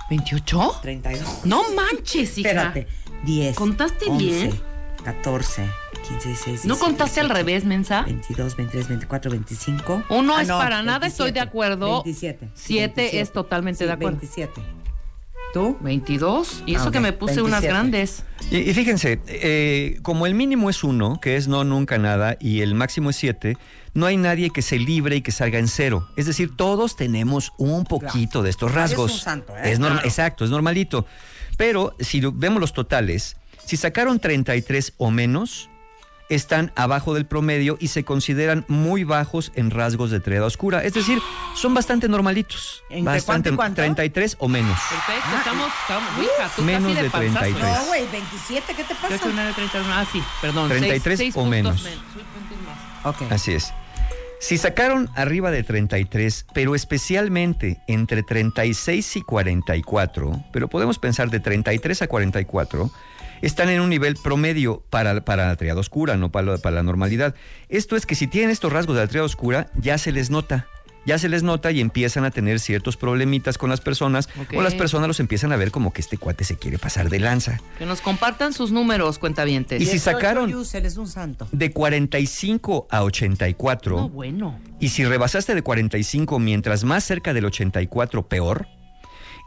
¿28? 0.09 0.81
32. 0.81 1.45
No 1.45 1.63
manches, 1.73 2.37
hija. 2.37 2.49
Espérate. 2.49 2.87
10. 3.23 3.55
¿Contaste 3.55 4.05
11, 4.07 4.23
bien? 4.23 4.61
14, 5.03 5.67
15, 6.01 6.27
16. 6.29 6.65
¿No 6.65 6.77
contaste 6.77 7.19
al 7.19 7.29
revés, 7.29 7.65
mensa? 7.65 8.03
22, 8.03 8.55
23, 8.55 8.87
24, 8.87 9.31
25. 9.31 10.03
Uno 10.09 10.35
Ah, 10.37 10.41
es 10.41 10.47
para 10.47 10.83
nada, 10.83 11.07
estoy 11.07 11.31
de 11.31 11.39
acuerdo. 11.39 12.03
27. 12.03 12.49
Siete 12.53 13.19
es 13.19 13.31
totalmente 13.31 13.85
de 13.85 13.91
acuerdo. 13.91 14.17
27. 14.19 14.61
¿Tú? 15.53 15.77
22. 15.81 16.63
Y 16.65 16.75
Ah, 16.75 16.79
eso 16.81 16.91
que 16.91 16.99
me 16.99 17.13
puse 17.13 17.41
unas 17.41 17.61
27. 17.61 17.67
grandes. 17.67 18.23
Y, 18.51 18.69
y 18.69 18.73
fíjense, 18.73 19.21
eh, 19.27 19.97
como 20.01 20.25
el 20.27 20.33
mínimo 20.35 20.69
es 20.69 20.83
uno, 20.83 21.19
que 21.21 21.37
es 21.37 21.47
no, 21.47 21.63
nunca, 21.63 21.97
nada, 21.97 22.35
y 22.39 22.61
el 22.61 22.75
máximo 22.75 23.09
es 23.11 23.15
7, 23.15 23.57
no 23.93 24.05
hay 24.05 24.17
nadie 24.17 24.49
que 24.49 24.61
se 24.61 24.77
libre 24.77 25.15
y 25.15 25.21
que 25.21 25.31
salga 25.31 25.57
en 25.57 25.67
cero. 25.69 26.07
Es 26.17 26.25
decir, 26.25 26.55
todos 26.55 26.95
tenemos 26.97 27.53
un 27.57 27.85
poquito 27.85 28.43
de 28.43 28.49
estos 28.49 28.71
Nadie 28.71 28.83
es 28.85 28.89
rasgos. 28.91 29.13
un 29.13 29.19
santo, 29.19 29.55
¿eh? 29.57 29.71
Es 29.71 29.79
norma- 29.79 29.95
Claro. 29.95 30.07
Exacto, 30.09 30.43
es 30.45 30.51
normalito. 30.51 31.05
Pero 31.55 31.95
si 31.99 32.19
vemos 32.21 32.59
los 32.61 32.73
totales, 32.73 33.37
si 33.65 33.77
sacaron 33.77 34.19
33 34.19 34.93
o 34.97 35.09
menos, 35.11 35.69
están 36.29 36.71
abajo 36.75 37.13
del 37.13 37.25
promedio 37.25 37.77
y 37.79 37.87
se 37.87 38.03
consideran 38.03 38.65
muy 38.67 39.03
bajos 39.03 39.51
en 39.55 39.71
rasgos 39.71 40.11
de 40.11 40.19
triada 40.19 40.45
oscura. 40.45 40.83
Es 40.83 40.93
decir, 40.93 41.19
son 41.55 41.73
bastante 41.73 42.07
normalitos. 42.09 42.83
¿Entre 42.89 43.13
bastante, 43.13 43.49
cuánto 43.55 43.81
y 43.81 43.85
cuánto? 43.85 44.03
33 44.03 44.37
o 44.39 44.47
menos. 44.47 44.77
Perfecto, 44.89 45.37
estamos, 45.37 45.71
estamos. 45.81 46.09
Hija, 46.23 46.51
tú 46.55 46.61
Menos 46.63 46.83
casi 46.83 46.95
de, 46.95 47.03
de 47.03 47.09
panzazo. 47.09 47.39
33. 47.39 47.77
No, 47.77 47.85
güey, 47.85 48.07
27, 48.11 48.73
¿qué 48.75 48.83
te 48.83 48.93
Yo 48.93 48.99
pasa? 49.01 49.17
soy 49.17 49.31
una 49.31 49.47
de 49.47 49.53
31. 49.53 49.93
Ah, 49.93 50.05
sí, 50.11 50.23
perdón. 50.41 50.69
33 50.69 51.03
seis, 51.03 51.17
seis 51.17 51.35
o 51.35 51.39
puntos 51.39 51.49
menos. 51.49 51.81
Seis 51.81 51.95
puntos 51.95 52.57
más. 52.65 53.15
Ok. 53.15 53.31
Así 53.31 53.53
es. 53.53 53.73
Si 54.39 54.59
sacaron 54.59 55.09
arriba 55.15 55.49
de 55.49 55.63
33, 55.63 56.45
pero 56.53 56.75
especialmente 56.75 57.81
entre 57.87 58.21
36 58.21 59.15
y 59.15 59.21
44, 59.21 60.43
pero 60.51 60.67
podemos 60.67 60.99
pensar 60.99 61.31
de 61.31 61.39
33 61.39 62.03
a 62.03 62.07
44, 62.07 62.91
están 63.41 63.69
en 63.69 63.81
un 63.81 63.89
nivel 63.89 64.15
promedio 64.15 64.83
para, 64.89 65.23
para 65.25 65.47
la 65.47 65.55
triada 65.55 65.79
oscura, 65.79 66.17
no 66.17 66.31
para, 66.31 66.53
la- 66.53 66.57
para 66.57 66.75
la 66.77 66.83
normalidad. 66.83 67.35
Esto 67.69 67.95
es 67.95 68.05
que 68.05 68.15
si 68.15 68.27
tienen 68.27 68.49
estos 68.51 68.71
rasgos 68.73 68.95
de 68.95 69.01
la 69.03 69.07
triada 69.07 69.25
oscura, 69.25 69.69
ya 69.75 69.97
se 69.97 70.11
les 70.11 70.29
nota. 70.29 70.67
Ya 71.05 71.17
se 71.17 71.29
les 71.29 71.41
nota 71.41 71.71
y 71.71 71.79
empiezan 71.79 72.25
a 72.25 72.31
tener 72.31 72.59
ciertos 72.59 72.97
problemitas 72.97 73.57
con 73.57 73.69
las 73.69 73.79
personas, 73.79 74.27
o 74.53 74.61
las 74.61 74.75
personas 74.75 75.07
los 75.07 75.21
empiezan 75.21 75.53
a 75.53 75.55
ver 75.55 75.71
como 75.71 75.93
que 75.93 76.01
este 76.01 76.17
cuate 76.17 76.43
se 76.43 76.57
quiere 76.57 76.79
pasar 76.79 77.09
de 77.09 77.19
lanza. 77.21 77.61
Que 77.79 77.85
nos 77.85 78.01
compartan 78.01 78.51
sus 78.51 78.73
números, 78.73 79.17
cuentavientes. 79.17 79.81
Y 79.81 79.85
si 79.85 79.99
sacaron- 79.99 80.49
Yusel 80.51 80.85
es 80.85 80.97
un 80.97 81.07
santo. 81.07 81.47
De 81.53 81.71
45 81.71 82.87
a 82.91 83.03
84, 83.03 83.95
No, 83.97 84.09
bueno. 84.09 84.59
Y 84.81 84.89
si 84.89 85.05
rebasaste 85.05 85.55
de 85.55 85.61
45 85.61 86.39
mientras 86.39 86.83
más 86.83 87.05
cerca 87.05 87.33
del 87.33 87.45
84, 87.45 88.27
peor, 88.27 88.67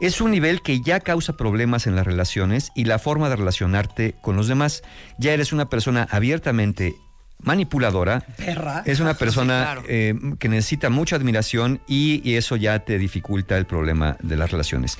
es 0.01 0.19
un 0.19 0.31
nivel 0.31 0.61
que 0.61 0.81
ya 0.81 0.99
causa 0.99 1.37
problemas 1.37 1.85
en 1.85 1.95
las 1.95 2.05
relaciones 2.05 2.71
y 2.75 2.85
la 2.85 2.97
forma 2.99 3.29
de 3.29 3.35
relacionarte 3.35 4.15
con 4.21 4.35
los 4.35 4.47
demás. 4.47 4.81
Ya 5.19 5.31
eres 5.31 5.53
una 5.53 5.69
persona 5.69 6.07
abiertamente 6.09 6.95
manipuladora. 7.43 8.21
Perra. 8.35 8.81
Es 8.85 8.99
una 8.99 9.13
persona 9.17 9.63
claro. 9.63 9.83
eh, 9.87 10.15
que 10.39 10.49
necesita 10.49 10.89
mucha 10.89 11.15
admiración 11.15 11.81
y, 11.87 12.27
y 12.27 12.35
eso 12.35 12.55
ya 12.55 12.79
te 12.79 12.97
dificulta 12.97 13.57
el 13.57 13.65
problema 13.65 14.17
de 14.21 14.37
las 14.37 14.51
relaciones. 14.51 14.97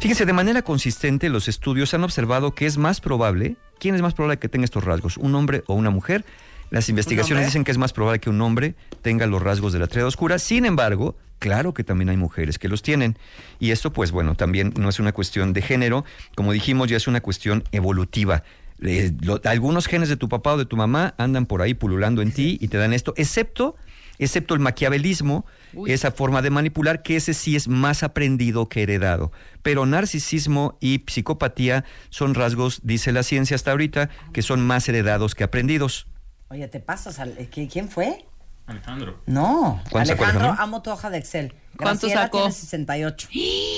Fíjense, 0.00 0.24
de 0.24 0.32
manera 0.32 0.62
consistente 0.62 1.28
los 1.28 1.48
estudios 1.48 1.92
han 1.92 2.04
observado 2.04 2.54
que 2.54 2.66
es 2.66 2.78
más 2.78 3.00
probable, 3.00 3.56
¿quién 3.80 3.96
es 3.96 4.02
más 4.02 4.14
probable 4.14 4.38
que 4.38 4.48
tenga 4.48 4.64
estos 4.64 4.84
rasgos? 4.84 5.16
¿Un 5.16 5.34
hombre 5.34 5.64
o 5.66 5.74
una 5.74 5.90
mujer? 5.90 6.24
Las 6.70 6.88
investigaciones 6.88 7.46
dicen 7.46 7.64
que 7.64 7.70
es 7.70 7.78
más 7.78 7.92
probable 7.92 8.20
que 8.20 8.30
un 8.30 8.40
hombre 8.40 8.74
tenga 9.02 9.26
los 9.26 9.42
rasgos 9.42 9.72
de 9.72 9.78
la 9.78 9.86
triada 9.86 10.08
oscura. 10.08 10.38
Sin 10.38 10.64
embargo, 10.64 11.16
claro 11.38 11.74
que 11.74 11.84
también 11.84 12.08
hay 12.08 12.16
mujeres 12.16 12.58
que 12.58 12.68
los 12.68 12.82
tienen. 12.82 13.18
Y 13.58 13.70
esto, 13.70 13.92
pues 13.92 14.10
bueno, 14.12 14.34
también 14.34 14.72
no 14.78 14.88
es 14.88 14.98
una 15.00 15.12
cuestión 15.12 15.52
de 15.52 15.62
género. 15.62 16.04
Como 16.36 16.52
dijimos, 16.52 16.88
ya 16.88 16.96
es 16.96 17.06
una 17.06 17.20
cuestión 17.20 17.64
evolutiva. 17.72 18.42
Eh, 18.82 19.12
lo- 19.20 19.40
algunos 19.44 19.86
genes 19.86 20.08
de 20.08 20.16
tu 20.16 20.28
papá 20.28 20.54
o 20.54 20.58
de 20.58 20.66
tu 20.66 20.76
mamá 20.76 21.14
andan 21.18 21.46
por 21.46 21.62
ahí 21.62 21.74
pululando 21.74 22.22
en 22.22 22.32
ti 22.32 22.58
y 22.60 22.68
te 22.68 22.76
dan 22.76 22.92
esto, 22.92 23.14
excepto, 23.16 23.76
excepto 24.18 24.54
el 24.54 24.60
maquiavelismo, 24.60 25.46
Uy. 25.74 25.92
esa 25.92 26.10
forma 26.10 26.42
de 26.42 26.50
manipular, 26.50 27.02
que 27.02 27.16
ese 27.16 27.34
sí 27.34 27.56
es 27.56 27.68
más 27.68 28.02
aprendido 28.02 28.68
que 28.68 28.82
heredado. 28.82 29.30
Pero 29.62 29.86
narcisismo 29.86 30.76
y 30.80 31.04
psicopatía 31.06 31.84
son 32.10 32.34
rasgos, 32.34 32.80
dice 32.84 33.12
la 33.12 33.22
ciencia 33.22 33.54
hasta 33.54 33.70
ahorita, 33.70 34.10
que 34.32 34.42
son 34.42 34.60
más 34.66 34.88
heredados 34.88 35.34
que 35.34 35.44
aprendidos. 35.44 36.06
Oye, 36.48 36.66
¿te 36.68 36.80
pasas? 36.80 37.18
al- 37.20 37.36
¿qui- 37.50 37.68
¿Quién 37.72 37.88
fue? 37.88 38.24
Alejandro. 38.66 39.20
No. 39.26 39.82
¿Cuánto 39.90 40.12
sacó 40.12 40.24
Alejandro, 40.24 40.54
amo 40.58 40.82
tu 40.82 40.90
hoja 40.90 41.10
de 41.10 41.18
Excel. 41.18 41.54
¿Cuánto 41.76 42.06
Graciela 42.06 42.22
sacó? 42.22 42.38
tiene 42.38 42.52
68. 42.52 43.28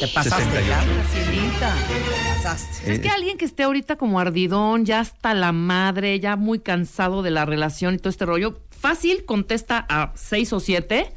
Te 0.00 0.08
pasaste, 0.08 0.44
68. 0.44 0.66
ya. 0.68 0.84
Gracielita. 0.84 1.74
Te 1.88 2.34
pasaste. 2.34 2.92
Es 2.92 3.00
que 3.00 3.08
alguien 3.08 3.36
que 3.38 3.44
esté 3.46 3.64
ahorita 3.64 3.96
como 3.96 4.20
ardidón, 4.20 4.84
ya 4.84 5.00
hasta 5.00 5.34
la 5.34 5.52
madre, 5.52 6.20
ya 6.20 6.36
muy 6.36 6.60
cansado 6.60 7.22
de 7.22 7.30
la 7.30 7.44
relación 7.44 7.94
y 7.94 7.98
todo 7.98 8.10
este 8.10 8.26
rollo, 8.26 8.60
fácil 8.70 9.24
contesta 9.24 9.84
a 9.88 10.12
seis 10.14 10.52
o 10.52 10.60
siete, 10.60 11.10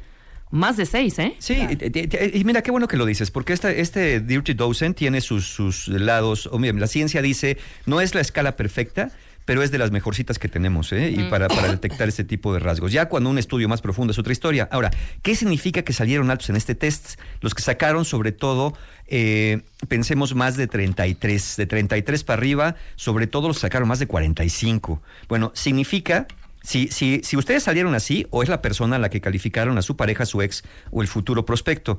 más 0.50 0.76
de 0.76 0.86
seis, 0.86 1.16
¿eh? 1.20 1.36
Sí, 1.38 1.54
y- 1.54 1.98
y- 1.98 2.40
y 2.40 2.44
mira 2.44 2.62
qué 2.62 2.72
bueno 2.72 2.88
que 2.88 2.96
lo 2.96 3.06
dices, 3.06 3.30
porque 3.30 3.52
esta, 3.52 3.70
este 3.70 4.18
Dirty 4.20 4.54
Dozen 4.54 4.94
tiene 4.94 5.20
sus, 5.20 5.46
sus 5.46 5.86
lados. 5.86 6.48
O 6.50 6.58
mira, 6.58 6.76
la 6.76 6.88
ciencia 6.88 7.22
dice, 7.22 7.56
no 7.86 8.00
es 8.00 8.16
la 8.16 8.20
escala 8.20 8.56
perfecta, 8.56 9.12
pero 9.50 9.64
es 9.64 9.72
de 9.72 9.78
las 9.78 9.90
mejorcitas 9.90 10.38
que 10.38 10.46
tenemos, 10.46 10.92
¿eh? 10.92 11.10
Y 11.10 11.24
para, 11.24 11.48
para 11.48 11.66
detectar 11.66 12.08
este 12.08 12.22
tipo 12.22 12.54
de 12.54 12.60
rasgos. 12.60 12.92
Ya 12.92 13.06
cuando 13.06 13.30
un 13.30 13.36
estudio 13.36 13.68
más 13.68 13.82
profundo 13.82 14.12
es 14.12 14.18
otra 14.20 14.32
historia. 14.32 14.68
Ahora, 14.70 14.92
¿qué 15.22 15.34
significa 15.34 15.82
que 15.82 15.92
salieron 15.92 16.30
altos 16.30 16.50
en 16.50 16.54
este 16.54 16.76
test? 16.76 17.18
Los 17.40 17.52
que 17.52 17.60
sacaron, 17.60 18.04
sobre 18.04 18.30
todo, 18.30 18.74
eh, 19.08 19.62
pensemos 19.88 20.36
más 20.36 20.56
de 20.56 20.68
33, 20.68 21.56
de 21.56 21.66
33 21.66 22.22
para 22.22 22.38
arriba, 22.38 22.76
sobre 22.94 23.26
todo 23.26 23.48
los 23.48 23.58
sacaron 23.58 23.88
más 23.88 23.98
de 23.98 24.06
45. 24.06 25.02
Bueno, 25.28 25.50
significa 25.56 26.28
si, 26.62 26.88
si, 26.88 27.22
si 27.24 27.36
ustedes 27.36 27.62
salieron 27.62 27.94
así, 27.94 28.26
o 28.30 28.42
es 28.42 28.48
la 28.48 28.62
persona 28.62 28.96
a 28.96 28.98
la 28.98 29.08
que 29.08 29.20
calificaron 29.20 29.78
a 29.78 29.82
su 29.82 29.96
pareja, 29.96 30.26
su 30.26 30.42
ex 30.42 30.62
o 30.90 31.02
el 31.02 31.08
futuro 31.08 31.44
prospecto, 31.44 31.98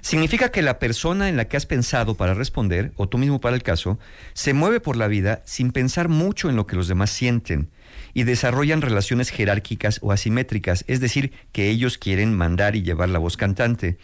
significa 0.00 0.50
que 0.50 0.62
la 0.62 0.78
persona 0.78 1.28
en 1.28 1.36
la 1.36 1.46
que 1.46 1.56
has 1.56 1.66
pensado 1.66 2.14
para 2.14 2.34
responder, 2.34 2.92
o 2.96 3.08
tú 3.08 3.18
mismo 3.18 3.40
para 3.40 3.56
el 3.56 3.62
caso, 3.62 3.98
se 4.34 4.52
mueve 4.52 4.80
por 4.80 4.96
la 4.96 5.08
vida 5.08 5.42
sin 5.44 5.72
pensar 5.72 6.08
mucho 6.08 6.48
en 6.48 6.56
lo 6.56 6.66
que 6.66 6.76
los 6.76 6.88
demás 6.88 7.10
sienten 7.10 7.70
y 8.14 8.24
desarrollan 8.24 8.82
relaciones 8.82 9.30
jerárquicas 9.30 9.98
o 10.02 10.12
asimétricas, 10.12 10.84
es 10.88 11.00
decir, 11.00 11.32
que 11.52 11.68
ellos 11.68 11.98
quieren 11.98 12.34
mandar 12.34 12.76
y 12.76 12.82
llevar 12.82 13.08
la 13.08 13.18
voz 13.18 13.36
cantante. 13.36 13.98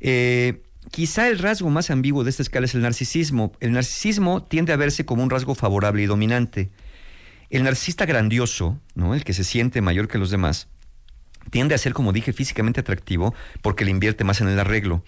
Eh, 0.00 0.62
quizá 0.90 1.28
el 1.28 1.38
rasgo 1.38 1.70
más 1.70 1.90
ambiguo 1.90 2.24
de 2.24 2.30
esta 2.30 2.42
escala 2.42 2.66
es 2.66 2.74
el 2.74 2.82
narcisismo. 2.82 3.52
El 3.60 3.72
narcisismo 3.72 4.42
tiende 4.42 4.72
a 4.72 4.76
verse 4.76 5.04
como 5.04 5.22
un 5.22 5.30
rasgo 5.30 5.54
favorable 5.54 6.02
y 6.02 6.06
dominante. 6.06 6.70
El 7.50 7.62
narcisista 7.64 8.06
grandioso, 8.06 8.80
¿no? 8.94 9.14
el 9.14 9.24
que 9.24 9.32
se 9.32 9.44
siente 9.44 9.80
mayor 9.80 10.08
que 10.08 10.18
los 10.18 10.30
demás, 10.30 10.68
tiende 11.50 11.74
a 11.74 11.78
ser, 11.78 11.92
como 11.92 12.12
dije, 12.12 12.32
físicamente 12.32 12.80
atractivo 12.80 13.34
porque 13.62 13.84
le 13.84 13.90
invierte 13.90 14.24
más 14.24 14.40
en 14.40 14.48
el 14.48 14.58
arreglo. 14.58 15.02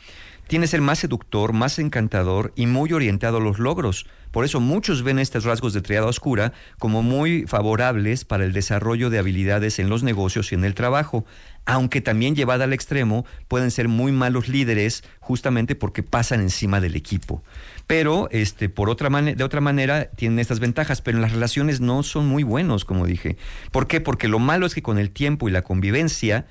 Tiende 0.49 0.67
a 0.67 0.69
ser 0.69 0.81
más 0.81 1.01
seductor, 1.01 1.53
más 1.53 1.79
encantador 1.81 2.53
y 2.55 2.67
muy 2.67 2.93
orientado 2.93 3.39
a 3.39 3.41
los 3.41 3.59
logros. 3.59 4.07
Por 4.31 4.45
eso 4.45 4.61
muchos 4.61 5.03
ven 5.03 5.19
estos 5.19 5.43
rasgos 5.43 5.73
de 5.73 5.81
triada 5.81 6.07
oscura 6.07 6.53
como 6.79 7.03
muy 7.03 7.47
favorables 7.49 8.25
para 8.25 8.45
el 8.45 8.53
desarrollo 8.53 9.11
de 9.11 9.19
habilidades 9.19 9.81
en 9.81 9.89
los 9.89 10.05
negocios 10.05 10.53
y 10.53 10.55
en 10.55 10.65
el 10.65 10.75
trabajo, 10.75 11.25
aunque 11.65 12.01
también 12.01 12.37
llevada 12.37 12.65
al 12.65 12.73
extremo 12.73 13.27
pueden 13.49 13.73
ser 13.73 13.89
muy 13.89 14.13
malos 14.13 14.49
líderes 14.49 15.03
justamente 15.19 15.75
porque 15.75 16.05
pasan 16.05 16.41
encima 16.41 16.81
del 16.81 16.95
equipo. 16.95 17.43
Pero 17.87 18.29
este 18.33 18.69
por 18.69 18.91
otra 18.91 19.09
de 19.09 19.45
otra 19.45 19.61
manera 19.61 20.07
tienen 20.11 20.39
estas 20.39 20.59
ventajas, 20.59 21.03
pero 21.03 21.19
en 21.19 21.23
las 21.23 21.33
relaciones 21.33 21.81
no 21.81 22.03
son 22.03 22.27
muy 22.27 22.43
buenos, 22.43 22.85
como 22.85 23.07
dije. 23.07 23.37
¿Por 23.71 23.87
qué? 23.87 24.01
Porque 24.01 24.29
lo 24.29 24.39
malo 24.39 24.67
es 24.67 24.75
que 24.75 24.83
con 24.83 24.99
el 24.99 25.11
tiempo 25.11 25.49
y 25.49 25.53
la 25.53 25.63
convivencia 25.63 26.47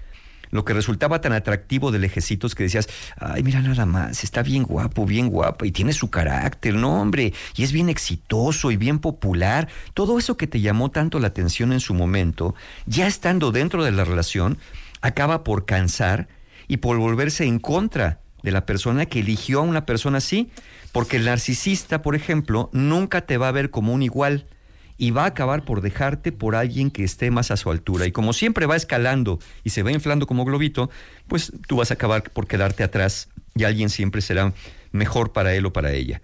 lo 0.51 0.65
que 0.65 0.73
resultaba 0.73 1.21
tan 1.21 1.33
atractivo 1.33 1.91
de 1.91 1.99
lejecitos 1.99 2.55
que 2.55 2.63
decías, 2.63 2.87
ay, 3.17 3.43
mira 3.43 3.61
nada 3.61 3.85
más, 3.85 4.23
está 4.23 4.41
bien 4.41 4.63
guapo, 4.63 5.05
bien 5.05 5.29
guapa, 5.29 5.65
y 5.65 5.71
tiene 5.71 5.93
su 5.93 6.09
carácter, 6.09 6.75
no, 6.75 7.01
hombre, 7.01 7.33
y 7.55 7.63
es 7.63 7.71
bien 7.71 7.89
exitoso 7.89 8.71
y 8.71 8.77
bien 8.77 8.99
popular. 8.99 9.67
Todo 9.93 10.17
eso 10.17 10.37
que 10.37 10.47
te 10.47 10.61
llamó 10.61 10.91
tanto 10.91 11.19
la 11.19 11.27
atención 11.27 11.73
en 11.73 11.79
su 11.79 11.93
momento, 11.93 12.55
ya 12.85 13.07
estando 13.07 13.51
dentro 13.51 13.83
de 13.83 13.91
la 13.91 14.05
relación, 14.05 14.57
acaba 15.01 15.43
por 15.43 15.65
cansar 15.65 16.27
y 16.67 16.77
por 16.77 16.97
volverse 16.97 17.45
en 17.45 17.59
contra 17.59 18.19
de 18.41 18.51
la 18.51 18.65
persona 18.65 19.07
que 19.07 19.19
eligió 19.19 19.59
a 19.59 19.63
una 19.63 19.85
persona 19.85 20.19
así, 20.19 20.49
porque 20.95 21.17
el 21.17 21.25
narcisista, 21.25 22.01
por 22.01 22.15
ejemplo, 22.15 22.69
nunca 22.71 23.25
te 23.25 23.35
va 23.35 23.49
a 23.49 23.51
ver 23.51 23.69
como 23.69 23.91
un 23.91 24.01
igual 24.01 24.45
y 24.97 25.11
va 25.11 25.23
a 25.23 25.27
acabar 25.27 25.65
por 25.65 25.81
dejarte 25.81 26.31
por 26.31 26.55
alguien 26.55 26.89
que 26.89 27.03
esté 27.03 27.31
más 27.31 27.51
a 27.51 27.57
su 27.57 27.69
altura. 27.69 28.05
Y 28.05 28.13
como 28.13 28.31
siempre 28.31 28.65
va 28.65 28.77
escalando 28.77 29.39
y 29.65 29.71
se 29.71 29.83
va 29.83 29.91
inflando 29.91 30.25
como 30.25 30.45
globito, 30.45 30.89
pues 31.27 31.51
tú 31.67 31.75
vas 31.75 31.91
a 31.91 31.95
acabar 31.95 32.23
por 32.31 32.47
quedarte 32.47 32.81
atrás 32.81 33.27
y 33.55 33.65
alguien 33.65 33.89
siempre 33.89 34.21
será 34.21 34.53
mejor 34.93 35.33
para 35.33 35.53
él 35.53 35.65
o 35.65 35.73
para 35.73 35.91
ella. 35.91 36.21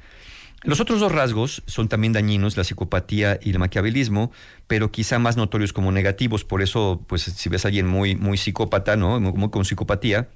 Los 0.64 0.80
otros 0.80 1.02
dos 1.02 1.12
rasgos 1.12 1.64
son 1.66 1.90
también 1.90 2.14
dañinos, 2.14 2.56
la 2.56 2.64
psicopatía 2.64 3.42
y 3.44 3.50
el 3.50 3.60
maquiavelismo, 3.60 4.32
pero 4.68 4.90
quizá 4.90 5.20
más 5.20 5.36
notorios 5.36 5.74
como 5.74 5.92
negativos. 5.92 6.46
Por 6.46 6.62
eso, 6.62 7.04
pues 7.08 7.24
si 7.24 7.50
ves 7.50 7.66
a 7.66 7.68
alguien 7.68 7.88
muy, 7.88 8.16
muy 8.16 8.38
psicópata, 8.38 8.96
¿no? 8.96 9.20
Muy, 9.20 9.34
muy 9.34 9.50
con 9.50 9.66
psicopatía, 9.66 10.30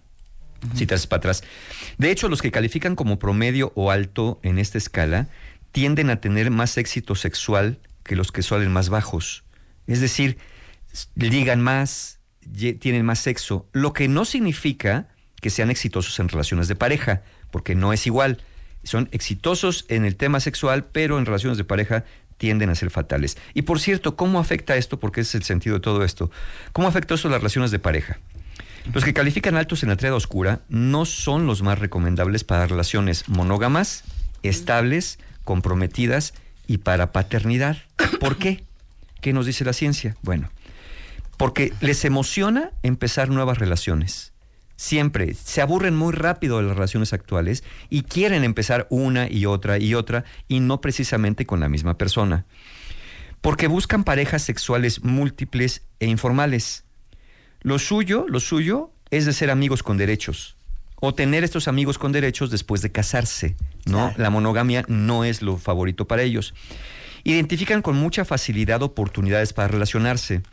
si 0.74 0.86
te 0.86 0.98
para 1.08 1.18
atrás. 1.18 1.44
De 1.98 2.12
hecho, 2.12 2.30
los 2.30 2.42
que 2.42 2.52
califican 2.52 2.96
como 2.96 3.20
promedio 3.20 3.72
o 3.76 3.92
alto 3.92 4.40
en 4.44 4.60
esta 4.60 4.78
escala 4.78 5.28
tienden 5.72 6.10
a 6.10 6.22
tener 6.22 6.52
más 6.52 6.78
éxito 6.78 7.16
sexual 7.16 7.80
que 8.04 8.16
los 8.16 8.32
que 8.32 8.42
suelen 8.42 8.72
más 8.72 8.90
bajos. 8.90 9.44
Es 9.88 10.00
decir, 10.00 10.38
ligan 11.16 11.62
más, 11.62 12.20
tienen 12.80 13.06
más 13.06 13.20
sexo, 13.20 13.68
lo 13.74 13.94
que 13.94 14.08
no 14.08 14.26
significa 14.26 15.10
que 15.42 15.50
sean 15.50 15.70
exitosos 15.70 16.18
en 16.20 16.30
relaciones 16.30 16.68
de 16.68 16.76
pareja, 16.76 17.24
porque 17.52 17.76
no 17.76 17.94
es 17.94 18.08
igual. 18.08 18.42
Son 18.84 19.10
exitosos 19.12 19.86
en 19.90 20.06
el 20.06 20.16
tema 20.16 20.40
sexual, 20.40 20.86
pero 20.86 21.20
en 21.20 21.26
relaciones 21.26 21.58
de 21.58 21.64
pareja 21.64 22.06
tienden 22.38 22.70
a 22.70 22.76
ser 22.76 22.90
fatales. 22.90 23.38
Y 23.54 23.64
por 23.64 23.80
cierto, 23.80 24.16
¿cómo 24.16 24.40
afecta 24.40 24.76
esto? 24.76 25.00
Porque 25.00 25.22
es 25.22 25.36
el 25.36 25.44
sentido 25.44 25.76
de 25.76 25.82
todo 25.82 26.04
esto. 26.04 26.32
¿Cómo 26.72 26.88
afecta 26.88 27.16
esto 27.16 27.28
a 27.28 27.32
las 27.32 27.40
relaciones 27.40 27.72
de 27.72 27.80
pareja? 27.80 28.20
Los 28.94 29.03
que 29.03 29.14
califican 29.14 29.57
altos 29.57 29.84
en 29.84 29.90
la 29.90 29.98
triada 29.98 30.16
oscura 30.16 30.62
no 30.70 31.06
son 31.06 31.48
los 31.48 31.62
más 31.62 31.80
recomendables 31.80 32.44
para 32.44 32.68
relaciones 32.68 33.28
monógamas, 33.28 34.03
estables, 34.44 35.20
comprometidas 35.44 36.34
y 36.68 36.78
para 36.80 37.12
paternidad. 37.12 37.78
¿Por 38.20 38.38
qué? 38.38 38.64
¿Qué 39.22 39.34
nos 39.34 39.48
dice 39.48 39.66
la 39.66 39.74
ciencia? 39.74 40.16
Bueno, 40.22 40.49
porque 41.38 41.74
les 41.82 42.06
emociona 42.06 42.72
empezar 42.84 43.30
nuevas 43.30 43.57
relaciones. 43.57 44.34
Siempre 44.78 45.34
se 45.34 45.62
aburren 45.62 45.95
muy 45.95 46.14
rápido 46.14 46.57
de 46.57 46.64
las 46.64 46.76
relaciones 46.76 47.14
actuales 47.14 47.64
y 47.90 48.03
quieren 48.03 48.44
empezar 48.44 48.88
una 48.90 49.30
y 49.30 49.45
otra 49.45 49.80
y 49.80 49.95
otra 49.95 50.26
y 50.48 50.60
no 50.60 50.82
precisamente 50.82 51.45
con 51.45 51.60
la 51.60 51.70
misma 51.70 51.98
persona. 51.98 52.45
Porque 53.41 53.68
buscan 53.68 54.03
parejas 54.03 54.44
sexuales 54.44 55.03
múltiples 55.03 55.84
e 55.99 56.07
informales. 56.07 56.85
Lo 57.66 57.80
suyo, 57.80 58.28
lo 58.30 58.40
suyo 58.40 58.92
es 59.10 59.26
de 59.26 59.34
ser 59.34 59.50
amigos 59.50 59.82
con 59.82 59.98
derechos 59.98 60.56
o 60.98 61.16
tener 61.16 61.44
estos 61.44 61.68
amigos 61.68 61.98
con 61.98 62.12
derechos 62.12 62.52
después 62.52 62.84
de 62.84 62.92
casarse, 62.92 63.56
¿no? 63.88 64.14
La 64.18 64.30
monogamia 64.30 64.86
no 64.88 65.24
es 65.24 65.42
lo 65.42 65.58
favorito 65.58 66.06
para 66.06 66.22
ellos. 66.22 66.54
Identifican 67.24 67.82
con 67.82 67.96
mucha 67.96 68.24
facilidad 68.24 68.84
oportunidades 68.84 69.52
para 69.52 69.68
relacionarse, 69.68 70.44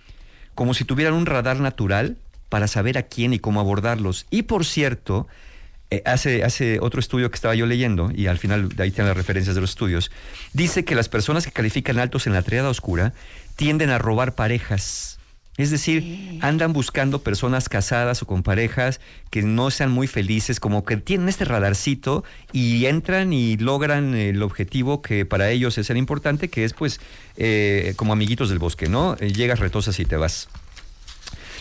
como 0.55 0.73
si 0.73 0.87
tuvieran 0.87 1.13
un 1.13 1.27
radar 1.27 1.61
natural 1.61 2.17
para 2.49 2.67
saber 2.67 2.97
a 2.97 3.03
quién 3.03 3.35
y 3.35 3.39
cómo 3.39 3.61
abordarlos. 3.61 4.25
Y 4.31 4.45
por 4.45 4.65
cierto, 4.65 5.29
eh, 5.91 6.01
hace, 6.07 6.45
hace 6.45 6.79
otro 6.81 6.99
estudio 6.99 7.31
que 7.31 7.37
estaba 7.37 7.55
yo 7.55 7.67
leyendo, 7.67 8.11
y 8.15 8.27
al 8.29 8.39
final 8.39 8.71
de 8.71 8.85
ahí 8.85 8.89
están 8.89 9.07
las 9.07 9.19
referencias 9.19 9.55
de 9.55 9.61
los 9.61 9.69
estudios, 9.69 10.11
dice 10.55 10.87
que 10.87 10.95
las 10.95 11.11
personas 11.11 11.45
que 11.45 11.53
califican 11.53 11.99
altos 11.99 12.27
en 12.27 12.33
la 12.33 12.41
triada 12.41 12.71
oscura 12.71 13.13
tienden 13.57 13.91
a 13.91 13.99
robar 13.99 14.35
parejas. 14.35 15.19
Es 15.59 15.71
decir, 15.71 16.39
andan 16.41 16.73
buscando 16.73 17.23
personas 17.23 17.69
casadas 17.69 18.23
o 18.23 18.27
con 18.27 18.43
parejas 18.43 19.01
que 19.29 19.43
no 19.43 19.71
sean 19.71 19.91
muy 19.91 20.07
felices, 20.07 20.61
como 20.61 20.85
que 20.87 20.97
tienen 20.97 21.29
este 21.29 21.45
radarcito 21.45 22.25
y 22.53 22.87
entran 22.87 23.35
y 23.35 23.59
logran 23.59 24.15
el 24.15 24.43
objetivo 24.43 25.03
que 25.03 25.27
para 25.27 25.51
ellos 25.51 25.77
es 25.77 25.91
el 25.91 25.99
importante, 25.99 26.49
que 26.49 26.65
es 26.65 26.73
pues 26.73 27.01
eh, 27.37 27.93
como 27.97 28.15
amiguitos 28.15 28.49
del 28.49 28.59
bosque, 28.59 28.89
¿no? 28.89 29.15
Eh, 29.21 29.33
llegas 29.33 29.59
retosas 29.59 30.01
y 30.01 30.07
te 30.07 30.17
vas. 30.17 30.49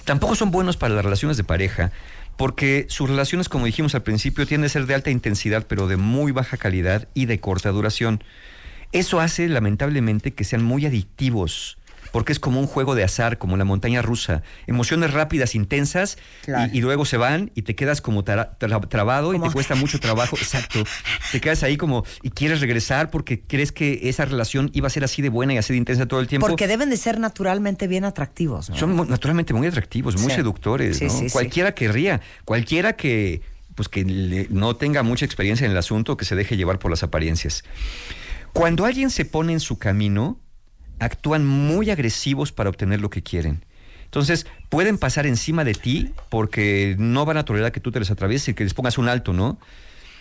Tampoco 0.06 0.36
son 0.36 0.52
buenos 0.52 0.78
para 0.78 0.96
las 0.96 1.04
relaciones 1.04 1.36
de 1.36 1.44
pareja, 1.44 1.92
porque 2.38 2.86
sus 2.88 3.10
relaciones, 3.10 3.50
como 3.50 3.66
dijimos 3.66 3.94
al 3.94 4.04
principio, 4.04 4.48
tienden 4.48 4.68
a 4.68 4.70
ser 4.70 4.86
de 4.86 4.96
alta 4.96 5.12
intensidad, 5.12 5.68
pero 5.68 5.88
de 5.88 5.98
muy 5.98 6.32
baja 6.32 6.56
calidad 6.56 7.10
y 7.14 7.26
de 7.26 7.42
corta 7.42 7.70
duración. 7.72 8.24
Eso 8.94 9.20
hace, 9.20 9.48
lamentablemente, 9.50 10.32
que 10.32 10.44
sean 10.44 10.64
muy 10.64 10.86
adictivos, 10.86 11.78
porque 12.12 12.32
es 12.34 12.40
como 12.40 12.60
un 12.60 12.68
juego 12.68 12.94
de 12.96 13.04
azar, 13.04 13.38
como 13.38 13.58
la 13.58 13.64
montaña 13.66 14.02
rusa. 14.02 14.44
Emociones 14.68 15.12
rápidas, 15.14 15.56
intensas, 15.56 16.18
Claro. 16.44 16.70
y, 16.74 16.78
y 16.78 16.82
luego 16.82 17.06
se 17.06 17.18
van 17.18 17.52
y 17.56 17.62
te 17.62 17.76
quedas 17.76 18.02
como 18.02 18.24
tra- 18.26 18.58
tra- 18.60 18.88
trabado 18.90 19.34
y 19.34 19.40
te 19.40 19.50
cuesta 19.52 19.76
mucho 19.76 20.00
trabajo. 20.00 20.36
Exacto. 20.38 20.84
Te 21.32 21.40
quedas 21.42 21.64
ahí 21.64 21.78
como 21.78 22.04
y 22.22 22.30
quieres 22.32 22.60
regresar 22.62 23.10
porque 23.10 23.42
crees 23.42 23.72
que 23.72 24.02
esa 24.10 24.26
relación 24.26 24.70
iba 24.74 24.88
a 24.88 24.90
ser 24.90 25.04
así 25.04 25.22
de 25.22 25.30
buena 25.30 25.54
y 25.54 25.58
así 25.58 25.74
de 25.74 25.78
intensa 25.78 26.06
todo 26.08 26.20
el 26.20 26.28
tiempo. 26.28 26.48
Porque 26.48 26.68
deben 26.68 26.90
de 26.90 26.98
ser 26.98 27.20
naturalmente 27.20 27.88
bien 27.88 28.04
atractivos. 28.06 28.70
¿no? 28.70 28.76
Son 28.76 28.96
naturalmente 29.10 29.54
muy 29.54 29.68
atractivos, 29.68 30.16
muy 30.20 30.30
Sí. 30.32 30.36
seductores, 30.36 30.98
Sí, 30.98 31.06
¿no? 31.06 31.12
sí. 31.12 31.28
cualquiera 31.32 31.74
querría, 31.74 32.22
cualquiera 32.46 32.94
que 32.94 33.42
pues 33.76 33.88
que 33.88 34.04
le- 34.04 34.48
no 34.50 34.76
tenga 34.76 35.02
mucha 35.02 35.24
experiencia 35.26 35.66
en 35.66 35.72
el 35.72 35.78
asunto, 35.78 36.18
que 36.18 36.26
se 36.26 36.36
deje 36.36 36.58
llevar 36.58 36.78
por 36.78 36.92
las 36.92 37.04
apariencias. 37.04 37.64
Cuando 38.54 38.86
alguien 38.86 39.10
se 39.10 39.24
pone 39.24 39.54
en 39.54 39.60
su 39.62 39.78
camino, 39.80 40.38
actúan 41.02 41.46
muy 41.46 41.90
agresivos 41.90 42.52
para 42.52 42.70
obtener 42.70 43.02
lo 43.02 43.10
que 43.10 43.24
quieren. 43.24 43.66
Entonces, 44.06 44.46
pueden 44.70 44.98
pasar 44.98 45.26
encima 45.26 45.64
de 45.64 45.74
ti 45.74 46.12
porque 46.30 46.96
no 47.00 47.26
van 47.26 47.38
a 47.38 47.46
tolerar 47.46 47.72
que 47.72 47.80
tú 47.80 47.92
te 47.92 48.00
les 48.00 48.12
atravieses 48.12 48.50
y 48.50 48.54
que 48.54 48.64
les 48.64 48.74
pongas 48.74 48.98
un 48.98 49.10
alto, 49.10 49.34
¿no? 49.34 49.58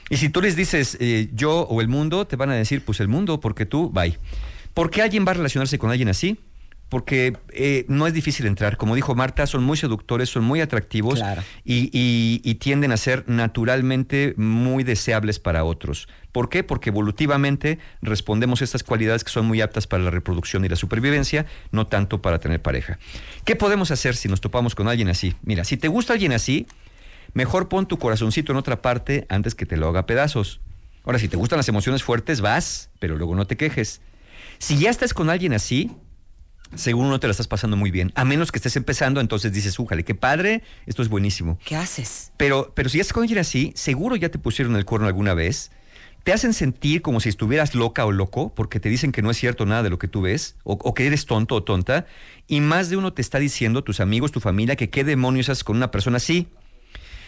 Y 0.09 0.17
si 0.17 0.29
tú 0.29 0.41
les 0.41 0.57
dices 0.57 0.97
eh, 1.01 1.29
yo 1.35 1.63
o 1.63 1.81
el 1.81 1.89
mundo, 1.89 2.27
te 2.27 2.37
van 2.37 2.51
a 2.51 2.55
decir, 2.55 2.85
pues 2.85 3.01
el 3.01 3.09
mundo, 3.09 3.41
porque 3.41 3.67
tú, 3.67 3.91
bye. 3.91 4.19
¿Por 4.75 4.91
qué 4.91 5.03
alguien 5.03 5.27
va 5.27 5.33
a 5.33 5.35
relacionarse 5.35 5.79
con 5.79 5.91
alguien 5.91 6.09
así? 6.09 6.39
Porque 6.91 7.35
eh, 7.53 7.87
no 7.89 8.07
es 8.07 8.13
difícil 8.13 8.45
entrar. 8.47 8.77
Como 8.77 8.95
dijo 8.95 9.15
Marta, 9.15 9.47
son 9.47 9.63
muy 9.65 9.77
seductores, 9.79 10.29
son 10.29 10.45
muy 10.45 10.61
atractivos 10.61 11.15
Claro. 11.21 11.43
y, 11.65 11.89
y- 11.97 12.43
y 12.45 12.55
tienden 12.57 12.93
a 12.93 12.97
ser 12.99 13.25
naturalmente 13.29 14.35
muy 14.37 14.85
deseables 14.85 15.39
para 15.39 15.65
otros. 15.65 16.09
¿Por 16.33 16.49
qué? 16.49 16.65
Porque 16.65 16.91
evolutivamente 16.91 17.79
respondemos 18.03 18.61
a 18.61 18.65
estas 18.65 18.83
cualidades 18.83 19.23
que 19.25 19.31
son 19.31 19.47
muy 19.47 19.61
aptas 19.61 19.87
para 19.87 20.03
la 20.03 20.11
reproducción 20.11 20.65
y 20.65 20.69
la 20.69 20.77
supervivencia, 20.77 21.47
no 21.73 21.87
tanto 21.87 22.21
para 22.21 22.41
tener 22.41 22.61
pareja. 22.61 22.99
¿Qué 23.45 23.55
podemos 23.57 23.91
hacer 23.93 24.17
si 24.17 24.29
nos 24.29 24.41
topamos 24.41 24.75
con 24.75 24.89
alguien 24.89 25.09
así? 25.09 25.35
Mira, 25.43 25.63
si 25.65 25.77
te 25.77 25.87
gusta 25.89 26.13
alguien 26.13 26.33
así, 26.33 26.67
mejor 27.35 27.69
pon 27.69 27.87
tu 27.87 27.99
corazoncito 27.99 28.51
en 28.53 28.59
otra 28.59 28.83
parte 28.83 29.27
antes 29.29 29.55
que 29.55 29.65
te 29.65 29.77
lo 29.77 29.89
haga 29.89 30.07
pedazos. 30.07 30.61
Ahora, 31.05 31.21
si 31.21 31.29
te 31.29 31.37
gustan 31.37 31.57
las 31.57 31.69
emociones 31.69 32.03
fuertes, 32.03 32.41
vas, 32.41 32.91
pero 32.99 33.17
luego 33.17 33.35
no 33.37 33.47
te 33.47 33.57
quejes. 33.57 34.01
Si 34.59 34.77
ya 34.79 34.91
estás 34.91 35.15
con 35.15 35.31
alguien 35.31 35.53
así, 35.53 35.91
seguro 36.75 37.09
no 37.09 37.21
te 37.21 37.27
la 37.27 37.33
estás 37.33 37.49
pasando 37.49 37.77
muy 37.77 37.91
bien. 37.91 38.13
A 38.15 38.25
menos 38.25 38.53
que 38.53 38.59
estés 38.59 38.77
empezando, 38.77 39.21
entonces 39.21 39.53
dices, 39.53 39.79
újale, 39.79 40.05
qué 40.05 40.15
padre, 40.15 40.63
esto 40.87 41.03
es 41.03 41.09
buenísimo. 41.09 41.59
¿Qué 41.65 41.77
haces? 41.77 42.33
Pero, 42.37 42.73
pero 42.75 42.89
si 42.89 42.99
ya 42.99 43.05
con 43.13 43.23
alguien 43.23 43.39
así, 43.39 43.73
seguro 43.75 44.17
ya 44.17 44.29
te 44.29 44.39
pusieron 44.39 44.77
el 44.77 44.85
cuerno 44.85 45.07
alguna 45.07 45.35
vez. 45.35 45.71
Te 46.23 46.33
hacen 46.33 46.53
sentir 46.53 47.01
como 47.01 47.21
si 47.21 47.31
estuvieras 47.31 47.75
loca 47.75 48.05
o 48.05 48.13
loco, 48.13 48.53
porque 48.55 48.79
te 48.79 48.91
dicen 48.91 49.11
que 49.11 49.23
no 49.23 49.31
es 49.31 49.39
cierto 49.39 49.65
nada 49.65 49.83
de 49.83 49.91
lo 49.91 49.99
que 49.99 50.07
tú 50.07 50.21
ves, 50.21 50.57
o, 50.65 50.75
o 50.75 50.93
que 50.93 51.07
eres 51.07 51.25
tonto 51.25 51.55
o 51.55 51.63
tonta, 51.63 52.07
y 52.47 52.61
más 52.61 52.91
de 52.91 52.97
uno 52.97 53.15
te 53.15 53.23
está 53.23 53.39
diciendo, 53.39 53.83
tus 53.83 54.01
amigos, 54.01 54.31
tu 54.31 54.41
familia, 54.41 54.77
que 54.77 54.91
qué 54.91 55.03
demonios 55.03 55.49
haces 55.49 55.65
con 55.65 55.77
una 55.77 55.91
persona 55.91 56.19
así. 56.19 56.49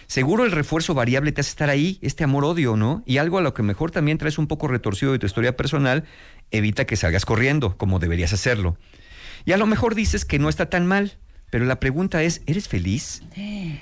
Seguro 0.06 0.44
el 0.44 0.52
refuerzo 0.52 0.92
variable 0.92 1.32
te 1.32 1.40
hace 1.40 1.48
estar 1.48 1.70
ahí, 1.70 1.98
este 2.02 2.24
amor-odio, 2.24 2.76
¿no? 2.76 3.02
Y 3.06 3.16
algo 3.16 3.38
a 3.38 3.40
lo 3.40 3.54
que 3.54 3.62
mejor 3.62 3.90
también 3.90 4.18
traes 4.18 4.36
un 4.36 4.46
poco 4.46 4.68
retorcido 4.68 5.12
de 5.12 5.18
tu 5.18 5.24
historia 5.24 5.56
personal, 5.56 6.04
evita 6.50 6.84
que 6.84 6.96
salgas 6.96 7.24
corriendo, 7.24 7.78
como 7.78 7.98
deberías 7.98 8.34
hacerlo. 8.34 8.76
Y 9.44 9.52
a 9.52 9.56
lo 9.56 9.66
mejor 9.66 9.94
dices 9.94 10.24
que 10.24 10.38
no 10.38 10.48
está 10.48 10.70
tan 10.70 10.86
mal, 10.86 11.18
pero 11.50 11.64
la 11.66 11.80
pregunta 11.80 12.22
es, 12.22 12.42
¿eres 12.46 12.68
feliz? 12.68 13.22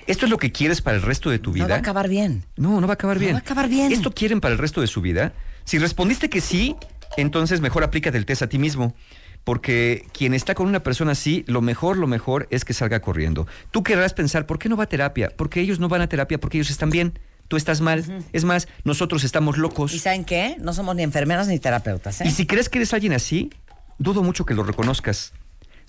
¿Esto 0.06 0.26
es 0.26 0.30
lo 0.30 0.38
que 0.38 0.52
quieres 0.52 0.82
para 0.82 0.96
el 0.96 1.02
resto 1.02 1.30
de 1.30 1.38
tu 1.38 1.52
vida? 1.52 1.64
No 1.64 1.70
va 1.70 1.76
a 1.76 1.78
acabar 1.78 2.08
bien. 2.08 2.44
No, 2.56 2.80
no 2.80 2.86
va 2.86 2.92
a 2.92 2.94
acabar 2.94 3.18
bien. 3.18 3.34
va 3.34 3.38
a 3.38 3.42
acabar 3.42 3.68
bien. 3.68 3.92
¿Esto 3.92 4.10
quieren 4.12 4.40
para 4.40 4.52
el 4.52 4.58
resto 4.58 4.80
de 4.80 4.86
su 4.86 5.00
vida? 5.00 5.32
Si 5.64 5.78
respondiste 5.78 6.28
que 6.28 6.40
sí, 6.40 6.74
entonces 7.16 7.60
mejor 7.60 7.84
aplícate 7.84 8.18
el 8.18 8.26
test 8.26 8.42
a 8.42 8.48
ti 8.48 8.58
mismo. 8.58 8.94
Porque 9.44 10.06
quien 10.12 10.34
está 10.34 10.54
con 10.54 10.66
una 10.66 10.82
persona 10.82 11.12
así, 11.12 11.44
lo 11.46 11.62
mejor, 11.62 11.96
lo 11.96 12.06
mejor 12.06 12.46
es 12.50 12.64
que 12.64 12.74
salga 12.74 13.00
corriendo. 13.00 13.46
Tú 13.70 13.82
querrás 13.82 14.12
pensar, 14.12 14.46
¿por 14.46 14.58
qué 14.58 14.68
no 14.68 14.76
va 14.76 14.84
a 14.84 14.88
terapia? 14.88 15.30
Porque 15.34 15.60
ellos 15.60 15.78
no 15.78 15.88
van 15.88 16.02
a 16.02 16.08
terapia, 16.08 16.38
porque 16.38 16.58
ellos 16.58 16.70
están 16.70 16.90
bien. 16.90 17.18
Tú 17.48 17.56
estás 17.56 17.80
mal. 17.80 18.04
Es 18.32 18.44
más, 18.44 18.68
nosotros 18.84 19.24
estamos 19.24 19.58
locos. 19.58 19.94
¿Y 19.94 19.98
saben 19.98 20.24
qué? 20.24 20.56
No 20.60 20.72
somos 20.72 20.94
ni 20.94 21.02
enfermeras 21.02 21.48
ni 21.48 21.58
terapeutas, 21.58 22.20
¿eh? 22.20 22.24
Y 22.26 22.30
si 22.30 22.46
crees 22.46 22.68
que 22.68 22.78
eres 22.78 22.92
alguien 22.92 23.12
así, 23.12 23.50
dudo 23.98 24.22
mucho 24.22 24.44
que 24.44 24.54
lo 24.54 24.62
reconozcas. 24.62 25.32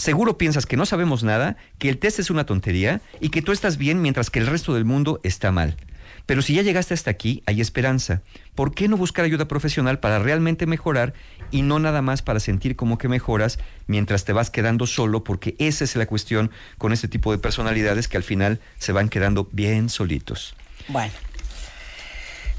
Seguro 0.02 0.36
piensas 0.36 0.65
que 0.65 0.78
no 0.78 0.88
sabemos 0.88 1.22
nada, 1.22 1.57
que 1.78 1.88
el 1.88 1.99
test 1.99 2.18
es 2.18 2.32
una 2.32 2.48
tontería 2.48 3.02
y 3.19 3.30
que 3.30 3.44
tú 3.44 3.52
estás 3.52 3.78
bien 3.78 4.02
mientras 4.02 4.32
que 4.32 4.40
el 4.40 4.48
resto 4.48 4.73
del 4.73 4.84
mundo 4.84 5.19
está 5.22 5.52
mal. 5.52 5.78
Pero 6.26 6.41
si 6.41 6.56
ya 6.56 6.64
llegaste 6.64 6.95
hasta 6.95 7.11
aquí, 7.11 7.44
hay 7.45 7.61
esperanza. 7.61 8.23
¿Por 8.56 8.73
qué 8.73 8.88
no 8.88 8.98
buscar 8.98 9.26
ayuda 9.26 9.48
profesional 9.48 9.99
para 9.99 10.18
realmente 10.18 10.65
mejorar 10.65 11.14
y 11.52 11.61
no 11.61 11.78
nada 11.78 12.02
más 12.02 12.23
para 12.23 12.40
sentir 12.40 12.76
como 12.76 12.98
que 12.98 13.10
mejoras 13.10 13.60
mientras 13.86 14.26
te 14.26 14.34
vas 14.34 14.49
quedando 14.49 14.88
solo? 14.88 15.23
Porque 15.23 15.56
esa 15.60 15.84
es 15.84 15.95
la 15.95 16.07
cuestión 16.07 16.49
con 16.80 16.94
este 16.94 17.07
tipo 17.07 17.32
de 17.32 17.38
personalidades 17.38 18.07
que 18.07 18.18
al 18.18 18.23
final 18.23 18.60
se 18.80 18.94
van 18.94 19.07
quedando 19.07 19.49
bien 19.52 19.88
solitos. 19.88 20.56
Bueno. 20.88 21.14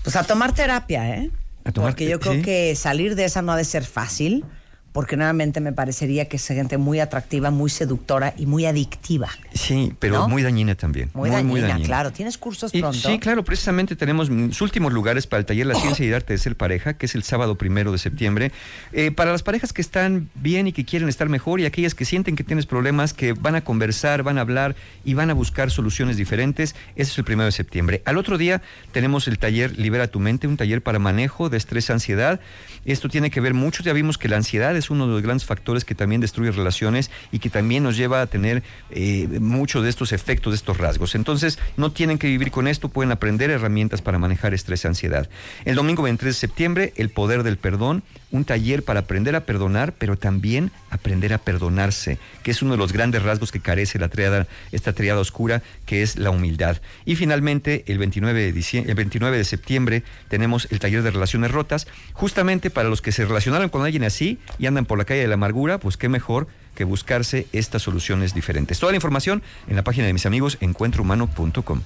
Pues 0.05 0.15
a 0.15 0.23
tomar 0.23 0.55
terapia, 0.55 1.17
¿eh? 1.17 1.31
A 1.65 1.73
tomar 1.73 1.91
porque 1.91 2.09
yo 2.09 2.21
creo 2.21 2.35
sí. 2.35 2.43
que 2.43 2.77
salir 2.77 3.17
de 3.17 3.25
esa 3.25 3.43
no 3.43 3.51
ha 3.51 3.57
de 3.57 3.65
ser 3.65 3.85
fácil, 3.85 4.45
porque 4.93 5.17
nuevamente 5.17 5.61
me 5.61 5.73
parecería 5.73 6.29
que 6.29 6.37
es 6.37 6.47
gente 6.47 6.77
muy 6.77 7.01
atractiva, 7.01 7.51
muy 7.51 7.71
seductora 7.71 8.35
y 8.37 8.47
muy 8.47 8.67
adictiva. 8.67 9.29
Sí, 9.55 9.95
pero 9.99 10.19
¿No? 10.19 10.29
muy 10.29 10.43
dañina 10.43 10.75
también. 10.75 11.11
Muy, 11.15 11.31
dañina, 11.31 11.79
claro. 11.83 12.13
¿Tienes 12.13 12.37
cursos 12.37 12.75
Y- 12.75 12.81
pronto? 12.81 12.99
sí, 12.99 13.19
claro, 13.19 13.43
precisamente 13.45 13.97
tenemos 13.97 14.29
los 14.29 14.61
últimos 14.61 14.93
lugares 14.93 15.27
para 15.27 15.41
el 15.41 15.47
taller 15.47 15.67
La 15.67 15.75
Ciencia 15.75 16.05
y 16.05 16.09
el 16.09 16.15
Arte 16.15 16.35
de 16.35 16.39
Ser 16.39 16.57
Pareja, 16.57 16.95
que 16.95 17.07
es 17.07 17.15
el 17.15 17.23
sábado 17.23 17.57
primero 17.57 17.91
de 17.91 17.99
septiembre. 17.99 18.53
Eh, 18.93 19.11
para 19.11 19.33
las 19.33 19.43
parejas 19.43 19.73
que 19.73 19.81
están 19.81 20.29
bien 20.35 20.67
y 20.67 20.73
que 20.73 20.85
quieren 20.85 21.09
estar 21.09 21.29
mejor 21.29 21.61
y 21.61 21.65
aquellas 21.65 21.95
que 21.95 22.05
sienten 22.05 22.37
que 22.37 22.45
tienes 22.45 22.67
problemas, 22.67 23.15
que 23.15 23.33
van 23.33 23.55
a 23.55 23.63
conversar, 23.65 24.23
van 24.23 24.37
a 24.37 24.43
hablar 24.43 24.77
y 25.05 25.15
van 25.15 25.31
a 25.31 25.35
buscar 25.35 25.71
soluciones 25.71 26.17
diferentes, 26.19 26.75
ese 26.97 27.13
es 27.13 27.19
el 27.19 27.25
primero 27.25 27.47
de 27.47 27.53
septiembre. 27.53 28.03
Al 28.05 28.19
otro 28.19 28.37
día 28.37 28.61
tenemos 28.93 29.27
el 29.27 29.39
taller 29.39 29.79
Libera 29.79 30.09
tu 30.09 30.21
mente, 30.21 30.47
un 30.47 30.57
taller 30.59 30.83
para 30.83 30.99
manejo 30.99 31.49
de 31.49 31.57
estrés, 31.57 31.89
ansiedad. 31.91 32.41
Esto 32.85 33.09
tiene 33.09 33.31
que 33.31 33.41
ver 33.41 33.55
mucho, 33.55 33.83
ya 33.83 33.93
vimos 33.93 34.19
que 34.19 34.29
la 34.29 34.37
ansiedad 34.37 34.77
es 34.77 34.82
uno 34.91 35.07
de 35.07 35.13
los 35.13 35.23
grandes 35.23 35.45
factores 35.45 35.85
que 35.85 35.95
también 35.95 36.21
destruye 36.21 36.51
relaciones 36.51 37.11
y 37.31 37.39
que 37.39 37.51
también 37.51 37.83
nos 37.83 37.97
lleva 37.97 38.23
a 38.23 38.27
tener 38.27 38.63
eh, 38.91 39.29
muchos 39.41 39.83
de 39.83 39.91
estos 39.91 40.13
efectos, 40.13 40.53
de 40.53 40.57
estos 40.57 40.79
rasgos. 40.79 41.15
Entonces, 41.15 41.59
no 41.77 41.93
tienen 41.93 42.19
que 42.19 42.27
vivir 42.27 42.51
con 42.51 42.69
esto, 42.69 42.89
pueden 42.89 43.13
aprender 43.13 43.51
herramientas 43.51 44.03
para 44.03 44.19
manejar 44.19 44.55
estrés 44.55 44.85
y 44.85 44.89
ansiedad. 44.89 45.29
El 45.65 45.75
domingo 45.75 46.03
23 46.03 46.35
de 46.35 46.39
septiembre, 46.39 46.93
El 46.97 47.11
Poder 47.11 47.43
del 47.43 47.59
Perdón, 47.59 48.03
un 48.31 48.45
taller 48.45 48.83
para 48.83 49.01
aprender 49.01 49.37
a 49.37 49.45
perdonar, 49.45 49.95
pero 49.99 50.17
también 50.17 50.71
aprender 50.93 51.33
a 51.33 51.39
perdonarse, 51.39 52.19
que 52.43 52.51
es 52.51 52.63
uno 52.63 52.73
de 52.73 52.79
los 52.79 52.93
grandes 52.93 53.23
rasgos 53.23 53.51
que 53.51 53.61
carece 53.61 53.99
la 53.99 54.09
triada, 54.09 54.47
esta 54.71 54.93
triada 54.93 55.19
oscura, 55.21 55.63
que 55.87 56.03
es 56.03 56.17
la 56.17 56.31
humildad. 56.31 56.77
Y 57.05 57.17
finalmente, 57.17 57.83
el 57.87 57.99
29 57.99 58.41
de, 58.41 58.55
diciem- 58.55 58.89
el 58.89 58.95
29 58.95 59.37
de 59.37 59.45
septiembre, 59.45 60.03
tenemos 60.29 60.69
el 60.71 60.79
taller 60.79 61.03
de 61.03 61.11
relaciones 61.11 61.51
rotas, 61.51 61.87
justamente 62.13 62.71
para 62.71 62.89
los 62.89 63.03
que 63.03 63.11
se 63.11 63.25
relacionaron 63.25 63.69
con 63.71 63.85
alguien 63.85 64.05
así 64.05 64.39
y 64.59 64.67
andan 64.67 64.85
por 64.85 64.99
la 64.99 65.05
calle 65.05 65.23
de 65.23 65.29
la 65.29 65.35
amargura, 65.35 65.79
pues 65.79 65.97
qué 65.97 66.09
mejor 66.09 66.47
que 66.75 66.85
buscarse 66.85 67.47
estas 67.53 67.83
soluciones 67.83 68.33
diferentes. 68.35 68.79
Toda 68.79 68.93
la 68.93 68.97
información 68.97 69.43
en 69.69 69.77
la 69.77 69.83
página 69.85 70.07
de 70.07 70.13
mis 70.13 70.27
amigos 70.27 70.57
encuentrohumano.com. 70.61 71.81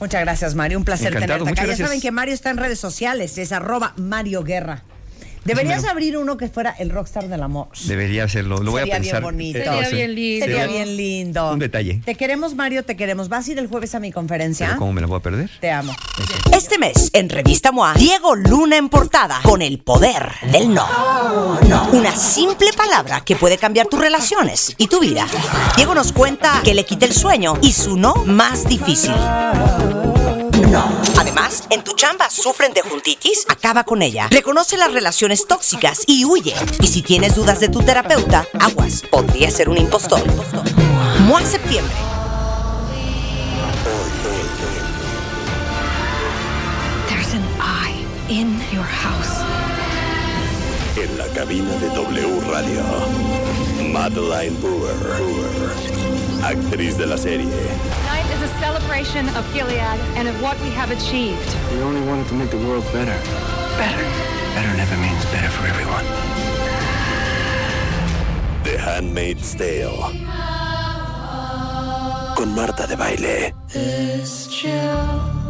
Muchas 0.00 0.20
gracias, 0.22 0.54
Mario. 0.54 0.78
Un 0.78 0.84
placer 0.84 1.08
Encantado, 1.08 1.40
tenerte 1.40 1.42
acá. 1.42 1.50
muchas 1.50 1.62
Ya 1.62 1.66
gracias. 1.66 1.88
saben 1.88 2.00
que 2.00 2.10
Mario 2.10 2.34
está 2.34 2.50
en 2.50 2.56
redes 2.56 2.78
sociales, 2.78 3.36
es 3.38 3.52
arroba 3.52 3.92
Mario 3.96 4.42
Guerra. 4.44 4.82
Deberías 5.44 5.84
abrir 5.84 6.16
uno 6.16 6.36
que 6.36 6.48
fuera 6.48 6.70
el 6.78 6.90
rockstar 6.90 7.28
del 7.28 7.42
amor. 7.42 7.68
Debería 7.86 8.24
hacerlo, 8.24 8.58
lo 8.58 8.72
voy 8.72 8.80
Sería 8.80 8.94
a 8.94 8.98
pensar. 8.98 9.20
bien 9.20 9.22
bonito. 9.22 9.58
Sería 9.58 9.88
bien 9.90 10.14
lindo. 10.14 10.46
Sería 10.46 10.66
bien 10.66 10.96
lindo. 10.96 11.52
Un 11.52 11.58
detalle. 11.58 12.02
Te 12.04 12.14
queremos, 12.14 12.54
Mario, 12.54 12.84
te 12.84 12.96
queremos. 12.96 13.28
¿Vas 13.28 13.48
a 13.48 13.52
ir 13.52 13.58
el 13.58 13.66
jueves 13.66 13.94
a 13.94 14.00
mi 14.00 14.12
conferencia? 14.12 14.66
Pero 14.66 14.78
¿cómo 14.78 14.92
me 14.92 15.00
la 15.00 15.06
voy 15.06 15.18
a 15.18 15.22
perder? 15.22 15.50
Te 15.60 15.70
amo. 15.70 15.92
Este 16.52 16.78
mes, 16.78 17.10
en 17.12 17.28
Revista 17.28 17.72
MOA, 17.72 17.94
Diego 17.94 18.36
Luna 18.36 18.76
en 18.76 18.88
portada 18.88 19.40
con 19.42 19.62
el 19.62 19.78
poder 19.78 20.30
del 20.52 20.72
no. 20.74 20.86
Una 21.92 22.14
simple 22.14 22.72
palabra 22.72 23.22
que 23.22 23.36
puede 23.36 23.56
cambiar 23.58 23.86
tus 23.86 24.00
relaciones 24.00 24.74
y 24.76 24.88
tu 24.88 25.00
vida. 25.00 25.26
Diego 25.76 25.94
nos 25.94 26.12
cuenta 26.12 26.60
que 26.64 26.74
le 26.74 26.84
quita 26.84 27.06
el 27.06 27.12
sueño 27.14 27.54
y 27.62 27.72
su 27.72 27.96
no 27.96 28.14
más 28.26 28.68
difícil. 28.68 29.12
No. 30.70 30.88
Además, 31.18 31.64
en 31.70 31.82
tu 31.82 31.94
chamba 31.94 32.30
sufren 32.30 32.72
de 32.72 32.82
juntitis, 32.82 33.44
acaba 33.48 33.82
con 33.82 34.02
ella. 34.02 34.28
Reconoce 34.30 34.76
las 34.76 34.92
relaciones 34.92 35.46
tóxicas 35.48 36.02
y 36.06 36.24
huye. 36.24 36.54
Y 36.80 36.86
si 36.86 37.02
tienes 37.02 37.34
dudas 37.34 37.58
de 37.58 37.68
tu 37.68 37.80
terapeuta, 37.82 38.46
aguas, 38.60 39.02
podría 39.10 39.50
ser 39.50 39.68
un 39.68 39.78
impostor. 39.78 40.22
MOA 41.26 41.42
septiembre. 41.42 41.92
There's 47.08 47.34
an 47.34 47.42
eye 47.60 48.06
in 48.28 48.60
your 48.72 48.86
house. 48.86 49.40
En 50.96 51.18
la 51.18 51.26
cabina 51.34 51.72
de 51.80 51.88
W 51.88 52.40
Radio, 52.48 52.82
Madeline 53.92 54.56
Brewer, 54.60 54.94
actriz 56.42 56.96
de 56.96 57.06
la 57.06 57.16
serie. 57.16 57.44
Tonight 57.44 58.28
is 58.34 58.42
a 58.42 58.48
celebration 58.60 59.28
of 59.36 59.44
Gilead 59.52 59.98
and 60.16 60.28
of 60.28 60.40
what 60.42 60.58
we 60.60 60.70
have 60.70 60.90
achieved. 60.90 61.56
We 61.72 61.80
only 61.82 62.02
wanted 62.02 62.26
to 62.28 62.34
make 62.34 62.50
the 62.50 62.58
world 62.58 62.84
better. 62.92 63.16
Better. 63.76 64.04
Better 64.54 64.76
never 64.76 64.96
means 64.96 65.24
better 65.26 65.50
for 65.50 65.66
everyone. 65.66 66.04
The 68.64 68.78
Handmaid's 68.78 69.54
Tale. 69.54 70.12
Con 72.36 72.54
Marta 72.54 72.86
de 72.86 72.96
Baile. 72.96 73.52
This 73.68 74.48
chill. 74.48 75.40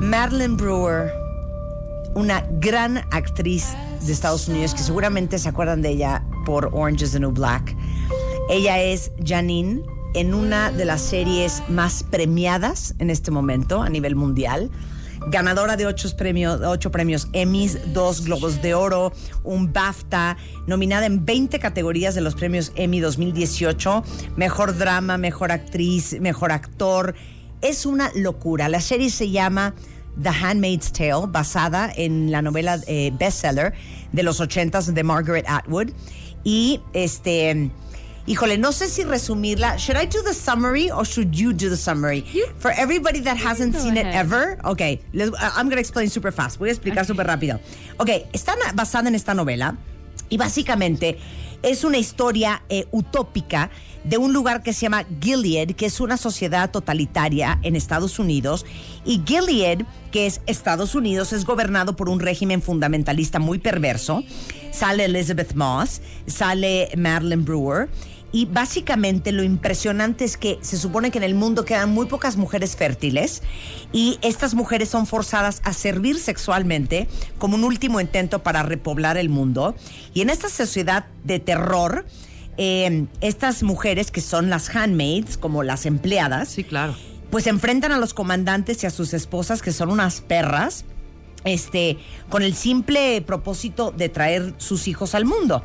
Madeline 0.00 0.56
Brewer, 0.56 1.12
una 2.18 2.44
gran 2.58 2.98
actriz 3.12 3.76
de 4.04 4.12
Estados 4.12 4.48
Unidos 4.48 4.74
que 4.74 4.82
seguramente 4.82 5.38
se 5.38 5.48
acuerdan 5.48 5.82
de 5.82 5.90
ella 5.90 6.24
por 6.44 6.68
Orange 6.72 7.04
is 7.04 7.12
the 7.12 7.20
New 7.20 7.30
Black. 7.30 7.76
Ella 8.50 8.82
es 8.82 9.12
Janine 9.24 9.82
en 10.14 10.34
una 10.34 10.72
de 10.72 10.84
las 10.84 11.00
series 11.00 11.62
más 11.68 12.02
premiadas 12.02 12.96
en 12.98 13.10
este 13.10 13.30
momento 13.30 13.82
a 13.82 13.88
nivel 13.88 14.16
mundial. 14.16 14.68
ganadora 15.28 15.76
de 15.76 15.86
ocho 15.86 16.08
premios, 16.16 16.60
ocho 16.60 16.90
premios 16.90 17.28
Emmys, 17.32 17.92
dos 17.92 18.24
Globos 18.24 18.62
de 18.62 18.74
Oro, 18.74 19.12
un 19.44 19.72
BAFTA, 19.72 20.36
nominada 20.66 21.06
en 21.06 21.24
20 21.24 21.60
categorías 21.60 22.16
de 22.16 22.20
los 22.20 22.34
premios 22.34 22.72
Emmy 22.74 22.98
2018, 22.98 24.02
mejor 24.36 24.76
drama, 24.76 25.18
mejor 25.18 25.52
actriz, 25.52 26.20
mejor 26.20 26.50
actor. 26.50 27.14
Es 27.60 27.86
una 27.86 28.10
locura. 28.14 28.68
La 28.68 28.80
serie 28.80 29.10
se 29.10 29.30
llama 29.30 29.74
The 30.22 30.30
Handmaid's 30.30 30.90
Tale, 30.92 31.26
basada 31.28 31.92
en 31.96 32.30
la 32.30 32.42
novela 32.42 32.78
eh, 32.86 33.10
bestseller 33.18 33.72
de 34.12 34.22
los 34.22 34.40
80s 34.40 34.92
de 34.92 35.02
Margaret 35.04 35.44
Atwood. 35.48 35.90
Y 36.44 36.80
este, 36.92 37.70
híjole, 38.26 38.58
no 38.58 38.72
sé 38.72 38.88
si 38.88 39.04
resumirla. 39.04 39.76
Should 39.78 39.96
I 40.00 40.06
do 40.06 40.22
the 40.22 40.34
summary 40.34 40.90
or 40.90 41.04
should 41.04 41.34
you 41.34 41.52
do 41.52 41.68
the 41.68 41.76
summary? 41.76 42.24
For 42.58 42.70
everybody 42.72 43.20
that 43.20 43.36
hasn't 43.36 43.74
seen 43.76 43.96
it 43.96 44.06
ever, 44.06 44.58
okay, 44.64 45.00
les- 45.12 45.30
I'm 45.40 45.66
going 45.66 45.76
to 45.76 45.80
explain 45.80 46.08
super 46.10 46.32
fast. 46.32 46.58
Voy 46.58 46.68
a 46.68 46.72
explicar 46.72 47.04
súper 47.04 47.26
rápido. 47.26 47.60
Ok, 47.98 48.10
está 48.32 48.54
basada 48.74 49.08
en 49.08 49.14
esta 49.14 49.34
novela 49.34 49.76
y 50.30 50.36
básicamente 50.36 51.18
es 51.62 51.84
una 51.84 51.98
historia 51.98 52.62
eh, 52.68 52.86
utópica 52.92 53.70
de 54.08 54.16
un 54.16 54.32
lugar 54.32 54.62
que 54.62 54.72
se 54.72 54.82
llama 54.82 55.04
Gilead, 55.20 55.74
que 55.74 55.84
es 55.84 56.00
una 56.00 56.16
sociedad 56.16 56.70
totalitaria 56.70 57.58
en 57.62 57.76
Estados 57.76 58.18
Unidos. 58.18 58.64
Y 59.04 59.22
Gilead, 59.26 59.84
que 60.10 60.26
es 60.26 60.40
Estados 60.46 60.94
Unidos, 60.94 61.34
es 61.34 61.44
gobernado 61.44 61.94
por 61.94 62.08
un 62.08 62.18
régimen 62.18 62.62
fundamentalista 62.62 63.38
muy 63.38 63.58
perverso. 63.58 64.24
Sale 64.72 65.04
Elizabeth 65.04 65.54
Moss, 65.54 66.00
sale 66.26 66.88
Madeline 66.96 67.44
Brewer. 67.44 67.90
Y 68.32 68.44
básicamente 68.46 69.32
lo 69.32 69.42
impresionante 69.42 70.24
es 70.24 70.36
que 70.36 70.58
se 70.60 70.76
supone 70.76 71.10
que 71.10 71.18
en 71.18 71.24
el 71.24 71.34
mundo 71.34 71.64
quedan 71.64 71.90
muy 71.90 72.06
pocas 72.06 72.36
mujeres 72.36 72.76
fértiles 72.76 73.42
y 73.90 74.18
estas 74.20 74.52
mujeres 74.54 74.90
son 74.90 75.06
forzadas 75.06 75.62
a 75.64 75.72
servir 75.72 76.18
sexualmente 76.18 77.08
como 77.38 77.54
un 77.54 77.64
último 77.64 78.02
intento 78.02 78.42
para 78.42 78.62
repoblar 78.62 79.16
el 79.16 79.30
mundo. 79.30 79.74
Y 80.12 80.20
en 80.20 80.28
esta 80.28 80.50
sociedad 80.50 81.06
de 81.24 81.38
terror, 81.38 82.04
eh, 82.58 83.06
estas 83.20 83.62
mujeres 83.62 84.10
que 84.10 84.20
son 84.20 84.50
las 84.50 84.74
handmaids, 84.74 85.38
como 85.38 85.62
las 85.62 85.86
empleadas, 85.86 86.48
Sí, 86.50 86.64
claro. 86.64 86.94
pues 87.30 87.46
enfrentan 87.46 87.92
a 87.92 87.98
los 87.98 88.12
comandantes 88.14 88.82
y 88.82 88.86
a 88.86 88.90
sus 88.90 89.14
esposas 89.14 89.62
que 89.62 89.72
son 89.72 89.90
unas 89.90 90.20
perras. 90.20 90.84
Este, 91.44 91.96
con 92.28 92.42
el 92.42 92.52
simple 92.54 93.22
propósito 93.22 93.92
de 93.96 94.08
traer 94.08 94.54
sus 94.58 94.88
hijos 94.88 95.14
al 95.14 95.24
mundo. 95.24 95.62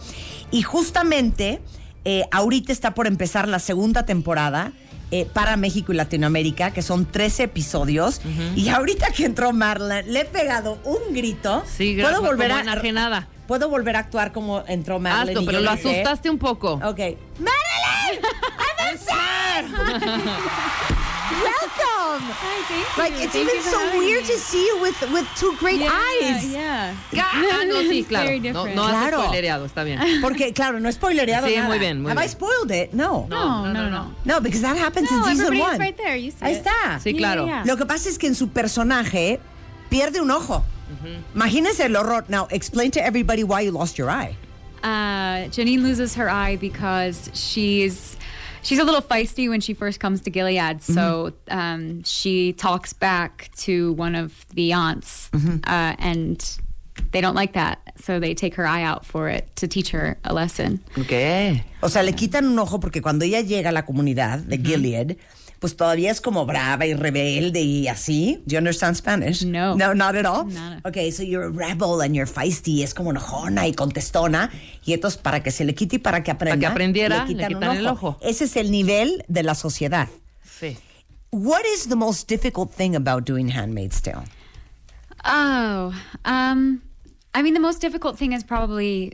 Y 0.51 0.61
justamente 0.61 1.61
eh, 2.05 2.23
ahorita 2.31 2.71
está 2.71 2.93
por 2.93 3.07
empezar 3.07 3.47
la 3.47 3.57
segunda 3.57 4.05
temporada 4.05 4.71
eh, 5.09 5.25
para 5.33 5.57
México 5.57 5.91
y 5.91 5.95
Latinoamérica, 5.95 6.71
que 6.71 6.83
son 6.83 7.05
13 7.07 7.43
episodios. 7.43 8.21
Y 8.55 8.69
ahorita 8.69 9.07
que 9.13 9.25
entró 9.25 9.51
Marlon, 9.51 10.11
le 10.13 10.21
he 10.21 10.25
pegado 10.25 10.77
un 10.85 11.13
grito. 11.13 11.63
Sí, 11.75 11.97
¿Puedo 11.99 12.21
volver 12.21 12.51
a 12.51 12.61
enajenada. 12.61 13.27
Puedo 13.47 13.69
volver 13.69 13.95
a 13.95 13.99
actuar 13.99 14.31
como 14.31 14.63
entró 14.67 14.99
Marlon. 14.99 15.29
Hazlo, 15.29 15.41
y 15.41 15.45
pero 15.45 15.59
yo 15.59 15.65
lo 15.65 15.71
grité? 15.73 15.89
asustaste 16.01 16.29
un 16.29 16.37
poco. 16.37 16.73
Ok. 16.75 16.99
Marilyn! 17.39 18.21
I'm 18.23 18.93
upset! 18.93 19.65
Welcome! 21.33 22.27
Like 22.97 23.13
it's 23.23 23.33
Thank 23.33 23.47
even 23.49 23.55
you 23.55 23.61
so 23.63 23.97
weird 23.97 24.21
me. 24.23 24.27
to 24.27 24.37
see 24.37 24.65
you 24.67 24.77
with 24.81 24.95
with 25.11 25.25
two 25.35 25.55
great 25.59 25.79
Yeah, 25.81 25.89
eyes. 25.91 26.45
yeah. 26.45 26.93
Ah, 27.17 27.63
no, 27.67 27.75
sí, 27.81 28.05
claro. 28.07 28.29
No, 28.53 28.65
no 28.67 28.83
has 28.83 28.91
Claro. 29.09 29.23
spoilereado, 29.23 29.65
está 29.65 29.83
bien. 29.83 29.99
Porque 30.21 30.53
claro, 30.53 30.79
no 30.79 30.89
he 30.89 30.93
spoilereado 30.93 31.47
Sí, 31.47 31.55
nada. 31.55 31.67
muy 31.67 31.79
bien, 31.79 32.01
muy 32.01 32.11
Have 32.11 32.19
I 32.21 32.27
bien. 32.27 32.29
spoiled 32.31 32.71
it? 32.71 32.93
No. 32.93 33.25
No, 33.29 33.65
no, 33.73 33.89
no. 33.89 34.13
No, 34.25 34.41
because 34.41 34.61
that 34.61 34.77
happens 34.77 35.09
No, 35.11 35.17
in 35.27 35.35
season 35.37 35.59
one. 35.59 35.79
right 35.79 35.95
there. 35.97 36.15
You 36.17 36.31
see 36.31 36.37
Ahí 36.45 36.53
it. 36.53 36.57
está. 36.65 36.99
Sí, 36.99 37.11
Yeah, 37.13 37.17
claro. 37.17 37.45
yeah. 37.45 37.63
Lo 37.65 37.77
que 37.77 37.85
pasa 37.85 38.09
es 38.09 38.17
que 38.17 38.27
en 38.27 38.35
su 38.35 38.49
personaje 38.49 39.39
pierde 39.89 40.21
un 40.21 40.29
ojo. 40.31 40.63
Imagínense 41.35 41.81
el 41.81 41.95
horror. 41.95 42.25
Now, 42.29 42.47
explain 42.51 42.91
to 42.91 43.03
everybody 43.03 43.43
why 43.43 43.61
you 43.61 43.71
lost 43.71 43.97
your 43.97 44.09
eye. 44.09 44.35
Uh, 44.83 45.47
Janine 45.49 45.81
loses 45.81 46.15
her 46.15 46.29
eye 46.29 46.57
because 46.57 47.29
she's 47.33 48.17
she's 48.63 48.79
a 48.79 48.83
little 48.83 49.01
feisty 49.01 49.47
when 49.47 49.61
she 49.61 49.73
first 49.73 49.99
comes 49.99 50.21
to 50.21 50.29
Gilead. 50.29 50.81
So 50.81 51.31
um, 51.49 52.03
she 52.03 52.53
talks 52.53 52.91
back 52.93 53.49
to 53.59 53.93
one 53.93 54.15
of 54.15 54.45
the 54.53 54.73
aunts, 54.73 55.29
uh, 55.33 55.95
and 55.99 56.43
they 57.11 57.21
don't 57.21 57.35
like 57.35 57.53
that. 57.53 57.79
So 57.97 58.19
they 58.19 58.33
take 58.33 58.55
her 58.55 58.67
eye 58.67 58.83
out 58.83 59.05
for 59.05 59.29
it 59.29 59.47
to 59.57 59.67
teach 59.67 59.91
her 59.91 60.17
a 60.25 60.33
lesson. 60.33 60.81
Okay. 60.97 61.63
O 61.81 61.87
sea, 61.87 62.03
le 62.03 62.11
quitan 62.13 62.45
un 62.45 62.59
ojo 62.59 62.79
porque 62.79 63.01
cuando 63.01 63.23
ella 63.23 63.41
llega 63.41 63.69
a 63.69 63.71
la 63.71 63.83
comunidad 63.83 64.39
de 64.39 64.57
Gilead, 64.57 65.17
pues 65.63 65.77
todavía 65.77 66.11
es 66.11 66.19
como 66.19 66.45
brava 66.45 66.85
y 66.85 66.93
rebelde 66.93 67.61
y 67.61 67.87
así. 67.87 68.43
Do 68.45 68.51
you 68.51 68.57
understand 68.57 68.97
Spanish? 68.97 69.45
No. 69.45 69.75
No, 69.77 69.93
not 69.95 70.13
at 70.13 70.25
all? 70.25 70.45
Nada. 70.45 70.81
Okay, 70.83 71.09
so 71.09 71.23
you're 71.23 71.45
a 71.45 71.49
rebel 71.49 72.01
and 72.01 72.13
you're 72.13 72.29
feisty, 72.29 72.83
es 72.83 72.93
como 72.93 73.11
enojona 73.11 73.65
y 73.65 73.73
contestona. 73.73 74.51
Y 74.83 74.91
entonces, 74.91 75.17
para 75.17 75.41
que 75.41 75.51
se 75.51 75.63
le 75.63 75.73
quite 75.73 75.95
y 75.95 75.99
para 75.99 76.21
que 76.21 76.31
aprenda, 76.31 76.59
que 76.59 76.65
aprendiera, 76.65 77.23
le 77.23 77.27
quitan, 77.27 77.37
le 77.37 77.55
un 77.55 77.61
quitan 77.61 77.77
el 77.77 77.87
ojo. 77.87 78.17
Ese 78.19 78.43
es 78.43 78.57
el 78.57 78.71
nivel 78.71 79.23
de 79.29 79.43
la 79.43 79.55
sociedad. 79.55 80.09
Sí. 80.43 80.77
What 81.31 81.61
is 81.73 81.87
the 81.87 81.95
most 81.95 82.27
difficult 82.27 82.69
thing 82.69 82.93
about 82.93 83.23
doing 83.23 83.47
Handmaid's 83.47 84.01
Tale? 84.01 84.25
Oh, 85.23 85.93
um, 86.25 86.81
I 87.33 87.41
mean, 87.41 87.53
the 87.53 87.61
most 87.61 87.79
difficult 87.79 88.17
thing 88.17 88.33
is 88.33 88.43
probably 88.43 89.13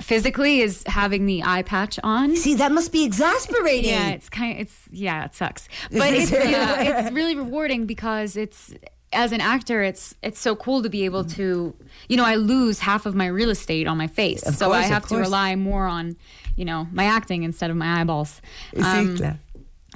physically 0.00 0.60
is 0.60 0.82
having 0.86 1.26
the 1.26 1.42
eye 1.44 1.62
patch 1.62 1.98
on. 2.02 2.36
See, 2.36 2.54
that 2.54 2.72
must 2.72 2.92
be 2.92 3.04
exasperating. 3.04 3.90
Yeah, 3.90 4.10
it's 4.10 4.28
kind 4.28 4.54
of, 4.54 4.60
it's 4.62 4.88
yeah, 4.90 5.24
it 5.24 5.34
sucks. 5.34 5.68
But 5.90 6.14
it's 6.14 6.30
yeah, 6.30 6.82
it's 6.82 7.12
really 7.12 7.34
rewarding 7.36 7.86
because 7.86 8.36
it's 8.36 8.74
as 9.12 9.32
an 9.32 9.40
actor, 9.40 9.82
it's 9.82 10.14
it's 10.22 10.38
so 10.40 10.54
cool 10.56 10.82
to 10.82 10.88
be 10.88 11.04
able 11.04 11.24
to, 11.24 11.74
you 12.08 12.16
know, 12.16 12.24
I 12.24 12.36
lose 12.36 12.78
half 12.80 13.06
of 13.06 13.14
my 13.14 13.26
real 13.26 13.50
estate 13.50 13.86
on 13.86 13.96
my 13.98 14.06
face, 14.06 14.42
Of 14.46 14.54
so 14.56 14.66
course, 14.66 14.78
I 14.78 14.82
have 14.82 15.06
to 15.08 15.16
rely 15.16 15.56
more 15.56 15.86
on, 15.86 16.16
you 16.56 16.64
know, 16.64 16.86
my 16.92 17.04
acting 17.04 17.42
instead 17.42 17.70
of 17.70 17.76
my 17.76 18.00
eyeballs. 18.00 18.40
Sí, 18.74 18.82
Um, 18.82 19.38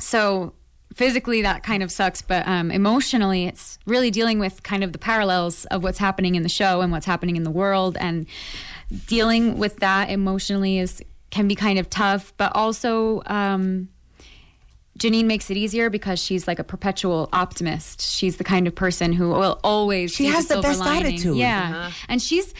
so 0.00 0.52
physically 0.94 1.42
that 1.42 1.64
kind 1.64 1.82
of 1.82 1.90
sucks 1.90 2.22
but 2.22 2.46
um, 2.46 2.70
emotionally 2.70 3.46
it's 3.46 3.78
really 3.84 4.12
dealing 4.12 4.38
with 4.38 4.62
kind 4.62 4.84
of 4.84 4.92
the 4.92 4.98
parallels 4.98 5.64
of 5.66 5.82
what's 5.82 5.98
happening 5.98 6.36
in 6.36 6.44
the 6.44 6.48
show 6.48 6.82
and 6.82 6.92
what's 6.92 7.06
happening 7.06 7.34
in 7.34 7.42
the 7.42 7.50
world 7.50 7.96
and 8.00 8.26
dealing 9.06 9.58
with 9.58 9.76
that 9.78 10.10
emotionally 10.10 10.78
is 10.78 11.02
can 11.30 11.48
be 11.48 11.54
kind 11.54 11.78
of 11.78 11.88
tough 11.90 12.32
but 12.36 12.52
also 12.54 13.22
um, 13.26 13.88
Janine 14.98 15.24
makes 15.24 15.50
it 15.50 15.56
easier 15.56 15.90
because 15.90 16.20
she's 16.22 16.46
like 16.46 16.60
a 16.60 16.64
perpetual 16.64 17.28
optimist. 17.32 18.00
She's 18.00 18.36
the 18.36 18.44
kind 18.44 18.68
of 18.68 18.74
person 18.76 19.12
who 19.12 19.30
will 19.30 19.58
always 19.64 20.12
She 20.12 20.26
has 20.26 20.46
the 20.46 20.60
best 20.60 20.78
lining. 20.78 21.14
attitude. 21.14 21.36
Yeah, 21.36 21.72
Uh-huh. 21.86 21.90
and 22.08 22.22
she's 22.22 22.54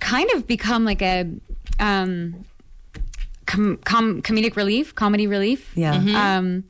kind 0.00 0.28
of 0.32 0.48
become 0.48 0.84
like 0.84 1.00
a 1.00 1.30
um, 1.78 2.44
com- 3.46 3.78
com- 3.84 4.20
comedic 4.22 4.56
relief, 4.56 4.96
comedy 4.96 5.28
relief. 5.28 5.70
Yeah. 5.76 5.94
Mhm. 5.94 6.14
Um, 6.14 6.64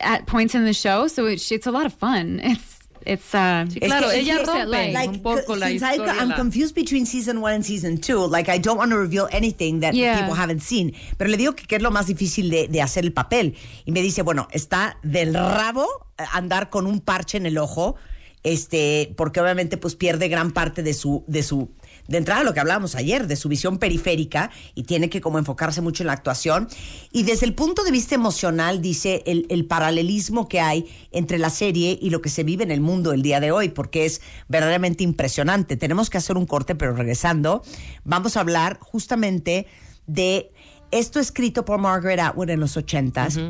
at 0.00 0.26
points 0.26 0.54
in 0.54 0.64
the 0.64 0.74
show, 0.74 1.06
so 1.06 1.24
it's, 1.26 1.50
it's 1.50 1.66
a 1.66 1.70
lot 1.70 1.86
of 1.86 1.94
fun. 1.94 2.40
It's 2.42 2.80
it's 3.06 3.34
uh, 3.34 3.66
Sí, 3.70 3.80
claro, 3.80 4.08
Es 4.10 4.14
que- 4.14 4.20
ella 4.20 4.38
rompe 4.44 4.92
like, 4.92 5.08
un 5.08 5.22
poco 5.22 5.56
la 5.56 5.68
since 5.68 5.84
I. 5.84 5.98
I'm 6.20 6.32
confused 6.34 6.74
between 6.74 7.06
season 7.06 7.38
one 7.38 7.54
and 7.54 7.64
season 7.64 7.98
two. 7.98 8.28
Like, 8.28 8.48
I 8.52 8.58
don't 8.58 8.78
want 8.78 8.90
to 8.92 8.98
reveal 8.98 9.26
anything 9.32 9.80
that 9.80 9.94
Yeah. 9.94 10.18
people 10.20 10.34
haven't 10.40 10.60
seen. 10.62 10.94
Pero 11.16 11.30
le 11.30 11.36
digo 11.36 11.54
que, 11.54 11.66
que 11.66 11.76
es 11.76 11.82
lo 11.82 11.90
más 11.90 12.06
difícil 12.06 12.50
de, 12.50 12.68
de 12.68 12.82
hacer 12.82 13.04
el 13.04 13.12
papel. 13.12 13.56
Y 13.84 13.92
me 13.92 14.00
dice, 14.02 14.22
bueno, 14.22 14.48
está 14.52 14.98
del 15.02 15.34
rabo 15.34 15.86
eh, 16.18 16.24
andar 16.32 16.70
con 16.70 16.86
un 16.86 17.00
parche 17.00 17.36
en 17.38 17.46
el 17.46 17.58
ojo, 17.58 17.96
este, 18.42 19.14
porque 19.16 19.40
obviamente 19.40 19.76
pues 19.76 19.94
pierde 19.94 20.28
gran 20.28 20.50
parte 20.52 20.82
de 20.82 20.94
su, 20.94 21.24
de 21.26 21.42
su, 21.42 21.70
de 22.12 22.18
entrada 22.18 22.44
lo 22.44 22.52
que 22.52 22.60
hablábamos 22.60 22.94
ayer, 22.94 23.26
de 23.26 23.36
su 23.36 23.48
visión 23.48 23.78
periférica 23.78 24.50
y 24.74 24.82
tiene 24.84 25.08
que 25.08 25.22
como 25.22 25.38
enfocarse 25.38 25.80
mucho 25.80 26.02
en 26.02 26.08
la 26.08 26.12
actuación. 26.12 26.68
Y 27.10 27.22
desde 27.22 27.46
el 27.46 27.54
punto 27.54 27.84
de 27.84 27.90
vista 27.90 28.14
emocional, 28.14 28.82
dice 28.82 29.22
el, 29.24 29.46
el 29.48 29.64
paralelismo 29.64 30.46
que 30.46 30.60
hay 30.60 30.86
entre 31.10 31.38
la 31.38 31.48
serie 31.48 31.98
y 32.00 32.10
lo 32.10 32.20
que 32.20 32.28
se 32.28 32.44
vive 32.44 32.64
en 32.64 32.70
el 32.70 32.82
mundo 32.82 33.12
el 33.12 33.22
día 33.22 33.40
de 33.40 33.50
hoy, 33.50 33.70
porque 33.70 34.04
es 34.04 34.20
verdaderamente 34.46 35.02
impresionante. 35.02 35.76
Tenemos 35.76 36.10
que 36.10 36.18
hacer 36.18 36.36
un 36.36 36.44
corte, 36.44 36.74
pero 36.74 36.94
regresando, 36.94 37.62
vamos 38.04 38.36
a 38.36 38.40
hablar 38.40 38.78
justamente 38.80 39.66
de 40.06 40.52
esto 40.90 41.18
escrito 41.18 41.64
por 41.64 41.78
Margaret 41.78 42.20
Atwood 42.20 42.50
en 42.50 42.60
los 42.60 42.76
ochentas. 42.76 43.40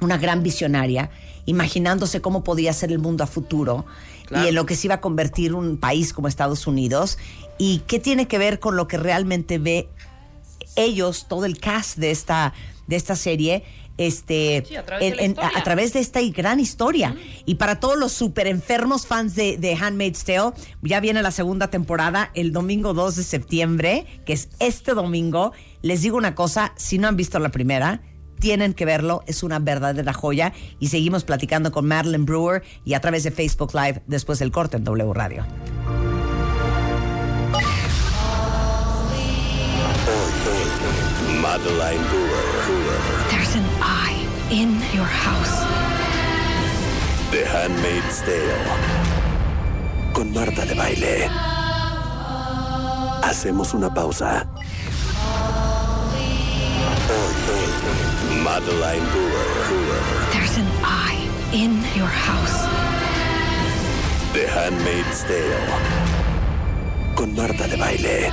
Una 0.00 0.18
gran 0.18 0.42
visionaria, 0.42 1.10
imaginándose 1.46 2.20
cómo 2.20 2.42
podía 2.42 2.72
ser 2.72 2.90
el 2.90 2.98
mundo 2.98 3.22
a 3.22 3.28
futuro 3.28 3.84
y 4.30 4.48
en 4.48 4.54
lo 4.54 4.64
que 4.66 4.76
se 4.76 4.86
iba 4.86 4.96
a 4.96 5.00
convertir 5.00 5.54
un 5.54 5.76
país 5.76 6.12
como 6.12 6.28
Estados 6.28 6.66
Unidos 6.66 7.18
y 7.62 7.82
qué 7.86 7.98
tiene 7.98 8.26
que 8.26 8.38
ver 8.38 8.58
con 8.58 8.74
lo 8.74 8.88
que 8.88 8.96
realmente 8.96 9.58
ve 9.58 9.90
ellos, 10.76 11.26
todo 11.28 11.44
el 11.44 11.58
cast 11.58 11.98
de 11.98 12.10
esta, 12.10 12.54
de 12.86 12.96
esta 12.96 13.16
serie, 13.16 13.64
este, 13.98 14.64
Sí, 14.66 14.76
a 14.76 14.86
través 14.86 15.10
de 15.10 15.16
la 15.16 15.22
en- 15.22 15.30
historia. 15.32 15.58
a 15.58 15.62
través 15.62 15.92
de 15.92 16.00
esta 16.00 16.20
gran 16.34 16.58
historia. 16.58 17.14
Y 17.44 17.56
para 17.56 17.78
todos 17.78 17.98
los 17.98 18.12
super 18.12 18.46
enfermos 18.46 19.06
fans 19.06 19.34
de, 19.34 19.58
de 19.58 19.74
Handmaid's 19.74 20.24
Tale, 20.24 20.52
ya 20.80 21.00
viene 21.00 21.22
la 21.22 21.32
segunda 21.32 21.68
temporada 21.68 22.30
el 22.32 22.50
domingo 22.52 22.94
2 22.94 23.16
de 23.16 23.22
septiembre, 23.24 24.06
que 24.24 24.32
es 24.32 24.48
este 24.58 24.94
domingo. 24.94 25.52
Les 25.82 26.00
digo 26.00 26.16
una 26.16 26.34
cosa, 26.34 26.72
si 26.76 26.96
no 26.96 27.08
han 27.08 27.16
visto 27.16 27.38
la 27.40 27.50
primera, 27.50 28.00
tienen 28.38 28.72
que 28.72 28.86
verlo, 28.86 29.22
es 29.26 29.42
una 29.42 29.58
verdadera 29.58 30.14
joya. 30.14 30.54
Y 30.78 30.88
seguimos 30.88 31.24
platicando 31.24 31.70
con 31.72 31.86
Madeline 31.86 32.24
Brewer 32.24 32.62
y 32.86 32.94
a 32.94 33.00
través 33.02 33.24
de 33.24 33.32
Facebook 33.32 33.72
Live 33.74 34.02
después 34.06 34.38
del 34.38 34.50
corte 34.50 34.78
en 34.78 34.84
W 34.84 35.12
Radio. 35.12 35.44
Madeline 41.42 42.04
Brewer. 42.10 43.00
There's 43.30 43.54
an 43.54 43.64
eye 43.80 44.18
in 44.50 44.74
your 44.92 45.08
house. 45.08 45.64
The 47.30 47.46
Handmaid's 47.46 48.20
Tale. 48.20 48.60
Con 50.12 50.34
Marta 50.34 50.66
de 50.66 50.74
Baile. 50.74 51.30
Hacemos 53.22 53.72
una 53.72 53.88
pausa. 53.88 54.46
Madeline 58.44 59.06
Brewer. 59.12 59.46
There's 60.32 60.58
an 60.58 60.68
eye 60.84 61.26
in 61.54 61.82
your 61.96 62.12
house. 62.28 62.68
The 64.34 64.46
Handmaid's 64.46 65.24
Tale. 65.24 65.64
Con 67.14 67.34
Marta 67.34 67.66
de 67.66 67.76
Baile. 67.76 68.30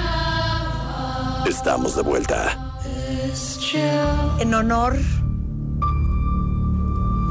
Estamos 1.47 1.95
de 1.95 2.01
vuelta. 2.03 2.66
En 4.39 4.53
honor 4.53 4.95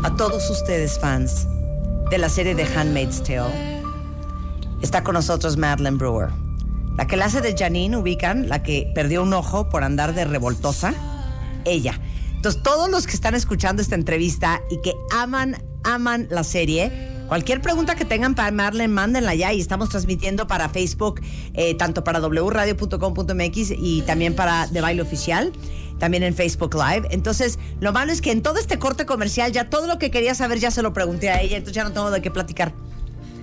a 0.05 0.15
todos 0.15 0.51
ustedes 0.51 0.99
fans 0.99 1.47
de 2.11 2.19
la 2.19 2.29
serie 2.29 2.55
de 2.55 2.65
Handmaid's 2.65 3.23
Tale, 3.23 3.83
está 4.83 5.03
con 5.03 5.15
nosotros 5.15 5.57
Madeline 5.57 5.97
Brewer. 5.97 6.29
La 6.99 7.07
que 7.07 7.17
la 7.17 7.25
hace 7.25 7.41
de 7.41 7.57
Janine, 7.57 7.97
ubican, 7.97 8.47
la 8.49 8.63
que 8.63 8.93
perdió 8.95 9.23
un 9.23 9.33
ojo 9.33 9.71
por 9.71 9.85
andar 9.85 10.15
de 10.15 10.27
revoltosa, 10.27 10.93
ella. 11.65 11.99
Entonces, 12.35 12.63
todos 12.63 12.91
los 12.91 13.07
que 13.07 13.15
están 13.15 13.35
escuchando 13.35 13.81
esta 13.81 13.95
entrevista 13.95 14.61
y 14.71 14.83
que 14.83 14.93
aman, 15.15 15.57
aman 15.83 16.27
la 16.31 16.45
serie, 16.45 17.16
cualquier 17.29 17.61
pregunta 17.61 17.95
que 17.97 18.05
tengan 18.05 18.35
para 18.35 18.51
Madeline, 18.51 18.93
mándenla 18.93 19.35
ya 19.35 19.53
y 19.53 19.61
estamos 19.61 19.89
transmitiendo 19.89 20.47
para 20.47 20.69
Facebook, 20.69 21.21
eh, 21.55 21.75
tanto 21.75 22.05
para 22.05 22.21
wradio.com.mx 22.21 23.73
y 23.77 24.03
también 24.03 24.35
para 24.35 24.69
The 24.73 24.81
Baile 24.81 25.03
Oficial, 25.03 25.53
también 25.99 26.23
en 26.23 26.35
Facebook 26.35 26.75
Live. 26.75 27.09
Entonces, 27.11 27.59
lo 27.81 27.93
malo 27.93 28.13
es 28.13 28.21
que 28.21 28.31
en 28.31 28.43
todo 28.43 28.59
este 28.59 28.79
corte 28.79 29.07
comercial 29.07 29.53
ya 29.53 29.69
todo 29.71 29.87
lo 29.87 29.99
que 29.99 30.11
quería 30.11 30.35
saber 30.35 30.59
ya 30.59 30.71
se 30.71 30.83
lo 30.83 30.93
pregunté 30.93 31.31
a 31.31 31.41
ella, 31.41 31.57
entonces 31.57 31.75
ya 31.77 31.85
no 31.85 31.93
tengo 31.93 32.11
de 32.11 32.21
qué 32.23 32.31
platicar. 32.31 32.73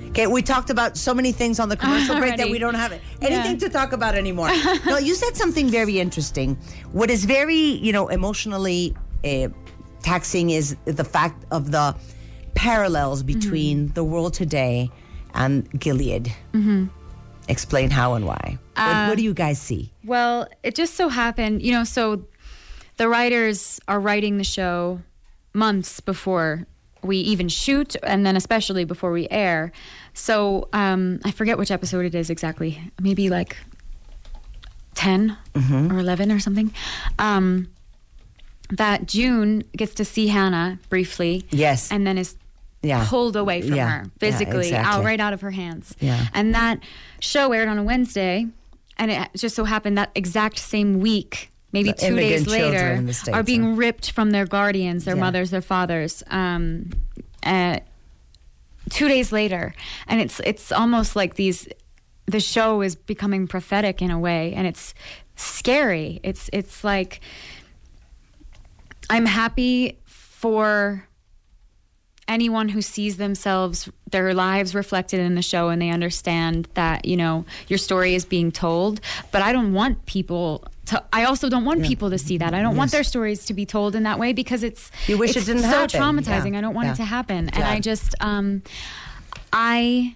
Okay, 0.10 0.28
we 0.28 0.44
talked 0.44 0.70
about 0.70 0.96
so 0.96 1.16
many 1.16 1.34
things 1.34 1.60
on 1.60 1.70
the 1.70 1.76
commercial 1.76 2.16
break 2.20 2.38
that 2.38 2.48
we 2.48 2.60
don't 2.60 2.76
have 2.76 2.92
anything 3.22 3.58
Yeah. 3.60 3.68
to 3.68 3.70
talk 3.72 3.94
about 3.94 4.14
anymore. 4.14 4.52
no, 4.86 5.00
you 5.00 5.16
said 5.16 5.36
something 5.36 5.72
very 5.72 6.00
interesting. 6.00 6.56
What 6.92 7.10
is 7.10 7.26
very, 7.26 7.80
you 7.82 7.92
know, 7.92 8.10
emotionally 8.10 8.94
uh, 9.26 9.48
taxing 10.04 10.52
is 10.52 10.76
the 10.86 11.04
fact 11.04 11.44
of 11.50 11.72
the 11.72 11.96
parallels 12.56 13.24
between 13.24 13.90
the 13.94 14.04
world 14.04 14.34
today 14.34 14.90
and 15.34 15.68
Gilead. 15.80 16.34
Mhm. 16.54 16.90
Explain 17.48 17.90
how 17.90 18.14
and 18.14 18.26
why. 18.26 18.58
what, 18.76 18.84
Uh, 18.84 19.06
what 19.08 19.18
do 19.18 19.24
you 19.24 19.34
guys 19.34 19.60
see? 19.60 19.92
Well, 20.04 20.48
it 20.64 20.76
just 20.76 20.96
so 20.96 21.10
happened, 21.10 21.62
you 21.62 21.72
know, 21.72 21.84
so 21.84 22.24
the 22.98 23.08
writers 23.10 23.80
are 23.88 24.00
writing 24.00 24.38
the 24.38 24.44
show 24.44 25.02
months 25.54 26.00
before 26.00 26.66
we 27.04 27.18
even 27.18 27.50
shoot, 27.50 27.96
and 28.04 28.26
then 28.26 28.36
especially 28.38 28.86
before 28.86 29.12
we 29.12 29.28
air. 29.30 29.72
So 30.14 30.70
um, 30.74 31.20
I 31.26 31.32
forget 31.32 31.58
which 31.58 31.70
episode 31.72 32.06
it 32.06 32.16
is 32.16 32.30
exactly. 32.30 32.80
Maybe 33.02 33.30
like 33.30 33.58
10 34.96 35.38
or 35.92 36.00
11 36.00 36.32
or 36.32 36.40
something. 36.40 36.74
Um, 37.20 37.68
that 38.70 39.06
June 39.08 39.64
gets 39.76 39.94
to 39.96 40.06
see 40.06 40.28
Hannah 40.28 40.80
briefly. 40.90 41.46
Yes. 41.52 41.92
And 41.92 42.08
then 42.08 42.18
is 42.18 42.36
Yeah. 42.84 43.06
pulled 43.10 43.36
away 43.36 43.62
from 43.62 43.76
Yeah. 43.76 43.90
her 43.90 44.04
Yeah, 44.04 44.10
physically, 44.20 44.76
out 44.76 45.04
right 45.04 45.20
out 45.20 45.34
of 45.34 45.42
her 45.42 45.52
hands. 45.52 45.96
Yeah. 46.00 46.28
And 46.34 46.54
that 46.54 46.80
show 47.22 47.52
aired 47.54 47.70
on 47.70 47.78
a 47.80 47.84
Wednesday, 47.84 48.46
and 48.98 49.10
it 49.10 49.30
just 49.36 49.56
so 49.56 49.64
happened 49.64 49.98
that 49.98 50.12
exact 50.16 50.60
same 50.60 51.00
week, 51.00 51.52
maybe 51.72 51.92
The 51.92 51.98
two 51.98 52.16
days 52.16 52.46
later, 52.46 53.02
States, 53.14 53.30
are 53.30 53.42
being 53.44 53.76
ripped 53.78 54.12
from 54.12 54.32
their 54.32 54.46
guardians, 54.46 55.06
their 55.06 55.16
mothers, 55.16 55.50
their 55.50 55.62
fathers. 55.62 56.24
Um, 56.28 56.92
uh, 57.44 57.80
two 58.90 59.08
days 59.08 59.32
later, 59.32 59.74
and 60.08 60.20
it's 60.22 60.40
it's 60.42 60.72
almost 60.72 61.16
like 61.16 61.36
these. 61.36 61.68
The 62.26 62.40
show 62.40 62.82
is 62.82 62.96
becoming 62.96 63.48
prophetic 63.48 64.02
in 64.02 64.12
a 64.12 64.20
way, 64.20 64.54
and 64.54 64.68
it's 64.68 64.94
scary. 65.36 66.20
It's 66.24 66.50
it's 66.54 66.84
like 66.84 67.20
I'm 69.10 69.26
happy 69.26 70.00
for 70.06 71.08
anyone 72.28 72.70
who 72.70 72.82
sees 72.82 73.18
themselves 73.18 73.90
their 74.12 74.34
lives 74.34 74.74
reflected 74.76 75.20
in 75.20 75.36
the 75.36 75.42
show 75.42 75.70
and 75.70 75.82
they 75.82 75.90
understand 75.90 76.68
that 76.76 77.06
you 77.06 77.18
know 77.18 77.46
your 77.68 77.78
story 77.78 78.16
is 78.16 78.26
being 78.26 78.52
told. 78.52 79.00
But 79.32 79.42
i 79.42 79.52
don't 79.52 79.74
want 79.74 80.06
people 80.06 80.64
to 80.86 81.02
i 81.14 81.24
also 81.24 81.50
don't 81.50 81.66
want 81.66 81.84
people 81.84 82.10
to 82.10 82.18
see 82.18 82.38
that. 82.38 82.54
I 82.54 82.62
don't 82.62 82.76
want 82.78 82.92
their 82.92 83.04
stories 83.04 83.46
to 83.46 83.54
be 83.54 83.66
told 83.66 83.96
in 83.96 84.04
that 84.04 84.20
way 84.20 84.34
because 84.34 84.64
it's 84.64 84.92
You 85.08 85.18
wish 85.18 85.36
it 85.38 85.46
didn't 85.46 85.62
so 85.64 85.68
happen. 85.70 86.00
traumatizing. 86.02 86.52
Yeah. 86.54 86.60
i 86.60 86.62
don't 86.62 86.74
want 86.74 86.88
Yeah. 86.88 86.94
it 86.94 86.98
to 86.98 87.06
happen. 87.06 87.50
And 87.50 87.64
i 87.64 87.80
just 87.80 88.16
um 88.22 88.62
i 89.52 90.16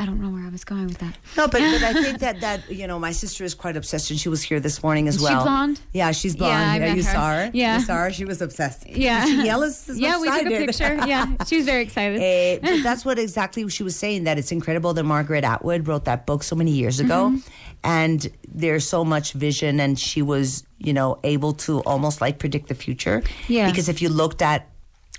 i 0.00 0.04
don't 0.06 0.20
know 0.20 0.28
where 0.30 0.44
i 0.44 0.48
was 0.48 0.64
going 0.64 0.86
with 0.86 0.98
that 0.98 1.14
No, 1.36 1.46
but, 1.46 1.60
but 1.60 1.82
I 1.82 1.92
think 2.04 2.18
that 2.18 2.40
that 2.40 2.68
you 2.70 2.86
know 2.86 2.98
my 2.98 3.12
sister 3.12 3.44
is 3.44 3.54
quite 3.54 3.76
obsessed, 3.76 4.10
and 4.10 4.18
she 4.18 4.28
was 4.28 4.42
here 4.42 4.58
this 4.60 4.82
morning 4.82 5.06
as 5.08 5.14
Is 5.16 5.20
she 5.20 5.26
well. 5.34 5.44
blonde? 5.44 5.80
Yeah, 5.92 6.10
she's 6.12 6.34
Yeah, 6.34 6.38
blonde. 6.38 6.80
yeah, 6.82 6.88
met 6.88 6.96
you 6.96 7.04
her. 7.04 7.12
saw 7.16 7.26
her. 7.36 7.50
Yeah. 7.54 7.78
you 7.78 7.84
saw 7.84 7.96
her. 8.04 8.10
She 8.12 8.24
was 8.24 8.40
obsessed. 8.42 8.80
Yeah. 9.06 9.24
Did 9.24 9.40
she 9.40 9.46
yell 9.46 9.62
as, 9.62 9.88
as 9.88 9.98
Yeah, 9.98 10.20
we 10.20 10.28
I 10.28 10.42
took 10.42 10.52
a 10.52 10.66
picture. 10.66 10.94
Yeah, 11.06 11.26
she 11.48 11.56
was 11.58 11.66
very 11.66 11.82
excited. 11.82 12.20
Eh, 12.30 12.58
but 12.62 12.82
that's 12.82 13.04
what 13.04 13.18
exactly 13.18 13.68
she 13.68 13.82
was 13.82 13.96
saying. 13.96 14.24
That 14.24 14.36
it's 14.38 14.52
incredible 14.52 14.94
that 14.94 15.04
Margaret 15.04 15.44
Atwood 15.44 15.86
wrote 15.88 16.04
that 16.10 16.26
book 16.26 16.42
so 16.42 16.54
many 16.56 16.72
years 16.72 16.98
ago, 17.00 17.20
Mhm. 17.30 17.42
and 17.84 18.20
there's 18.62 18.86
so 18.88 19.04
much 19.04 19.32
vision, 19.32 19.80
and 19.80 19.98
she 19.98 20.22
was 20.22 20.64
you 20.78 20.92
know 20.92 21.18
able 21.24 21.52
to 21.66 21.72
almost 21.92 22.20
like 22.20 22.38
predict 22.38 22.66
the 22.68 22.74
future. 22.86 23.22
Yeah. 23.48 23.68
Because 23.70 23.88
if 23.88 23.98
you 24.02 24.08
looked 24.08 24.42
at 24.42 24.60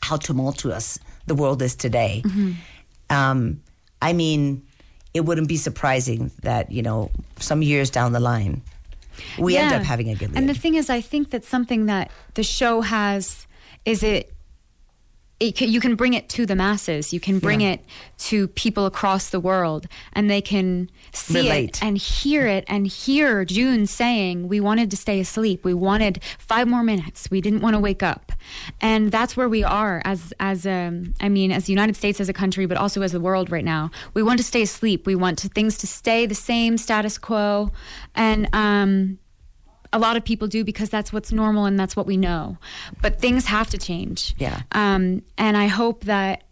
how 0.08 0.18
tumultuous 0.18 1.00
the 1.28 1.36
world 1.36 1.62
is 1.62 1.76
today, 1.76 2.22
Mhm. 2.26 2.56
um, 3.10 3.62
I 4.06 4.14
mean, 4.14 4.62
it 5.16 5.22
wouldn't 5.22 5.48
be 5.48 5.58
surprising 5.58 6.32
that 6.44 6.72
you 6.72 6.84
know 6.84 7.10
some 7.40 7.64
years 7.64 7.90
down 7.90 8.12
the 8.12 8.20
line, 8.20 8.62
we 9.40 9.58
end 9.58 9.74
up 9.74 9.82
having 9.82 10.10
a 10.10 10.16
good. 10.16 10.32
And 10.36 10.48
the 10.48 10.54
thing 10.54 10.76
is, 10.76 10.92
I 10.92 11.02
think 11.02 11.32
that 11.32 11.44
something 11.44 11.88
that 11.88 12.12
the 12.36 12.44
show 12.44 12.82
has 12.82 13.48
is 13.84 14.04
it. 14.04 14.32
It 15.38 15.58
can, 15.58 15.70
you 15.70 15.82
can 15.82 15.96
bring 15.96 16.14
it 16.14 16.30
to 16.30 16.46
the 16.46 16.56
masses. 16.56 17.12
You 17.12 17.20
can 17.20 17.40
bring 17.40 17.60
Yeah. 17.60 17.72
it 17.74 17.86
to 18.20 18.48
people 18.48 18.86
across 18.86 19.30
the 19.30 19.40
world, 19.40 19.86
and 20.14 20.30
they 20.30 20.40
can 20.42 20.90
see 21.12 21.36
Relate. 21.42 21.70
it 21.78 21.84
and 21.84 21.98
hear 21.98 22.48
it 22.48 22.64
and 22.70 22.88
hear 22.88 23.44
June 23.44 23.86
saying, 23.86 24.48
"We 24.48 24.62
wanted 24.62 24.90
to 24.92 24.98
stay 24.98 25.20
asleep. 25.20 25.66
We 25.66 25.74
wanted 25.74 26.22
five 26.40 26.70
more 26.70 26.84
minutes. 26.84 27.30
We 27.30 27.42
didn't 27.42 27.60
want 27.60 27.74
to 27.76 27.80
wake 27.80 28.02
up." 28.02 28.32
And 28.80 29.12
that's 29.12 29.36
where 29.36 29.50
we 29.50 29.62
are 29.62 30.02
as 30.06 30.34
as 30.40 30.66
um, 30.66 31.14
I 31.20 31.28
mean, 31.28 31.52
as 31.52 31.66
the 31.66 31.74
United 31.74 31.98
States 31.98 32.22
as 32.22 32.30
a 32.30 32.34
country, 32.34 32.66
but 32.66 32.78
also 32.78 33.02
as 33.02 33.12
the 33.12 33.20
world 33.20 33.52
right 33.52 33.66
now. 33.66 33.92
We 34.14 34.24
want 34.24 34.38
to 34.38 34.44
stay 34.44 34.62
asleep. 34.62 35.06
We 35.06 35.16
want 35.16 35.38
to, 35.40 35.50
things 35.50 35.78
to 35.80 35.88
stay 35.88 36.26
the 36.26 36.36
same, 36.36 36.78
status 36.78 37.18
quo, 37.18 37.72
and 38.16 38.48
um, 38.54 39.20
a 39.96 40.00
lot 40.00 40.18
of 40.18 40.26
people 40.26 40.48
do 40.50 40.66
because 40.66 40.90
that's 40.90 41.14
what's 41.14 41.32
normal 41.32 41.64
and 41.66 41.80
that's 41.80 41.96
what 41.96 42.06
we 42.06 42.18
know. 42.18 42.58
But 43.02 43.22
things 43.22 43.46
have 43.46 43.70
to 43.70 43.78
change. 43.78 44.36
Yeah. 44.38 44.62
Um, 44.74 45.24
and 45.38 45.56
I 45.56 45.68
hope 45.68 46.04
that 46.04 46.44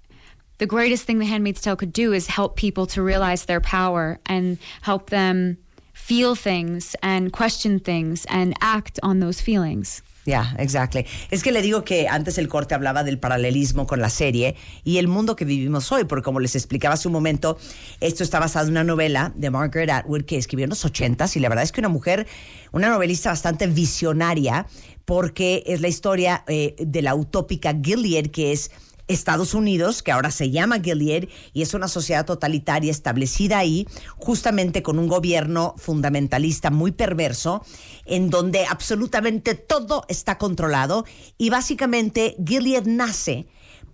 the 0.60 0.66
greatest 0.66 1.04
thing 1.04 1.20
The 1.20 1.26
Handmaid's 1.26 1.60
Tale 1.60 1.76
could 1.76 1.92
do 1.92 2.14
is 2.14 2.28
help 2.28 2.56
people 2.56 2.86
to 2.88 3.02
realize 3.02 3.44
their 3.44 3.60
power 3.60 4.18
and 4.26 4.58
help 4.82 5.10
them 5.10 5.58
feel 5.94 6.36
things 6.36 6.96
and 7.04 7.34
question 7.34 7.80
things 7.80 8.26
and 8.30 8.54
act 8.62 8.98
on 9.04 9.20
those 9.20 9.42
feelings. 9.42 10.02
Ya, 10.26 10.56
exactly. 10.58 11.06
Es 11.32 11.44
que 11.44 11.52
le 11.52 11.62
digo 11.62 11.84
que 11.84 12.08
antes 12.08 12.38
el 12.38 12.48
corte 12.48 12.74
hablaba 12.74 13.04
del 13.04 13.20
paralelismo 13.20 13.86
con 13.86 14.00
la 14.00 14.10
serie 14.10 14.56
y 14.86 14.98
el 14.98 15.10
mundo 15.10 15.36
que 15.36 15.44
vivimos 15.44 15.92
hoy, 15.92 16.06
porque 16.06 16.24
como 16.24 16.40
les 16.40 16.56
explicaba 16.56 16.94
hace 16.94 17.10
un 17.10 17.14
momento, 17.14 17.58
esto 18.00 18.24
está 18.24 18.40
basado 18.40 18.68
en 18.68 18.72
una 18.72 18.86
novela 18.86 19.34
de 19.36 19.50
Margaret 19.50 19.90
Atwood 19.90 20.24
que 20.24 20.38
escribió 20.38 20.64
en 20.64 20.70
los 20.70 20.86
ochentas 20.86 21.36
y 21.36 21.42
la 21.42 21.50
verdad 21.50 21.66
es 21.66 21.74
que 21.74 21.82
una 21.82 21.90
mujer, 21.90 22.26
una 22.72 22.90
novelista 22.90 23.32
bastante 23.32 23.68
visionaria, 23.68 24.66
porque 25.04 25.64
es 25.66 25.82
la 25.82 25.90
historia 25.90 26.46
eh, 26.48 26.76
de 26.80 27.02
la 27.02 27.16
utópica 27.16 27.76
Gilead, 27.82 28.28
que 28.28 28.54
es 28.54 28.72
Estados 29.08 29.54
Unidos, 29.54 30.02
que 30.02 30.12
ahora 30.12 30.32
se 30.32 30.52
llama 30.52 30.80
Gilead, 30.80 31.28
y 31.54 31.62
es 31.62 31.74
una 31.74 31.88
sociedad 31.88 32.26
totalitaria 32.26 32.92
establecida 32.92 33.58
ahí, 33.58 33.88
justamente 34.18 34.84
con 34.84 35.00
un 35.00 35.08
gobierno 35.08 35.76
fundamentalista 35.78 36.72
muy 36.72 36.92
perverso, 36.92 37.66
en 38.06 38.30
donde 38.30 38.66
absolutamente 38.66 39.56
todo 39.56 40.06
está 40.08 40.38
controlado, 40.38 41.06
y 41.38 41.50
básicamente 41.50 42.36
Gilead 42.46 42.86
nace 42.86 43.48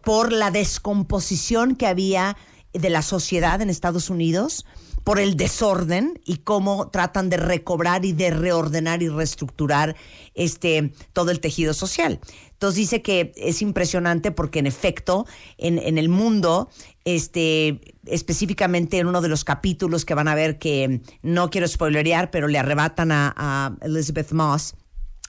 por 0.03 0.31
la 0.31 0.51
descomposición 0.51 1.75
que 1.75 1.87
había 1.87 2.37
de 2.73 2.89
la 2.89 3.01
sociedad 3.01 3.61
en 3.61 3.69
Estados 3.69 4.09
Unidos 4.09 4.65
por 5.03 5.19
el 5.19 5.37
desorden 5.37 6.21
y 6.25 6.37
cómo 6.37 6.89
tratan 6.89 7.29
de 7.29 7.37
recobrar 7.37 8.05
y 8.05 8.13
de 8.13 8.29
reordenar 8.29 9.01
y 9.01 9.09
reestructurar 9.09 9.95
este 10.35 10.93
todo 11.13 11.31
el 11.31 11.39
tejido 11.39 11.73
social. 11.73 12.19
Entonces 12.59 12.75
dice 12.75 13.01
que 13.01 13.31
es 13.37 13.61
impresionante 13.61 14.31
porque 14.31 14.59
en 14.59 14.67
efecto 14.67 15.25
en, 15.57 15.79
en 15.79 15.97
el 15.97 16.09
mundo, 16.09 16.69
este, 17.05 17.79
específicamente 18.05 18.97
en 18.97 19.07
uno 19.07 19.21
de 19.21 19.29
los 19.29 19.45
capítulos 19.45 20.03
que 20.03 20.13
van 20.13 20.27
a 20.27 20.35
ver 20.35 20.59
que 20.59 20.99
no 21.21 21.49
quiero 21.51 21.69
spoilerear, 21.69 22.31
pero 22.31 22.49
le 22.49 22.59
arrebatan 22.59 23.13
a, 23.13 23.33
a 23.37 23.77
Elizabeth 23.81 24.33
Moss, 24.33 24.75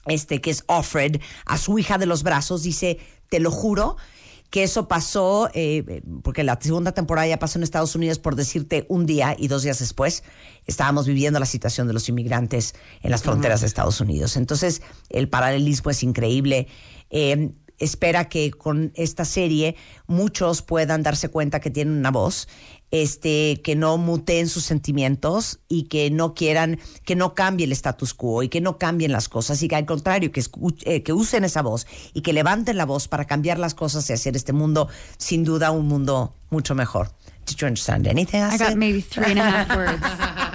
este, 0.07 0.41
que 0.41 0.49
es 0.49 0.65
Offred, 0.67 1.21
a 1.45 1.57
su 1.57 1.79
hija 1.79 1.97
de 1.97 2.05
los 2.05 2.23
brazos, 2.23 2.63
dice, 2.63 2.99
te 3.29 3.39
lo 3.39 3.49
juro, 3.49 3.95
que 4.51 4.63
eso 4.63 4.89
pasó, 4.89 5.49
eh, 5.53 6.03
porque 6.23 6.43
la 6.43 6.59
segunda 6.61 6.91
temporada 6.91 7.25
ya 7.25 7.39
pasó 7.39 7.57
en 7.57 7.63
Estados 7.63 7.95
Unidos, 7.95 8.19
por 8.19 8.35
decirte, 8.35 8.85
un 8.89 9.05
día 9.05 9.33
y 9.39 9.47
dos 9.47 9.63
días 9.63 9.79
después, 9.79 10.23
estábamos 10.65 11.07
viviendo 11.07 11.39
la 11.39 11.45
situación 11.45 11.87
de 11.87 11.93
los 11.93 12.09
inmigrantes 12.09 12.75
en 13.01 13.11
las 13.11 13.23
fronteras 13.23 13.61
de 13.61 13.67
Estados 13.67 14.01
Unidos. 14.01 14.35
Entonces, 14.35 14.81
el 15.09 15.29
paralelismo 15.29 15.89
es 15.89 16.03
increíble. 16.03 16.67
Eh, 17.11 17.51
espera 17.81 18.29
que 18.29 18.51
con 18.51 18.91
esta 18.95 19.25
serie 19.25 19.75
muchos 20.07 20.61
puedan 20.61 21.03
darse 21.03 21.29
cuenta 21.29 21.59
que 21.59 21.71
tienen 21.71 21.95
una 21.95 22.11
voz, 22.11 22.47
este, 22.91 23.61
que 23.63 23.75
no 23.75 23.97
muteen 23.97 24.47
sus 24.47 24.63
sentimientos 24.65 25.59
y 25.67 25.83
que 25.83 26.11
no 26.11 26.33
quieran, 26.33 26.79
que 27.05 27.15
no 27.15 27.33
cambie 27.33 27.65
el 27.65 27.71
status 27.71 28.13
quo 28.13 28.43
y 28.43 28.49
que 28.49 28.61
no 28.61 28.77
cambien 28.77 29.11
las 29.11 29.29
cosas 29.29 29.61
y 29.63 29.67
que 29.67 29.75
al 29.75 29.85
contrario, 29.85 30.31
que, 30.31 30.43
eh, 30.83 31.01
que 31.01 31.13
usen 31.13 31.43
esa 31.43 31.61
voz 31.61 31.87
y 32.13 32.21
que 32.21 32.33
levanten 32.33 32.77
la 32.77 32.85
voz 32.85 33.07
para 33.07 33.25
cambiar 33.25 33.57
las 33.57 33.73
cosas 33.73 34.09
y 34.09 34.13
hacer 34.13 34.35
este 34.35 34.53
mundo, 34.53 34.87
sin 35.17 35.43
duda, 35.43 35.71
un 35.71 35.87
mundo 35.87 36.35
mucho 36.49 36.75
mejor. 36.75 37.09
Did 37.47 37.57
you 37.57 37.67
understand 37.67 38.07
anything 38.07 38.41
I, 38.41 38.53
I 38.53 38.57
got 38.57 38.75
maybe 38.75 39.01
three 39.01 39.31
and 39.31 39.39
a 39.39 39.43
half 39.43 39.75
words. 39.75 40.01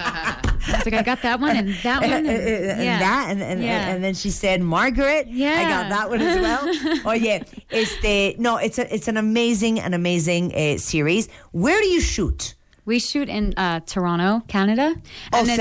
I 0.67 0.77
was 0.77 0.85
like, 0.85 0.93
I 0.95 1.01
got 1.03 1.21
that 1.21 1.39
one 1.39 1.55
and 1.55 1.69
that 1.83 2.01
one. 2.01 2.11
And, 2.11 2.27
and 2.27 2.83
yeah. 2.83 2.99
that, 2.99 3.27
and, 3.29 3.41
and, 3.41 3.63
Yeah. 3.63 3.87
and 3.89 4.03
then 4.03 4.13
she 4.13 4.29
said, 4.29 4.61
Margaret. 4.61 5.27
Yeah. 5.27 5.53
I 5.53 5.63
got 5.69 5.89
that 5.89 6.09
one 6.09 6.21
as 6.21 6.39
well. 6.39 7.05
Oye, 7.07 7.41
este, 7.71 8.37
no, 8.39 8.57
it's 8.57 8.77
a, 8.79 8.93
it's 8.93 9.07
an 9.07 9.17
amazing, 9.17 9.79
an 9.79 9.93
amazing 9.93 10.53
uh, 10.53 10.77
series. 10.77 11.29
Where 11.51 11.79
do 11.81 11.87
you 11.87 12.01
shoot? 12.01 12.55
We 12.85 12.99
shoot 12.99 13.27
in 13.29 13.53
uh, 13.57 13.81
Toronto, 13.81 14.41
Canada. 14.47 14.95
O 15.33 15.39
And 15.39 15.47
sea, 15.47 15.55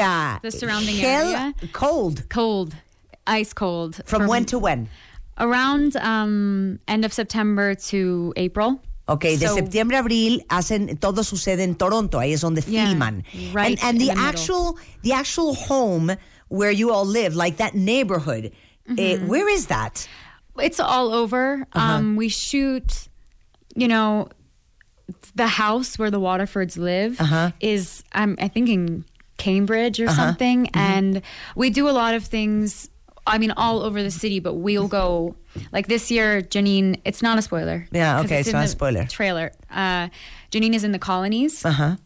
the 0.48 0.50
surrounding 0.50 0.96
area. 1.00 1.54
cold. 1.72 2.28
Cold, 2.28 2.74
ice 3.26 3.52
cold. 3.52 4.00
From 4.06 4.26
when 4.28 4.44
to 4.46 4.58
when? 4.58 4.88
Around 5.38 5.96
um, 5.96 6.78
end 6.88 7.04
of 7.04 7.12
September 7.12 7.74
to 7.74 8.32
April. 8.36 8.80
Ok, 9.08 9.22
de 9.22 9.38
So- 9.46 9.54
septiembre 9.54 9.96
a 9.96 10.00
abril 10.00 10.44
hacen 10.48 10.98
todo 10.98 11.22
sucede 11.22 11.62
en 11.62 11.76
Toronto, 11.76 12.18
ahí 12.18 12.32
es 12.32 12.40
donde 12.40 12.62
Yeah, 12.66 12.86
filman. 12.88 13.22
right 13.52 13.78
and 13.82 13.90
and 13.90 14.00
the, 14.00 14.06
the 14.06 14.18
actual 14.20 14.76
the 15.02 15.12
actual 15.12 15.54
home 15.54 16.16
where 16.48 16.72
you 16.72 16.90
all 16.92 17.06
live, 17.06 17.34
like 17.36 17.56
that 17.58 17.74
neighborhood, 17.74 18.50
eh, 18.98 19.16
Mhm. 19.16 19.26
where 19.28 19.48
is 19.48 19.66
that? 19.66 20.08
It's 20.58 20.80
all 20.80 21.12
over. 21.12 21.66
Uh-huh. 21.72 21.96
Um, 21.98 22.16
we 22.16 22.28
shoot, 22.28 23.08
you 23.76 23.86
know, 23.88 24.28
the 25.36 25.46
house 25.46 25.98
where 25.98 26.10
the 26.10 26.18
Waterfords 26.20 26.76
live 26.76 27.20
Uh-huh. 27.20 27.50
is, 27.60 28.02
um, 28.12 28.36
I 28.40 28.48
think, 28.48 28.68
in 28.68 29.04
Cambridge 29.38 30.00
or 30.00 30.06
Uh-huh. 30.08 30.16
something. 30.16 30.68
And 30.74 31.22
we 31.54 31.70
do 31.70 31.88
a 31.88 31.92
lot 31.92 32.14
of 32.14 32.24
things, 32.24 32.88
I 33.26 33.38
mean, 33.38 33.52
all 33.56 33.80
over 33.82 34.02
the 34.02 34.10
city, 34.10 34.40
but 34.40 34.54
we'll 34.54 34.88
go, 34.88 35.34
like 35.72 35.88
this 35.88 36.10
year, 36.10 36.42
Janine, 36.42 37.00
it's 37.04 37.22
not 37.22 37.38
a 37.38 37.42
spoiler. 37.42 37.86
Yeah, 37.90 38.20
okay, 38.20 38.40
it's 38.40 38.52
not 38.52 38.64
a 38.64 38.68
spoiler. 38.68 39.04
Trailer. 39.06 39.52
Uh, 39.70 40.08
Janine 40.50 40.74
is 40.74 40.84
in 40.84 40.92
the 40.92 40.98
colonies. 40.98 41.64
Uh 41.64 41.70
huh. 41.70 41.96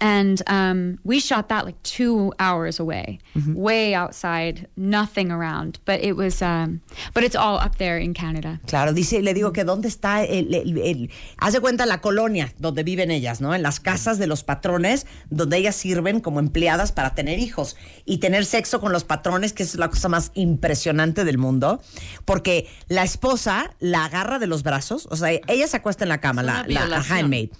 And 0.00 0.42
um, 0.48 0.98
we 1.04 1.18
shot 1.20 1.48
that 1.48 1.64
like 1.64 1.80
two 1.82 2.32
hours 2.38 2.78
away, 2.80 3.18
Mm-hmm. 3.36 3.54
way 3.54 3.94
outside, 3.94 4.68
nothing 4.76 5.30
around. 5.30 5.78
But 5.84 6.00
it 6.02 6.14
was, 6.16 6.40
um, 6.42 6.80
but 7.14 7.22
it's 7.24 7.36
all 7.36 7.58
up 7.58 7.76
there 7.78 7.98
in 7.98 8.14
Canada. 8.14 8.60
Claro, 8.66 8.92
dice, 8.92 9.22
le 9.22 9.34
digo 9.34 9.52
que 9.52 9.64
dónde 9.64 9.88
está 9.88 10.24
el, 10.24 10.54
el, 10.54 10.78
el- 10.78 11.10
haz 11.38 11.52
de 11.52 11.60
cuenta 11.60 11.84
la 11.86 12.00
colonia 12.00 12.52
donde 12.58 12.82
viven 12.84 13.10
ellas, 13.10 13.40
¿no? 13.40 13.54
En 13.54 13.62
las 13.62 13.80
casas 13.80 14.18
de 14.18 14.26
los 14.26 14.42
patrones, 14.44 15.06
donde 15.30 15.56
ellas 15.58 15.76
sirven 15.76 16.20
como 16.20 16.38
empleadas 16.40 16.92
para 16.92 17.14
tener 17.14 17.38
hijos 17.38 17.76
y 18.04 18.18
tener 18.18 18.44
sexo 18.44 18.80
con 18.80 18.92
los 18.92 19.04
patrones, 19.04 19.52
que 19.52 19.62
es 19.64 19.74
la 19.76 19.88
cosa 19.90 20.08
más 20.08 20.30
impresionante 20.34 21.24
del 21.24 21.38
mundo, 21.38 21.80
porque 22.24 22.68
la 22.88 23.02
esposa 23.04 23.74
la 23.80 24.04
agarra 24.04 24.38
de 24.38 24.46
los 24.46 24.62
brazos, 24.62 25.06
o 25.10 25.16
sea, 25.16 25.30
ella 25.48 25.66
se 25.66 25.76
acuesta 25.76 26.04
en 26.04 26.08
la 26.08 26.18
cama, 26.20 26.42
la, 26.42 26.64
la- 26.68 26.86
la 26.86 27.00
handmaid. 27.08 27.50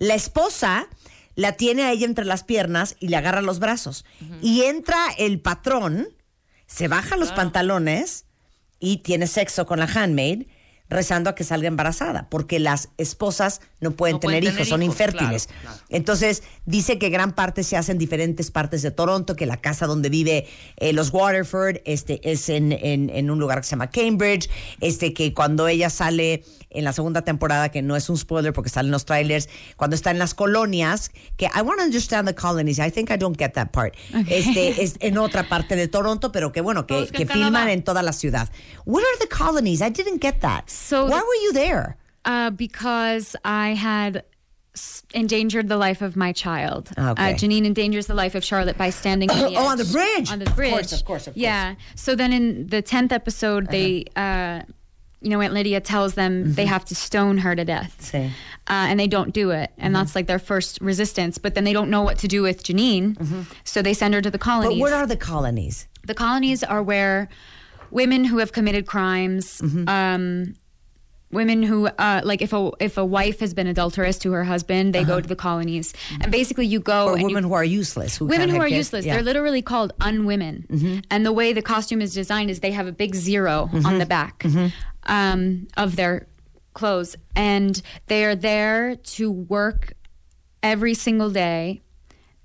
La 0.00 0.14
esposa 0.14 0.88
la 1.36 1.52
tiene 1.52 1.82
a 1.84 1.92
ella 1.92 2.06
entre 2.06 2.24
las 2.24 2.44
piernas 2.44 2.96
y 3.00 3.08
le 3.08 3.16
agarra 3.16 3.42
los 3.42 3.58
brazos. 3.58 4.04
Y 4.42 4.62
entra 4.62 4.96
el 5.18 5.40
patrón, 5.40 6.08
se 6.66 6.88
baja 6.88 7.16
los 7.16 7.32
pantalones 7.32 8.26
y 8.80 8.98
tiene 8.98 9.26
sexo 9.26 9.66
con 9.66 9.78
la 9.78 9.86
handmaid 9.86 10.46
rezando 10.90 11.30
a 11.30 11.34
que 11.34 11.44
salga 11.44 11.66
embarazada, 11.66 12.28
porque 12.28 12.58
las 12.58 12.90
esposas 12.98 13.62
no 13.80 13.92
pueden 13.92 14.16
No 14.16 14.20
tener 14.20 14.42
pueden 14.42 14.54
hijos, 14.54 14.68
son 14.68 14.82
infértiles. 14.82 15.46
claro, 15.46 15.62
claro. 15.62 15.78
Entonces, 15.88 16.42
dice 16.66 16.98
que 16.98 17.08
gran 17.08 17.32
parte 17.32 17.64
se 17.64 17.78
hace 17.78 17.92
en 17.92 17.98
diferentes 17.98 18.50
partes 18.50 18.82
de 18.82 18.90
Toronto, 18.90 19.34
que 19.34 19.46
la 19.46 19.56
casa 19.56 19.86
donde 19.86 20.10
vive 20.10 20.46
eh, 20.76 20.92
los 20.92 21.08
Waterford 21.10 21.78
este, 21.86 22.20
es 22.30 22.50
en, 22.50 22.70
en- 22.70 23.08
en 23.08 23.30
un 23.30 23.38
lugar 23.38 23.60
que 23.62 23.64
se 23.64 23.70
llama 23.70 23.90
Cambridge, 23.90 24.50
este, 24.80 25.14
que 25.14 25.32
cuando 25.32 25.66
ella 25.68 25.88
sale 25.88 26.44
en 26.74 26.84
la 26.84 26.92
segunda 26.92 27.22
temporada, 27.22 27.70
que 27.70 27.82
no 27.82 27.96
es 27.96 28.08
un 28.10 28.16
spoiler 28.18 28.52
porque 28.52 28.68
salen 28.70 28.90
los 28.90 29.04
trailers, 29.04 29.48
cuando 29.76 29.96
está 29.96 30.10
en 30.10 30.18
las 30.18 30.34
colonias, 30.34 31.10
que 31.36 31.46
I 31.46 31.60
want 31.62 31.78
to 31.78 31.84
understand 31.84 32.28
the 32.28 32.34
colonies, 32.34 32.78
I 32.78 32.90
think 32.90 33.10
I 33.10 33.16
don't 33.16 33.38
get 33.38 33.52
that 33.54 33.70
part, 33.72 33.94
este, 34.28 34.68
es 34.82 34.96
en 35.00 35.18
otra 35.18 35.48
parte 35.48 35.76
de 35.76 35.88
Toronto, 35.88 36.30
pero 36.32 36.52
que 36.52 36.60
bueno, 36.60 36.86
que, 36.86 37.06
que 37.06 37.26
filman 37.26 37.68
en 37.68 37.82
toda 37.82 38.02
la 38.02 38.12
ciudad. 38.12 38.48
What 38.84 39.02
are 39.02 39.18
the 39.20 39.28
colonies? 39.28 39.80
I 39.80 39.90
didn't 39.90 40.20
get 40.20 40.40
that. 40.40 40.68
So 40.68 41.06
Why 41.06 41.20
were 41.20 41.42
you 41.44 41.52
there? 41.52 41.96
Uh, 42.24 42.50
because 42.50 43.36
I 43.44 43.74
had 43.74 44.24
endangered 45.12 45.68
the 45.68 45.76
life 45.76 46.02
of 46.02 46.16
my 46.16 46.32
child. 46.32 46.90
Okay. 46.98 47.32
Uh, 47.32 47.34
Janine 47.36 47.64
endangers 47.64 48.06
the 48.06 48.14
life 48.14 48.34
of 48.34 48.42
Charlotte 48.42 48.76
by 48.76 48.90
standing 48.90 49.30
on 49.30 49.38
the 49.52 49.56
Oh, 49.58 49.66
on 49.66 49.78
the 49.78 49.84
bridge. 49.84 50.30
On 50.32 50.38
the 50.40 50.46
Of 50.48 50.56
bridge. 50.56 50.72
course, 50.72 50.92
of 50.92 51.04
course, 51.04 51.26
of 51.28 51.34
course. 51.34 51.40
Yeah. 51.42 51.74
So 51.94 52.16
then 52.16 52.32
in 52.32 52.66
the 52.66 52.82
10th 52.82 53.12
episode, 53.12 53.68
they, 53.70 54.06
uh, 54.16 54.62
you 55.24 55.30
know, 55.30 55.40
Aunt 55.40 55.52
Lydia 55.54 55.80
tells 55.80 56.14
them 56.14 56.54
they 56.54 56.66
have 56.66 56.84
to 56.86 56.94
stone 56.94 57.38
her 57.38 57.56
to 57.56 57.64
death. 57.64 57.96
Sí. 58.00 58.26
Uh, 58.66 58.88
and 58.88 58.98
they 59.00 59.06
don't 59.08 59.32
do 59.32 59.50
it. 59.50 59.70
And 59.78 59.94
that's 59.94 60.14
like 60.14 60.26
their 60.26 60.38
first 60.38 60.80
resistance. 60.80 61.38
But 61.38 61.54
then 61.54 61.64
they 61.64 61.72
don't 61.72 61.90
know 61.90 62.02
what 62.02 62.18
to 62.18 62.28
do 62.28 62.42
with 62.42 62.62
Janine. 62.62 63.16
So 63.64 63.82
they 63.82 63.94
send 63.94 64.14
her 64.14 64.22
to 64.22 64.30
the 64.30 64.38
colonies. 64.38 64.78
But 64.78 64.80
what 64.80 64.92
are 64.92 65.06
the 65.06 65.16
colonies? 65.16 65.86
The 66.06 66.14
colonies 66.14 66.62
are 66.64 66.82
where 66.82 67.28
women 67.90 68.24
who 68.24 68.38
have 68.38 68.52
committed 68.52 68.86
crimes, 68.86 69.60
Mm-hmm. 69.60 69.88
um, 69.88 70.54
women 71.34 71.62
who, 71.62 71.86
uh, 71.86 72.20
like, 72.24 72.40
if 72.42 72.52
a 72.52 72.70
if 72.80 72.96
a 72.96 73.04
wife 73.04 73.40
has 73.40 73.52
been 73.54 73.66
adulterous 73.66 74.18
to 74.20 74.32
her 74.32 74.44
husband, 74.44 74.94
they 74.94 75.04
go 75.04 75.20
to 75.20 75.28
the 75.28 75.36
colonies, 75.36 75.92
and 76.20 76.30
basically 76.32 76.66
you 76.66 76.80
go 76.80 77.08
Uh-huh. 77.08 77.10
Or 77.14 77.26
women 77.26 77.44
you, 77.44 77.48
who 77.48 77.54
are 77.54 77.64
useless. 77.64 78.16
Who 78.16 78.26
women 78.26 78.48
who 78.48 78.56
are 78.60 78.68
kids? 78.68 78.76
useless. 78.76 79.04
Yeah. 79.04 79.14
They're 79.14 79.22
literally 79.24 79.62
called 79.62 79.92
unwomen, 80.00 80.66
Mm-hmm. 80.68 80.98
and 81.10 81.26
the 81.26 81.32
way 81.32 81.52
the 81.52 81.62
costume 81.62 82.00
is 82.00 82.14
designed 82.14 82.50
is 82.50 82.60
they 82.60 82.72
have 82.72 82.86
a 82.86 82.92
big 82.92 83.14
0 83.14 83.68
on 83.84 83.98
the 83.98 84.06
back 84.06 84.38
Mm-hmm. 84.44 84.68
um, 85.12 85.66
of 85.76 85.96
their 85.96 86.26
clothes, 86.72 87.16
and 87.36 87.80
they 88.06 88.24
are 88.24 88.34
there 88.36 88.96
to 88.96 89.30
work 89.30 89.92
every 90.62 90.94
single 90.94 91.30
day 91.30 91.82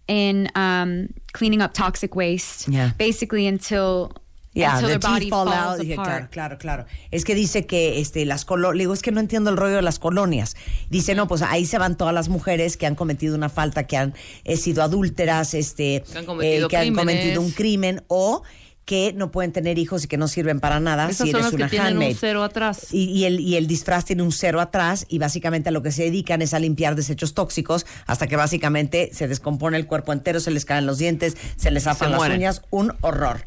in 0.08 0.50
um, 0.56 1.10
cleaning 1.34 1.62
up 1.62 1.74
toxic 1.74 2.16
waste, 2.16 2.68
Yeah. 2.68 2.92
basically 2.98 3.46
until 3.48 4.12
Yeah, 4.54 4.82
the 4.82 4.98
teeth 5.00 5.30
fall 5.30 5.48
out. 5.48 5.80
Dije, 5.80 5.96
claro, 5.96 6.28
claro, 6.32 6.58
claro. 6.58 6.86
Es 7.12 7.24
que 7.24 7.36
dice 7.36 7.66
que 7.68 8.00
este, 8.00 8.26
las 8.26 8.46
colonias, 8.46 8.76
le 8.78 8.84
digo, 8.84 8.94
es 8.94 9.02
que 9.02 9.12
no 9.12 9.20
entiendo 9.20 9.50
el 9.52 9.58
rollo 9.58 9.76
de 9.76 9.82
las 9.84 10.00
colonias. 10.00 10.56
Dice, 10.90 11.14
no, 11.16 11.28
pues 11.28 11.42
ahí 11.44 11.66
se 11.66 11.78
van 11.78 11.96
todas 11.98 12.14
las 12.14 12.30
mujeres 12.30 12.76
que 12.76 12.88
han 12.88 12.96
cometido 12.96 13.36
una 13.36 13.50
falta, 13.50 13.86
que 13.86 13.96
han 13.98 14.14
eh, 14.46 14.58
sido 14.58 14.82
adúlteras, 14.84 15.54
este, 15.54 16.04
Que 16.12 16.18
han 16.18 16.26
cometido 16.26 16.68
que 16.68 16.78
han 16.78 16.84
crímenes. 16.86 17.16
cometido 17.16 17.42
un 17.42 17.52
crimen 17.52 18.04
o 18.08 18.42
que 18.86 19.14
no 19.14 19.30
pueden 19.30 19.52
tener 19.52 19.78
hijos 19.78 20.06
y 20.06 20.08
que 20.08 20.18
no 20.18 20.28
sirven 20.28 20.60
para 20.60 20.80
nada 20.80 21.12
Esas 21.12 21.28
si 21.28 21.32
son 21.32 21.42
eres 21.42 21.44
las 21.44 21.50
que 21.52 21.56
una 21.58 21.70
tienen 21.70 21.88
un 21.98 22.02
handmaid. 22.04 22.18
cero 22.20 22.42
atrás. 22.44 22.88
Y, 22.92 23.04
y 23.04 23.26
el, 23.26 23.40
y 23.40 23.56
el 23.56 23.68
disfraz 23.68 24.04
tiene 24.04 24.24
un 24.24 24.32
cero 24.32 24.60
atrás 24.62 25.06
y 25.10 25.20
básicamente 25.20 25.70
a 25.70 25.72
lo 25.72 25.84
que 25.84 25.92
se 25.92 26.06
dedican 26.06 26.42
es 26.42 26.56
a 26.56 26.60
limpiar 26.60 26.96
desechos 26.96 27.36
tóxicos 27.36 27.86
hasta 28.08 28.26
que 28.26 28.36
básicamente 28.36 29.12
se 29.14 29.28
descompone 29.28 29.78
el 29.78 29.86
cuerpo 29.86 30.12
entero, 30.12 30.40
se 30.40 30.50
les 30.50 30.66
caen 30.66 30.88
los 30.88 30.98
dientes, 30.98 31.38
se 31.56 31.70
les 31.70 31.84
zafan 31.84 32.10
las 32.10 32.18
mueren. 32.18 32.38
uñas, 32.40 32.64
un 32.72 32.94
horror. 33.02 33.44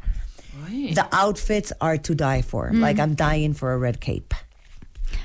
The 0.94 1.06
outfits 1.12 1.72
are 1.80 1.98
to 1.98 2.14
die 2.14 2.42
for. 2.42 2.70
Mm. 2.70 2.80
Like 2.80 2.98
I'm 2.98 3.14
dying 3.14 3.52
for 3.54 3.72
a 3.72 3.78
red 3.78 4.00
cape. 4.00 4.34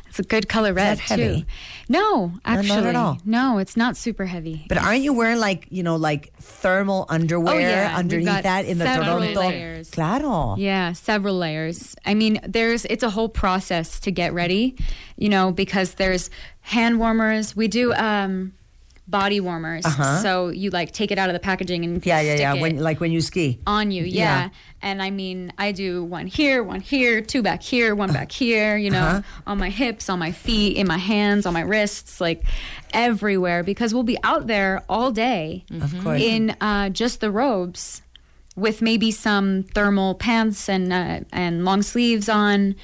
It's 0.10 0.20
a 0.20 0.24
good 0.24 0.50
color 0.50 0.74
red 0.74 0.98
that 0.98 1.00
heavy? 1.00 1.42
too. 1.42 1.48
No, 1.90 2.34
actually, 2.44 2.72
at 2.72 2.78
actually, 2.78 2.96
all. 2.96 3.18
no, 3.24 3.60
it's 3.60 3.78
not 3.78 3.96
super 3.96 4.26
heavy. 4.26 4.66
But 4.68 4.78
aren't 4.80 5.02
you 5.04 5.14
wearing 5.14 5.40
like, 5.40 5.68
you 5.70 5.84
know, 5.84 5.96
like 5.96 6.34
thermal 6.40 7.06
underwear 7.08 7.56
Oh, 7.56 7.60
yeah. 7.60 7.96
Underneath 7.96 8.44
that 8.44 8.66
in 8.66 8.78
the 8.80 8.86
Toronto? 8.86 9.40
layers. 9.40 9.92
Claro. 9.92 10.56
Yeah, 10.58 10.94
several 10.94 11.38
layers. 11.38 11.96
I 12.06 12.14
mean, 12.16 12.40
there's 12.48 12.86
it's 12.86 13.04
a 13.04 13.10
whole 13.12 13.30
process 13.30 14.00
to 14.02 14.12
get 14.12 14.34
ready, 14.34 14.76
you 15.18 15.30
know, 15.30 15.52
because 15.52 15.94
there's 15.96 16.30
hand 16.62 17.00
warmers. 17.00 17.56
We 17.56 17.68
do 17.68 17.94
um 17.94 18.54
body 19.08 19.40
warmers. 19.40 19.86
Uh-huh. 19.86 20.22
So 20.22 20.50
you 20.50 20.70
like 20.70 20.92
take 20.92 21.12
it 21.12 21.18
out 21.18 21.30
of 21.30 21.34
the 21.34 21.40
packaging 21.40 21.86
and 21.86 22.06
Yeah, 22.06 22.20
yeah, 22.22 22.36
yeah. 22.36 22.54
When, 22.62 22.78
like 22.80 23.00
when 23.00 23.12
you 23.12 23.22
ski. 23.22 23.60
on 23.66 23.90
you. 23.92 24.04
Yeah. 24.04 24.10
Yeah. 24.44 24.50
And 24.82 25.02
I 25.02 25.10
mean, 25.12 25.54
I 25.58 25.72
do 25.72 26.04
one 26.04 26.28
here, 26.28 26.62
one 26.62 26.82
here, 26.82 27.22
two 27.22 27.42
back 27.42 27.64
here, 27.64 27.96
one 27.96 28.12
back 28.12 28.32
here, 28.32 28.76
you 28.78 28.92
know, 28.92 29.00
Uh-huh. 29.02 29.22
on 29.48 29.58
my 29.60 29.70
hips, 29.70 30.10
on 30.10 30.20
my 30.20 30.32
feet, 30.32 30.76
in 30.78 30.88
my 30.88 30.98
hands, 30.98 31.46
on 31.46 31.54
my 31.54 31.62
wrists, 31.62 32.20
like 32.20 32.44
everywhere 32.94 33.64
because 33.64 33.94
we'll 33.94 34.04
be 34.04 34.18
out 34.24 34.48
there 34.48 34.84
all 34.90 35.12
day 35.12 35.64
Of 35.82 35.94
course. 36.04 36.22
in 36.22 36.56
uh, 36.62 36.90
just 36.90 37.20
the 37.22 37.32
robes 37.32 38.02
with 38.56 38.82
maybe 38.82 39.12
some 39.12 39.64
thermal 39.74 40.16
pants 40.16 40.68
and 40.68 40.92
uh, 40.92 41.20
and 41.32 41.64
long 41.64 41.82
sleeves 41.82 42.28
on, 42.28 42.76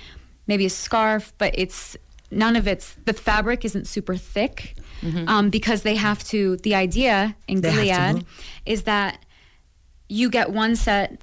maybe 0.48 0.66
a 0.66 0.70
scarf, 0.70 1.34
but 1.38 1.54
it's 1.58 1.98
none 2.32 2.56
of 2.56 2.68
it's 2.68 2.96
the 3.06 3.14
fabric 3.14 3.64
isn't 3.66 3.88
super 3.88 4.16
thick 4.16 4.76
um, 5.28 5.50
because 5.50 5.82
they 5.84 5.96
have 5.96 6.24
to. 6.26 6.58
The 6.58 6.76
idea 6.76 7.36
in 7.48 7.62
They 7.62 7.72
Gilead 7.72 8.26
is 8.66 8.84
that 8.84 9.20
you 10.10 10.30
get 10.30 10.52
one 10.52 10.76
set 10.76 11.22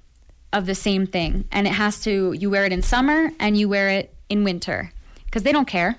of 0.52 0.66
the 0.66 0.74
same 0.74 1.07
thing, 1.07 1.44
and 1.52 1.66
it 1.66 1.73
has 1.73 2.01
to. 2.02 2.32
You 2.32 2.51
wear 2.51 2.65
it 2.65 2.73
in 2.73 2.82
summer 2.82 3.31
and 3.39 3.57
you 3.57 3.69
wear 3.69 3.89
it 3.89 4.15
in 4.28 4.44
winter 4.44 4.93
because 5.27 5.43
they 5.43 5.52
don't 5.52 5.69
care. 5.69 5.97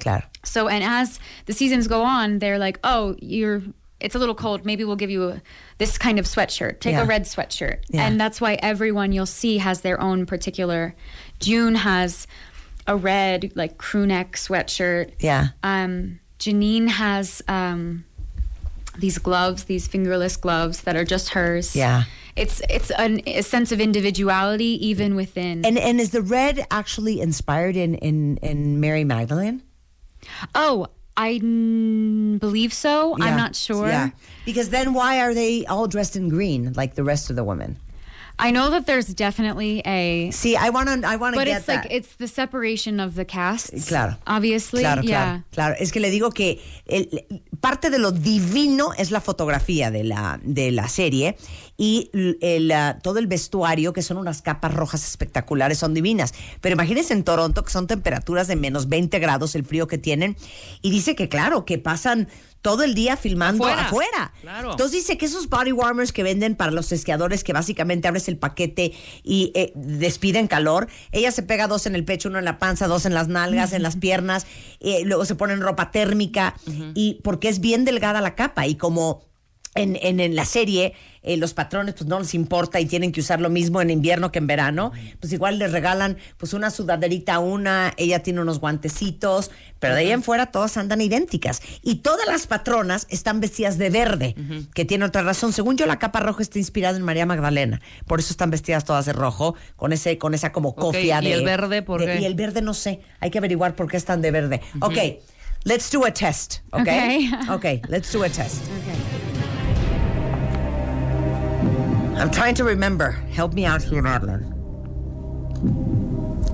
Claro. 0.00 0.22
So, 0.44 0.68
and 0.68 0.84
as 0.84 1.18
the 1.46 1.52
seasons 1.54 1.88
go 1.88 2.02
on, 2.02 2.38
they're 2.38 2.58
like, 2.58 2.78
oh, 2.84 3.16
you're, 3.20 3.62
it's 3.98 4.14
a 4.14 4.18
little 4.18 4.34
cold. 4.34 4.66
Maybe 4.66 4.84
we'll 4.84 4.96
give 4.96 5.08
you 5.08 5.30
a, 5.30 5.42
this 5.78 5.96
kind 5.96 6.18
of 6.18 6.26
sweatshirt. 6.26 6.80
Take 6.80 6.92
Yeah. 6.92 7.02
a 7.02 7.06
red 7.06 7.22
sweatshirt. 7.22 7.78
Yeah. 7.88 8.06
And 8.06 8.20
that's 8.20 8.38
why 8.40 8.54
everyone 8.62 9.12
you'll 9.12 9.24
see 9.24 9.56
has 9.58 9.80
their 9.80 9.98
own 9.98 10.26
particular. 10.26 10.94
June 11.40 11.74
has 11.76 12.26
a 12.86 12.94
red, 12.94 13.52
like, 13.56 13.78
crew 13.78 14.06
neck 14.06 14.32
sweatshirt. 14.32 15.12
Yeah. 15.18 15.48
Um, 15.62 16.20
Janine 16.38 16.88
has 16.88 17.42
um, 17.48 18.04
these 18.98 19.18
gloves, 19.18 19.64
these 19.64 19.86
fingerless 19.86 20.36
gloves 20.36 20.82
that 20.82 20.96
are 20.96 21.04
just 21.04 21.30
hers. 21.30 21.74
Yeah. 21.74 22.04
It's 22.36 22.60
it's 22.68 22.90
an, 22.90 23.20
a 23.26 23.42
sense 23.42 23.72
of 23.72 23.80
individuality 23.80 24.86
even 24.86 25.14
within. 25.14 25.64
And 25.64 25.78
and 25.78 26.00
is 26.00 26.10
the 26.10 26.20
red 26.20 26.66
actually 26.70 27.20
inspired 27.20 27.76
in 27.76 27.94
in 27.96 28.36
in 28.38 28.80
Mary 28.80 29.04
Magdalene? 29.04 29.62
oh, 30.54 30.88
I 31.16 31.38
mm, 31.38 32.38
believe 32.38 32.74
so. 32.74 33.16
Yeah. 33.16 33.24
I'm 33.24 33.36
not 33.36 33.56
sure. 33.56 33.88
Yeah. 33.88 34.10
Because 34.44 34.70
then 34.70 34.92
why 34.92 35.20
are 35.20 35.32
they 35.34 35.64
all 35.66 35.86
dressed 35.86 36.16
in 36.16 36.28
green 36.28 36.72
like 36.74 36.94
the 36.94 37.04
rest 37.04 37.30
of 37.30 37.36
the 37.36 37.44
women? 37.44 37.78
I 38.38 38.50
know 38.50 38.68
that 38.70 38.84
there's 38.86 39.06
definitely 39.14 39.80
a. 39.86 40.30
See, 40.30 40.56
I 40.56 40.68
want 40.70 40.88
to 40.90 41.08
I 41.08 41.16
want 41.16 41.34
to 41.34 41.40
But 41.40 41.46
get 41.46 41.56
it's 41.58 41.66
that. 41.66 41.84
like 41.84 41.92
it's 41.92 42.16
the 42.16 42.28
separation 42.28 43.00
of 43.00 43.14
the 43.14 43.24
castes. 43.24 43.88
Claro. 43.88 44.16
Obviously. 44.26 44.82
Claro, 44.82 45.02
yeah. 45.02 45.08
claro, 45.16 45.42
claro. 45.52 45.74
Es 45.80 45.90
que 45.90 46.00
le 46.00 46.10
digo 46.10 46.30
que 46.34 46.60
el- 46.86 47.40
parte 47.62 47.88
de 47.88 47.98
lo 47.98 48.12
divino 48.12 48.92
es 48.98 49.10
la 49.10 49.20
fotografía 49.20 49.90
de 49.90 50.04
la, 50.04 50.38
de 50.42 50.70
la 50.70 50.86
serie 50.88 51.36
y 51.76 52.10
el, 52.40 52.70
ah, 52.72 52.98
todo 53.02 53.18
el 53.18 53.26
vestuario, 53.26 53.92
que 53.92 54.02
son 54.02 54.16
unas 54.16 54.42
capas 54.42 54.74
rojas 54.74 55.06
espectaculares, 55.06 55.78
son 55.78 55.94
divinas. 55.94 56.32
Pero 56.60 56.74
imagínense 56.74 57.12
en 57.12 57.24
Toronto, 57.24 57.64
que 57.64 57.70
son 57.70 57.86
temperaturas 57.86 58.48
de 58.48 58.56
menos 58.56 58.88
20 58.88 59.18
grados, 59.18 59.54
el 59.54 59.64
frío 59.64 59.86
que 59.86 59.98
tienen. 59.98 60.36
Y 60.82 60.90
dice 60.90 61.14
que, 61.14 61.28
claro, 61.28 61.64
que 61.64 61.78
pasan 61.78 62.28
todo 62.62 62.82
el 62.82 62.94
día 62.94 63.16
filmando 63.16 63.64
Afuera. 63.64 63.86
afuera. 63.86 64.32
Claro. 64.40 64.70
Entonces 64.72 64.96
dice 65.02 65.16
que 65.16 65.26
esos 65.26 65.48
body 65.48 65.70
warmers 65.70 66.12
que 66.12 66.24
venden 66.24 66.56
para 66.56 66.72
los 66.72 66.90
esquiadores, 66.90 67.44
que 67.44 67.52
básicamente 67.52 68.08
abres 68.08 68.26
el 68.26 68.38
paquete 68.38 68.92
y 69.22 69.52
eh, 69.54 69.70
despiden 69.76 70.48
calor, 70.48 70.88
ella 71.12 71.30
se 71.30 71.44
pega 71.44 71.68
dos 71.68 71.86
en 71.86 71.94
el 71.94 72.04
pecho, 72.04 72.28
uno 72.28 72.40
en 72.40 72.44
la 72.44 72.58
panza, 72.58 72.88
dos 72.88 73.06
en 73.06 73.14
las 73.14 73.28
nalgas, 73.28 73.72
en 73.72 73.84
las 73.84 73.94
piernas, 73.94 74.48
eh, 74.80 75.04
luego 75.04 75.24
se 75.24 75.36
ponen 75.36 75.60
ropa 75.60 75.92
térmica 75.92 76.56
y 76.94 77.20
porque 77.22 77.48
es 77.48 77.60
bien 77.60 77.84
delgada 77.84 78.20
la 78.20 78.34
capa 78.34 78.66
y 78.66 78.74
como 78.74 79.22
en, 79.76 79.96
en, 80.02 80.18
en 80.18 80.34
la 80.34 80.44
serie 80.44 80.94
eh, 81.26 81.36
los 81.36 81.52
patrones 81.52 81.94
pues 81.94 82.06
no 82.06 82.18
les 82.20 82.32
importa 82.34 82.80
y 82.80 82.86
tienen 82.86 83.12
que 83.12 83.20
usar 83.20 83.40
lo 83.40 83.50
mismo 83.50 83.82
en 83.82 83.90
invierno 83.90 84.32
que 84.32 84.38
en 84.38 84.46
verano, 84.46 84.92
pues 85.20 85.32
igual 85.32 85.58
les 85.58 85.72
regalan 85.72 86.16
pues 86.38 86.54
una 86.54 86.70
sudaderita 86.70 87.34
a 87.34 87.38
una, 87.40 87.92
ella 87.96 88.22
tiene 88.22 88.40
unos 88.40 88.60
guantecitos, 88.60 89.50
pero 89.80 89.94
de 89.94 90.00
ahí 90.00 90.10
en 90.12 90.22
fuera 90.22 90.46
todas 90.46 90.76
andan 90.76 91.00
idénticas. 91.00 91.60
Y 91.82 91.96
todas 91.96 92.26
las 92.26 92.46
patronas 92.46 93.06
están 93.10 93.40
vestidas 93.40 93.76
de 93.76 93.90
verde, 93.90 94.34
que 94.72 94.84
tiene 94.84 95.04
otra 95.04 95.22
razón. 95.22 95.52
Según 95.52 95.76
yo, 95.76 95.84
la 95.86 95.98
capa 95.98 96.20
roja 96.20 96.42
está 96.42 96.58
inspirada 96.58 96.96
en 96.96 97.02
María 97.02 97.26
Magdalena, 97.26 97.80
por 98.06 98.20
eso 98.20 98.30
están 98.32 98.50
vestidas 98.50 98.84
todas 98.84 99.04
de 99.04 99.12
rojo, 99.12 99.56
con 99.74 99.92
ese, 99.92 100.16
con 100.18 100.32
esa 100.32 100.52
como 100.52 100.74
cofia 100.74 101.20
¿y 101.22 101.26
de. 101.26 101.32
el 101.34 101.44
verde 101.44 101.82
por 101.82 102.00
de- 102.00 102.06
qué? 102.06 102.20
Y 102.20 102.24
el 102.24 102.34
verde 102.34 102.62
no 102.62 102.72
sé, 102.72 103.00
hay 103.20 103.30
que 103.30 103.38
averiguar 103.38 103.74
por 103.74 103.90
qué 103.90 103.96
están 103.96 104.22
de 104.22 104.30
verde. 104.30 104.60
Ok, 104.80 104.96
let's 105.64 105.90
do 105.90 106.06
a 106.06 106.12
test, 106.12 106.58
ok? 106.70 106.80
Okay. 106.80 107.30
Ok, 107.50 107.64
let's 107.88 108.12
do 108.12 108.22
a 108.22 108.28
test. 108.28 108.62
I'm 112.16 112.30
trying 112.30 112.54
to 112.56 112.64
remember. 112.64 113.10
Help 113.32 113.52
me 113.52 113.64
out 113.64 113.82
here, 113.82 114.02
Madeline. 114.02 114.52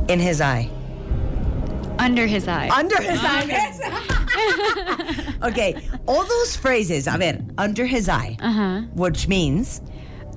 In 0.09 0.18
his 0.18 0.40
eye. 0.40 0.68
Under 1.98 2.26
his 2.26 2.48
eye. 2.48 2.68
Under 2.70 3.01
his 3.01 3.20
eye. 3.22 3.44
yes. 3.48 3.80
okay, 5.43 5.76
all 6.06 6.24
those 6.24 6.56
phrases. 6.56 7.06
A 7.06 7.16
ver, 7.18 7.39
under 7.59 7.86
his 7.86 8.09
eye, 8.09 8.36
Uh 8.40 8.52
huh. 8.52 8.80
which 8.94 9.28
means 9.28 9.80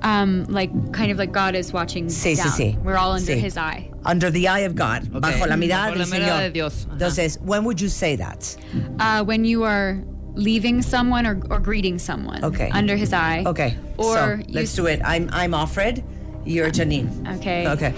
Um, 0.02 0.44
like 0.44 0.70
kind 0.92 1.10
of 1.10 1.16
like 1.18 1.32
God 1.32 1.54
is 1.56 1.72
watching 1.72 2.06
Sí, 2.08 2.32
sí, 2.32 2.36
down. 2.36 2.52
sí. 2.52 2.76
We're 2.84 2.96
all 2.98 3.12
under 3.12 3.32
Sí. 3.32 3.40
his 3.40 3.56
eye. 3.56 3.90
under 4.04 4.30
the 4.30 4.46
eye 4.46 4.60
of 4.60 4.74
God, 4.76 5.04
bajo 5.10 5.48
la 5.48 5.56
mirada 5.56 5.90
Bajo 5.90 5.98
la 5.98 6.04
del 6.04 6.12
mirada 6.12 6.38
Señor. 6.38 6.40
de 6.42 6.50
Dios. 6.50 6.86
Ajá. 6.86 6.92
Entonces, 6.98 7.40
when 7.40 7.64
would 7.64 7.80
you 7.80 7.88
say 7.88 8.14
that? 8.16 8.56
Uh, 9.00 9.24
when 9.24 9.44
you 9.44 9.64
are 9.64 9.98
leaving 10.36 10.82
someone 10.82 11.26
or, 11.26 11.40
or 11.50 11.58
greeting 11.58 11.98
someone. 11.98 12.44
Okay. 12.44 12.70
Under 12.70 12.94
his 12.96 13.12
eye. 13.12 13.42
Okay, 13.46 13.76
Or 13.98 14.14
so 14.14 14.38
let's 14.48 14.70
s- 14.70 14.76
do 14.76 14.86
it. 14.86 15.00
I'm 15.04 15.28
I'm 15.32 15.52
Alfred. 15.54 16.04
You're 16.44 16.70
Janine. 16.70 17.08
Okay. 17.38 17.66
Okay. 17.68 17.92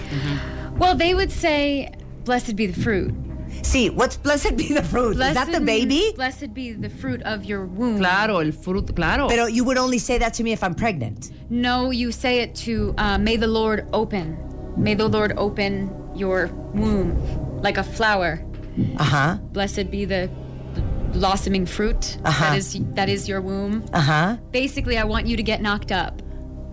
Well, 0.77 0.95
they 0.95 1.13
would 1.13 1.31
say, 1.31 1.91
"Blessed 2.25 2.55
be 2.55 2.65
the 2.67 2.81
fruit." 2.81 3.13
See, 3.61 3.89
what's 3.89 4.15
blessed 4.15 4.55
be 4.55 4.71
the 4.73 4.83
fruit? 4.83 5.11
Is 5.11 5.17
that 5.17 5.33
the 5.51 5.59
Blessed 5.59 5.65
baby? 5.65 6.13
Blessed 6.15 6.53
be 6.53 6.71
the 6.71 6.89
fruit 6.89 7.21
of 7.23 7.43
your 7.45 7.65
womb. 7.65 7.97
Claro, 7.97 8.37
el 8.39 8.51
fruto, 8.53 8.95
claro. 8.95 9.27
Pero 9.27 9.47
you 9.47 9.63
would 9.65 9.77
only 9.77 9.97
say 9.99 10.17
that 10.19 10.33
to 10.35 10.43
me 10.43 10.51
if 10.53 10.63
I'm 10.63 10.73
pregnant. 10.75 11.31
No, 11.49 11.91
you 11.91 12.11
say 12.11 12.39
it 12.39 12.55
to 12.65 12.93
uh, 12.97 13.17
may 13.17 13.35
the 13.37 13.47
Lord 13.47 13.87
open. 13.91 14.37
May 14.77 14.93
the 14.95 15.07
Lord 15.09 15.33
open 15.35 15.89
your 16.15 16.47
womb 16.73 17.17
like 17.61 17.77
a 17.77 17.83
flower. 17.83 18.39
Uh 18.97 19.03
huh. 19.03 19.37
Blessed 19.51 19.91
be 19.91 20.05
the 20.05 20.29
blossoming 21.13 21.65
fruit 21.65 22.17
Uh-huh. 22.23 22.43
that 22.49 22.57
is 22.57 22.77
that 22.95 23.09
is 23.09 23.27
your 23.27 23.41
womb. 23.41 23.83
Uh 23.93 23.99
huh. 24.01 24.37
Basically, 24.51 24.97
I 24.97 25.03
want 25.03 25.27
you 25.27 25.35
to 25.37 25.43
get 25.43 25.61
knocked 25.61 25.91
up. 25.91 26.21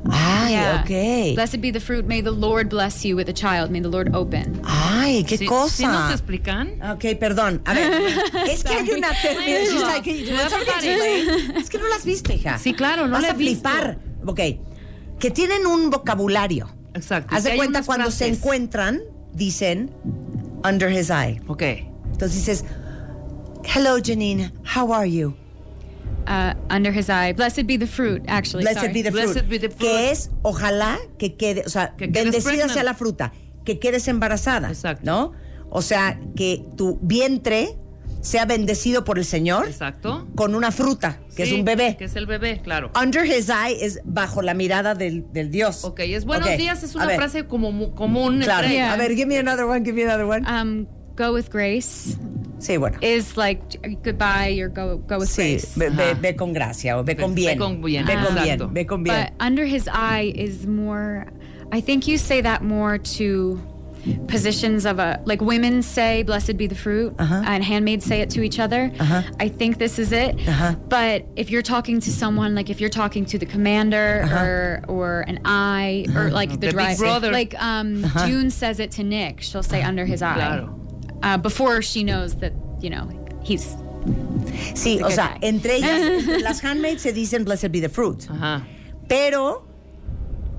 Ay, 0.08 0.52
Yeah. 0.52 0.82
okay. 0.84 1.34
Blessed 1.34 1.60
be 1.60 1.72
the 1.72 1.80
fruit. 1.80 2.06
May 2.06 2.20
the 2.20 2.30
Lord 2.30 2.68
bless 2.68 3.04
you 3.04 3.16
with 3.16 3.28
a 3.28 3.32
child. 3.32 3.70
May 3.72 3.80
the 3.80 3.88
Lord 3.88 4.14
open. 4.14 4.60
Ay, 4.64 5.24
qué 5.26 5.36
¿Sí, 5.36 5.46
cosa. 5.46 5.76
¿sí 5.76 5.86
nos 5.86 6.12
explican? 6.12 6.80
Ok, 6.92 7.18
perdón. 7.18 7.60
A 7.64 7.74
ver, 7.74 7.90
es 8.48 8.62
que 8.62 8.72
hay 8.74 8.88
una 8.90 9.08
tercera. 9.08 9.64
She's 9.64 9.82
like, 9.82 10.04
"Can 10.04 10.16
you- 10.16 10.26
can 10.36 10.48
somebody 10.50 10.88
explain?" 10.88 11.56
Es 11.56 11.68
que 11.70 11.78
no 11.78 11.88
las 11.88 11.98
has 11.98 12.04
visto, 12.04 12.32
hija. 12.32 12.58
Sí, 12.58 12.72
claro, 12.72 13.06
no 13.08 13.14
Vas 13.14 13.22
la 13.22 13.28
a 13.28 13.32
he 13.32 13.36
visto. 13.36 13.68
flipar. 13.68 13.98
Ok. 14.26 14.40
Que 15.18 15.30
tienen 15.32 15.66
un 15.66 15.90
vocabulario. 15.90 16.68
Exacto. 16.94 17.34
Haz 17.34 17.42
de 17.44 17.50
hay 17.52 17.56
cuenta 17.56 17.78
unas 17.80 17.86
cuando 17.86 18.10
se 18.12 18.28
encuentran, 18.28 19.00
dicen 19.34 19.90
under 20.64 20.88
his 20.90 21.10
eye. 21.10 21.40
Ok. 21.48 21.62
Entonces 22.12 22.34
dices, 22.36 22.64
hello 23.66 23.98
Janine, 24.00 24.50
how 24.64 24.92
are 24.92 25.06
you? 25.06 25.34
Uh, 26.26 26.54
under 26.70 26.90
his 26.90 27.08
eye. 27.08 27.32
Blessed 27.32 27.66
be 27.66 27.76
the 27.76 27.86
fruit. 27.86 28.22
Actually, 28.26 28.64
Blessed 28.64 28.80
sorry. 28.80 28.92
be 28.92 29.02
the 29.02 29.12
fruit. 29.12 29.32
Blessed 29.32 29.48
be 29.48 29.58
the 29.58 29.68
fruit. 29.68 29.78
Que 29.78 30.10
es, 30.10 30.30
ojalá 30.42 30.98
que 31.18 31.36
quede, 31.36 31.62
o 31.64 31.68
sea, 31.68 31.94
Que 31.96 32.08
bendecida 32.08 32.68
sea 32.68 32.82
la 32.82 32.94
fruta, 32.94 33.32
que 33.64 33.78
quedes 33.78 34.08
embarazada. 34.08 34.68
Exacto. 34.68 35.04
¿No? 35.04 35.32
O 35.70 35.82
sea, 35.82 36.18
que 36.34 36.64
tu 36.76 36.98
vientre 37.00 37.76
sea 38.22 38.44
bendecido 38.44 39.04
por 39.04 39.18
el 39.18 39.24
Señor 39.24 39.66
Exacto. 39.68 40.26
con 40.34 40.56
una 40.56 40.72
fruta, 40.72 41.20
que 41.36 41.44
es 41.44 41.52
un 41.52 41.64
bebé. 41.64 41.96
Que 41.96 42.06
es 42.06 42.16
el 42.16 42.26
bebé, 42.26 42.60
claro. 42.60 42.90
Under 43.00 43.24
his 43.24 43.48
eye 43.48 43.84
es 43.84 44.00
bajo 44.04 44.42
la 44.42 44.54
mirada 44.54 44.96
del, 44.96 45.32
del 45.32 45.52
Dios. 45.52 45.84
Ok, 45.84 46.00
es 46.00 46.24
buenos 46.24 46.48
Ok, 46.48 46.56
días, 46.56 46.82
es 46.82 46.94
a 46.96 46.98
una 46.98 47.06
ver, 47.06 47.16
frase 47.16 47.46
como 47.46 47.94
común. 47.94 48.40
Claro. 48.42 48.66
Yeah. 48.68 48.92
A 48.92 48.96
ver, 48.96 49.14
give 49.14 49.26
me 49.26 49.38
another 49.38 49.64
one, 49.66 49.84
give 49.84 49.92
me 49.92 50.02
another 50.02 50.26
one. 50.26 50.44
Um, 50.48 50.86
go 51.14 51.32
with 51.32 51.50
grace 51.50 52.16
sí, 52.58 52.78
bueno. 52.78 52.98
is 53.02 53.36
like 53.36 53.60
goodbye 54.02 54.58
or 54.60 54.68
go 54.68 54.98
go 54.98 55.18
with 55.18 55.28
Sí, 55.28 55.52
grace. 55.58 55.74
ve, 55.76 55.88
ve- 55.90 56.12
Ajá. 56.12 56.20
ve 56.20 56.32
con 56.34 56.52
gracia 56.52 56.96
o 56.98 57.02
ve 57.02 57.14
Ve- 57.14 57.22
con 57.22 57.34
ve 57.34 57.42
bien. 57.42 57.58
con 57.58 57.80
bien, 57.82 58.06
Ve 58.06 58.14
con 58.14 58.34
bien, 58.34 58.72
ve 58.74 58.84
con 58.86 59.02
bien. 59.02 59.14
But 59.24 59.32
under 59.46 59.64
his 59.64 59.88
eye 59.88 60.32
is 60.34 60.66
more. 60.66 61.26
I 61.72 61.80
think 61.80 62.06
you 62.06 62.16
say 62.18 62.40
that 62.42 62.62
more 62.62 62.98
to 63.18 63.58
positions 64.28 64.86
of 64.86 65.00
a 65.00 65.20
like 65.24 65.40
women 65.40 65.82
say 65.82 66.22
blessed 66.22 66.56
be 66.56 66.68
the 66.68 66.76
fruit 66.76 67.12
Uh-huh. 67.18 67.42
and 67.44 67.64
handmaids 67.64 68.04
say 68.04 68.20
it 68.20 68.30
to 68.30 68.42
each 68.42 68.60
other 68.60 68.92
Uh-huh. 69.00 69.22
i 69.40 69.48
think 69.48 69.78
this 69.78 69.98
is 69.98 70.12
it 70.12 70.36
Uh-huh. 70.46 70.76
but 70.88 71.24
if 71.34 71.50
you're 71.50 71.62
talking 71.62 71.98
to 72.00 72.10
someone 72.12 72.54
like 72.54 72.70
if 72.70 72.80
you're 72.80 72.88
talking 73.02 73.24
to 73.26 73.36
the 73.36 73.46
commander 73.46 74.22
Uh-huh. 74.24 74.36
or 74.44 74.82
or 74.86 75.24
an 75.26 75.40
eye 75.44 76.06
or 76.14 76.30
like 76.30 76.50
the, 76.50 76.56
The 76.56 76.66
big 76.68 76.74
driver 76.74 77.04
brother. 77.04 77.32
like 77.32 77.54
um 77.60 78.04
Uh-huh. 78.04 78.26
june 78.28 78.50
says 78.50 78.78
it 78.78 78.92
to 78.92 79.02
nick 79.02 79.40
she'll 79.40 79.64
say 79.64 79.82
under 79.82 80.04
his 80.06 80.22
eye 80.22 80.34
Claro. 80.34 80.80
Uh, 81.22 81.36
before 81.38 81.80
she 81.82 82.02
knows 82.04 82.34
that 82.40 82.52
you 82.80 82.90
know 82.90 83.08
he's 83.42 83.76
Sí, 84.74 84.98
Así 84.98 85.02
o 85.02 85.06
que- 85.08 85.14
sea, 85.16 85.36
entre 85.42 85.76
ellas, 85.76 86.00
entre 86.20 86.38
las 86.40 86.62
handmaids 86.62 87.02
se 87.02 87.12
dicen 87.12 87.44
blessed 87.44 87.72
be 87.72 87.80
the 87.80 87.88
fruit. 87.88 88.24
Pero 89.08 89.66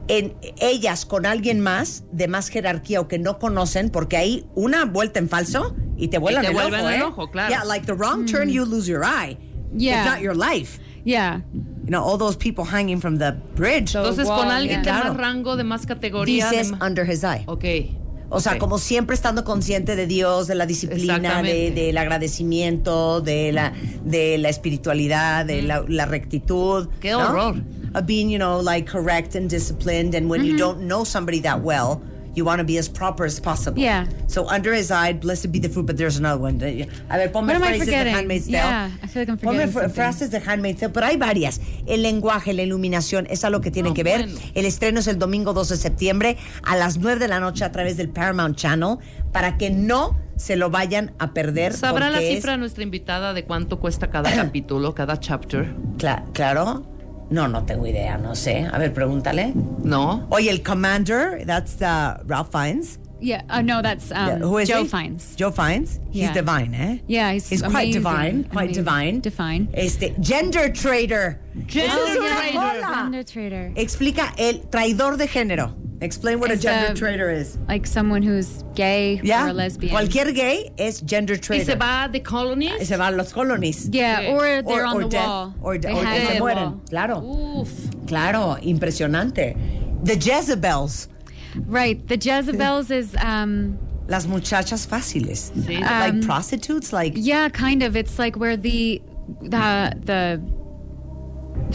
en 0.10 0.34
ellas 0.60 1.06
con 1.06 1.26
alguien 1.26 1.62
más 1.62 2.04
de 2.12 2.28
más 2.28 2.50
jerarquía 2.50 3.00
o 3.02 3.08
que 3.08 3.18
no 3.20 3.40
conocen, 3.40 3.90
porque 3.90 4.18
hay 4.18 4.46
una 4.56 4.86
vuelta 4.86 5.20
en 5.20 5.30
falso 5.30 5.76
y 5.98 6.10
te 6.10 6.18
vuelan 6.18 6.42
te 6.44 6.50
el 6.50 6.54
vuelven 6.56 6.80
ojo, 6.82 6.90
el 6.90 6.96
¿eh? 7.00 7.04
ojo, 7.04 7.32
claro. 7.32 7.50
Yeah, 7.50 7.64
like 7.64 7.86
the 7.86 7.94
wrong 7.94 8.26
turn, 8.26 8.50
you 8.50 8.66
lose 8.66 8.88
your 8.90 9.04
eye. 9.04 9.38
Yeah. 9.74 10.02
It's 10.04 10.12
not 10.12 10.22
your 10.22 10.36
life. 10.36 10.80
Yeah. 11.06 11.42
You 11.54 11.92
know, 11.92 12.04
all 12.04 12.18
those 12.18 12.36
people 12.38 12.66
hanging 12.66 13.00
from 13.00 13.18
the 13.18 13.34
bridge. 13.56 13.96
Entonces, 13.96 14.28
con 14.28 14.50
alguien 14.50 14.82
de 14.84 14.90
Claro. 14.90 15.14
más 15.14 15.18
rango, 15.18 15.56
de 15.56 15.64
más 15.64 15.86
categoría. 15.86 16.50
de 16.50 16.58
Dices 16.58 16.72
ma- 16.72 16.86
under 16.86 17.06
his 17.06 17.24
eye. 17.24 17.44
Ok. 17.48 17.64
O 18.30 18.40
sea, 18.42 18.54
Ok. 18.54 18.58
como 18.60 18.78
siempre 18.78 19.16
estando 19.16 19.44
consciente 19.44 19.96
de 19.96 20.06
Dios, 20.06 20.48
de 20.48 20.56
la 20.56 20.66
disciplina, 20.66 21.42
de, 21.42 21.72
del 21.72 21.98
agradecimiento, 21.98 23.22
de 23.22 23.52
la, 23.54 23.74
de 24.04 24.38
la 24.38 24.50
espiritualidad, 24.50 25.46
de 25.46 25.62
la, 25.62 25.84
la 25.88 26.06
rectitud. 26.06 26.90
Qué 27.00 27.12
¿no? 27.12 27.20
horror. 27.20 27.56
Of 27.96 28.06
being, 28.06 28.30
you 28.30 28.38
know, 28.38 28.62
like 28.62 28.86
correct 28.92 29.36
and 29.36 29.50
disciplined. 29.50 30.14
And 30.14 30.30
when 30.30 30.44
you 30.46 30.58
don't 30.58 30.82
know 30.82 31.06
somebody 31.06 31.40
that 31.42 31.62
well, 31.62 32.02
you 32.38 32.46
want 32.46 32.60
to 32.60 32.64
be 32.64 32.78
as 32.78 32.88
proper 32.88 33.26
as 33.26 33.40
possible. 33.40 33.80
Yeah. 33.82 34.06
So 34.28 34.48
under 34.48 34.72
his 34.74 34.92
eye, 34.92 35.14
blessed 35.14 35.52
be 35.52 35.60
the 35.60 35.68
fruit, 35.70 35.88
but 35.88 35.98
there's 35.98 36.18
another 36.18 36.40
one. 36.40 36.56
A 36.62 37.18
ver, 37.18 37.32
ponme 37.32 37.48
What 37.48 37.56
am 37.56 37.64
I 37.64 37.68
phrases 37.70 37.80
de 37.80 37.92
forgetting? 37.92 38.14
Handmaid's 38.14 38.46
Tale. 38.46 38.54
Yeah, 38.54 38.90
I 39.04 39.08
feel 39.08 39.22
like 39.24 39.30
I'm 39.30 39.38
Ponme 39.38 39.54
forgetting 39.58 39.74
something. 39.74 39.94
frases 39.96 40.30
de 40.32 40.40
Handmaid's 40.40 40.80
Tale, 40.80 40.94
pero 40.94 41.06
hay 41.08 41.18
varias. 41.18 41.60
El 41.88 42.04
lenguaje, 42.04 42.54
la 42.54 42.62
iluminación, 42.62 43.26
es 43.30 43.44
a 43.44 43.50
lo 43.50 43.60
que 43.62 43.72
tienen 43.72 43.92
No, 43.92 43.96
que 43.96 44.04
ver. 44.04 44.26
bueno. 44.28 44.40
El 44.54 44.66
estreno 44.66 45.00
es 45.00 45.08
el 45.08 45.18
domingo 45.18 45.54
2 45.54 45.70
de 45.70 45.78
septiembre 45.78 46.38
a 46.64 46.76
las 46.78 46.98
9 47.00 47.20
de 47.20 47.28
la 47.28 47.40
noche 47.40 47.66
a 47.66 47.72
través 47.72 47.98
del 47.98 48.10
Paramount 48.10 48.56
Channel 48.56 48.98
para 49.32 49.58
que 49.58 49.72
no 49.72 50.16
se 50.36 50.56
lo 50.56 50.70
vayan 50.70 51.14
a 51.18 51.34
perder. 51.34 51.74
¿Sabrá 51.74 52.12
la 52.12 52.20
cifra 52.20 52.58
nuestra 52.58 52.84
invitada 52.84 53.34
de 53.34 53.44
cuánto 53.46 53.80
cuesta 53.80 54.12
cada 54.12 54.32
capítulo, 54.36 54.94
cada 54.94 55.20
chapter? 55.20 55.64
es- 55.64 55.98
Cla- 55.98 56.24
claro. 56.34 56.86
No, 57.30 57.48
no 57.48 57.64
tengo 57.66 57.86
idea, 57.86 58.18
no 58.18 58.32
sé. 58.36 58.70
A 58.72 58.78
ver, 58.80 58.94
pregúntale. 58.94 59.54
No. 59.84 60.26
Oye, 60.32 60.50
el 60.50 60.62
Commander, 60.64 61.44
that's 61.46 61.82
uh, 61.82 62.18
Ralph 62.26 62.52
Fiennes. 62.52 63.00
Yeah. 63.20 63.42
Uh, 63.50 63.62
no, 63.64 63.82
that's 63.82 64.12
um, 64.12 64.28
Yeah, 64.28 64.38
who 64.38 64.60
is 64.60 64.70
Joe 64.70 64.84
he? 64.84 64.88
Fiennes. 64.88 65.36
Joe 65.36 65.50
Fiennes. 65.52 66.00
He's 66.12 66.30
divine, 66.32 66.74
eh? 66.76 67.00
Yeah, 67.08 67.32
he's 67.34 67.50
He's 67.50 67.62
quite 67.64 67.72
amazing, 67.90 67.94
divine, 67.94 68.44
quite 68.44 68.64
amazing. 68.78 68.84
divine. 68.84 69.20
Define. 69.22 69.68
Este, 69.74 70.16
gender 70.22 70.70
trader. 70.72 71.40
Gender 71.68 71.98
es 71.98 72.54
joda. 72.54 72.94
Gender 73.04 73.24
trader. 73.24 73.72
Explica 73.76 74.34
el 74.38 74.62
traidor 74.70 75.18
de 75.18 75.28
género. 75.28 75.74
Explain 76.00 76.40
what 76.40 76.52
a 76.52 76.56
gender 76.58 76.92
a- 76.92 76.96
trader 76.96 77.30
is. 77.32 77.58
Like 77.68 77.88
someone 77.88 78.22
who's 78.22 78.64
gay 78.76 79.20
¿Ya? 79.24 79.48
or 79.48 79.54
lesbian. 79.54 79.92
Cualquier 79.92 80.32
gay 80.32 80.70
es 80.78 81.02
gender 81.06 81.36
¿Y 81.38 81.42
trader. 81.42 81.66
se 81.66 81.76
va 81.76 82.08
de 82.12 82.20
colonies? 82.22 82.80
Y 82.80 82.86
se 82.86 82.98
van 82.98 83.18
los 83.18 83.34
colonies. 83.34 83.90
Yeah, 83.92 84.20
Sí. 84.20 84.30
or 84.32 84.62
they're 84.62 84.84
Or- 84.84 84.86
on 84.86 84.96
or 84.98 85.04
the 85.06 85.10
death, 85.10 85.26
wall. 85.28 85.54
or- 85.64 85.78
They 85.80 85.92
or 85.92 86.04
hang 86.06 86.28
se 86.28 86.40
mueren. 86.40 86.56
wall. 86.72 86.82
Claro, 86.90 87.20
Uf. 87.22 87.70
claro, 88.06 88.58
impresionante. 88.62 89.56
The 90.04 90.16
Jezebels, 90.16 91.08
Right. 91.66 92.08
The 92.08 92.18
Jezebels 92.18 92.92
is 92.92 93.16
um 93.24 93.80
las 94.08 94.28
muchachas 94.28 94.86
fáciles. 94.86 95.52
Sí. 95.66 95.80
like 95.82 96.14
Um, 96.14 96.22
prostitutes, 96.22 96.94
like 96.94 97.14
yeah, 97.16 97.50
kind 97.50 97.82
of. 97.82 97.96
It's 97.96 98.20
like 98.20 98.36
where 98.38 98.56
the 98.56 99.02
the 99.42 99.94
the 100.06 100.40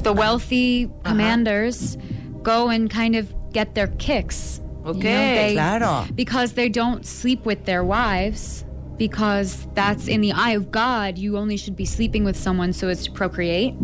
the 0.04 0.12
wealthy 0.12 0.88
commanders 1.04 1.98
go 2.44 2.68
and 2.70 2.88
kind 2.88 3.16
of 3.16 3.26
get 3.52 3.74
their 3.74 3.88
kicks. 3.98 4.60
You 4.84 4.92
know, 4.94 4.98
Okay, 4.98 5.46
they- 5.48 5.52
claro. 5.54 6.06
Because 6.14 6.54
they 6.54 6.68
don't 6.68 7.04
sleep 7.06 7.44
with 7.46 7.64
their 7.66 7.84
wives 7.84 8.64
because 8.98 9.66
that's 9.74 10.08
in 10.08 10.20
the 10.20 10.32
eye 10.32 10.52
of 10.56 10.70
God, 10.70 11.18
you 11.18 11.36
only 11.38 11.56
should 11.56 11.76
be 11.76 11.84
sleeping 11.86 12.24
with 12.24 12.36
someone 12.36 12.72
so 12.72 12.88
as 12.88 13.04
to 13.04 13.12
procreate. 13.12 13.74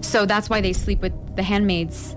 So 0.00 0.26
that's 0.26 0.48
why 0.50 0.60
they 0.60 0.72
sleep 0.72 1.00
with 1.02 1.12
the 1.36 1.42
handmaids. 1.42 2.16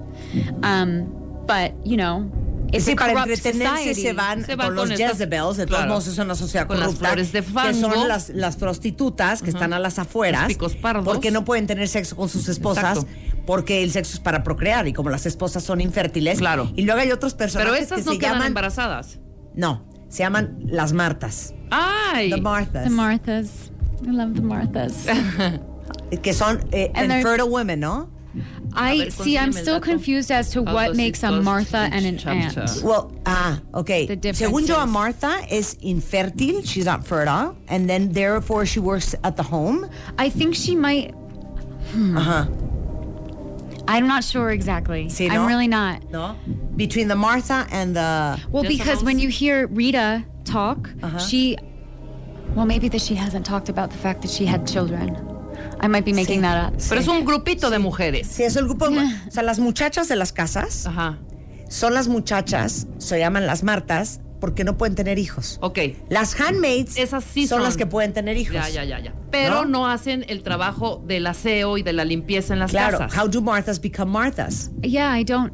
Um, 0.63 1.07
but, 1.47 1.73
you 1.85 1.95
know, 1.97 2.29
it's 2.73 2.85
Sí, 2.85 2.93
a 2.93 2.95
para 2.95 3.13
entretenerse 3.13 3.93
se 3.93 4.13
van, 4.13 4.43
Se 4.43 4.55
van 4.55 4.67
con 4.67 4.75
los 4.75 4.89
con 4.89 4.91
estas- 4.93 5.11
Jezebels, 5.17 5.57
de 5.57 5.65
todos 5.65 5.77
claro. 5.79 5.89
modos 5.89 6.07
es 6.07 6.17
una 6.17 6.35
sociedad 6.35 6.67
Con 6.67 6.79
las 6.79 6.87
corrupta, 6.87 7.07
flores 7.09 7.31
de 7.31 7.41
que 7.41 7.51
fango. 7.51 7.93
son 7.93 8.07
las, 8.07 8.29
las 8.29 8.55
prostitutas 8.57 9.41
que 9.41 9.51
están 9.51 9.71
a 9.73 9.79
las 9.79 9.99
afueras, 9.99 10.41
Los 10.43 10.47
picos 10.53 10.75
pardos. 10.75 11.05
porque 11.05 11.31
no 11.31 11.45
pueden 11.45 11.67
tener 11.67 11.87
sexo 11.87 12.15
con 12.15 12.27
sus 12.27 12.49
esposas, 12.49 12.97
Exacto. 12.99 13.07
Porque 13.45 13.83
el 13.83 13.91
sexo 13.91 14.13
es 14.15 14.19
para 14.19 14.43
procrear 14.43 14.87
y 14.87 14.93
como 14.93 15.09
las 15.09 15.25
esposas 15.25 15.63
son 15.63 15.81
infértiles. 15.81 16.39
Claro. 16.39 16.71
Y 16.75 16.83
luego 16.83 17.01
hay 17.01 17.11
otros 17.11 17.33
personajes 17.33 17.71
Pero 17.73 17.81
estas 17.83 17.99
que 17.99 18.05
no 18.05 18.11
se 18.13 18.17
quedan 18.19 18.33
llaman, 18.33 18.47
embarazadas. 18.47 19.19
no, 19.53 19.85
se 20.09 20.19
llaman 20.23 20.57
las 20.65 20.93
Martas, 20.93 21.53
¡Ay! 21.71 22.29
the 22.29 22.41
Marthas, 22.41 22.83
The 22.83 22.89
Marthas. 22.89 23.71
I 24.05 24.11
love 24.11 24.33
the 24.35 24.41
Marthas. 24.41 25.05
que 26.21 26.33
son 26.33 26.59
eh, 26.71 26.91
infertile 26.95 27.43
women, 27.49 27.79
¿no? 27.79 28.09
I 28.75 28.97
ver, 28.97 29.11
see. 29.11 29.37
I'm 29.37 29.53
still 29.53 29.79
confused 29.79 30.29
as 30.29 30.49
to 30.51 30.65
How 30.65 30.73
what 30.73 30.95
makes 30.97 31.23
a 31.23 31.31
Martha 31.31 31.87
and 31.93 32.05
an 32.05 32.17
chapter? 32.17 32.61
aunt. 32.63 32.83
Well, 32.83 33.13
ah, 33.25 33.61
okay. 33.73 34.05
The 34.05 34.17
difference 34.17 34.39
Según 34.53 34.67
yo, 34.67 34.75
a 34.77 34.85
Martha 34.85 35.39
is 35.49 35.75
infértil, 35.81 36.61
she's 36.65 36.83
not 36.85 37.05
fertile, 37.07 37.55
and 37.69 37.87
then 37.89 38.11
therefore 38.11 38.65
she 38.65 38.81
works 38.81 39.15
at 39.23 39.37
the 39.37 39.43
home. 39.43 39.89
I 40.19 40.29
think 40.29 40.53
she 40.55 40.75
might. 40.75 41.13
Ajá. 42.15 42.49
I'm 43.87 44.07
not 44.07 44.23
sure 44.23 44.49
exactly. 44.51 45.05
Sí, 45.09 45.29
I'm 45.29 45.45
really 45.45 45.67
not. 45.67 46.09
No? 46.11 46.35
Between 46.75 47.07
the 47.07 47.15
Martha 47.15 47.67
and 47.71 47.95
the 47.95 48.39
Well, 48.51 48.63
Jezebels? 48.63 48.77
because 48.79 49.03
when 49.03 49.19
you 49.19 49.29
hear 49.29 49.67
Rita 49.67 50.23
talk, 50.43 50.89
Uh-huh. 51.03 51.19
she. 51.19 51.57
Well, 52.55 52.65
maybe 52.65 52.87
that 52.89 53.01
she 53.01 53.15
hasn't 53.15 53.45
talked 53.45 53.69
about 53.69 53.89
the 53.91 53.97
fact 53.97 54.21
that 54.21 54.31
she 54.31 54.45
had 54.45 54.65
children. 54.65 55.15
I 55.81 55.87
might 55.87 56.05
be 56.05 56.13
making 56.13 56.39
Sí. 56.39 56.41
that 56.43 56.73
up. 56.73 56.79
Pero 56.89 57.01
es 57.01 57.07
un 57.07 57.25
grupito 57.25 57.69
de 57.69 57.79
mujeres. 57.79 58.27
Sí, 58.27 58.43
es 58.43 58.55
el 58.55 58.65
grupo. 58.65 58.85
O 59.27 59.31
sea, 59.31 59.43
las 59.43 59.59
muchachas 59.59 60.07
de 60.07 60.15
las 60.15 60.31
casas 60.31 60.87
Ajá. 60.87 61.17
son 61.69 61.93
las 61.93 62.07
muchachas, 62.07 62.87
se 62.97 63.19
llaman 63.19 63.45
las 63.45 63.63
Martas, 63.63 64.19
porque 64.45 64.63
no 64.63 64.77
pueden 64.77 64.93
tener 64.93 65.17
hijos. 65.17 65.57
Ok. 65.61 65.79
Las 66.09 66.39
handmaids 66.39 66.97
Esas 66.97 67.23
sí 67.23 67.47
son, 67.47 67.57
son. 67.57 67.63
las 67.63 67.77
que 67.77 67.87
pueden 67.87 68.13
tener 68.13 68.37
hijos. 68.37 68.53
Ya, 68.53 68.69
ya, 68.69 68.83
ya, 68.83 68.99
ya. 68.99 69.13
Pero 69.31 69.65
¿No? 69.65 69.79
¿No? 69.79 69.87
hacen 69.89 70.23
el 70.29 70.43
trabajo 70.43 71.01
del 71.07 71.25
aseo 71.25 71.79
y 71.79 71.83
de 71.83 71.93
la 71.93 72.05
limpieza 72.05 72.53
en 72.53 72.59
las 72.59 72.69
Claro. 72.69 72.99
casas. 72.99 73.19
How 73.19 73.27
do 73.27 73.41
Marthas 73.41 73.81
become 73.81 74.11
Marthas? 74.11 74.69
Yeah, 74.83 75.19
I 75.19 75.23
don't. 75.23 75.51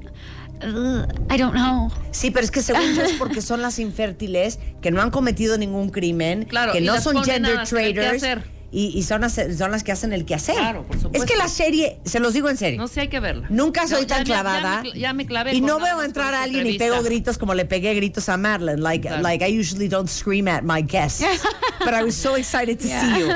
Ugh, 0.64 1.08
I 1.34 1.38
don't 1.38 1.54
know. 1.54 1.90
Sí, 2.12 2.32
pero 2.32 2.44
es 2.44 2.52
que 2.52 2.62
según 2.62 2.94
yo 2.94 3.02
es 3.04 3.14
porque 3.14 3.42
son 3.42 3.62
las 3.62 3.80
infértiles 3.80 4.60
que 4.82 4.92
no 4.92 5.02
han 5.02 5.10
cometido 5.10 5.58
ningún 5.58 5.90
crimen, 5.90 6.44
Claro, 6.44 6.74
que 6.74 6.82
no 6.82 7.00
son 7.00 7.24
gender 7.24 7.64
traders. 7.68 8.24
Y, 8.72 8.98
y 8.98 9.04
son, 9.04 9.22
las- 9.22 9.34
son 9.58 9.70
las 9.72 9.84
que 9.84 9.92
hacen 9.92 10.14
el 10.14 10.26
quehacer. 10.26 10.56
Claro, 10.56 10.88
por 10.88 10.96
supuesto. 10.98 11.24
Es 11.26 11.30
que 11.30 11.38
la 11.38 11.48
serie, 11.50 12.00
se 12.06 12.20
los 12.20 12.34
digo 12.34 12.50
en 12.50 12.56
serio, 12.58 12.80
No 12.80 12.88
sé, 12.88 13.02
hay 13.02 13.08
que 13.10 13.20
verla. 13.20 13.48
Nunca 13.50 13.88
soy 13.88 14.02
Ya- 14.02 14.08
tan 14.08 14.18
ya- 14.20 14.24
clavada. 14.42 14.84
Ya, 14.84 14.94
me, 14.94 15.00
ya 15.00 15.14
me 15.14 15.26
clavé. 15.26 15.54
y 15.56 15.62
no 15.62 15.80
veo 15.80 16.02
entrar 16.02 16.34
a 16.34 16.44
alguien 16.44 16.66
y 16.66 16.72
entrevista. 16.72 16.96
pego 16.98 17.04
gritos 17.06 17.38
como 17.38 17.54
le 17.54 17.66
pegué 17.66 17.94
gritos 17.96 18.30
a 18.30 18.38
Madeline. 18.38 18.82
Like, 18.82 19.08
Claro. 19.08 19.22
like 19.24 19.46
I 19.48 19.60
usually 19.60 19.88
don't 19.90 20.08
scream 20.10 20.48
at 20.48 20.64
my 20.64 20.82
guests. 20.82 21.24
But 21.80 21.94
I 21.94 22.04
was 22.04 22.16
so 22.16 22.36
excited 22.38 22.78
to 22.80 22.88
see 22.88 23.20
you. 23.20 23.28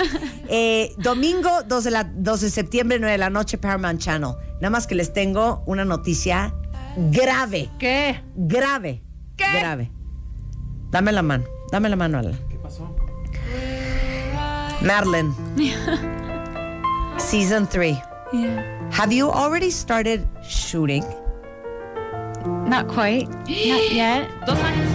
Eh, 0.47 0.93
domingo 0.99 1.49
2 1.67 1.83
de, 1.83 1.91
la, 1.91 2.03
2 2.03 2.41
de 2.41 2.49
septiembre, 2.49 2.99
9 2.99 3.11
de 3.13 3.17
la 3.17 3.29
noche, 3.29 3.57
Paramount 3.57 3.99
Channel. 3.99 4.35
Nada 4.61 4.69
más 4.69 4.85
que 4.87 4.95
les 4.95 5.11
tengo 5.11 5.63
una 5.65 5.83
noticia 5.83 6.53
grave. 7.11 7.69
¿Qué? 7.79 8.21
Grave. 8.35 9.01
¿Qué? 9.35 9.45
Grave. 9.59 9.91
Dame 10.91 11.11
la 11.11 11.23
mano. 11.23 11.43
Dame 11.71 11.89
la 11.89 11.95
mano, 11.95 12.19
Alan. 12.19 12.39
¿Qué? 14.85 14.87
Madeline. 14.87 15.33
Season 17.17 17.65
3. 17.65 18.01
Yeah. 18.33 18.89
Have 18.91 19.11
you 19.11 19.29
already 19.29 19.71
started 19.71 20.27
shooting? 20.43 21.03
Not 22.45 22.87
quite. 22.87 23.27
Not 23.29 23.91
yet. 23.91 24.29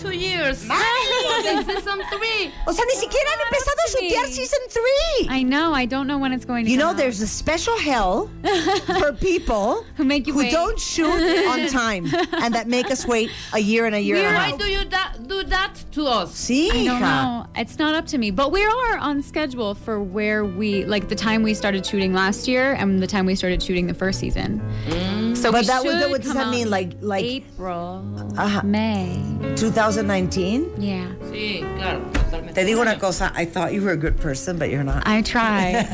Two 0.00 0.12
years. 0.12 0.58
Season 0.58 2.00
three. 2.10 2.50
O 2.66 2.72
sea, 2.72 2.84
ni 2.86 2.94
siquiera 2.94 3.30
han 3.30 3.40
empezado 3.46 3.80
a 3.84 3.90
shootear 3.90 4.26
season 4.26 4.58
3. 4.68 5.28
I 5.28 5.42
know. 5.42 5.72
I 5.74 5.84
don't 5.86 6.06
know 6.06 6.18
when 6.18 6.32
it's 6.32 6.44
going 6.44 6.64
to 6.64 6.70
You 6.70 6.78
come 6.78 6.86
know, 6.86 6.90
out. 6.92 6.96
there's 6.96 7.20
a 7.20 7.26
special 7.26 7.76
hell 7.78 8.30
for 8.98 9.12
people 9.12 9.84
Who 9.96 10.04
make 10.04 10.26
you 10.26 10.32
who 10.32 10.40
wait. 10.40 10.52
don't 10.52 10.78
shoot 10.78 11.46
on 11.48 11.66
time 11.68 12.06
and 12.32 12.54
that 12.54 12.66
make 12.68 12.90
us 12.90 13.06
wait 13.06 13.30
a 13.52 13.58
year 13.58 13.84
and 13.86 13.94
a 13.94 14.00
year 14.00 14.16
and 14.16 14.26
a 14.26 14.38
Why 14.38 14.48
half. 14.50 14.58
do 14.58 14.66
you 14.66 14.84
da- 14.84 15.12
do 15.26 15.42
that 15.44 15.74
to 15.92 16.06
us? 16.06 16.32
Sí, 16.32 16.70
I 16.70 16.84
don't 16.84 16.96
hija. 16.96 17.00
know. 17.00 17.46
It's 17.56 17.78
not 17.78 17.94
up 17.94 18.06
to 18.06 18.18
me. 18.18 18.30
But 18.30 18.52
we 18.52 18.64
are 18.64 18.96
on 18.98 19.22
schedule 19.22 19.74
for 19.74 20.00
where 20.02 20.44
we 20.44 20.84
like 20.86 21.08
the 21.08 21.14
time 21.16 21.42
we 21.42 21.52
started 21.54 21.84
shooting 21.84 22.12
last 22.14 22.48
year 22.48 22.72
and 22.74 23.00
the 23.02 23.06
time 23.06 23.26
we 23.26 23.34
started 23.34 23.62
shooting 23.62 23.86
the 23.86 23.94
first 23.94 24.18
season. 24.20 24.60
Mm. 24.88 25.29
So 25.40 25.50
But 25.52 25.60
we 25.62 25.66
that 25.68 25.82
was- 25.84 25.94
should 26.00 26.10
what 26.10 26.22
does 26.22 26.34
that 26.34 26.50
mean? 26.50 26.68
Like- 26.70 26.96
like- 27.00 27.24
April, 27.24 28.02
Ajá. 28.36 28.62
May. 28.62 29.18
2019? 29.56 30.66
Yeah, 30.78 31.06
Sí, 31.32 31.60
claro, 31.78 32.00
totalmente. 32.12 32.52
Te 32.54 32.64
digo 32.64 32.80
una 32.82 32.98
cosa, 32.98 33.32
I 33.36 33.46
thought 33.46 33.72
you 33.72 33.80
were 33.82 33.92
a 33.92 33.96
good 33.96 34.16
person, 34.20 34.58
but 34.58 34.68
you're 34.68 34.84
not. 34.84 35.02
I 35.06 35.22
try. 35.22 35.72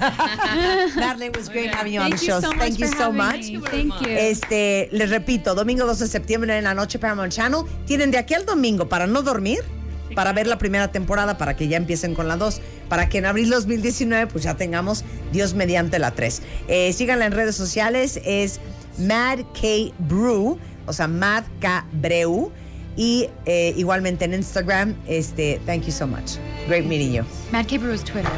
Natalie, 0.96 1.26
it 1.26 1.36
was 1.36 1.48
great 1.48 1.72
having 1.74 1.92
you 1.92 2.00
on 2.00 2.10
Thank 2.10 2.20
the 2.20 2.26
you 2.26 2.32
show. 2.32 2.40
so 2.40 2.48
much 2.52 2.58
Thank 2.58 2.78
you 2.78 2.86
so 2.88 3.12
much. 3.12 3.46
Thank 3.70 3.92
you. 4.00 4.08
Este, 4.08 4.88
les 4.92 5.10
repito, 5.10 5.54
domingo 5.54 5.86
2 5.86 5.98
de 6.00 6.06
septiembre 6.08 6.56
en 6.58 6.64
la 6.64 6.74
noche 6.74 6.98
Paramount 6.98 7.32
Channel. 7.32 7.62
Tienen 7.86 8.10
de 8.10 8.18
aquí 8.18 8.34
al 8.34 8.44
domingo 8.46 8.88
para 8.88 9.06
no 9.06 9.22
dormir 9.22 9.58
para 10.14 10.32
ver 10.32 10.46
la 10.46 10.56
primera 10.56 10.88
temporada, 10.92 11.36
para 11.36 11.56
que 11.56 11.68
ya 11.68 11.76
empiecen 11.76 12.14
con 12.14 12.26
la 12.26 12.36
2, 12.36 12.60
para 12.88 13.08
que 13.08 13.18
en 13.18 13.26
abril 13.26 13.50
2019 13.50 14.28
pues 14.28 14.44
ya 14.44 14.54
tengamos 14.56 15.04
Dios 15.32 15.52
mediante 15.54 15.98
la 15.98 16.12
3. 16.12 16.42
Eh, 16.68 16.92
síganla 16.94 17.26
en 17.26 17.32
redes 17.32 17.54
sociales, 17.54 18.18
es 18.24 18.60
Mad 18.98 19.44
K 19.54 19.92
Brew, 20.00 20.58
o 20.86 20.92
sea, 20.92 21.06
Mad 21.08 21.44
K 21.60 21.84
Breu. 21.92 22.50
Y 22.98 23.28
eh, 23.44 23.74
igualmente 23.76 24.24
en 24.24 24.32
Instagram, 24.32 24.94
este, 25.06 25.60
thank 25.66 25.84
you 25.84 25.92
so 25.92 26.06
much. 26.06 26.38
Great 26.66 26.86
meeting 26.86 27.12
you. 27.12 27.24
Mad 27.52 27.66
K 27.66 27.76
Brew 27.76 27.92
is 27.92 28.02
Twitter. 28.02 28.32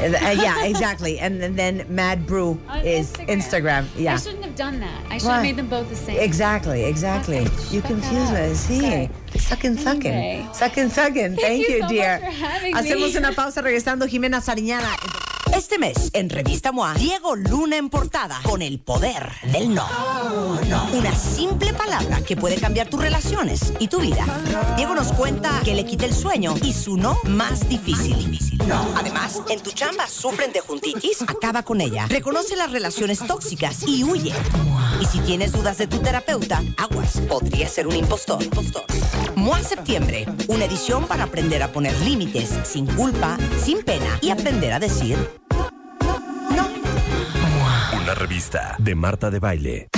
Uh, 0.00 0.30
yeah, 0.36 0.64
exactly. 0.64 1.18
And, 1.18 1.42
and 1.42 1.56
then 1.56 1.84
Mad 1.88 2.26
Brew 2.26 2.60
On 2.68 2.80
is 2.84 3.12
Instagram. 3.28 3.86
Yeah. 3.96 4.14
I 4.14 4.18
shouldn't 4.18 4.44
have 4.44 4.56
done 4.56 4.80
that. 4.80 5.04
I 5.08 5.18
should 5.18 5.28
Why? 5.28 5.34
have 5.34 5.42
made 5.42 5.56
them 5.56 5.68
both 5.68 5.88
the 5.88 5.96
same. 5.96 6.18
Exactly, 6.20 6.84
exactly. 6.84 7.46
You 7.70 7.80
confuse 7.82 8.30
me. 8.30 8.54
Sí. 8.54 9.10
Sucking, 9.40 9.76
sucking. 9.76 10.12
Anyway. 10.12 10.48
Sucking, 10.52 10.88
sucking. 10.90 11.36
Thank, 11.36 11.40
Thank 11.40 11.68
you 11.68 11.74
you, 11.76 11.82
so 11.82 11.88
dear. 11.88 12.20
Hacemos 12.74 13.12
me. 13.12 13.18
una 13.18 13.32
pausa 13.32 13.62
regresando 13.62 14.06
Jimena 14.06 14.40
Sariñana. 14.40 14.88
Este 15.56 15.78
mes, 15.78 16.10
en 16.14 16.30
Revista 16.30 16.72
MOA, 16.72 16.94
Diego 16.94 17.36
Luna 17.36 17.76
en 17.76 17.88
portada 17.88 18.40
con 18.42 18.60
el 18.60 18.80
poder 18.80 19.30
del 19.52 19.72
no. 19.72 19.86
Una 20.92 21.14
simple 21.14 21.72
palabra 21.72 22.20
que 22.22 22.36
puede 22.36 22.56
cambiar 22.56 22.88
tus 22.88 23.00
relaciones 23.00 23.72
y 23.78 23.86
tu 23.86 24.00
vida. 24.00 24.26
Diego 24.76 24.96
nos 24.96 25.12
cuenta 25.12 25.60
que 25.64 25.74
le 25.74 25.86
quita 25.86 26.06
el 26.06 26.14
sueño 26.14 26.56
y 26.60 26.72
su 26.72 26.96
no 26.96 27.16
más 27.24 27.68
difícil. 27.68 28.36
Además, 28.96 29.42
en 29.48 29.60
tu 29.60 29.70
chamba 29.70 30.08
sufren 30.08 30.52
de 30.52 30.58
juntitis, 30.58 31.22
acaba 31.22 31.62
con 31.62 31.80
ella. 31.80 32.06
Reconoce 32.08 32.56
las 32.56 32.72
relaciones 32.72 33.20
tóxicas 33.24 33.86
y 33.86 34.02
huye. 34.02 34.32
Y 35.00 35.06
si 35.06 35.20
tienes 35.20 35.52
dudas 35.52 35.78
de 35.78 35.86
tu 35.86 35.98
terapeuta, 35.98 36.62
aguas, 36.78 37.20
podría 37.28 37.68
ser 37.68 37.86
un 37.86 37.94
impostor. 37.94 38.42
impostor. 38.42 38.84
MOA 39.36 39.60
Septiembre, 39.62 40.26
una 40.48 40.64
edición 40.64 41.06
para 41.06 41.24
aprender 41.24 41.62
a 41.62 41.70
poner 41.70 41.96
límites 42.00 42.50
sin 42.64 42.86
culpa, 42.86 43.36
sin 43.62 43.82
pena 43.84 44.18
y 44.20 44.30
aprender 44.30 44.72
a 44.72 44.80
decir 44.80 45.43
Una 48.04 48.14
revista 48.14 48.76
de 48.78 48.94
Marta 48.94 49.30
de 49.30 49.38
Baile. 49.38 49.88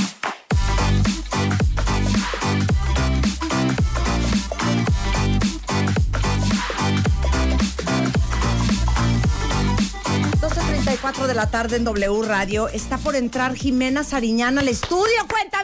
Cuatro 11.07 11.29
de 11.29 11.35
la 11.35 11.47
tarde 11.49 11.77
en 11.77 11.85
W 11.85 12.23
Radio. 12.27 12.67
Está 12.69 12.99
por 12.99 13.15
entrar 13.15 13.55
Jimena 13.55 14.03
Sariñana 14.03 14.61
al 14.61 14.67
estudio. 14.67 15.15
¡Cuenta 15.31 15.59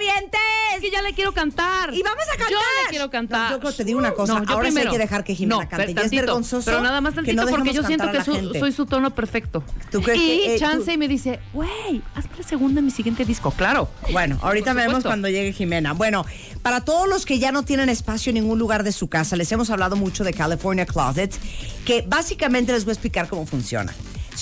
Es 0.76 0.80
que 0.80 0.88
ya 0.88 1.02
le 1.02 1.14
quiero 1.14 1.32
cantar. 1.32 1.92
Y 1.92 2.00
vamos 2.00 2.22
a 2.32 2.36
cantar. 2.36 2.50
Yo 2.52 2.58
le 2.58 2.90
quiero 2.90 3.10
cantar. 3.10 3.50
Yo 3.50 3.58
creo 3.58 3.72
que 3.72 3.76
te 3.78 3.84
digo 3.84 3.98
una 3.98 4.12
cosa. 4.12 4.38
No, 4.38 4.52
Ahora 4.52 4.70
sí 4.70 4.78
hay 4.78 4.86
que 4.86 4.98
dejar 4.98 5.24
que 5.24 5.34
Jimena 5.34 5.64
No, 5.64 5.68
cante. 5.68 5.86
Ya 5.86 5.90
es 5.90 5.94
tantito, 5.96 6.22
vergonzoso 6.22 6.64
Pero 6.66 6.80
nada 6.80 7.00
más 7.00 7.14
que 7.14 7.16
tantito 7.16 7.42
no 7.44 7.48
porque 7.50 7.72
yo 7.72 7.82
siento 7.82 8.12
que 8.12 8.22
su- 8.22 8.54
soy 8.56 8.70
su 8.70 8.86
tono 8.86 9.12
perfecto. 9.16 9.64
¿Tú 9.90 10.00
crees 10.00 10.20
y 10.20 10.22
que, 10.22 10.54
eh, 10.54 10.58
tú- 10.58 10.64
Chance 10.64 10.96
me 10.96 11.08
dice, 11.08 11.40
güey, 11.52 12.00
hazme 12.14 12.36
la 12.38 12.44
segunda 12.44 12.78
en 12.78 12.84
mi 12.84 12.92
siguiente 12.92 13.24
disco. 13.24 13.50
Claro. 13.50 13.88
Bueno, 14.12 14.38
ahorita 14.42 14.74
veremos 14.74 15.02
cuando 15.02 15.28
llegue 15.28 15.52
Jimena. 15.52 15.92
Bueno, 15.92 16.24
para 16.62 16.82
todos 16.84 17.08
los 17.08 17.26
que 17.26 17.40
ya 17.40 17.50
no 17.50 17.64
tienen 17.64 17.88
espacio 17.88 18.30
en 18.30 18.34
ningún 18.34 18.60
lugar 18.60 18.84
de 18.84 18.92
su 18.92 19.08
casa, 19.08 19.34
les 19.34 19.50
hemos 19.50 19.70
hablado 19.70 19.96
mucho 19.96 20.22
de 20.22 20.32
California 20.34 20.86
Closets, 20.86 21.40
que 21.84 22.04
básicamente 22.06 22.70
les 22.72 22.84
voy 22.84 22.92
a 22.92 22.94
explicar 22.94 23.26
cómo 23.26 23.44
funciona. 23.44 23.92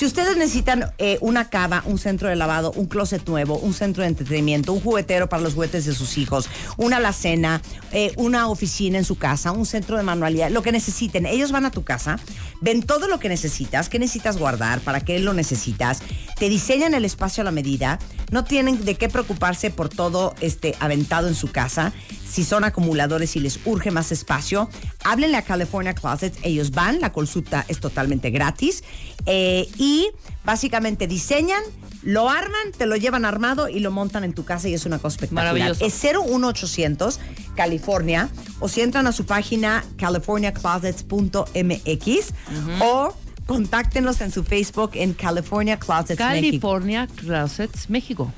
Si 0.01 0.07
ustedes 0.07 0.39
necesitan 0.39 0.95
eh, 0.97 1.19
una 1.21 1.51
cava, 1.51 1.83
un 1.85 1.99
centro 1.99 2.31
de 2.31 2.35
lavado, 2.35 2.73
un 2.73 2.87
closet 2.87 3.29
nuevo, 3.29 3.59
un 3.59 3.75
centro 3.75 4.03
de 4.03 4.09
entretenimiento, 4.09 4.73
un 4.73 4.81
juguetero 4.81 5.29
para 5.29 5.43
los 5.43 5.53
juguetes 5.53 5.85
de 5.85 5.93
sus 5.93 6.17
hijos, 6.17 6.49
una 6.79 6.97
alacena, 6.97 7.61
eh, 7.93 8.15
una 8.17 8.49
oficina 8.49 8.97
en 8.97 9.05
su 9.05 9.17
casa, 9.17 9.53
un 9.53 9.67
centro 9.67 9.99
de 9.99 10.03
manualidad, 10.03 10.49
lo 10.49 10.63
que 10.63 10.73
necesiten, 10.73 11.27
ellos 11.27 11.53
van 11.53 11.67
a 11.67 11.71
tu 11.71 11.85
casa, 11.85 12.19
ven 12.63 12.83
todo 12.83 13.09
lo 13.09 13.21
que 13.21 13.29
necesitas, 13.29 13.91
qué 13.91 13.99
necesitas 13.99 14.39
guardar, 14.39 14.81
para 14.81 15.01
qué 15.01 15.19
lo 15.19 15.35
necesitas, 15.35 16.01
te 16.39 16.49
diseñan 16.49 16.95
el 16.95 17.05
espacio 17.05 17.43
a 17.43 17.45
la 17.45 17.51
medida, 17.51 17.99
no 18.31 18.45
tienen 18.45 18.83
de 18.87 18.95
qué 18.95 19.11
preocuparse 19.11 19.71
por 19.71 19.91
todo 19.91 20.35
este 20.41 20.77
aventado 20.81 21.29
en 21.29 21.35
su 21.35 21.53
casa. 21.53 21.93
Si 22.31 22.45
son 22.45 22.65
acumuladores 22.65 23.35
y 23.37 23.41
les 23.41 23.59
urge 23.65 23.91
más 23.91 24.13
espacio, 24.13 24.69
háblenle 25.05 25.37
a 25.37 25.43
California 25.43 25.95
Closet. 25.95 26.37
Ellos 26.43 26.71
van, 26.71 27.01
la 27.01 27.13
consulta 27.13 27.65
es 27.69 27.81
totalmente 27.81 28.31
gratis. 28.31 28.85
eh, 29.27 29.69
y 29.79 30.09
básicamente 30.45 31.07
diseñan, 31.07 31.63
lo 32.03 32.31
arman, 32.31 32.73
te 32.77 32.87
lo 32.87 32.97
llevan 32.97 33.25
armado 33.27 33.69
y 33.69 33.81
lo 33.81 33.91
montan 33.91 34.25
en 34.25 34.33
tu 34.33 34.45
casa 34.45 34.69
y 34.69 34.75
es 34.75 34.87
una 34.87 34.99
cosa 34.99 35.17
espectacular. 35.17 35.53
Maravilloso. 35.53 35.85
Es 35.85 36.03
01800 36.03 37.21
California 37.57 38.31
o 38.61 38.69
si 38.69 38.81
entran 38.81 39.07
a 39.07 39.13
su 39.13 39.27
página 39.27 39.85
californiaclosets.mx 39.99 42.35
o 42.81 43.15
contáctenos 43.47 44.21
en 44.21 44.31
su 44.31 44.45
Facebook 44.45 44.93
en 44.95 45.13
California 45.13 45.79
Closets 45.79 46.21
México. 46.21 46.71
California 46.71 47.09
Closets, 47.17 47.91
México. 47.91 48.33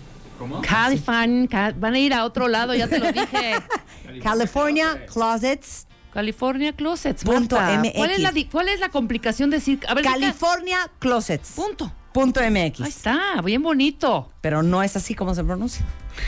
California, 0.62 1.48
Ca- 1.48 1.74
van 1.76 1.94
a 1.94 1.98
ir 1.98 2.12
a 2.14 2.24
otro 2.24 2.48
lado, 2.48 2.74
ya 2.74 2.88
te 2.88 2.98
lo 2.98 3.10
dije. 3.12 3.54
California 4.22 5.04
Closets. 5.12 5.86
California 6.12 6.72
Closets. 6.74 7.24
Punto 7.24 7.56
Marta. 7.56 7.78
MX. 7.80 7.92
¿Cuál 7.96 8.10
es, 8.10 8.20
la, 8.20 8.32
¿Cuál 8.50 8.68
es 8.68 8.80
la 8.80 8.90
complicación 8.90 9.48
de 9.50 9.56
decir? 9.56 9.80
A 9.88 9.94
ver, 9.94 10.04
California 10.04 10.78
Closets. 10.98 11.52
Punto. 11.52 11.90
Punto 12.12 12.40
MX. 12.42 12.80
Ahí 12.82 12.88
está, 12.88 13.40
bien 13.42 13.62
bonito. 13.62 14.30
Pero 14.42 14.62
no 14.62 14.82
es 14.82 14.94
así 14.96 15.14
como 15.14 15.34
se 15.34 15.42
pronuncia. 15.42 15.82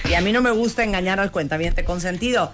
Y 0.08 0.14
a 0.14 0.22
mí 0.22 0.32
no 0.32 0.40
me 0.40 0.50
gusta 0.50 0.82
engañar 0.84 1.20
al 1.20 1.30
cuentaviente 1.30 1.84
consentido. 1.84 2.50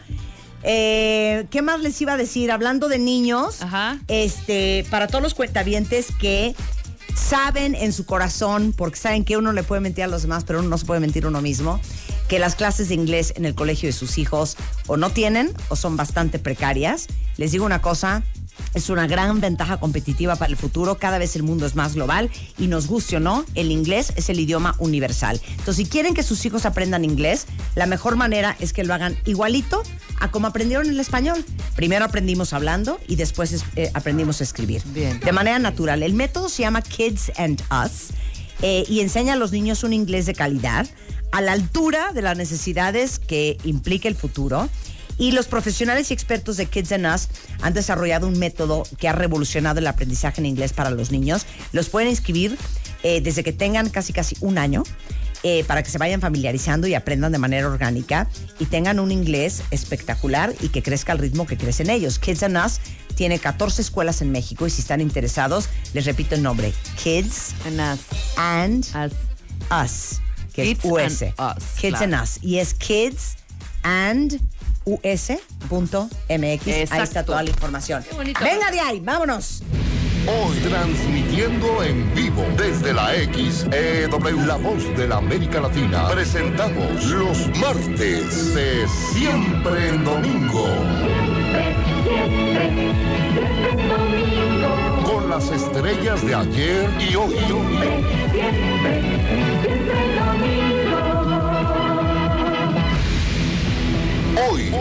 Eh, 0.65 1.47
¿Qué 1.51 1.63
más 1.63 1.81
les 1.81 2.01
iba 2.03 2.15
a 2.15 2.17
decir? 2.17 2.51
Hablando 2.51 2.89
de 2.89 2.99
niños, 2.99 3.61
este, 4.09 4.85
para 4.91 5.07
todos 5.07 5.23
los 5.23 5.35
cuentavientes 5.35 6.09
que 6.21 6.55
saben 7.15 7.75
en 7.75 7.93
su 7.93 8.07
corazón, 8.07 8.75
porque 8.77 8.99
saben 8.99 9.25
que 9.25 9.37
uno 9.37 9.53
le 9.53 9.63
puede 9.63 9.81
mentir 9.81 10.05
a 10.05 10.07
los 10.07 10.23
demás, 10.23 10.45
pero 10.45 10.61
uno 10.61 10.69
no 10.69 10.79
se 10.79 10.87
puede 10.87 11.01
mentir 11.01 11.27
uno 11.27 11.41
mismo, 11.41 11.81
que 12.29 12.39
las 12.39 12.55
clases 12.55 12.89
de 12.89 12.95
inglés 12.95 13.33
en 13.37 13.45
el 13.45 13.55
colegio 13.55 13.89
de 13.89 13.93
sus 13.93 14.19
hijos 14.19 14.57
o 14.87 14.97
no 14.97 15.11
tienen 15.11 15.53
o 15.69 15.77
son 15.77 15.97
bastante 15.97 16.39
precarias. 16.39 17.07
Les 17.37 17.53
digo 17.53 17.65
una 17.65 17.83
cosa, 17.83 18.23
es 18.75 18.89
una 18.91 19.07
gran 19.07 19.41
ventaja 19.41 19.79
competitiva 19.79 20.37
para 20.37 20.51
el 20.51 20.57
futuro. 20.57 20.97
Cada 20.99 21.19
vez 21.19 21.37
el 21.37 21.43
mundo 21.43 21.67
es 21.67 21.75
más 21.77 21.95
global 21.95 22.31
y 22.59 22.67
nos 22.67 22.87
guste 22.87 23.17
o 23.17 23.21
no, 23.21 23.45
el 23.55 23.71
inglés 23.71 24.13
es 24.17 24.29
el 24.29 24.41
idioma 24.41 24.75
universal. 24.79 25.41
Entonces, 25.51 25.77
si 25.77 25.87
quieren 25.87 26.15
que 26.15 26.23
sus 26.23 26.45
hijos 26.47 26.67
aprendan 26.67 27.05
inglés, 27.05 27.47
la 27.75 27.87
mejor 27.87 28.17
manera 28.17 28.57
es 28.61 28.73
que 28.73 28.85
lo 28.85 28.95
hagan 28.95 29.17
igualito 29.27 29.83
a 30.21 30.31
como 30.31 30.47
aprendieron 30.47 30.89
el 30.89 31.01
español. 31.01 31.45
Primero 31.77 32.05
aprendimos 32.05 32.53
hablando 32.53 32.99
y 33.09 33.17
después 33.17 33.53
es- 33.53 33.65
eh, 33.77 33.91
aprendimos 33.95 34.41
a 34.41 34.45
escribir. 34.45 34.83
De 35.21 35.33
manera 35.33 35.59
natural. 35.59 36.03
El 36.03 36.13
método 36.15 36.49
se 36.49 36.63
llama 36.63 36.83
Kids 36.83 37.33
and 37.37 37.63
Us 37.85 38.09
eh, 38.63 38.85
y 38.89 39.01
enseña 39.01 39.33
a 39.33 39.37
los 39.37 39.53
niños 39.53 39.83
un 39.85 39.93
inglés 39.93 40.27
de 40.27 40.35
calidad 40.35 40.87
a 41.33 41.41
la 41.41 41.53
altura 41.53 42.13
de 42.13 42.23
las 42.23 42.37
necesidades 42.37 43.19
que 43.19 43.57
implica 43.65 44.09
el 44.09 44.17
futuro. 44.17 44.69
Y 45.21 45.33
los 45.33 45.47
profesionales 45.47 46.11
y 46.11 46.15
expertos 46.15 46.57
de 46.57 46.65
Kids 46.65 46.93
and 46.93 47.07
Us 47.07 47.29
han 47.61 47.75
desarrollado 47.75 48.27
un 48.27 48.39
método 48.39 48.85
que 48.99 49.07
ha 49.07 49.13
revolucionado 49.13 49.79
el 49.79 49.87
aprendizaje 49.87 50.41
en 50.41 50.47
inglés 50.47 50.73
para 50.73 50.91
los 50.91 51.13
niños. 51.13 51.45
Los 51.73 51.91
pueden 51.91 52.09
inscribir 52.09 52.57
eh, 53.03 53.21
desde 53.21 53.45
que 53.45 53.53
tengan 53.53 53.91
casi 53.91 54.15
casi 54.15 54.35
un 54.41 54.57
año 54.57 54.83
eh, 55.43 55.63
para 55.65 55.83
que 55.83 55.91
se 55.91 55.99
vayan 55.99 56.23
familiarizando 56.23 56.87
y 56.87 56.95
aprendan 56.95 57.33
de 57.33 57.39
manera 57.39 57.67
orgánica 57.67 58.29
y 58.59 58.65
tengan 58.65 58.99
un 58.99 59.13
inglés 59.13 59.63
espectacular 59.71 60.55
y 60.63 60.71
que 60.71 60.83
crezca 60.83 61.13
al 61.13 61.19
ritmo 61.19 61.47
que 61.47 61.59
crecen 61.59 61.91
ellos. 61.91 62.19
Kids 62.19 62.43
and 62.43 62.57
Us 62.57 62.81
tiene 63.15 63.39
14 63.39 63.83
escuelas 63.83 64.23
en 64.23 64.33
México 64.33 64.67
y 64.67 64.71
si 64.71 64.81
están 64.81 65.03
interesados, 65.03 65.69
les 65.93 66.07
repito 66.07 66.35
el 66.35 66.43
nombre, 66.43 66.73
Kids 67.03 67.55
and 67.67 67.79
Us, 69.71 70.21
que 70.55 70.63
Kids 70.63 70.85
es 70.85 70.91
US. 70.91 71.23
and 71.23 71.35
Us, 71.39 71.65
Kids 71.79 71.99
claro. 71.99 72.05
and 72.05 72.23
Us. 72.23 72.39
Y 72.43 72.59
es 72.59 72.73
Kids 72.73 73.37
and 73.83 74.41
us.mx. 74.85 75.43
Ahí 76.39 77.03
está 77.03 77.25
toda 77.25 77.43
la 77.43 77.51
información. 77.51 78.03
Qué 78.03 78.15
bonito. 78.15 78.41
Venga 78.43 78.71
de 78.71 78.81
ahí, 78.81 79.01
vámonos. 79.01 79.63
Hoy 80.27 80.57
transmitiendo 80.59 81.83
en 81.83 82.15
vivo 82.15 82.45
desde 82.57 82.93
la 82.93 83.15
XEW, 83.15 84.47
la 84.47 84.57
voz 84.57 84.85
de 84.97 85.09
la 85.09 85.17
América 85.17 85.61
Latina, 85.61 86.09
presentamos 86.09 87.05
los 87.07 87.49
martes 87.59 88.55
de 88.55 88.87
Siempre 89.13 89.89
en 89.89 90.05
Domingo. 90.05 90.67
Con 95.05 95.31
las 95.31 95.51
estrellas 95.51 96.25
de 96.25 96.35
ayer 96.35 96.91
y 97.01 97.17
hoy. 97.17 97.37
Hoy, 104.49 104.73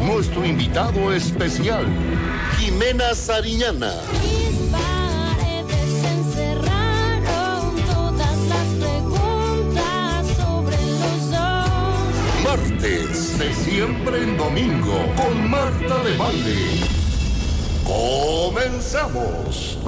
nuestro 0.00 0.46
invitado 0.46 1.12
especial, 1.12 1.84
Jimena 2.56 3.14
Sariñana. 3.14 3.92
paredes 4.72 6.04
encerraron 6.04 7.76
todas 7.84 8.38
las 8.48 8.66
preguntas 8.80 10.26
sobre 10.38 10.76
los 11.00 11.30
dos. 11.30 11.68
Martes 12.42 13.38
de 13.38 13.52
siempre 13.52 14.22
en 14.22 14.38
domingo 14.38 14.96
con 15.16 15.50
Marta 15.50 16.02
de 16.02 16.16
Baile. 16.16 16.80
Comenzamos. 17.84 19.78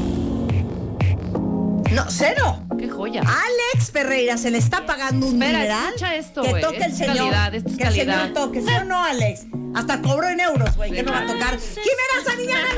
No, 1.90 2.04
cero. 2.08 2.67
Qué 2.78 2.88
joya. 2.88 3.22
Alex 3.22 3.90
Ferreira 3.90 4.36
se 4.38 4.50
le 4.50 4.58
está 4.58 4.86
pagando 4.86 5.26
un 5.26 5.34
Espera, 5.42 5.58
dineral. 5.60 5.86
escucha 5.88 6.14
esto, 6.16 6.42
Que 6.42 6.50
güey. 6.50 6.62
toque 6.62 6.76
el 6.78 6.92
Es 6.92 6.98
señor. 6.98 7.16
calidad, 7.16 7.54
esto 7.54 7.70
es 7.70 7.76
que 7.76 7.82
el 7.82 7.88
calidad. 7.88 8.20
señor 8.22 8.32
toque, 8.34 8.62
¿sí 8.62 8.68
o 8.80 8.84
no, 8.84 9.02
Alex? 9.04 9.46
Hasta 9.74 10.00
cobró 10.00 10.28
en 10.28 10.40
euros, 10.40 10.76
güey, 10.76 10.92
que 10.92 11.02
no 11.02 11.12
va 11.12 11.18
a 11.20 11.26
tocar. 11.26 11.58
Jimena 11.58 12.24
Sariñana. 12.24 12.68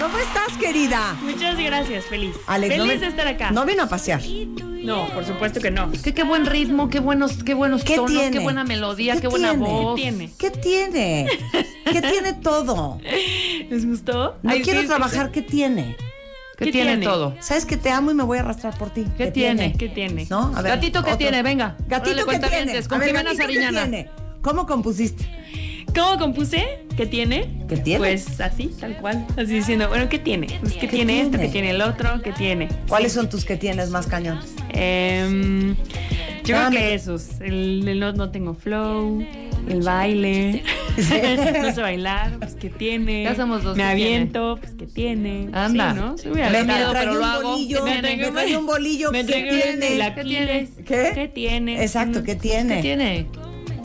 ¿Cómo 0.00 0.18
estás, 0.18 0.56
querida? 0.58 1.16
Muchas 1.22 1.56
gracias, 1.58 2.04
feliz. 2.04 2.36
Alex, 2.46 2.74
feliz 2.74 2.84
no 2.86 2.90
ven- 2.92 3.00
de 3.00 3.06
estar 3.06 3.26
acá. 3.28 3.50
No 3.50 3.64
vino 3.64 3.82
a 3.84 3.88
pasear. 3.88 4.20
No, 4.22 5.08
por 5.14 5.24
supuesto 5.24 5.58
que 5.60 5.70
no. 5.70 5.90
Qué, 5.90 6.12
qué 6.14 6.22
buen 6.22 6.44
ritmo, 6.46 6.90
qué 6.90 7.00
buenos, 7.00 7.42
qué 7.44 7.54
buenos 7.54 7.82
¿Qué 7.82 7.96
tonos, 7.96 8.10
tiene? 8.12 8.30
qué 8.30 8.38
buena 8.38 8.62
melodía, 8.64 9.14
qué, 9.14 9.22
¿Qué 9.22 9.28
buena 9.28 9.50
tiene? 9.50 9.64
voz. 9.66 9.96
¿Qué 9.96 10.02
tiene? 10.02 10.30
¿Qué 10.38 10.50
tiene? 10.50 11.26
¿Qué 11.92 12.02
tiene 12.02 12.32
todo? 12.34 13.00
¿Les 13.70 13.86
gustó? 13.86 14.36
No 14.42 14.50
Ay, 14.50 14.62
quiero 14.62 14.82
sí, 14.82 14.86
trabajar, 14.86 15.26
sí. 15.26 15.32
¿qué 15.32 15.42
tiene? 15.42 15.96
¿Qué, 16.56 16.64
¿Qué 16.66 16.72
tiene, 16.72 16.92
tiene? 16.92 17.04
todo? 17.06 17.34
¿Sabes 17.40 17.66
que 17.66 17.76
te 17.76 17.90
amo 17.90 18.10
y 18.10 18.14
me 18.14 18.22
voy 18.24 18.38
a 18.38 18.40
arrastrar 18.40 18.76
por 18.78 18.88
ti? 18.90 19.06
¿Qué 19.18 19.30
tiene? 19.30 19.74
¿Qué 19.74 19.90
tiene? 19.90 20.26
¿No? 20.30 20.52
A 20.56 20.62
ver, 20.62 20.72
Gatito, 20.76 21.00
¿qué 21.02 21.10
otro. 21.10 21.18
tiene? 21.18 21.42
Venga. 21.42 21.76
Gatito, 21.86 22.16
¿qué 22.16 22.24
cuentavientes, 22.24 22.72
tiene? 22.72 22.88
Con 22.88 22.96
A 22.96 23.00
ver, 23.00 23.08
Jimena 23.08 23.30
gatito, 23.34 23.46
¿qué 23.46 23.68
tiene? 23.68 24.10
¿Cómo 24.40 24.66
compusiste? 24.66 25.28
¿Cómo 25.96 26.18
compuse? 26.18 26.80
¿Qué 26.94 27.06
tiene? 27.06 27.48
¿Qué 27.68 27.78
tiene? 27.78 27.98
Pues 28.00 28.38
así, 28.40 28.66
tal 28.78 28.98
cual. 28.98 29.26
Así 29.34 29.54
diciendo, 29.54 29.88
bueno, 29.88 30.10
¿qué 30.10 30.18
tiene? 30.18 30.46
Pues, 30.60 30.74
¿qué, 30.74 30.80
¿Qué 30.80 30.88
tiene, 30.88 31.20
esto? 31.22 31.30
tiene? 31.30 31.46
¿Qué 31.46 31.52
tiene 31.52 31.70
el 31.70 31.80
otro? 31.80 32.20
¿Qué 32.22 32.32
tiene? 32.32 32.68
¿Cuáles 32.86 33.12
son 33.12 33.30
tus 33.30 33.46
que 33.46 33.56
tienes 33.56 33.88
más 33.88 34.06
cañones? 34.06 34.54
Em, 34.68 35.74
yo 36.44 36.56
Dame. 36.56 36.76
creo 36.76 36.88
que 36.88 36.94
esos. 36.94 37.40
El, 37.40 37.88
el 37.88 37.98
no, 37.98 38.12
no 38.12 38.30
tengo 38.30 38.52
flow, 38.52 39.24
el 39.70 39.80
baile. 39.80 40.62
no 41.62 41.74
sé 41.74 41.80
bailar, 41.80 42.38
pues 42.40 42.54
¿qué 42.54 42.68
tiene? 42.70 43.24
Ya 43.24 43.34
somos 43.34 43.62
dos, 43.62 43.76
Me 43.76 43.82
¿qué 43.82 43.88
aviento, 43.90 44.58
pues 44.60 44.72
¿qué 44.78 44.86
tiene? 44.86 45.48
Anda. 45.52 45.92
Sí, 45.92 45.98
¿no? 46.28 46.30
Muy 46.30 46.40
Me 46.40 46.46
aventada. 46.46 46.78
miedo, 46.78 46.90
trae 46.90 47.02
pero 47.02 47.12
un 47.12 47.18
lo 47.18 47.24
hago. 47.26 47.50
bolillo, 47.52 47.84
¿Qué 47.84 47.90
me 47.90 48.00
tiene? 48.02 48.30
trae 48.32 48.56
un 48.56 48.66
bolillo, 48.66 49.12
Me 49.12 49.24
¿qué 49.26 49.32
tiene? 49.50 49.96
la 49.96 50.14
¿Qué 50.14 50.68
¿Qué? 50.86 51.10
¿Qué 51.14 51.28
tiene? 51.34 51.82
Exacto, 51.82 52.22
¿qué 52.22 52.34
tiene? 52.34 52.76
¿Qué 52.76 52.82
tiene? 52.82 53.26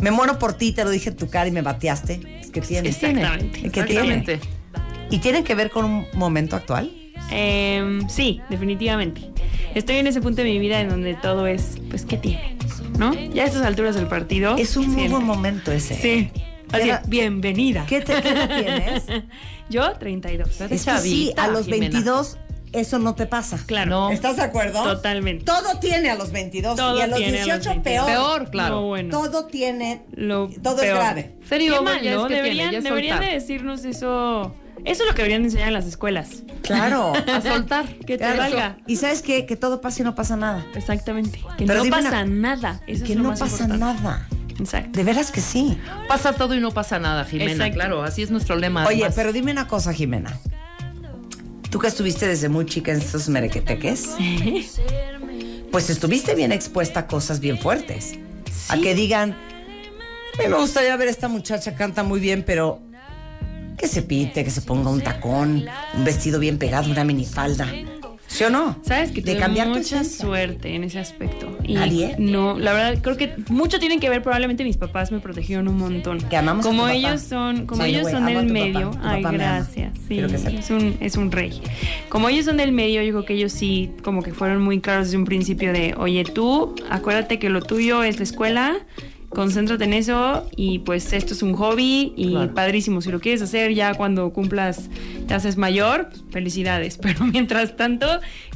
Me 0.02 0.11
muero 0.11 0.38
por 0.40 0.53
ti, 0.53 0.72
te 0.72 0.84
lo 0.84 0.90
dije 0.90 1.10
en 1.10 1.15
tu 1.15 1.30
cara 1.30 1.48
y 1.48 1.52
me 1.52 1.61
bateaste. 1.61 2.19
¿Qué 2.52 2.61
tiene? 2.61 2.90
Exactamente. 2.90 3.61
¿Qué 3.69 3.84
tiene? 3.84 4.15
Exactamente. 4.15 4.40
¿Y 5.10 5.19
tiene 5.19 5.44
que 5.44 5.56
ver 5.56 5.69
con 5.69 5.86
un 5.86 6.06
momento 6.14 6.56
actual? 6.56 6.91
Em, 7.30 8.07
sí, 8.10 8.41
definitivamente. 8.49 9.22
Estoy 9.76 9.98
en 9.98 10.07
ese 10.07 10.19
punto 10.22 10.41
de 10.41 10.49
mi 10.49 10.60
vida 10.60 10.82
en 10.82 10.90
donde 10.90 11.14
todo 11.14 11.48
es, 11.48 11.78
pues, 11.90 12.03
¿qué 12.06 12.18
tiene? 12.18 12.57
¿No? 12.98 13.14
Ya 13.14 13.44
a 13.44 13.45
estas 13.45 13.61
alturas 13.64 13.95
del 13.95 14.07
partido. 14.07 14.57
Es 14.57 14.76
un 14.76 14.90
muy 14.90 15.07
buen 15.07 15.23
momento 15.23 15.72
ese. 15.72 15.95
Sí. 15.95 16.32
Así, 16.72 16.90
Era- 16.90 17.02
bienvenida. 17.07 17.86
¿Qué, 17.88 18.02
te, 18.02 18.14
qué 18.22 18.32
tienes? 18.32 19.03
Yo, 19.69 19.94
32. 19.94 20.61
Es 20.61 20.86
que 20.86 20.98
sí, 20.98 21.34
a 21.38 21.48
los 21.48 21.65
Jimena. 21.65 21.90
22 21.90 22.38
eso 22.73 22.99
no 22.99 23.15
te 23.15 23.26
pasa. 23.26 23.60
Claro. 23.65 23.89
No. 23.91 24.10
¿Estás 24.11 24.38
de 24.38 24.43
acuerdo? 24.43 24.84
Totalmente. 24.84 25.43
Todo 25.45 25.80
tiene 25.80 26.10
a 26.10 26.15
los 26.15 26.31
22 26.31 26.76
Todo 26.76 26.98
y 26.98 27.02
a 27.02 27.07
los 27.07 27.18
tiene 27.18 27.41
a 27.41 27.43
18 27.45 27.57
los 27.57 27.84
22. 27.84 27.84
peor. 27.84 28.07
Peor, 28.07 28.52
claro. 28.52 28.76
No, 28.81 28.88
bueno. 28.88 29.10
Todo 29.10 29.45
tiene, 29.45 30.03
Lo 30.14 30.49
todo 30.61 30.81
es 30.81 30.89
grave. 30.93 31.35
Ferio, 31.41 31.80
Qué 31.80 31.81
mal, 31.81 32.07
es 32.07 32.15
¿no? 32.15 32.23
que 32.23 32.34
tiene, 32.35 32.41
Deberían, 32.43 32.73
es 32.76 32.84
deberían 32.84 33.19
de 33.19 33.26
decirnos 33.27 33.84
eso. 33.85 34.56
Eso 34.84 35.03
es 35.03 35.10
lo 35.10 35.14
que 35.14 35.22
deberían 35.22 35.43
de 35.43 35.49
enseñar 35.49 35.68
en 35.68 35.73
las 35.76 35.85
escuelas. 35.85 36.43
Claro. 36.64 37.14
A 37.31 37.41
soltar. 37.41 37.85
Que 37.98 38.18
te 38.18 38.23
Claro. 38.23 38.38
valga. 38.39 38.77
Y 38.88 38.95
sabes 38.95 39.22
qué? 39.22 39.45
Que 39.45 39.56
todo 39.56 39.80
pasa 39.80 40.02
y 40.02 40.06
no 40.06 40.15
pasa 40.15 40.35
nada. 40.38 40.65
Exactamente. 40.73 41.39
Que 41.57 41.65
Pero 41.65 41.84
no 41.84 41.89
pasa 41.91 42.07
una- 42.10 42.26
nada. 42.26 42.81
Eso 42.88 43.03
que 43.06 43.11
es 43.11 43.18
lo 43.18 43.23
no 43.23 43.30
más 43.30 43.39
pasa 43.39 43.64
importante. 43.65 44.02
nada. 44.02 44.27
Exacto. 44.60 44.98
De 44.98 45.03
veras 45.03 45.31
que 45.31 45.41
sí. 45.41 45.77
Pasa 46.07 46.34
todo 46.34 46.56
y 46.56 46.60
no 46.60 46.72
pasa 46.72 46.98
nada, 46.99 47.26
Jimena. 47.26 47.52
Exacto. 47.52 47.73
Claro, 47.76 48.03
así 48.03 48.22
es 48.23 48.31
nuestro 48.31 48.56
lema. 48.56 48.85
Oye, 48.85 48.95
además. 48.98 49.14
pero 49.15 49.34
dime 49.34 49.52
una 49.52 49.68
cosa, 49.68 49.93
Jimena. 49.93 50.38
Tú 51.72 51.80
que 51.80 51.88
estuviste 51.88 52.27
desde 52.27 52.49
muy 52.49 52.65
chica 52.65 52.91
en 52.91 52.98
estos 52.99 53.30
merequeteques, 53.30 54.10
pues 55.72 55.89
estuviste 55.89 56.35
bien 56.35 56.52
expuesta 56.52 56.99
a 56.99 57.07
cosas 57.07 57.39
bien 57.39 57.57
fuertes. 57.57 58.14
A 58.68 58.77
que 58.77 58.93
digan, 58.93 59.31
"A 59.31 60.43
mí 60.43 60.49
me 60.49 60.57
gustaría 60.57 60.95
ver 60.98 61.07
a 61.07 61.11
esta 61.11 61.30
muchacha, 61.30 61.73
canta 61.76 62.03
muy 62.03 62.19
bien, 62.19 62.43
pero 62.45 62.81
que 63.77 63.88
se 63.88 64.02
pite, 64.02 64.43
que 64.43 64.52
se 64.52 64.61
ponga 64.61 64.89
un 64.89 65.02
tacón, 65.02 65.65
un 65.95 66.03
vestido 66.03 66.39
bien 66.39 66.57
pegado, 66.57 66.91
una 66.91 67.06
minifalda. 67.06 67.68
¿Sí 68.32 68.45
o 68.45 68.49
no? 68.49 68.78
Sabes 68.82 69.12
que 69.12 69.22
De 69.22 69.36
tuve 69.36 69.66
mucha 69.66 70.06
suerte 70.06 70.74
en 70.74 70.86
ese 70.86 70.99
aspecto. 70.99 71.58
Y 71.66 71.74
¿Nadie? 71.74 72.16
No, 72.18 72.58
la 72.58 72.72
verdad 72.72 73.02
creo 73.02 73.18
que 73.18 73.36
mucho 73.49 73.78
tienen 73.78 73.99
que 73.99 74.10
ver. 74.10 74.24
Probablemente 74.24 74.64
mis 74.64 74.78
papás 74.78 75.12
me 75.12 75.20
protegieron 75.20 75.68
un 75.68 75.78
montón. 75.78 76.18
Que 76.22 76.38
amamos 76.38 76.66
a 76.66 76.70
como 76.70 76.84
papá. 76.84 76.94
ellos 76.94 77.22
son, 77.22 77.66
como 77.66 77.84
ellos 77.84 78.10
son 78.10 78.26
del 78.26 78.45
medio. 78.45 78.91
papá. 78.91 79.12
Ay, 79.12 79.24
papá 79.24 79.36
gracias. 79.36 79.98
Sí, 80.08 80.20
es 80.20 80.70
un, 80.70 80.95
es 81.02 81.18
un 81.18 81.30
rey. 81.30 81.62
Como 82.08 82.30
ellos 82.30 82.45
son 82.45 82.56
del 82.56 82.72
medio, 82.72 83.02
yo 83.02 83.12
creo 83.12 83.26
que 83.26 83.34
ellos 83.34 83.52
sí, 83.52 83.91
como 84.02 84.24
que 84.24 84.32
fueron 84.32 84.62
muy 84.62 84.80
claros 84.80 85.08
desde 85.08 85.18
un 85.18 85.26
principio 85.26 85.74
de, 85.74 85.94
oye, 85.98 86.24
tú, 86.24 86.74
acuérdate 86.90 87.38
que 87.38 87.49
lo 87.49 87.62
tuyo 87.62 88.02
es 88.03 88.16
la 88.18 88.24
escuela. 88.24 88.78
Concéntrate 89.32 89.86
en 89.86 89.94
eso 89.94 90.45
y 90.58 90.80
pues 90.80 91.14
esto 91.14 91.34
es 91.34 91.41
un 91.41 91.53
hobby 91.53 92.14
y 92.18 92.32
Claro. 92.32 92.53
padrísimo. 92.53 93.02
Si 93.02 93.10
lo 93.12 93.20
quieres 93.22 93.41
hacer 93.41 93.74
ya 93.74 93.94
cuando 93.94 94.32
cumplas, 94.34 94.90
te 95.28 95.34
haces 95.34 95.56
mayor, 95.58 96.10
pues, 96.10 96.24
felicidades. 96.32 96.98
Pero 97.02 97.24
mientras 97.26 97.76
tanto 97.78 98.08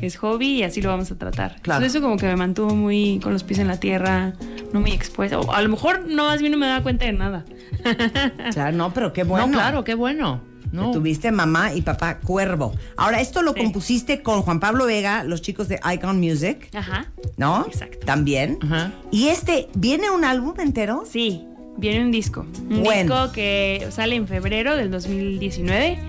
es 0.02 0.18
hobby 0.18 0.47
y 0.60 0.64
así 0.64 0.81
lo 0.81 0.89
vamos 0.89 1.10
a 1.11 1.18
tratar. 1.18 1.61
Claro. 1.61 1.80
Entonces 1.80 1.95
eso 1.95 2.02
como 2.02 2.18
que 2.18 2.26
me 2.27 2.35
mantuvo 2.35 2.76
muy 2.76 3.19
con 3.23 3.31
los 3.31 3.43
pies 3.43 3.60
en 3.60 3.68
la 3.68 3.80
tierra, 3.80 4.34
no 4.73 4.81
muy 4.81 4.91
expuesta. 4.91 5.39
O 5.39 5.52
a 5.53 5.61
lo 5.61 5.69
mejor 5.69 6.06
no 6.10 6.26
más 6.26 6.41
bien 6.41 6.52
no 6.52 6.57
me 6.57 6.68
daba 6.68 6.84
cuenta 6.84 7.06
de 7.06 7.14
nada. 7.14 7.45
Claro, 8.53 8.76
no, 8.76 8.93
pero 8.93 9.14
qué 9.14 9.23
bueno. 9.23 9.47
No, 9.47 9.53
claro, 9.53 9.84
qué 9.84 9.95
bueno. 9.95 10.41
Que 10.76 10.81
No. 10.88 10.91
tuviste 10.91 11.31
mamá 11.31 11.73
y 11.73 11.81
papá 11.81 12.19
cuervo. 12.19 12.73
Ahora, 12.97 13.22
esto 13.22 13.41
lo 13.41 13.53
compusiste 13.56 14.22
con 14.22 14.41
Juan 14.41 14.60
Pablo 14.60 14.85
Vega, 14.85 15.23
los 15.23 15.41
chicos 15.41 15.68
de 15.68 15.80
Icon 15.93 16.19
Music, 16.19 16.69
Ajá. 16.73 17.07
¿no? 17.38 17.65
Exacto. 17.68 18.06
También. 18.06 18.57
Ajá. 18.61 18.91
Y 19.11 19.27
este, 19.27 19.68
¿viene 19.76 20.10
un 20.11 20.23
álbum 20.26 20.53
entero? 20.60 21.03
Sí, 21.10 21.43
viene 21.77 22.03
un 22.03 22.11
disco. 22.11 22.45
Un 22.69 22.84
Bueno. 22.84 23.15
disco 23.15 23.31
que 23.34 23.88
sale 23.89 24.15
en 24.15 24.27
febrero 24.27 24.76
del 24.76 24.91
2019. 24.91 25.99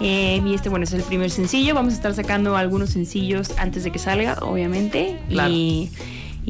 Eh, 0.00 0.42
y 0.44 0.54
este, 0.54 0.68
bueno, 0.68 0.84
es 0.84 0.92
el 0.92 1.02
primer 1.02 1.30
sencillo. 1.30 1.74
Vamos 1.74 1.92
a 1.92 1.96
estar 1.96 2.14
sacando 2.14 2.56
algunos 2.56 2.90
sencillos 2.90 3.50
antes 3.58 3.84
de 3.84 3.90
que 3.90 3.98
salga, 3.98 4.38
obviamente. 4.42 5.16
Claro. 5.28 5.50
Y, 5.52 5.90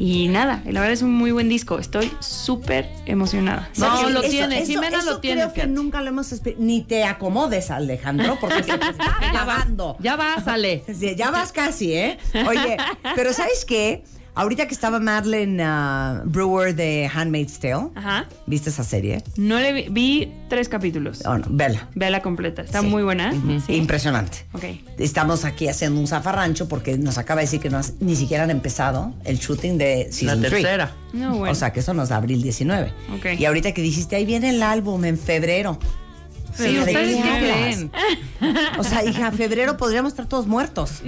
y 0.01 0.29
nada, 0.29 0.63
la 0.65 0.79
verdad 0.79 0.93
es 0.93 1.01
un 1.01 1.11
muy 1.11 1.31
buen 1.31 1.49
disco. 1.49 1.77
Estoy 1.77 2.09
súper 2.21 2.89
emocionada. 3.05 3.69
No, 3.75 4.09
lo 4.09 4.21
tiene, 4.21 4.65
Jimena 4.65 5.03
lo 5.03 5.19
tiene, 5.19 5.41
Creo 5.41 5.53
que 5.53 5.67
nunca 5.67 5.99
lo 5.99 6.07
hemos 6.07 6.33
Ni 6.57 6.83
te 6.83 7.03
acomodes, 7.03 7.69
Alejandro, 7.69 8.37
porque 8.39 8.63
se 8.63 8.77
te 8.77 8.89
está 8.91 9.17
Ya 9.33 9.43
vas, 9.43 9.67
ya 9.99 10.15
vas, 10.15 10.47
Ale. 10.47 10.85
Ya 11.17 11.31
vas 11.31 11.51
casi, 11.51 11.91
¿eh? 11.95 12.17
Oye, 12.47 12.77
pero 13.13 13.33
¿sabes 13.33 13.65
qué? 13.65 14.05
Ahorita 14.35 14.67
que 14.67 14.73
estaba 14.73 14.99
Madeleine 14.99 15.61
ah, 15.65 16.21
Brewer 16.25 16.73
de 16.75 17.09
Handmaid's 17.13 17.59
Tale, 17.59 17.89
Ajá. 17.95 18.27
¿viste 18.45 18.69
esa 18.69 18.83
serie? 18.83 19.23
No 19.35 19.59
le 19.59 19.73
vi, 19.73 19.85
vi 19.89 20.33
tres 20.49 20.69
capítulos. 20.69 21.23
Oh, 21.25 21.37
no, 21.37 21.45
vela. 21.49 21.89
Vela 21.95 22.21
completa. 22.21 22.61
Está 22.61 22.81
Sí. 22.81 22.87
muy 22.87 23.03
buena. 23.03 23.33
Sí. 23.65 23.75
Impresionante. 23.75 24.45
Ok. 24.53 24.63
Estamos 24.97 25.43
aquí 25.45 25.67
haciendo 25.67 25.99
un 25.99 26.07
zafarrancho 26.07 26.67
porque 26.69 26.97
nos 26.97 27.17
acaba 27.17 27.41
de 27.41 27.47
decir 27.47 27.59
que 27.59 27.69
no 27.69 27.77
has- 27.77 27.93
ni 27.99 28.15
siquiera 28.15 28.43
han 28.45 28.51
empezado 28.51 29.13
el 29.25 29.37
shooting 29.39 29.77
de 29.77 30.07
Season 30.11 30.41
La 30.41 30.47
3. 30.49 30.61
tercera. 30.63 30.91
No, 31.13 31.35
bueno. 31.35 31.51
O 31.51 31.55
sea, 31.55 31.73
que 31.73 31.79
eso 31.81 31.93
nos 31.93 32.09
da 32.09 32.17
abril 32.17 32.41
19. 32.41 32.93
Ok. 33.17 33.25
Y 33.39 33.45
ahorita 33.45 33.71
que 33.73 33.81
dijiste, 33.81 34.15
ahí 34.15 34.25
viene 34.25 34.51
el 34.51 34.63
álbum 34.63 35.03
en 35.05 35.17
febrero. 35.17 35.77
Sí, 36.55 36.73
¿de 36.73 36.79
¿ustedes 36.79 37.15
qué 37.17 37.21
creen? 37.39 37.91
O 38.77 38.83
sea, 38.83 39.03
hija, 39.05 39.31
febrero 39.31 39.77
podríamos 39.77 40.11
estar 40.13 40.25
todos 40.27 40.47
muertos. 40.47 41.01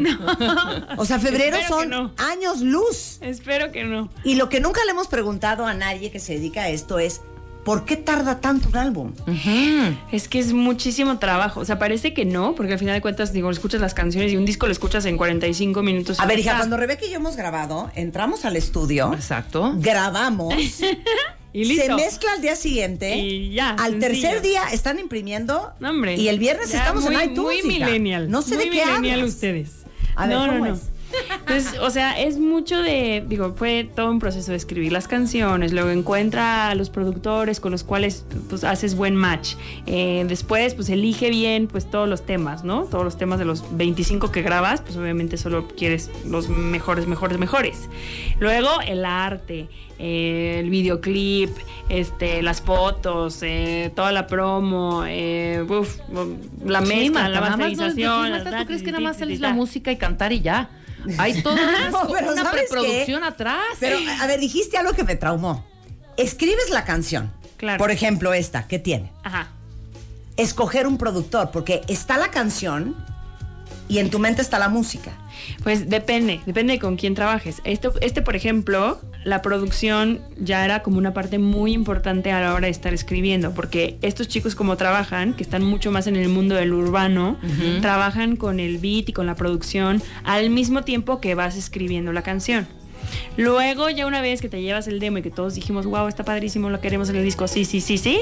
O 0.98 1.06
sea, 1.06 1.20
febrero 1.20 1.58
Espero 1.58 1.80
son 1.80 1.90
no. 1.90 2.12
años 2.18 2.62
luz. 2.62 3.18
Espero 3.22 3.72
que 3.72 3.84
no. 3.84 4.10
Y 4.24 4.36
lo 4.36 4.50
que 4.50 4.60
nunca 4.60 4.82
le 4.86 4.92
hemos 4.92 5.08
preguntado 5.08 5.66
a 5.66 5.74
nadie 5.74 6.12
que 6.12 6.20
se 6.20 6.34
dedica 6.34 6.62
a 6.64 6.70
esto 6.70 7.00
es, 7.00 7.22
¿por 7.66 7.86
qué 7.86 7.96
tarda 7.98 8.40
tanto 8.40 8.70
un 8.70 8.78
álbum? 8.78 9.14
Es 10.12 10.28
que 10.28 10.40
es 10.40 10.54
muchísimo 10.54 11.20
trabajo. 11.20 11.60
O 11.60 11.66
sea, 11.66 11.78
parece 11.80 12.14
que 12.14 12.26
no, 12.26 12.56
porque 12.56 12.74
al 12.74 12.80
final 12.80 12.96
de 12.96 13.02
cuentas, 13.02 13.34
digo, 13.34 13.50
escuchas 13.52 13.82
las 13.82 13.94
canciones 13.94 14.32
y 14.32 14.38
un 14.38 14.46
disco 14.46 14.66
lo 14.68 14.72
escuchas 14.72 15.06
en 15.06 15.18
45 15.18 15.82
minutos. 15.84 16.20
A 16.20 16.26
ver, 16.26 16.40
hija, 16.40 16.58
cuando 16.58 16.78
Rebeca 16.78 17.06
y 17.06 17.10
yo 17.10 17.16
hemos 17.18 17.36
grabado, 17.36 17.92
entramos 17.96 18.46
al 18.46 18.56
estudio, 18.56 19.14
Exacto. 19.14 19.74
grabamos, 19.78 20.54
Y 21.54 21.66
listo. 21.66 21.86
se 21.86 21.94
mezcla 21.96 22.32
al 22.34 22.42
día 22.42 22.56
siguiente, 22.56 23.16
Y 23.18 23.52
ya, 23.54 23.72
al 23.72 23.92
sencillo. 24.00 24.00
tercer 24.08 24.42
día 24.42 24.64
están 24.72 25.00
imprimiendo 25.00 25.74
No, 25.80 25.90
hombre. 25.90 26.16
y 26.16 26.28
el 26.30 26.40
viernes 26.40 26.72
Ya 26.72 26.80
estamos 26.80 27.04
muy, 27.04 27.16
en 27.16 27.32
iTunes. 27.32 27.64
Muy 27.66 27.74
millennial. 27.74 28.30
No 28.32 28.42
sé 28.42 28.56
muy 28.56 28.66
de 28.66 28.70
qué 28.72 28.86
millennial 28.86 29.20
hablas. 29.20 29.34
ustedes. 29.36 29.70
A 30.16 30.28
ver, 30.28 30.38
no, 30.38 30.46
¿cómo 30.48 30.66
no, 30.66 30.72
no. 30.76 30.80
Es? 31.14 31.40
Pues, 31.46 31.80
o 31.80 31.90
sea, 31.90 32.20
es 32.20 32.40
mucho 32.40 32.82
de, 32.82 33.24
digo, 33.28 33.54
fue 33.56 33.90
todo 33.96 34.10
un 34.10 34.20
proceso 34.20 34.52
de 34.52 34.58
escribir 34.58 34.92
las 34.92 35.08
canciones, 35.08 35.74
luego 35.74 35.90
encuentra 35.90 36.70
a 36.70 36.76
los 36.76 36.90
productores 36.90 37.60
con 37.60 37.72
los 37.72 37.84
cuales 37.84 38.26
pues 38.50 38.64
haces 38.64 38.96
buen 38.96 39.16
match. 39.16 39.56
Eh, 39.86 40.26
después, 40.28 40.74
pues 40.76 40.90
elige 40.90 41.30
bien 41.30 41.68
pues 41.68 41.90
todos 41.90 42.08
los 42.08 42.26
temas, 42.26 42.64
¿no? 42.64 42.84
Todos 42.84 43.04
los 43.04 43.18
temas 43.18 43.40
de 43.40 43.46
los 43.46 43.64
25 43.76 44.32
que 44.32 44.42
grabas, 44.42 44.82
pues 44.82 44.96
obviamente 44.98 45.38
solo 45.38 45.68
quieres 45.68 46.10
los 46.26 46.50
mejores, 46.50 47.08
mejores, 47.08 47.38
mejores. 47.38 47.90
Luego 48.40 48.70
el 48.86 49.06
arte, 49.06 49.68
eh, 50.00 50.58
el 50.60 50.70
videoclip, 50.72 51.52
este, 51.88 52.42
las 52.42 52.62
fotos, 52.62 53.44
eh, 53.44 53.92
toda 53.96 54.12
la 54.12 54.26
promo, 54.26 55.04
eh, 55.06 55.64
uf, 55.68 56.00
la 56.66 56.82
mezcla, 56.82 57.30
la 57.30 57.42
masterización. 57.42 58.44
¿Tú 58.44 58.66
crees 58.66 58.82
que 58.82 58.92
nada 58.92 59.04
más 59.04 59.20
datas, 59.20 59.34
es 59.34 59.40
la 59.40 59.54
música 59.54 59.92
y 59.92 59.98
cantar 59.98 60.34
y 60.34 60.42
ya? 60.42 60.70
Hay 61.18 61.42
toda 61.44 61.90
No, 61.90 62.08
pero 62.12 62.32
una 62.34 62.44
¿sabes 62.44 62.64
preproducción 62.70 63.22
qué? 63.22 63.28
atrás. 63.28 63.64
Pero, 63.80 63.98
a 64.22 64.28
ver, 64.28 64.40
dijiste 64.40 64.78
algo 64.78 64.94
que 64.94 65.04
me 65.04 65.16
traumó. 65.16 65.66
Escribes 66.18 66.70
la 66.70 66.84
canción. 66.86 67.32
Claro. 67.58 67.78
Por 67.78 67.92
ejemplo, 67.92 68.34
esta, 68.34 68.68
¿qué 68.68 68.80
tiene? 68.80 69.12
Ajá. 69.24 69.50
Escoger 70.38 70.88
un 70.88 70.98
productor, 70.98 71.52
porque 71.52 71.82
está 71.88 72.18
la 72.18 72.32
canción 72.32 72.96
y 73.88 74.00
en 74.00 74.10
tu 74.10 74.20
mente 74.20 74.42
está 74.42 74.58
la 74.60 74.70
música. 74.70 75.12
Pues 75.64 75.90
depende, 75.90 76.42
depende 76.46 76.74
de 76.74 76.80
con 76.80 76.96
quién 76.98 77.14
trabajes. 77.16 77.62
Esto, 77.64 77.94
este, 78.02 78.22
por 78.22 78.36
ejemplo, 78.36 79.00
la 79.24 79.42
producción 79.42 80.20
ya 80.40 80.66
era 80.66 80.82
como 80.82 80.98
una 80.98 81.14
parte 81.14 81.38
muy 81.38 81.74
importante 81.74 82.32
a 82.32 82.42
la 82.42 82.54
hora 82.54 82.66
de 82.66 82.72
estar 82.72 82.94
escribiendo, 82.94 83.54
porque 83.54 83.98
estos 84.02 84.28
chicos 84.28 84.56
como 84.56 84.78
trabajan, 84.78 85.34
que 85.34 85.44
están 85.44 85.64
mucho 85.64 85.92
más 85.92 86.08
en 86.08 86.16
el 86.16 86.30
mundo 86.30 86.56
del 86.56 86.74
urbano, 86.74 87.38
trabajan 87.82 88.36
con 88.36 88.60
el 88.60 88.78
beat 88.78 89.10
y 89.10 89.14
con 89.14 89.28
la 89.28 89.36
producción 89.36 90.02
al 90.24 90.50
mismo 90.50 90.84
tiempo 90.84 91.22
que 91.22 91.36
vas 91.36 91.56
escribiendo 91.56 92.12
la 92.14 92.24
canción. 92.24 92.68
Luego, 93.38 93.90
ya 93.90 94.06
una 94.08 94.22
vez 94.22 94.42
que 94.42 94.50
te 94.50 94.62
llevas 94.62 94.88
el 94.88 95.00
demo 95.00 95.18
y 95.20 95.22
que 95.22 95.32
todos 95.32 95.56
dijimos, 95.56 95.86
wow, 95.86 96.08
está 96.08 96.24
padrísimo, 96.24 96.70
lo 96.70 96.80
queremos 96.82 97.10
en 97.10 97.16
el 97.18 97.24
disco, 97.24 97.48
sí, 97.48 97.66
sí, 97.66 97.82
sí, 97.82 97.98
sí. 97.98 98.20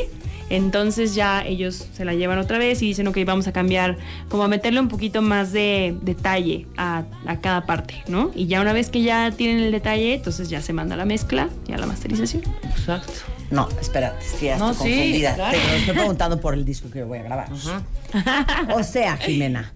Entonces 0.50 1.14
ya 1.14 1.46
ellos 1.46 1.88
se 1.94 2.06
la 2.06 2.14
llevan 2.16 2.40
otra 2.40 2.58
vez 2.58 2.82
y 2.82 2.88
dicen, 2.88 3.06
ok, 3.08 3.18
vamos 3.26 3.46
a 3.48 3.52
cambiar, 3.52 3.98
como 4.30 4.44
a 4.44 4.48
meterle 4.48 4.80
un 4.80 4.88
poquito 4.88 5.22
más 5.22 5.52
de 5.52 5.96
detalle 6.02 6.66
a, 6.76 7.04
a 7.28 7.40
cada 7.40 7.68
parte, 7.68 8.04
¿no? 8.08 8.32
Y 8.34 8.48
ya 8.48 8.60
una 8.62 8.74
vez 8.74 8.90
que 8.90 9.04
ya 9.04 9.30
tienen 9.32 9.60
el 9.64 9.72
detalle, 9.72 10.16
entonces 10.16 10.50
ya 10.50 10.62
se 10.64 10.74
manda 10.74 10.96
la 10.96 11.06
mezcla 11.06 11.50
y 11.68 11.74
a 11.74 11.78
la 11.78 11.86
masterización. 11.86 12.42
Exacto. 12.64 13.14
No, 13.52 13.68
espérate, 13.80 14.26
es 14.26 14.34
que 14.34 14.46
ya 14.48 14.58
No, 14.58 14.72
estoy 14.72 14.92
sí, 14.92 14.98
confundida. 14.98 15.36
claro. 15.36 15.58
Te- 15.58 15.78
estoy 15.78 15.94
preguntando 15.96 16.40
por 16.42 16.54
el 16.56 16.66
disco 16.66 16.90
que 16.90 17.04
voy 17.04 17.20
a 17.20 17.24
grabar. 17.24 17.50
O 18.74 18.84
sea, 18.84 19.18
Jimena, 19.18 19.74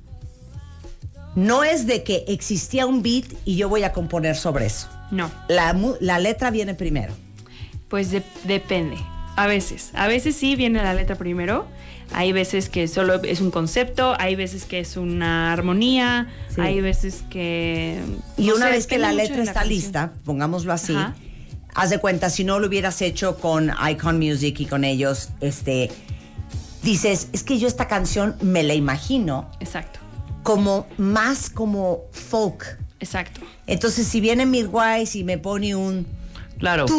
no 1.35 1.63
es 1.63 1.87
de 1.87 2.03
que 2.03 2.23
existía 2.27 2.85
un 2.85 3.01
beat 3.01 3.25
y 3.45 3.55
yo 3.55 3.69
voy 3.69 3.83
a 3.83 3.91
componer 3.91 4.35
sobre 4.35 4.65
eso. 4.67 4.87
No. 5.13 5.31
La, 5.47 5.75
la 5.99 6.19
letra 6.19 6.51
viene 6.51 6.73
primero. 6.73 7.13
Pues 7.89 8.11
de- 8.11 8.23
depende. 8.43 8.97
A 9.35 9.47
veces. 9.47 9.91
A 9.93 10.07
veces 10.07 10.35
sí 10.35 10.55
viene 10.55 10.81
la 10.81 10.93
letra 10.93 11.15
primero. 11.15 11.67
Hay 12.13 12.31
veces 12.31 12.69
que 12.69 12.87
solo 12.87 13.21
es 13.23 13.41
un 13.41 13.49
concepto, 13.49 14.13
hay 14.19 14.35
veces 14.35 14.65
que 14.65 14.79
es 14.79 14.97
una 14.97 15.51
armonía, 15.53 16.27
Sí. 16.53 16.61
hay 16.61 16.81
veces 16.81 17.23
que... 17.29 17.99
Y 18.37 18.47
no 18.47 18.55
una 18.55 18.67
sé, 18.67 18.71
vez 18.73 18.87
que 18.87 18.97
la 18.99 19.11
letra 19.13 19.37
la 19.37 19.43
está 19.43 19.53
canción. 19.61 19.69
lista, 19.75 20.13
pongámoslo 20.23 20.73
así, 20.73 20.93
Ajá. 20.95 21.15
haz 21.73 21.89
de 21.89 21.97
cuenta, 21.97 22.29
si 22.29 22.43
no 22.43 22.59
lo 22.59 22.67
hubieras 22.67 23.01
hecho 23.01 23.37
con 23.39 23.71
Icon 23.89 24.19
Music 24.19 24.59
y 24.59 24.65
con 24.65 24.83
ellos, 24.83 25.29
este, 25.41 25.89
dices, 26.83 27.29
es 27.33 27.43
que 27.43 27.57
yo 27.57 27.67
esta 27.67 27.87
canción 27.87 28.35
me 28.41 28.61
la 28.63 28.75
imagino. 28.75 29.49
Exacto. 29.59 29.99
Como 30.43 30.85
más 30.97 31.49
como 31.49 32.01
folk. 32.11 32.77
Exacto. 33.03 33.41
Entonces, 33.67 34.07
si 34.07 34.21
viene 34.21 34.45
Midwise 34.45 35.17
y 35.17 35.23
me 35.23 35.37
pone 35.37 35.75
un... 35.75 36.07
Claro. 36.57 36.85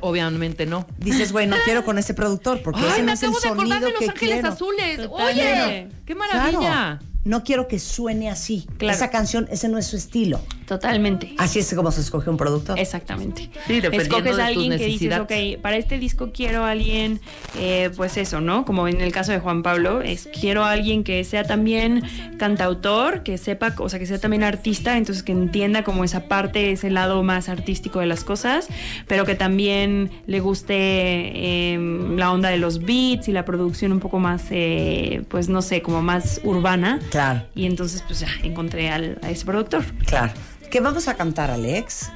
Obviamente 0.00 0.64
no. 0.66 0.86
Dices, 0.98 1.32
güey, 1.32 1.46
no 1.46 1.56
quiero 1.64 1.84
con 1.84 1.98
ese 1.98 2.14
productor 2.14 2.62
porque 2.62 2.80
Ay, 2.80 2.86
ese 2.88 3.00
me 3.00 3.06
no 3.06 3.12
es 3.12 3.22
el 3.22 3.28
acabo 3.28 3.40
de 3.40 3.48
acordar 3.48 3.68
sonido 3.80 3.86
de 3.86 3.92
Los 3.92 3.98
que 3.98 4.10
Ángeles 4.10 4.34
quiero. 4.34 4.48
Azules. 4.48 4.96
Totalmente. 4.96 5.42
Oye, 5.42 5.88
qué 6.08 6.14
maravilla. 6.14 6.58
Claro. 6.58 6.98
No 7.24 7.44
quiero 7.44 7.68
que 7.68 7.78
suene 7.78 8.30
así. 8.30 8.66
Claro. 8.78 8.96
Esa 8.96 9.10
canción, 9.10 9.46
ese 9.50 9.68
no 9.68 9.76
es 9.76 9.86
su 9.86 9.96
estilo. 9.96 10.40
Totalmente. 10.68 11.34
Así 11.38 11.60
es 11.60 11.74
como 11.74 11.90
se 11.90 12.02
escoge 12.02 12.28
un 12.28 12.36
productor. 12.36 12.78
Exactamente. 12.78 13.50
Sí, 13.66 13.78
Escoges 13.78 14.08
de 14.24 14.30
a 14.30 14.32
tus 14.32 14.38
alguien 14.38 14.78
que 14.78 14.84
dices, 14.84 15.18
ok, 15.18 15.60
para 15.62 15.78
este 15.78 15.98
disco 15.98 16.30
quiero 16.30 16.64
a 16.64 16.72
alguien, 16.72 17.20
eh, 17.58 17.90
pues 17.96 18.18
eso, 18.18 18.42
¿no? 18.42 18.66
Como 18.66 18.86
en 18.86 19.00
el 19.00 19.10
caso 19.10 19.32
de 19.32 19.40
Juan 19.40 19.62
Pablo, 19.62 20.02
es 20.02 20.28
quiero 20.38 20.64
a 20.64 20.72
alguien 20.72 21.04
que 21.04 21.24
sea 21.24 21.44
también 21.44 22.02
cantautor, 22.38 23.22
que 23.22 23.38
sepa, 23.38 23.74
o 23.78 23.88
sea, 23.88 23.98
que 23.98 24.04
sea 24.04 24.18
también 24.18 24.42
artista, 24.42 24.98
entonces 24.98 25.22
que 25.22 25.32
entienda 25.32 25.84
como 25.84 26.04
esa 26.04 26.28
parte, 26.28 26.72
ese 26.72 26.90
lado 26.90 27.22
más 27.22 27.48
artístico 27.48 28.00
de 28.00 28.06
las 28.06 28.22
cosas, 28.22 28.68
pero 29.06 29.24
que 29.24 29.34
también 29.34 30.10
le 30.26 30.40
guste 30.40 30.74
eh, 30.76 31.78
la 32.14 32.30
onda 32.30 32.50
de 32.50 32.58
los 32.58 32.80
beats 32.80 33.28
y 33.28 33.32
la 33.32 33.46
producción 33.46 33.90
un 33.90 34.00
poco 34.00 34.18
más, 34.18 34.44
eh, 34.50 35.22
pues 35.28 35.48
no 35.48 35.62
sé, 35.62 35.80
como 35.80 35.97
más 36.02 36.40
urbana. 36.44 37.00
Claro. 37.10 37.44
Y 37.54 37.66
entonces, 37.66 38.02
pues 38.06 38.20
ya 38.20 38.28
encontré 38.42 38.90
al- 38.90 39.18
a 39.22 39.30
ese 39.30 39.44
productor. 39.44 39.84
Claro. 40.06 40.32
¿Qué 40.70 40.80
vamos 40.80 41.08
a 41.08 41.14
cantar, 41.14 41.50
Alex? 41.50 42.10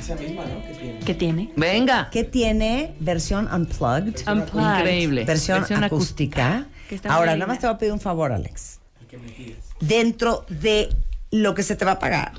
Esa 0.00 0.16
misma, 0.16 0.44
¿no? 0.44 0.60
Que 0.66 0.74
tiene. 0.74 0.98
¿Qué 1.04 1.14
tiene? 1.14 1.52
Venga. 1.56 2.08
¿Qué 2.10 2.24
tiene 2.24 2.94
versión 2.98 3.48
unplugged? 3.52 4.26
Unplugged. 4.28 4.78
Increíble. 4.78 5.24
Versión, 5.24 5.60
Versión 5.60 5.84
acústica. 5.84 6.66
Ahora, 7.08 7.34
nada 7.34 7.46
más 7.46 7.58
te 7.60 7.66
voy 7.66 7.74
a 7.74 7.78
pedir 7.78 7.92
un 7.92 8.00
favor, 8.00 8.32
Alex. 8.32 8.80
Dentro 9.80 10.44
de 10.48 10.88
lo 11.30 11.54
que 11.54 11.62
se 11.62 11.76
te 11.76 11.84
va 11.84 11.92
a 11.92 11.98
pagar, 11.98 12.32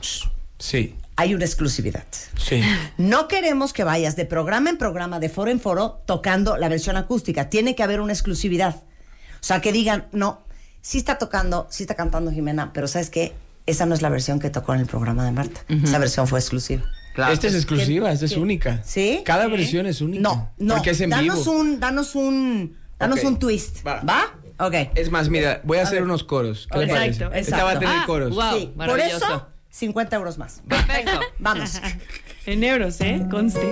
Sí, 0.59 0.95
hay 1.15 1.33
una 1.33 1.45
exclusividad. 1.45 2.05
sí. 2.37 2.61
No 2.97 3.27
queremos 3.27 3.73
que 3.73 3.83
vayas 3.83 4.15
de 4.15 4.25
programa 4.25 4.69
en 4.69 4.77
programa, 4.77 5.19
de 5.19 5.29
foro 5.29 5.51
en 5.51 5.59
foro, 5.59 6.01
tocando 6.05 6.57
la 6.57 6.69
versión 6.69 6.95
acústica. 6.97 7.49
Tiene 7.49 7.75
que 7.75 7.83
haber 7.83 7.99
una 8.01 8.13
exclusividad. 8.13 8.75
O 8.75 9.45
sea, 9.45 9.59
que 9.61 9.71
digan, 9.73 10.05
no, 10.13 10.42
sí 10.83 10.99
está 10.99 11.17
tocando, 11.17 11.65
sí 11.71 11.81
está 11.83 11.95
cantando 11.95 12.29
Jimena, 12.31 12.71
pero 12.73 12.87
¿sabes 12.87 13.09
qué? 13.09 13.33
Esa 13.65 13.85
no 13.87 13.95
es 13.95 14.01
la 14.03 14.09
versión 14.09 14.39
que 14.39 14.49
tocó 14.49 14.73
en 14.75 14.81
el 14.81 14.85
programa 14.85 15.23
de 15.25 15.31
Marta. 15.31 15.61
Esa 15.69 15.97
versión 15.97 16.27
fue 16.27 16.39
exclusiva. 16.39 16.83
Esta 17.31 17.47
es 17.47 17.55
exclusiva, 17.55 18.11
esta 18.11 18.25
es 18.25 18.35
única. 18.35 18.81
¿Sí? 18.83 19.21
Cada 19.25 19.47
versión 19.47 19.85
es 19.85 20.01
única. 20.01 20.21
No, 20.21 20.51
no. 20.57 20.75
Porque 20.75 20.89
es 20.91 20.99
en 21.01 21.09
danos 21.11 21.45
vivo. 21.45 21.51
un, 21.59 21.79
danos 21.79 22.13
un, 22.15 22.77
danos 22.99 23.23
un 23.23 23.39
twist. 23.39 23.85
Va. 23.87 24.01
¿Va? 24.01 24.25
Ok. 24.59 24.73
Es 24.95 25.09
más, 25.11 25.29
mira, 25.29 25.61
voy 25.63 25.77
a, 25.77 25.83
hacer 25.83 25.95
ver. 25.95 26.03
unos 26.03 26.23
coros. 26.25 26.67
¿Qué 26.69 26.77
Ok. 26.79 26.85
le 26.87 26.93
parece? 26.93 27.23
Exacto, 27.23 27.35
Esta 27.37 27.63
va 27.63 27.69
a 27.69 27.73
exacto. 27.73 27.79
tener 27.87 28.01
Ah, 28.01 28.05
coros. 28.05 28.35
wow. 28.35 28.59
Sí, 28.59 28.65
por 28.67 28.75
maravilloso. 28.75 29.25
eso, 29.25 29.47
50 29.69 30.15
euros 30.17 30.37
más. 30.37 30.61
Perfecto. 30.67 31.19
Vamos. 31.39 31.79
En 32.45 32.61
euros, 32.61 32.99
¿eh? 32.99 33.25
Conste. 33.31 33.71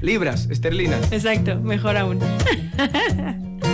Libras, 0.00 0.48
esterlinas. 0.50 1.12
Exacto, 1.12 1.56
mejor 1.56 1.98
aún. 1.98 2.18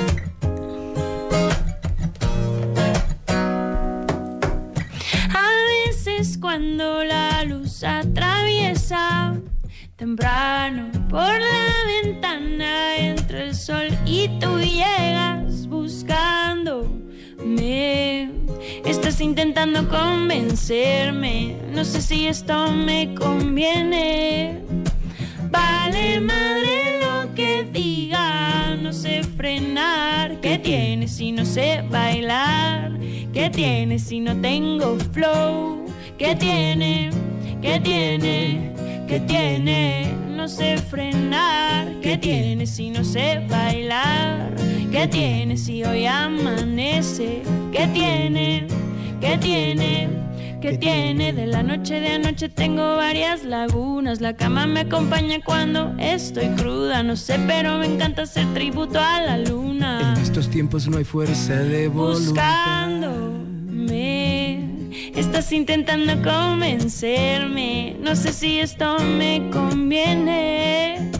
cuando 6.40 7.04
la 7.04 7.44
luz 7.44 7.84
atraviesa 7.84 9.34
temprano 9.96 10.90
por 11.10 11.20
la 11.20 12.02
ventana 12.02 12.96
entra 12.96 13.42
el 13.42 13.54
sol 13.54 13.88
y 14.06 14.28
tú 14.40 14.58
llegas 14.58 15.66
buscándome. 15.66 16.94
Estás 18.86 19.20
intentando 19.20 19.86
convencerme, 19.86 21.58
no 21.70 21.84
sé 21.84 22.00
si 22.00 22.26
esto 22.26 22.72
me 22.72 23.14
conviene. 23.14 24.62
Vale 25.50 26.20
madre 26.20 27.00
lo 27.02 27.34
que 27.34 27.64
diga, 27.70 28.76
no 28.76 28.94
sé 28.94 29.22
frenar. 29.22 30.40
¿Qué 30.40 30.58
tiene 30.58 31.06
si 31.06 31.32
no 31.32 31.44
sé 31.44 31.84
bailar? 31.90 32.98
¿Qué 33.34 33.50
tiene 33.50 33.98
si 33.98 34.20
no 34.20 34.34
tengo 34.40 34.96
flow? 35.12 35.83
¿Qué 36.18 36.36
tiene? 36.36 37.10
¿Qué 37.60 37.80
tiene? 37.80 38.72
¿Qué 39.08 39.18
tiene? 39.20 40.14
No 40.36 40.46
sé 40.46 40.78
frenar. 40.78 41.88
¿Qué 42.00 42.16
tiene 42.16 42.66
si 42.66 42.90
no 42.90 43.02
sé 43.02 43.44
bailar? 43.48 44.54
¿Qué 44.92 45.08
tiene 45.08 45.56
si 45.56 45.82
hoy 45.82 46.06
amanece? 46.06 47.42
¿Qué 47.72 47.88
tiene? 47.88 48.68
¿Qué 49.20 49.36
tiene? 49.38 50.08
¿Qué 50.60 50.78
tiene? 50.78 51.32
De 51.32 51.46
la 51.46 51.64
noche 51.64 51.98
de 51.98 52.12
anoche 52.12 52.48
tengo 52.48 52.94
varias 52.96 53.42
lagunas. 53.42 54.20
La 54.20 54.34
cama 54.34 54.66
me 54.66 54.80
acompaña 54.80 55.40
cuando 55.44 55.94
estoy 55.98 56.46
cruda. 56.50 57.02
No 57.02 57.16
sé, 57.16 57.40
pero 57.48 57.78
me 57.78 57.86
encanta 57.86 58.22
hacer 58.22 58.46
tributo 58.54 59.00
a 59.00 59.20
la 59.20 59.38
luna. 59.38 60.14
En 60.16 60.22
estos 60.22 60.48
tiempos 60.48 60.86
no 60.86 60.98
hay 60.98 61.04
fuerza 61.04 61.56
de 61.56 61.88
voluntad. 61.88 62.86
Buscándome. 62.88 64.43
Estás 65.14 65.50
intentando 65.52 66.12
convencerme. 66.22 67.96
No 68.00 68.14
sé 68.14 68.32
si 68.32 68.60
esto 68.60 68.98
me 69.00 69.50
conviene. 69.52 71.10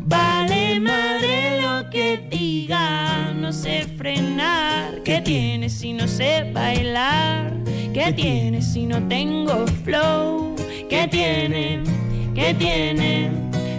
Vale 0.00 0.80
madre 0.80 1.62
lo 1.62 1.88
que 1.90 2.18
diga. 2.30 3.32
No 3.34 3.52
sé 3.52 3.86
frenar. 3.96 5.02
¿Qué 5.04 5.20
tiene 5.20 5.68
si 5.68 5.92
no 5.92 6.06
sé 6.08 6.50
bailar? 6.52 7.52
¿Qué 7.92 8.12
tiene 8.12 8.62
si 8.62 8.86
no 8.86 9.06
tengo 9.08 9.66
flow? 9.84 10.54
¿Qué 10.88 11.08
tiene? 11.08 11.82
¿Qué 12.34 12.54
tiene? 12.54 13.30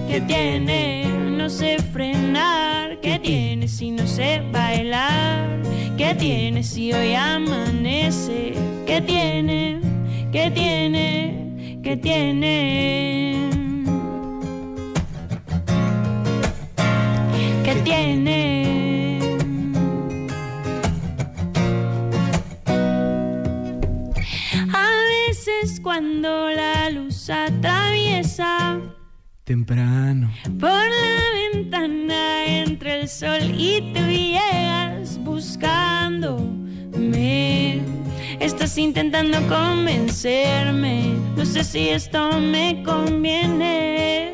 ¿Qué 0.07 0.22
tiene? 0.22 1.12
No 1.44 1.49
sé 1.49 1.78
frenar. 1.91 3.02
¿Qué 3.02 3.20
tiene 3.20 3.68
si 3.68 3.91
no 3.91 4.07
sé 4.07 4.41
bailar? 4.53 5.61
¿Qué 5.98 6.15
tiene 6.15 6.64
si 6.64 6.94
hoy 6.94 7.15
amanece? 7.15 8.53
¿Qué 8.86 9.02
tiene? 9.02 9.82
¿Qué 10.32 10.49
tiene? 10.52 11.82
¿Qué 11.84 11.98
tiene? 11.98 13.49
¿Qué 17.65 17.76
tiene? 17.84 19.38
A 24.72 24.88
veces 25.28 25.82
cuando 25.82 26.52
la 26.52 26.90
luz 26.90 27.30
atraviesa 27.30 28.80
Temprano. 29.44 30.32
por 30.57 30.70
la 30.70 31.49
ventana 31.52 32.45
entre 32.45 33.02
el 33.02 33.10
sol 33.10 33.41
y 33.57 33.91
tú 33.94 33.99
llegas 34.07 35.18
buscándome. 35.18 37.82
Estás 38.40 38.78
intentando 38.78 39.38
convencerme. 39.49 41.15
No 41.36 41.45
sé 41.45 41.65
si 41.65 41.90
esto 41.90 42.40
me 42.40 42.84
conviene. 42.86 44.32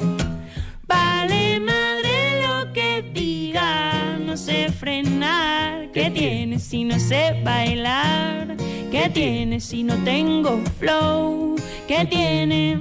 Vale 0.88 1.60
madre 1.60 2.44
lo 2.46 2.72
que 2.72 3.02
diga. 3.12 4.16
No 4.24 4.38
sé 4.38 4.72
frenar. 4.72 5.90
¿Qué 5.92 6.12
tiene 6.12 6.60
si 6.60 6.84
no 6.84 7.00
sé 7.00 7.42
bailar? 7.44 8.56
¿Qué 8.92 9.10
tiene 9.12 9.60
si 9.60 9.82
no 9.82 9.96
tengo 10.04 10.62
flow? 10.78 11.56
¿Qué 11.88 12.06
tiene? 12.06 12.78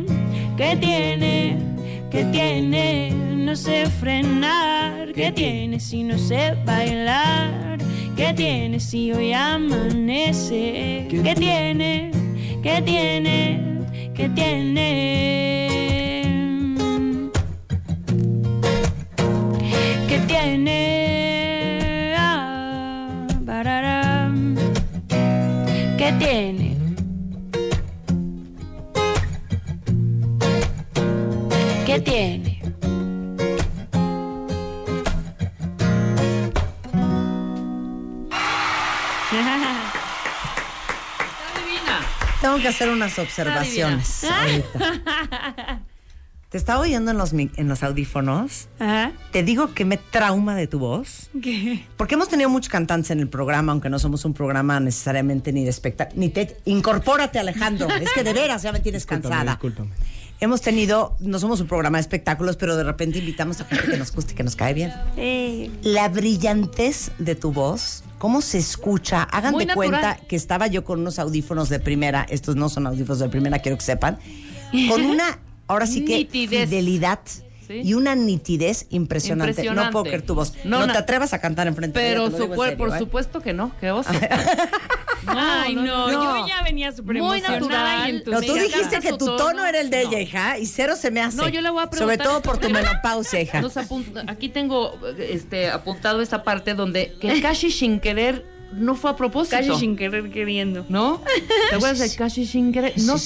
¿Qué 0.58 0.76
tiene? 0.76 1.77
¿Qué 2.10 2.24
tiene? 2.24 3.10
No 3.10 3.54
sé 3.54 3.86
frenar. 3.86 5.12
¿Qué 5.12 5.30
tiene 5.32 5.78
si 5.78 6.02
no 6.04 6.16
sé 6.18 6.54
bailar? 6.64 7.78
¿Qué 8.16 8.32
tiene 8.34 8.80
si 8.80 9.12
hoy 9.12 9.32
amanece? 9.34 11.06
¿Qué 11.10 11.34
tiene? 11.34 12.10
¿Qué 12.62 12.82
tiene? 12.82 13.60
¿Qué 14.14 14.28
tiene? 14.30 15.68
¿Qué 20.08 20.18
tiene? 20.26 21.07
¿Qué 31.98 32.10
tiene? 32.10 32.60
Tengo 42.40 42.58
que 42.58 42.68
hacer 42.68 42.88
unas 42.88 43.18
observaciones 43.18 44.24
ahorita. 44.24 45.82
Te 46.50 46.56
estaba 46.56 46.80
oyendo 46.80 47.10
en 47.10 47.18
los, 47.18 47.32
en 47.32 47.68
los 47.68 47.82
audífonos. 47.82 48.68
Te 49.32 49.42
digo 49.42 49.74
que 49.74 49.84
me 49.84 49.96
trauma 49.96 50.54
de 50.54 50.68
tu 50.68 50.78
voz. 50.78 51.28
¿Qué? 51.42 51.84
Porque 51.96 52.14
hemos 52.14 52.28
tenido 52.28 52.48
muchos 52.48 52.68
cantantes 52.70 53.10
en 53.10 53.18
el 53.18 53.28
programa, 53.28 53.72
aunque 53.72 53.90
no 53.90 53.98
somos 53.98 54.24
un 54.24 54.34
programa 54.34 54.78
necesariamente 54.78 55.52
ni 55.52 55.64
de 55.64 55.70
espectáculo. 55.70 56.20
Ni 56.20 56.28
te. 56.28 56.56
Incorpórate, 56.64 57.40
Alejandro. 57.40 57.88
es 57.90 58.12
que 58.12 58.22
de 58.22 58.32
veras 58.32 58.62
ya 58.62 58.72
me 58.72 58.78
tienes 58.80 59.04
cansada. 59.04 59.44
Discúlpame. 59.52 59.90
Hemos 60.40 60.60
tenido, 60.60 61.16
no 61.18 61.40
somos 61.40 61.60
un 61.60 61.66
programa 61.66 61.98
de 61.98 62.02
espectáculos, 62.02 62.56
pero 62.56 62.76
de 62.76 62.84
repente 62.84 63.18
invitamos 63.18 63.60
a 63.60 63.64
gente 63.64 63.88
que 63.90 63.96
nos 63.96 64.12
guste 64.12 64.34
y 64.34 64.36
que 64.36 64.44
nos 64.44 64.54
cae 64.54 64.72
bien. 64.72 64.92
Eh, 65.16 65.68
La 65.82 66.08
brillantez 66.08 67.10
de 67.18 67.34
tu 67.34 67.52
voz, 67.52 68.04
cómo 68.18 68.40
se 68.40 68.58
escucha. 68.58 69.24
Hagan 69.24 69.52
Muy 69.52 69.64
de 69.64 69.74
natural. 69.74 69.90
cuenta 69.90 70.16
que 70.28 70.36
estaba 70.36 70.68
yo 70.68 70.84
con 70.84 71.00
unos 71.00 71.18
audífonos 71.18 71.68
de 71.68 71.80
primera, 71.80 72.24
estos 72.28 72.54
no 72.54 72.68
son 72.68 72.86
audífonos 72.86 73.18
de 73.18 73.28
primera, 73.28 73.58
quiero 73.58 73.78
que 73.78 73.84
sepan, 73.84 74.18
con 74.88 75.04
una, 75.06 75.40
ahora 75.66 75.88
sí 75.88 76.04
que, 76.04 76.18
Nitidez. 76.18 76.68
fidelidad. 76.68 77.18
Sí. 77.66 77.82
Y 77.84 77.94
una 77.94 78.14
nitidez 78.14 78.86
impresionante. 78.90 79.50
Impresionante. 79.50 79.86
No 79.88 79.92
puedo 79.92 80.04
creer 80.04 80.22
tu 80.22 80.34
voz. 80.34 80.54
No, 80.64 80.86
No, 80.86 80.92
te 80.92 80.98
atrevas 80.98 81.34
a 81.34 81.40
cantar 81.40 81.66
enfrente 81.66 81.98
de 81.98 82.08
Pero 82.10 82.22
ella, 82.28 82.30
digo 82.30 82.44
en 82.44 82.54
cuerpo, 82.54 82.64
serio, 82.64 82.78
por 82.78 82.96
¿eh? 82.96 82.98
supuesto 82.98 83.40
que 83.42 83.52
no, 83.52 83.72
qué 83.80 83.90
oso. 83.90 84.08
Ay, 85.26 85.74
no, 85.74 86.10
yo 86.10 86.46
ya 86.46 86.62
venía 86.62 86.92
súper 86.92 87.16
Muy 87.16 87.38
emocionada 87.38 88.08
natural. 88.08 88.22
y 88.26 88.30
No, 88.30 88.40
tú 88.42 88.54
dijiste 88.54 89.00
que 89.00 89.12
tu 89.14 89.36
tono, 89.36 89.64
era 89.66 89.80
el 89.80 89.90
de 89.90 90.02
ella, 90.02 90.20
hija, 90.20 90.58
y 90.58 90.66
cero 90.66 90.94
se 90.96 91.10
me 91.10 91.20
hace. 91.20 91.36
No, 91.36 91.48
yo 91.48 91.60
le 91.60 91.70
voy 91.70 91.80
a 91.82 91.86
Sobre 91.86 91.96
preguntar. 92.16 92.26
todo 92.26 92.42
por 92.42 92.58
tu 92.58 92.70
menopausia, 92.70 93.40
hija. 93.40 93.60
Nos 93.60 93.76
apunta- 93.76 94.24
aquí 94.26 94.48
tengo 94.48 94.98
este, 95.18 95.70
apuntado 95.70 96.20
esta 96.22 96.42
parte 96.42 96.74
donde 96.74 97.14
que 97.20 97.40
casi 97.40 97.70
sin 97.70 98.00
querer 98.00 98.44
no 98.72 98.94
fue 98.94 99.10
a 99.10 99.16
propósito. 99.16 99.56
Casi 99.56 99.74
sin 99.80 99.96
querer 99.96 100.30
queriendo. 100.30 100.84
¿No? 100.88 101.22
¿Te 101.70 101.76
acuerdas 101.76 101.98
de 101.98 102.14
casi 102.16 102.46
sin 102.46 102.72
querer? 102.72 102.92
No, 102.98 103.16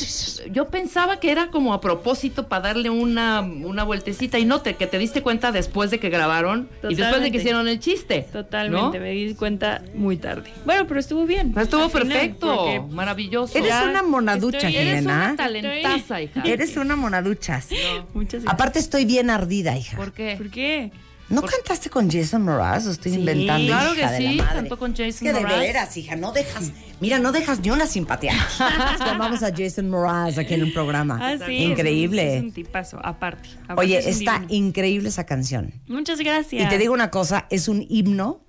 yo 0.53 0.69
pensaba 0.69 1.19
que 1.21 1.31
era 1.31 1.49
como 1.51 1.75
a 1.75 1.81
propósito 1.81 2.49
para 2.49 2.69
darle 2.69 2.91
una, 2.91 3.41
una 3.41 3.85
vueltecita 3.85 4.39
y 4.39 4.45
no 4.45 4.61
te, 4.63 4.75
que 4.77 4.87
te 4.87 4.99
diste 4.99 5.23
cuenta 5.23 5.53
después 5.53 5.91
de 5.91 5.99
que 5.99 6.11
grabaron 6.11 6.69
y 6.89 6.95
después 6.95 7.23
de 7.23 7.31
que 7.31 7.39
hicieron 7.39 7.69
el 7.69 7.81
chiste. 7.81 8.27
Totalmente, 8.33 8.99
¿no? 8.99 9.05
me 9.05 9.11
di 9.11 9.35
cuenta 9.35 9.83
muy 9.95 10.17
tarde. 10.17 10.51
Bueno, 10.65 10.87
pero 10.87 11.01
estuvo 11.01 11.27
bien. 11.27 11.53
Estuvo 11.57 11.89
final, 11.89 12.09
perfecto, 12.09 12.47
porque 12.57 12.81
maravilloso. 12.95 13.59
Eres 13.59 13.73
una 13.89 14.03
monaducha, 14.03 14.69
estoy- 14.69 14.77
Eres 14.77 15.05
una 15.05 15.35
talentaza, 15.37 16.23
hija. 16.23 16.43
Eres 16.45 16.77
una 16.77 16.97
monaduchas. 16.97 17.69
Muchas 18.15 18.43
gracias. 18.43 18.53
Aparte 18.55 18.79
estoy 18.79 19.05
bien 19.05 19.31
ardida, 19.31 19.77
hija. 19.77 19.97
¿Por 19.97 20.13
qué? 20.13 20.35
¿Por 20.39 20.51
qué? 20.51 20.93
¿No 21.33 21.43
cantaste 21.43 21.91
con 21.91 22.11
Jason 22.11 22.43
Mraz? 22.45 22.87
¿O 22.87 22.91
estoy 22.91 23.13
Sí, 23.13 23.19
inventando, 23.19 23.67
claro 23.69 23.95
hija 23.95 24.07
que 24.09 24.13
de 24.13 24.19
sí, 24.19 24.37
la 24.37 24.45
madre? 24.45 24.57
cantó 24.61 24.79
con 24.79 24.91
Jason 24.93 25.07
Es 25.09 25.21
que 25.21 25.33
de 25.33 25.41
Mraz. 25.41 25.59
veras, 25.59 25.97
hija, 25.97 26.17
no 26.17 26.33
dejas... 26.33 26.73
Mira, 27.01 27.19
no 27.19 27.33
dejas 27.33 27.61
ni 27.61 27.71
una 27.71 27.87
simpatía. 27.87 28.35
Llamamos 28.99 29.43
a 29.43 29.51
Jason 29.57 29.89
Mraz 29.91 30.39
aquí 30.39 30.55
en 30.55 30.65
un 30.65 30.73
programa. 30.73 31.19
Ah, 31.21 31.37
sí. 31.47 31.57
Increíble. 31.57 32.37
Es 32.37 32.43
un 32.43 32.53
tipazo, 32.53 32.99
aparte. 33.05 33.49
Aparte 33.65 33.81
Oye, 33.81 33.99
es 33.99 34.07
está 34.07 34.35
divino. 34.41 34.55
increíble 34.67 35.09
esa 35.09 35.25
canción. 35.25 35.73
Muchas 35.89 36.19
gracias. 36.21 36.65
Y 36.65 36.69
te 36.69 36.79
digo 36.79 36.93
una 36.95 37.11
cosa, 37.11 37.47
es 37.51 37.69
un 37.69 37.87
himno 37.89 38.45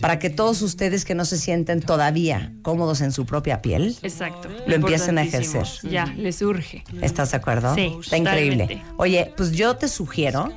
para 0.00 0.18
que 0.18 0.30
todos 0.30 0.62
ustedes 0.62 1.04
que 1.04 1.14
no 1.14 1.24
se 1.24 1.36
sienten 1.36 1.80
todavía 1.80 2.52
cómodos 2.62 3.02
en 3.02 3.12
su 3.12 3.26
propia 3.26 3.60
piel, 3.62 3.94
Exacto. 4.02 4.48
lo 4.66 4.74
empiecen 4.74 5.18
a 5.18 5.22
ejercer. 5.22 5.64
Ya, 5.82 6.06
les 6.16 6.40
urge. 6.40 6.82
¿Estás 7.02 7.32
de 7.32 7.36
acuerdo? 7.36 7.74
Sí, 7.74 7.92
Está 8.00 8.16
increíble. 8.16 8.64
totalmente. 8.64 8.92
Oye, 8.96 9.32
pues 9.36 9.52
yo 9.52 9.76
te 9.76 9.88
sugiero 9.88 10.50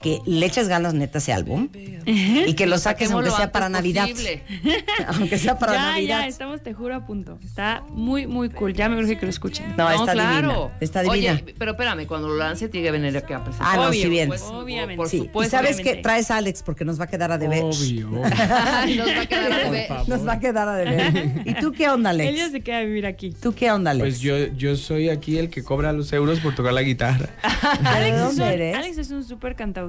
que 0.00 0.20
le 0.26 0.46
eches 0.46 0.68
ganas 0.68 0.94
neta 0.94 1.18
ese 1.18 1.32
álbum 1.32 1.68
y 2.06 2.54
que 2.54 2.66
lo 2.66 2.78
saques 2.78 3.10
aunque 3.10 3.30
sea 3.32 3.50
para 3.50 3.68
Navidad. 3.68 4.08
posible. 4.08 4.42
aunque 5.08 5.38
sea 5.38 5.58
para 5.58 5.72
ya, 5.74 5.82
Navidad. 5.90 6.20
ya, 6.20 6.26
estamos, 6.28 6.62
te 6.62 6.72
juro, 6.72 6.94
a 6.94 7.04
punto. 7.04 7.38
Está 7.44 7.82
muy, 7.90 8.26
muy 8.28 8.48
cool. 8.50 8.74
Ya 8.74 8.88
me 8.88 8.96
urge 8.96 9.18
que 9.18 9.26
lo 9.26 9.30
escuchen. 9.30 9.74
No, 9.76 9.90
está 9.90 10.12
claro. 10.12 10.48
divina. 10.48 10.76
Está 10.80 11.02
divina. 11.02 11.32
Oye, 11.42 11.54
pero 11.58 11.72
espérame, 11.72 12.06
cuando 12.06 12.28
lo 12.28 12.36
lance 12.36 12.68
tiene 12.68 12.86
que 12.86 12.92
venir 12.92 13.16
aquí 13.16 13.32
a 13.32 13.42
presentar. 13.42 13.68
Ah, 13.72 13.76
no, 13.76 13.88
Obvio, 13.88 14.02
sí 14.04 14.08
bien. 14.08 14.28
pues, 14.28 14.42
obviamente. 14.42 14.96
Por 14.96 15.08
Sí, 15.08 15.16
y 15.16 15.20
supuesto. 15.22 15.50
sabes 15.56 15.76
que 15.76 15.82
obviamente. 15.82 16.02
traes 16.02 16.30
a 16.30 16.36
Alex 16.36 16.62
porque 16.62 16.84
nos 16.84 17.00
va 17.00 17.04
a 17.04 17.08
quedar 17.08 17.32
a 17.32 17.38
deber. 17.38 17.64
Obvio. 17.64 18.08
Nos 18.98 19.08
va 19.08 19.20
a 19.22 19.26
quedar 19.26 19.52
a 19.52 19.58
deber. 19.58 19.90
Nos 20.06 20.26
va 20.28 20.32
a 20.34 20.38
quedar 20.40 20.68
a 20.68 20.76
deber. 20.76 21.42
¿Y 21.44 21.54
tú 21.54 21.72
qué 21.72 21.88
onda, 21.88 22.10
Él 22.12 22.18
ya 22.18 22.28
Alex? 22.28 22.52
se 22.52 22.60
queda 22.60 22.78
a 22.78 22.82
vivir 22.84 23.04
aquí. 23.06 23.32
¿Tú 23.32 23.52
qué 23.54 23.70
onda, 23.72 23.90
Alex? 23.90 24.02
Pues 24.04 24.20
yo, 24.20 24.36
yo 24.56 24.76
soy 24.76 25.08
aquí 25.08 25.38
el 25.38 25.50
que 25.50 25.64
cobra 25.64 25.92
los 25.92 26.12
euros 26.12 26.38
por 26.40 26.54
tocar 26.54 26.72
la 26.72 26.82
guitarra. 26.82 27.28
¿De 27.82 27.88
Alex, 27.88 28.18
dónde 28.20 28.54
eres? 28.54 28.76
Alex 28.76 28.98
es 28.98 29.10
un 29.10 29.24
súper 29.24 29.56
cantautor. 29.56 29.87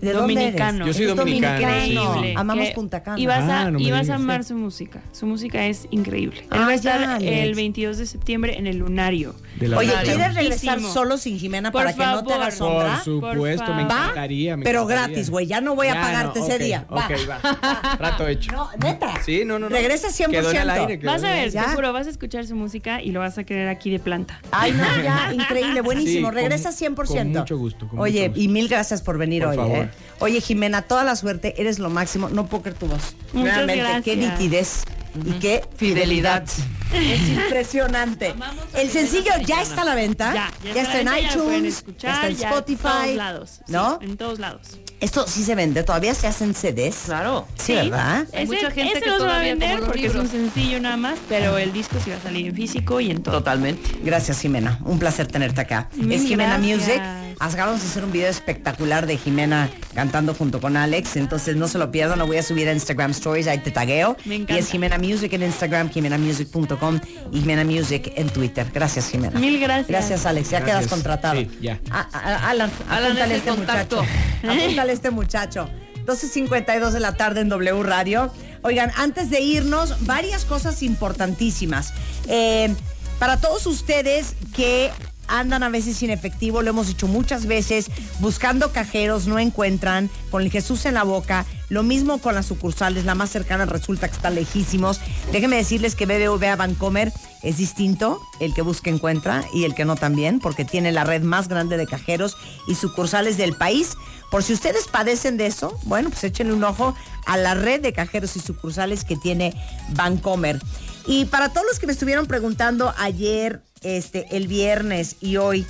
¿De 0.00 0.12
dónde 0.12 0.32
eres? 0.34 0.44
dominicano. 0.56 0.86
Yo 0.86 0.92
soy 0.92 1.06
dominicano. 1.06 1.60
Increíble. 1.60 2.34
Amamos 2.36 2.70
Punta 2.70 3.02
Cana. 3.02 3.18
Y 3.18 3.26
vas 3.26 3.48
a, 3.48 3.60
Ah, 3.62 3.70
no 3.70 3.78
me 3.78 3.84
y 3.84 3.90
vas 3.90 4.00
a 4.00 4.02
digas, 4.02 4.16
amar 4.20 4.44
su 4.44 4.54
música. 4.56 5.00
Su 5.12 5.26
música 5.26 5.64
es 5.66 5.86
increíble. 5.90 6.40
Él 6.40 6.46
Ah, 6.50 6.60
va 6.60 6.68
a 6.68 6.74
estar 6.74 7.02
Alex. 7.02 7.30
el 7.32 7.54
22 7.54 7.98
de 7.98 8.06
septiembre 8.06 8.58
en 8.58 8.66
el 8.66 8.78
Lunario. 8.78 9.34
De 9.60 9.68
la 9.68 9.78
Oye, 9.78 9.92
radio. 9.92 10.14
¿quieres 10.14 10.34
regresar 10.34 10.80
solo 10.80 11.18
sin 11.18 11.38
Jimena 11.38 11.70
Por 11.70 11.82
para 11.82 11.92
que 11.94 12.04
no 12.04 12.24
te 12.24 12.32
haga 12.34 12.50
favor. 12.50 12.52
sombra? 12.52 12.94
Por 13.04 13.04
supuesto, 13.34 13.74
me 13.74 13.82
encantaría. 13.82 14.56
me 14.56 14.64
Pero 14.64 14.82
encantaría. 14.82 15.08
gratis, 15.08 15.30
güey. 15.30 15.46
Ya 15.46 15.60
no 15.60 15.76
voy 15.76 15.86
a 15.88 15.94
Ya, 15.94 16.00
pagarte 16.00 16.40
no, 16.40 16.46
ese 16.46 16.56
ok, 16.56 16.60
día. 16.62 16.86
Va. 16.92 17.06
Ok, 17.06 17.12
va. 17.30 17.96
Trato 17.98 18.26
hecho. 18.28 18.52
No, 18.52 18.68
neta. 18.82 19.22
Sí, 19.24 19.42
no, 19.44 19.58
no, 19.58 19.68
no. 19.68 19.76
Regresa 19.76 20.08
100%. 20.08 20.30
Quedó 20.30 20.50
en 20.50 20.56
el 20.56 20.70
aire, 20.70 20.98
quedó 20.98 21.10
Vas 21.12 21.22
a 21.22 21.30
ver, 21.30 21.52
juro, 21.74 21.92
vas 21.92 22.06
a 22.06 22.10
escuchar 22.10 22.46
su 22.46 22.56
música 22.56 23.00
y 23.02 23.12
lo 23.12 23.20
vas 23.20 23.38
a 23.38 23.44
querer 23.44 23.68
aquí 23.68 23.90
de 23.90 24.00
planta. 24.00 24.40
Ay, 24.50 24.72
no, 24.72 24.82
ya, 25.02 25.30
increíble, 25.34 25.80
buenísimo. 25.80 26.30
Regresa 26.32 26.70
con- 26.70 26.78
100%. 26.96 27.06
con 27.06 27.28
mucho 27.32 27.56
gusto, 27.58 27.88
Oye, 27.96 28.32
y 28.34 28.48
mil 28.48 28.68
gracias 28.68 29.00
por 29.02 29.16
venir 29.18 29.31
Por 29.40 29.50
hoy. 29.50 29.56
favor. 29.56 29.78
¿eh? 29.78 29.90
Oye, 30.20 30.40
Jimena, 30.40 30.82
toda 30.82 31.02
la 31.04 31.16
suerte, 31.16 31.54
eres 31.60 31.78
lo 31.78 31.90
máximo. 31.90 32.28
No 32.28 32.46
puedo 32.46 32.62
creer 32.62 32.78
tu 32.78 32.86
voz. 32.86 33.16
Muchas 33.32 33.56
Realmente, 33.66 34.02
qué 34.02 34.16
nitidez. 34.16 34.84
y 35.24 35.32
qué 35.40 35.64
fidelidad. 35.76 36.44
Es 36.92 37.28
impresionante. 37.28 38.34
El 38.74 38.90
sencillo 38.90 39.32
ya 39.46 39.62
está 39.62 39.82
a 39.82 39.84
la 39.84 39.94
venta. 39.94 40.32
Ya, 40.34 40.50
Ya, 40.64 40.74
ya 40.74 40.82
está 40.82 41.00
en 41.00 41.24
iTunes, 41.24 41.76
escuchar, 41.78 42.10
ya 42.12 42.28
está 42.28 42.46
en 42.46 42.52
Spotify. 42.52 42.88
En 42.88 42.92
todos 42.92 43.16
lados. 43.16 43.50
sí, 43.50 43.62
¿No? 43.72 43.98
en 44.02 44.16
todos 44.16 44.38
lados. 44.38 44.60
Esto 45.02 45.26
sí 45.26 45.42
se 45.44 45.54
vende, 45.54 45.82
todavía 45.82 46.14
se 46.14 46.26
hacen 46.28 46.54
CDs. 46.54 47.02
Claro. 47.06 47.46
Sí, 47.58 47.74
¿verdad? 47.74 48.24
Hay 48.32 48.44
Ese- 48.44 48.54
mucha 48.54 48.70
gente 48.70 49.00
que 49.00 49.00
no 49.00 49.04
se 49.04 49.10
va 49.10 49.14
a 49.16 49.18
todavía 49.18 49.50
vender 49.56 49.80
porque 49.80 50.06
es 50.06 50.14
un 50.14 50.28
sencillo 50.28 50.80
nada 50.80 50.96
más, 50.96 51.18
pero 51.28 51.58
el 51.58 51.72
disco 51.72 51.96
sí 52.02 52.10
va 52.10 52.16
a 52.16 52.20
salir 52.22 52.46
en 52.46 52.54
físico 52.54 53.00
y 53.00 53.10
en 53.10 53.22
todo. 53.22 53.38
Totalmente. 53.38 53.90
Gracias, 54.04 54.40
Jimena. 54.40 54.78
Un 54.84 54.98
placer 54.98 55.26
tenerte 55.26 55.60
acá. 55.60 55.88
Mil 55.96 56.12
es 56.12 56.22
Jimena 56.22 56.56
gracias. 56.56 56.78
Music. 56.88 57.02
Acabamos 57.40 57.82
de 57.82 57.88
hacer 57.88 58.04
un 58.04 58.12
video 58.12 58.28
espectacular 58.30 59.06
de 59.06 59.16
Jimena 59.16 59.68
cantando 59.94 60.32
junto 60.34 60.60
con 60.60 60.76
Alex. 60.76 61.16
Entonces 61.16 61.56
no 61.56 61.66
se 61.66 61.76
lo 61.78 61.90
pierdan. 61.90 62.20
Lo 62.20 62.26
voy 62.28 62.36
a 62.36 62.42
subir 62.44 62.68
a 62.68 62.72
Instagram 62.72 63.10
Stories. 63.10 63.48
Ahí 63.48 63.58
te 63.58 63.72
tagueo. 63.72 64.16
Me 64.24 64.36
y 64.36 64.42
encanta. 64.42 64.58
es 64.60 64.70
Jimena 64.70 64.98
Music 64.98 65.32
en 65.32 65.42
Instagram, 65.42 65.90
jimenamusic.com 65.90 67.00
y 67.32 67.40
Jimena 67.40 67.64
Music 67.64 68.12
en 68.14 68.28
Twitter. 68.28 68.66
Gracias, 68.72 69.10
Jimena. 69.10 69.40
Mil 69.40 69.58
gracias. 69.58 69.88
Gracias, 69.88 70.26
Alex. 70.26 70.50
Ya 70.50 70.60
Gracias. 70.60 70.78
quedas 70.78 70.90
contratado. 70.92 71.40
Sí, 71.40 71.50
ya. 71.60 71.80
A- 71.90 72.00
a- 72.12 72.50
Alan, 72.50 72.70
Alan 72.88 73.04
apúntale 73.06 73.22
es 73.24 73.30
el 73.30 73.36
este 73.38 73.50
contacto. 73.50 73.96
muchacho. 73.96 74.18
Apúntale 74.62 74.91
a 74.91 74.91
este 74.92 75.10
muchacho. 75.10 75.68
12.52 76.06 76.90
de 76.90 77.00
la 77.00 77.16
tarde 77.16 77.40
en 77.40 77.48
W 77.48 77.82
Radio. 77.82 78.30
Oigan, 78.62 78.90
antes 78.96 79.30
de 79.30 79.40
irnos, 79.40 80.04
varias 80.06 80.44
cosas 80.44 80.82
importantísimas. 80.82 81.92
Eh, 82.28 82.74
para 83.18 83.40
todos 83.40 83.66
ustedes 83.66 84.34
que 84.54 84.90
andan 85.32 85.62
a 85.62 85.68
veces 85.68 85.96
sin 85.96 86.10
efectivo, 86.10 86.62
lo 86.62 86.70
hemos 86.70 86.86
dicho 86.86 87.08
muchas 87.08 87.46
veces, 87.46 87.90
buscando 88.20 88.72
cajeros, 88.72 89.26
no 89.26 89.38
encuentran, 89.38 90.10
con 90.30 90.42
el 90.42 90.50
Jesús 90.50 90.84
en 90.84 90.94
la 90.94 91.02
boca, 91.02 91.46
lo 91.70 91.82
mismo 91.82 92.18
con 92.18 92.34
las 92.34 92.46
sucursales, 92.46 93.04
la 93.04 93.14
más 93.14 93.30
cercana 93.30 93.64
resulta 93.64 94.08
que 94.08 94.16
están 94.16 94.34
lejísimos. 94.34 95.00
Déjenme 95.32 95.56
decirles 95.56 95.94
que 95.94 96.06
BBVA 96.06 96.56
Bancomer 96.56 97.12
es 97.42 97.56
distinto, 97.56 98.20
el 98.40 98.52
que 98.52 98.62
busca 98.62 98.90
encuentra 98.90 99.42
y 99.54 99.64
el 99.64 99.74
que 99.74 99.86
no 99.86 99.96
también, 99.96 100.38
porque 100.38 100.64
tiene 100.64 100.92
la 100.92 101.04
red 101.04 101.22
más 101.22 101.48
grande 101.48 101.78
de 101.78 101.86
cajeros 101.86 102.36
y 102.68 102.74
sucursales 102.74 103.36
del 103.38 103.54
país. 103.54 103.96
Por 104.30 104.42
si 104.42 104.52
ustedes 104.52 104.86
padecen 104.86 105.38
de 105.38 105.46
eso, 105.46 105.78
bueno, 105.84 106.10
pues 106.10 106.24
échenle 106.24 106.52
un 106.52 106.64
ojo 106.64 106.94
a 107.26 107.36
la 107.36 107.54
red 107.54 107.80
de 107.80 107.92
cajeros 107.92 108.36
y 108.36 108.40
sucursales 108.40 109.04
que 109.04 109.16
tiene 109.16 109.54
Bancomer. 109.94 110.60
Y 111.06 111.24
para 111.24 111.48
todos 111.48 111.66
los 111.66 111.78
que 111.78 111.86
me 111.86 111.92
estuvieron 111.92 112.26
preguntando 112.26 112.94
ayer, 112.96 113.62
este, 113.82 114.26
el 114.36 114.46
viernes 114.48 115.16
y 115.20 115.36
hoy, 115.36 115.66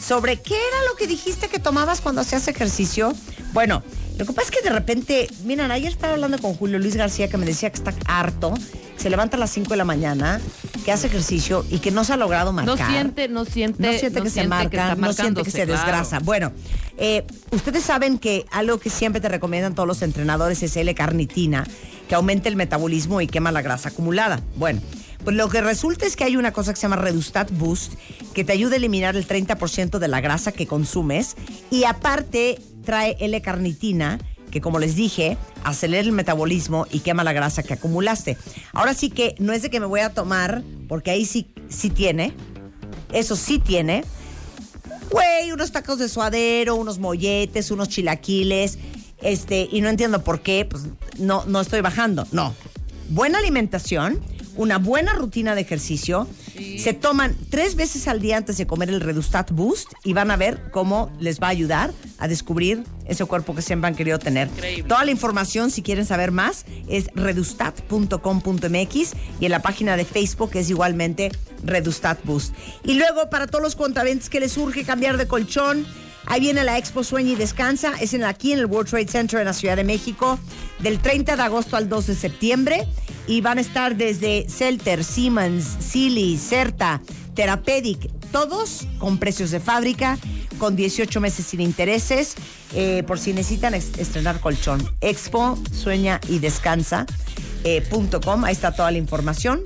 sobre 0.00 0.40
qué 0.40 0.54
era 0.54 0.90
lo 0.90 0.96
que 0.96 1.06
dijiste 1.06 1.48
que 1.48 1.58
tomabas 1.58 2.00
cuando 2.00 2.20
hacías 2.20 2.46
ejercicio, 2.48 3.12
bueno, 3.52 3.82
lo 4.18 4.24
que 4.26 4.32
pasa 4.32 4.48
es 4.50 4.56
que 4.56 4.62
de 4.62 4.70
repente, 4.74 5.28
miren, 5.44 5.70
ayer 5.70 5.90
estaba 5.92 6.14
hablando 6.14 6.38
con 6.38 6.54
Julio 6.54 6.78
Luis 6.78 6.96
García 6.96 7.28
que 7.28 7.36
me 7.36 7.46
decía 7.46 7.70
que 7.70 7.76
está 7.76 7.94
harto, 8.06 8.54
que 8.96 9.02
se 9.02 9.10
levanta 9.10 9.36
a 9.36 9.40
las 9.40 9.50
5 9.50 9.68
de 9.70 9.76
la 9.76 9.84
mañana, 9.84 10.40
que 10.84 10.92
hace 10.92 11.08
ejercicio 11.08 11.64
y 11.70 11.78
que 11.80 11.90
no 11.90 12.02
se 12.04 12.14
ha 12.14 12.16
logrado 12.16 12.52
No 12.52 12.64
marcar. 12.64 12.90
siente, 12.90 13.28
no 13.28 13.44
siente, 13.44 13.82
No 13.82 13.92
siente 13.98 14.22
que 14.22 14.30
se 14.30 14.46
marca, 14.48 14.94
no 14.94 15.12
siente 15.12 15.42
que 15.42 15.50
se 15.50 15.64
claro. 15.64 15.72
desgrasa. 15.72 16.18
Bueno, 16.20 16.52
eh, 16.96 17.24
ustedes 17.50 17.82
saben 17.84 18.18
que 18.18 18.46
algo 18.52 18.78
que 18.78 18.88
siempre 18.88 19.20
te 19.20 19.28
recomiendan 19.28 19.74
todos 19.74 19.86
los 19.86 20.00
entrenadores 20.02 20.62
es 20.62 20.76
L-carnitina, 20.76 21.66
que 22.08 22.14
aumenta 22.14 22.48
el 22.48 22.56
metabolismo 22.56 23.20
y 23.20 23.26
quema 23.26 23.52
la 23.52 23.60
grasa 23.62 23.90
acumulada. 23.90 24.40
Bueno, 24.56 24.80
pues 25.24 25.36
lo 25.36 25.48
que 25.48 25.60
resulta 25.60 26.06
es 26.06 26.16
que 26.16 26.24
hay 26.24 26.36
una 26.36 26.52
cosa 26.52 26.72
que 26.72 26.76
se 26.76 26.82
llama 26.82 26.96
Redustat 26.96 27.50
Boost, 27.52 27.94
que 28.34 28.44
te 28.44 28.52
ayuda 28.52 28.74
a 28.74 28.76
eliminar 28.76 29.16
el 29.16 29.26
30% 29.26 29.98
de 29.98 30.08
la 30.08 30.20
grasa 30.20 30.52
que 30.52 30.66
consumes 30.66 31.36
y 31.70 31.84
aparte 31.84 32.60
trae 32.84 33.16
L-carnitina, 33.20 34.18
que 34.50 34.60
como 34.60 34.78
les 34.78 34.94
dije, 34.94 35.36
acelera 35.64 36.02
el 36.02 36.12
metabolismo 36.12 36.86
y 36.90 37.00
quema 37.00 37.24
la 37.24 37.32
grasa 37.32 37.62
que 37.62 37.74
acumulaste. 37.74 38.36
Ahora 38.72 38.94
sí 38.94 39.10
que 39.10 39.34
no 39.38 39.52
es 39.52 39.62
de 39.62 39.70
que 39.70 39.80
me 39.80 39.86
voy 39.86 40.00
a 40.00 40.14
tomar, 40.14 40.62
porque 40.88 41.10
ahí 41.10 41.26
sí, 41.26 41.48
sí 41.68 41.90
tiene, 41.90 42.32
eso 43.12 43.36
sí 43.36 43.58
tiene, 43.58 44.04
güey, 45.10 45.52
unos 45.52 45.72
tacos 45.72 45.98
de 45.98 46.08
suadero, 46.08 46.76
unos 46.76 46.98
molletes, 46.98 47.70
unos 47.70 47.88
chilaquiles, 47.88 48.78
este, 49.22 49.68
y 49.70 49.80
no 49.80 49.88
entiendo 49.88 50.22
por 50.22 50.40
qué, 50.40 50.64
pues 50.64 50.84
no, 51.18 51.44
no 51.46 51.60
estoy 51.60 51.80
bajando. 51.80 52.26
No. 52.32 52.54
Buena 53.08 53.38
alimentación, 53.38 54.20
una 54.56 54.78
buena 54.78 55.12
rutina 55.14 55.54
de 55.54 55.60
ejercicio. 55.60 56.26
Se 56.78 56.92
toman 56.92 57.36
tres 57.50 57.76
veces 57.76 58.08
al 58.08 58.20
día 58.20 58.36
antes 58.36 58.56
de 58.56 58.66
comer 58.66 58.88
el 58.88 59.00
Redustat 59.00 59.50
Boost 59.50 59.92
y 60.04 60.12
van 60.12 60.30
a 60.30 60.36
ver 60.36 60.70
cómo 60.70 61.10
les 61.20 61.40
va 61.40 61.48
a 61.48 61.50
ayudar 61.50 61.92
a 62.18 62.28
descubrir 62.28 62.84
ese 63.06 63.24
cuerpo 63.24 63.54
que 63.54 63.62
siempre 63.62 63.88
han 63.88 63.94
querido 63.94 64.18
tener. 64.18 64.48
Toda 64.88 65.04
la 65.04 65.10
información, 65.10 65.70
si 65.70 65.82
quieren 65.82 66.06
saber 66.06 66.30
más, 66.30 66.64
es 66.88 67.08
redustat.com.mx 67.14 69.12
y 69.40 69.44
en 69.44 69.50
la 69.50 69.60
página 69.60 69.96
de 69.96 70.04
Facebook 70.04 70.50
es 70.54 70.70
igualmente 70.70 71.30
Redustat 71.62 72.24
Boost. 72.24 72.54
Y 72.84 72.94
luego, 72.94 73.28
para 73.30 73.46
todos 73.46 73.62
los 73.62 73.76
contraventes 73.76 74.30
que 74.30 74.40
les 74.40 74.56
urge 74.56 74.84
cambiar 74.84 75.16
de 75.16 75.26
colchón, 75.26 75.86
Ahí 76.26 76.40
viene 76.40 76.64
la 76.64 76.76
Expo 76.76 77.04
Sueña 77.04 77.32
y 77.32 77.34
Descansa, 77.36 77.94
es 78.00 78.12
en, 78.12 78.24
aquí 78.24 78.52
en 78.52 78.58
el 78.58 78.66
World 78.66 78.90
Trade 78.90 79.08
Center 79.08 79.40
en 79.40 79.46
la 79.46 79.52
Ciudad 79.52 79.76
de 79.76 79.84
México, 79.84 80.38
del 80.80 80.98
30 80.98 81.36
de 81.36 81.42
agosto 81.42 81.76
al 81.76 81.88
2 81.88 82.08
de 82.08 82.14
septiembre. 82.14 82.86
Y 83.28 83.40
van 83.40 83.58
a 83.58 83.60
estar 83.60 83.96
desde 83.96 84.46
Celter, 84.48 85.02
Siemens, 85.02 85.64
Silly, 85.80 86.36
Certa, 86.36 87.00
Therapeutic, 87.34 88.08
todos 88.30 88.86
con 88.98 89.18
precios 89.18 89.50
de 89.50 89.60
fábrica, 89.60 90.18
con 90.58 90.76
18 90.76 91.20
meses 91.20 91.46
sin 91.46 91.60
intereses, 91.60 92.34
eh, 92.74 93.02
por 93.06 93.18
si 93.18 93.32
necesitan 93.32 93.74
estrenar 93.74 94.40
colchón. 94.40 94.88
Expo 95.00 95.58
Sueña 95.72 96.20
y 96.28 96.38
Descansa. 96.38 97.06
eh, 97.64 97.82
ahí 98.44 98.52
está 98.52 98.72
toda 98.72 98.90
la 98.90 98.98
información. 98.98 99.62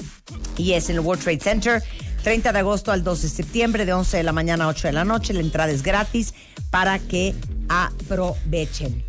Y 0.57 0.73
es 0.73 0.89
en 0.89 0.97
el 0.97 1.01
World 1.01 1.23
Trade 1.23 1.41
Center. 1.41 1.83
30 2.23 2.53
de 2.53 2.59
agosto 2.59 2.93
al 2.93 3.03
2 3.03 3.23
de 3.23 3.29
septiembre, 3.29 3.87
de 3.87 3.93
11 3.93 4.19
de 4.19 4.23
la 4.23 4.33
mañana 4.33 4.65
a 4.65 4.69
8 4.69 4.89
de 4.89 4.93
la 4.93 5.05
noche. 5.05 5.33
La 5.33 5.41
entrada 5.41 5.71
es 5.71 5.83
gratis 5.83 6.35
para 6.71 6.99
que 6.99 7.35
aprovechen. 7.69 9.05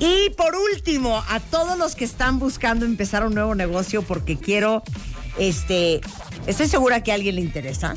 Y 0.00 0.30
por 0.30 0.54
último, 0.54 1.22
a 1.28 1.40
todos 1.40 1.78
los 1.78 1.94
que 1.94 2.04
están 2.04 2.38
buscando 2.38 2.84
empezar 2.84 3.24
un 3.24 3.34
nuevo 3.34 3.54
negocio 3.54 4.02
porque 4.02 4.36
quiero, 4.36 4.82
este, 5.38 6.00
estoy 6.46 6.68
segura 6.68 7.02
que 7.02 7.12
a 7.12 7.14
alguien 7.14 7.36
le 7.36 7.40
interesa. 7.40 7.94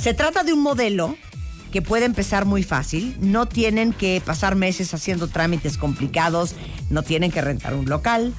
Se 0.00 0.14
trata 0.14 0.42
de 0.42 0.52
un 0.52 0.62
modelo 0.62 1.16
que 1.72 1.82
puede 1.82 2.04
empezar 2.04 2.44
muy 2.44 2.62
fácil. 2.62 3.16
No 3.20 3.46
tienen 3.46 3.92
que 3.92 4.22
pasar 4.24 4.56
meses 4.56 4.92
haciendo 4.92 5.28
trámites 5.28 5.78
complicados, 5.78 6.54
no 6.90 7.02
tienen 7.02 7.30
que 7.30 7.40
rentar 7.40 7.74
un 7.74 7.88
local, 7.88 8.34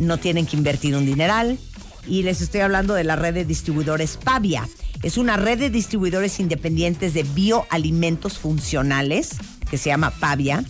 no 0.00 0.18
tienen 0.18 0.46
que 0.46 0.56
invertir 0.56 0.96
un 0.96 1.04
dineral. 1.04 1.58
Y 2.06 2.22
les 2.22 2.40
estoy 2.40 2.60
hablando 2.60 2.94
de 2.94 3.04
la 3.04 3.16
red 3.16 3.34
de 3.34 3.44
distribuidores 3.44 4.16
Pavia. 4.16 4.68
Es 5.02 5.18
una 5.18 5.36
red 5.36 5.58
de 5.58 5.70
distribuidores 5.70 6.40
independientes 6.40 7.14
de 7.14 7.22
bioalimentos 7.22 8.38
funcionales 8.38 9.36
que 9.70 9.78
se 9.78 9.90
llama 9.90 10.10
Pavia 10.10 10.64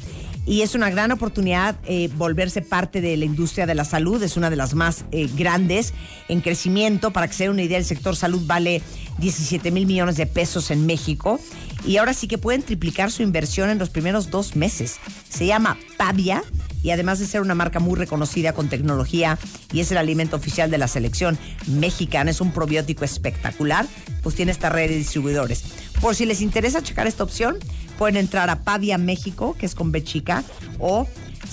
y 0.47 0.63
es 0.63 0.77
una 0.77 0.91
gran 0.91 1.11
oportunidad 1.11 1.77
eh, 1.87 2.09
volverse 2.17 2.63
parte 2.63 3.01
de 3.01 3.17
la 3.17 3.25
industria 3.25 3.67
de 3.67 3.75
la 3.75 3.85
salud. 3.85 4.23
Es 4.23 4.37
una 4.37 4.49
de 4.49 4.55
las 4.55 4.75
más 4.75 5.05
eh, 5.11 5.29
grandes 5.37 5.93
en 6.29 6.41
crecimiento. 6.41 7.11
Para 7.11 7.27
que 7.27 7.35
se 7.35 7.45
den 7.45 7.53
una 7.53 7.65
idea, 7.65 7.79
el 7.79 7.85
sector 7.85 8.15
salud 8.15 8.43
vale 8.47 8.81
17 9.19 9.73
mil 9.73 9.87
millones 9.87 10.17
de 10.17 10.27
pesos 10.27 10.71
en 10.71 10.87
México 10.87 11.41
y 11.85 11.97
ahora 11.97 12.15
sí 12.15 12.29
que 12.29 12.39
pueden 12.39 12.63
triplicar 12.63 13.11
su 13.11 13.23
inversión 13.25 13.71
en 13.71 13.79
los 13.79 13.91
primeros 13.91 14.31
dos 14.31 14.55
meses. 14.55 14.99
Se 15.29 15.47
llama 15.47 15.79
Pavia 15.97 16.45
y 16.87 16.93
además 16.93 17.19
de 17.19 17.27
ser 17.27 17.41
una 17.41 17.57
marca 17.57 17.81
muy 17.81 17.97
reconocida 17.97 18.53
con 18.53 18.69
tecnología 18.69 19.41
y 19.73 19.81
es 19.81 19.91
el 19.91 19.99
alimento 19.99 20.37
oficial 20.37 20.71
de 20.71 20.79
la 20.79 20.87
selección 20.87 21.37
mexicana, 21.67 22.31
es 22.31 22.41
un 22.41 22.53
probiótico 22.53 23.05
espectacular, 23.05 23.85
pues 24.23 24.37
tiene 24.37 24.53
esta 24.53 24.69
red 24.69 24.91
de 24.91 24.95
distribuidores. 24.95 25.65
Por 26.01 26.15
si 26.15 26.27
les 26.27 26.41
interesa 26.41 26.85
checar 26.85 27.09
esta 27.09 27.25
opción, 27.25 27.59
pueden 27.99 28.17
entrar 28.17 28.51
a 28.51 28.61
Pavia 28.61 28.99
México, 28.99 29.57
que 29.59 29.67
es 29.67 29.75
con 29.75 29.91
B 29.91 30.05
chica, 30.05 30.45
o 30.79 31.09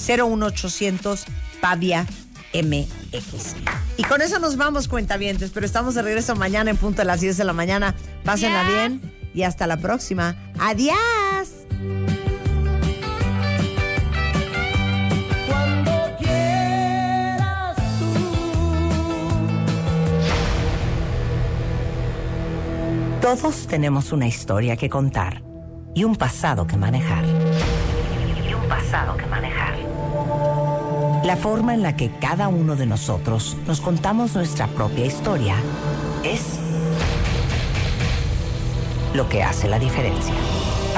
01800 0.08 1.26
Pavia 1.62 2.06
MX. 2.54 3.56
Y 3.98 4.04
con 4.04 4.22
eso 4.22 4.38
nos 4.38 4.56
vamos, 4.56 4.88
cuentavientes, 4.88 5.50
pero 5.50 5.66
estamos 5.66 5.96
de 5.96 6.04
regreso 6.04 6.36
mañana 6.36 6.70
en 6.70 6.78
punto 6.78 7.02
de 7.02 7.06
las 7.06 7.22
10 7.22 7.38
de 7.38 7.44
la 7.44 7.54
mañana. 7.54 7.96
Pásenla 8.24 8.70
bien 8.70 9.02
y 9.34 9.42
hasta 9.42 9.66
la 9.66 9.78
próxima. 9.78 10.36
¡Adiós! 10.60 12.23
Todos 23.24 23.68
tenemos 23.68 24.12
una 24.12 24.28
historia 24.28 24.76
que 24.76 24.90
contar 24.90 25.44
y 25.96 26.04
un 26.04 26.18
pasado 26.18 26.68
que 26.68 26.76
manejar. 26.76 27.24
Y 27.24 28.54
un 28.54 28.68
pasado 28.68 29.16
que 29.16 29.26
manejar. 29.28 29.78
La 31.24 31.38
forma 31.38 31.74
en 31.74 31.84
la 31.84 31.96
que 31.96 32.12
cada 32.20 32.50
uno 32.50 32.76
de 32.76 32.86
nosotros 32.86 33.56
nos 33.66 33.80
contamos 33.80 34.36
nuestra 34.36 34.68
propia 34.68 35.06
historia 35.06 35.56
es 36.26 36.60
lo 39.14 39.30
que 39.30 39.42
hace 39.42 39.70
la 39.70 39.80
diferencia. 39.80 40.36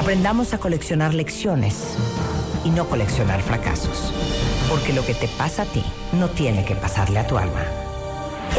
Aprendamos 0.00 0.52
a 0.52 0.58
coleccionar 0.58 1.14
lecciones 1.14 1.96
y 2.64 2.70
no 2.70 2.88
coleccionar 2.88 3.40
fracasos. 3.40 4.12
Porque 4.68 4.92
lo 4.92 5.06
que 5.06 5.14
te 5.14 5.28
pasa 5.28 5.62
a 5.62 5.66
ti 5.66 5.84
no 6.12 6.28
tiene 6.28 6.64
que 6.64 6.74
pasarle 6.74 7.20
a 7.20 7.26
tu 7.28 7.38
alma. 7.38 7.62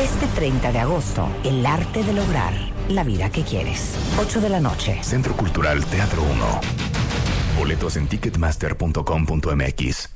Este 0.02 0.26
30 0.28 0.72
de 0.72 0.80
agosto, 0.80 1.28
el 1.44 1.66
arte 1.66 2.06
de 2.06 2.14
lograr 2.14 2.77
la 2.90 3.04
vida 3.04 3.30
que 3.30 3.44
quieres. 3.44 3.96
8 4.20 4.42
de 4.42 4.50
la 4.50 4.60
noche. 4.60 4.98
Centro 5.02 5.36
Cultural 5.36 5.86
Teatro 5.86 6.24
1. 6.24 6.62
Boletos 7.58 7.96
en 7.98 8.08
ticketmaster.com.mx. 8.08 10.10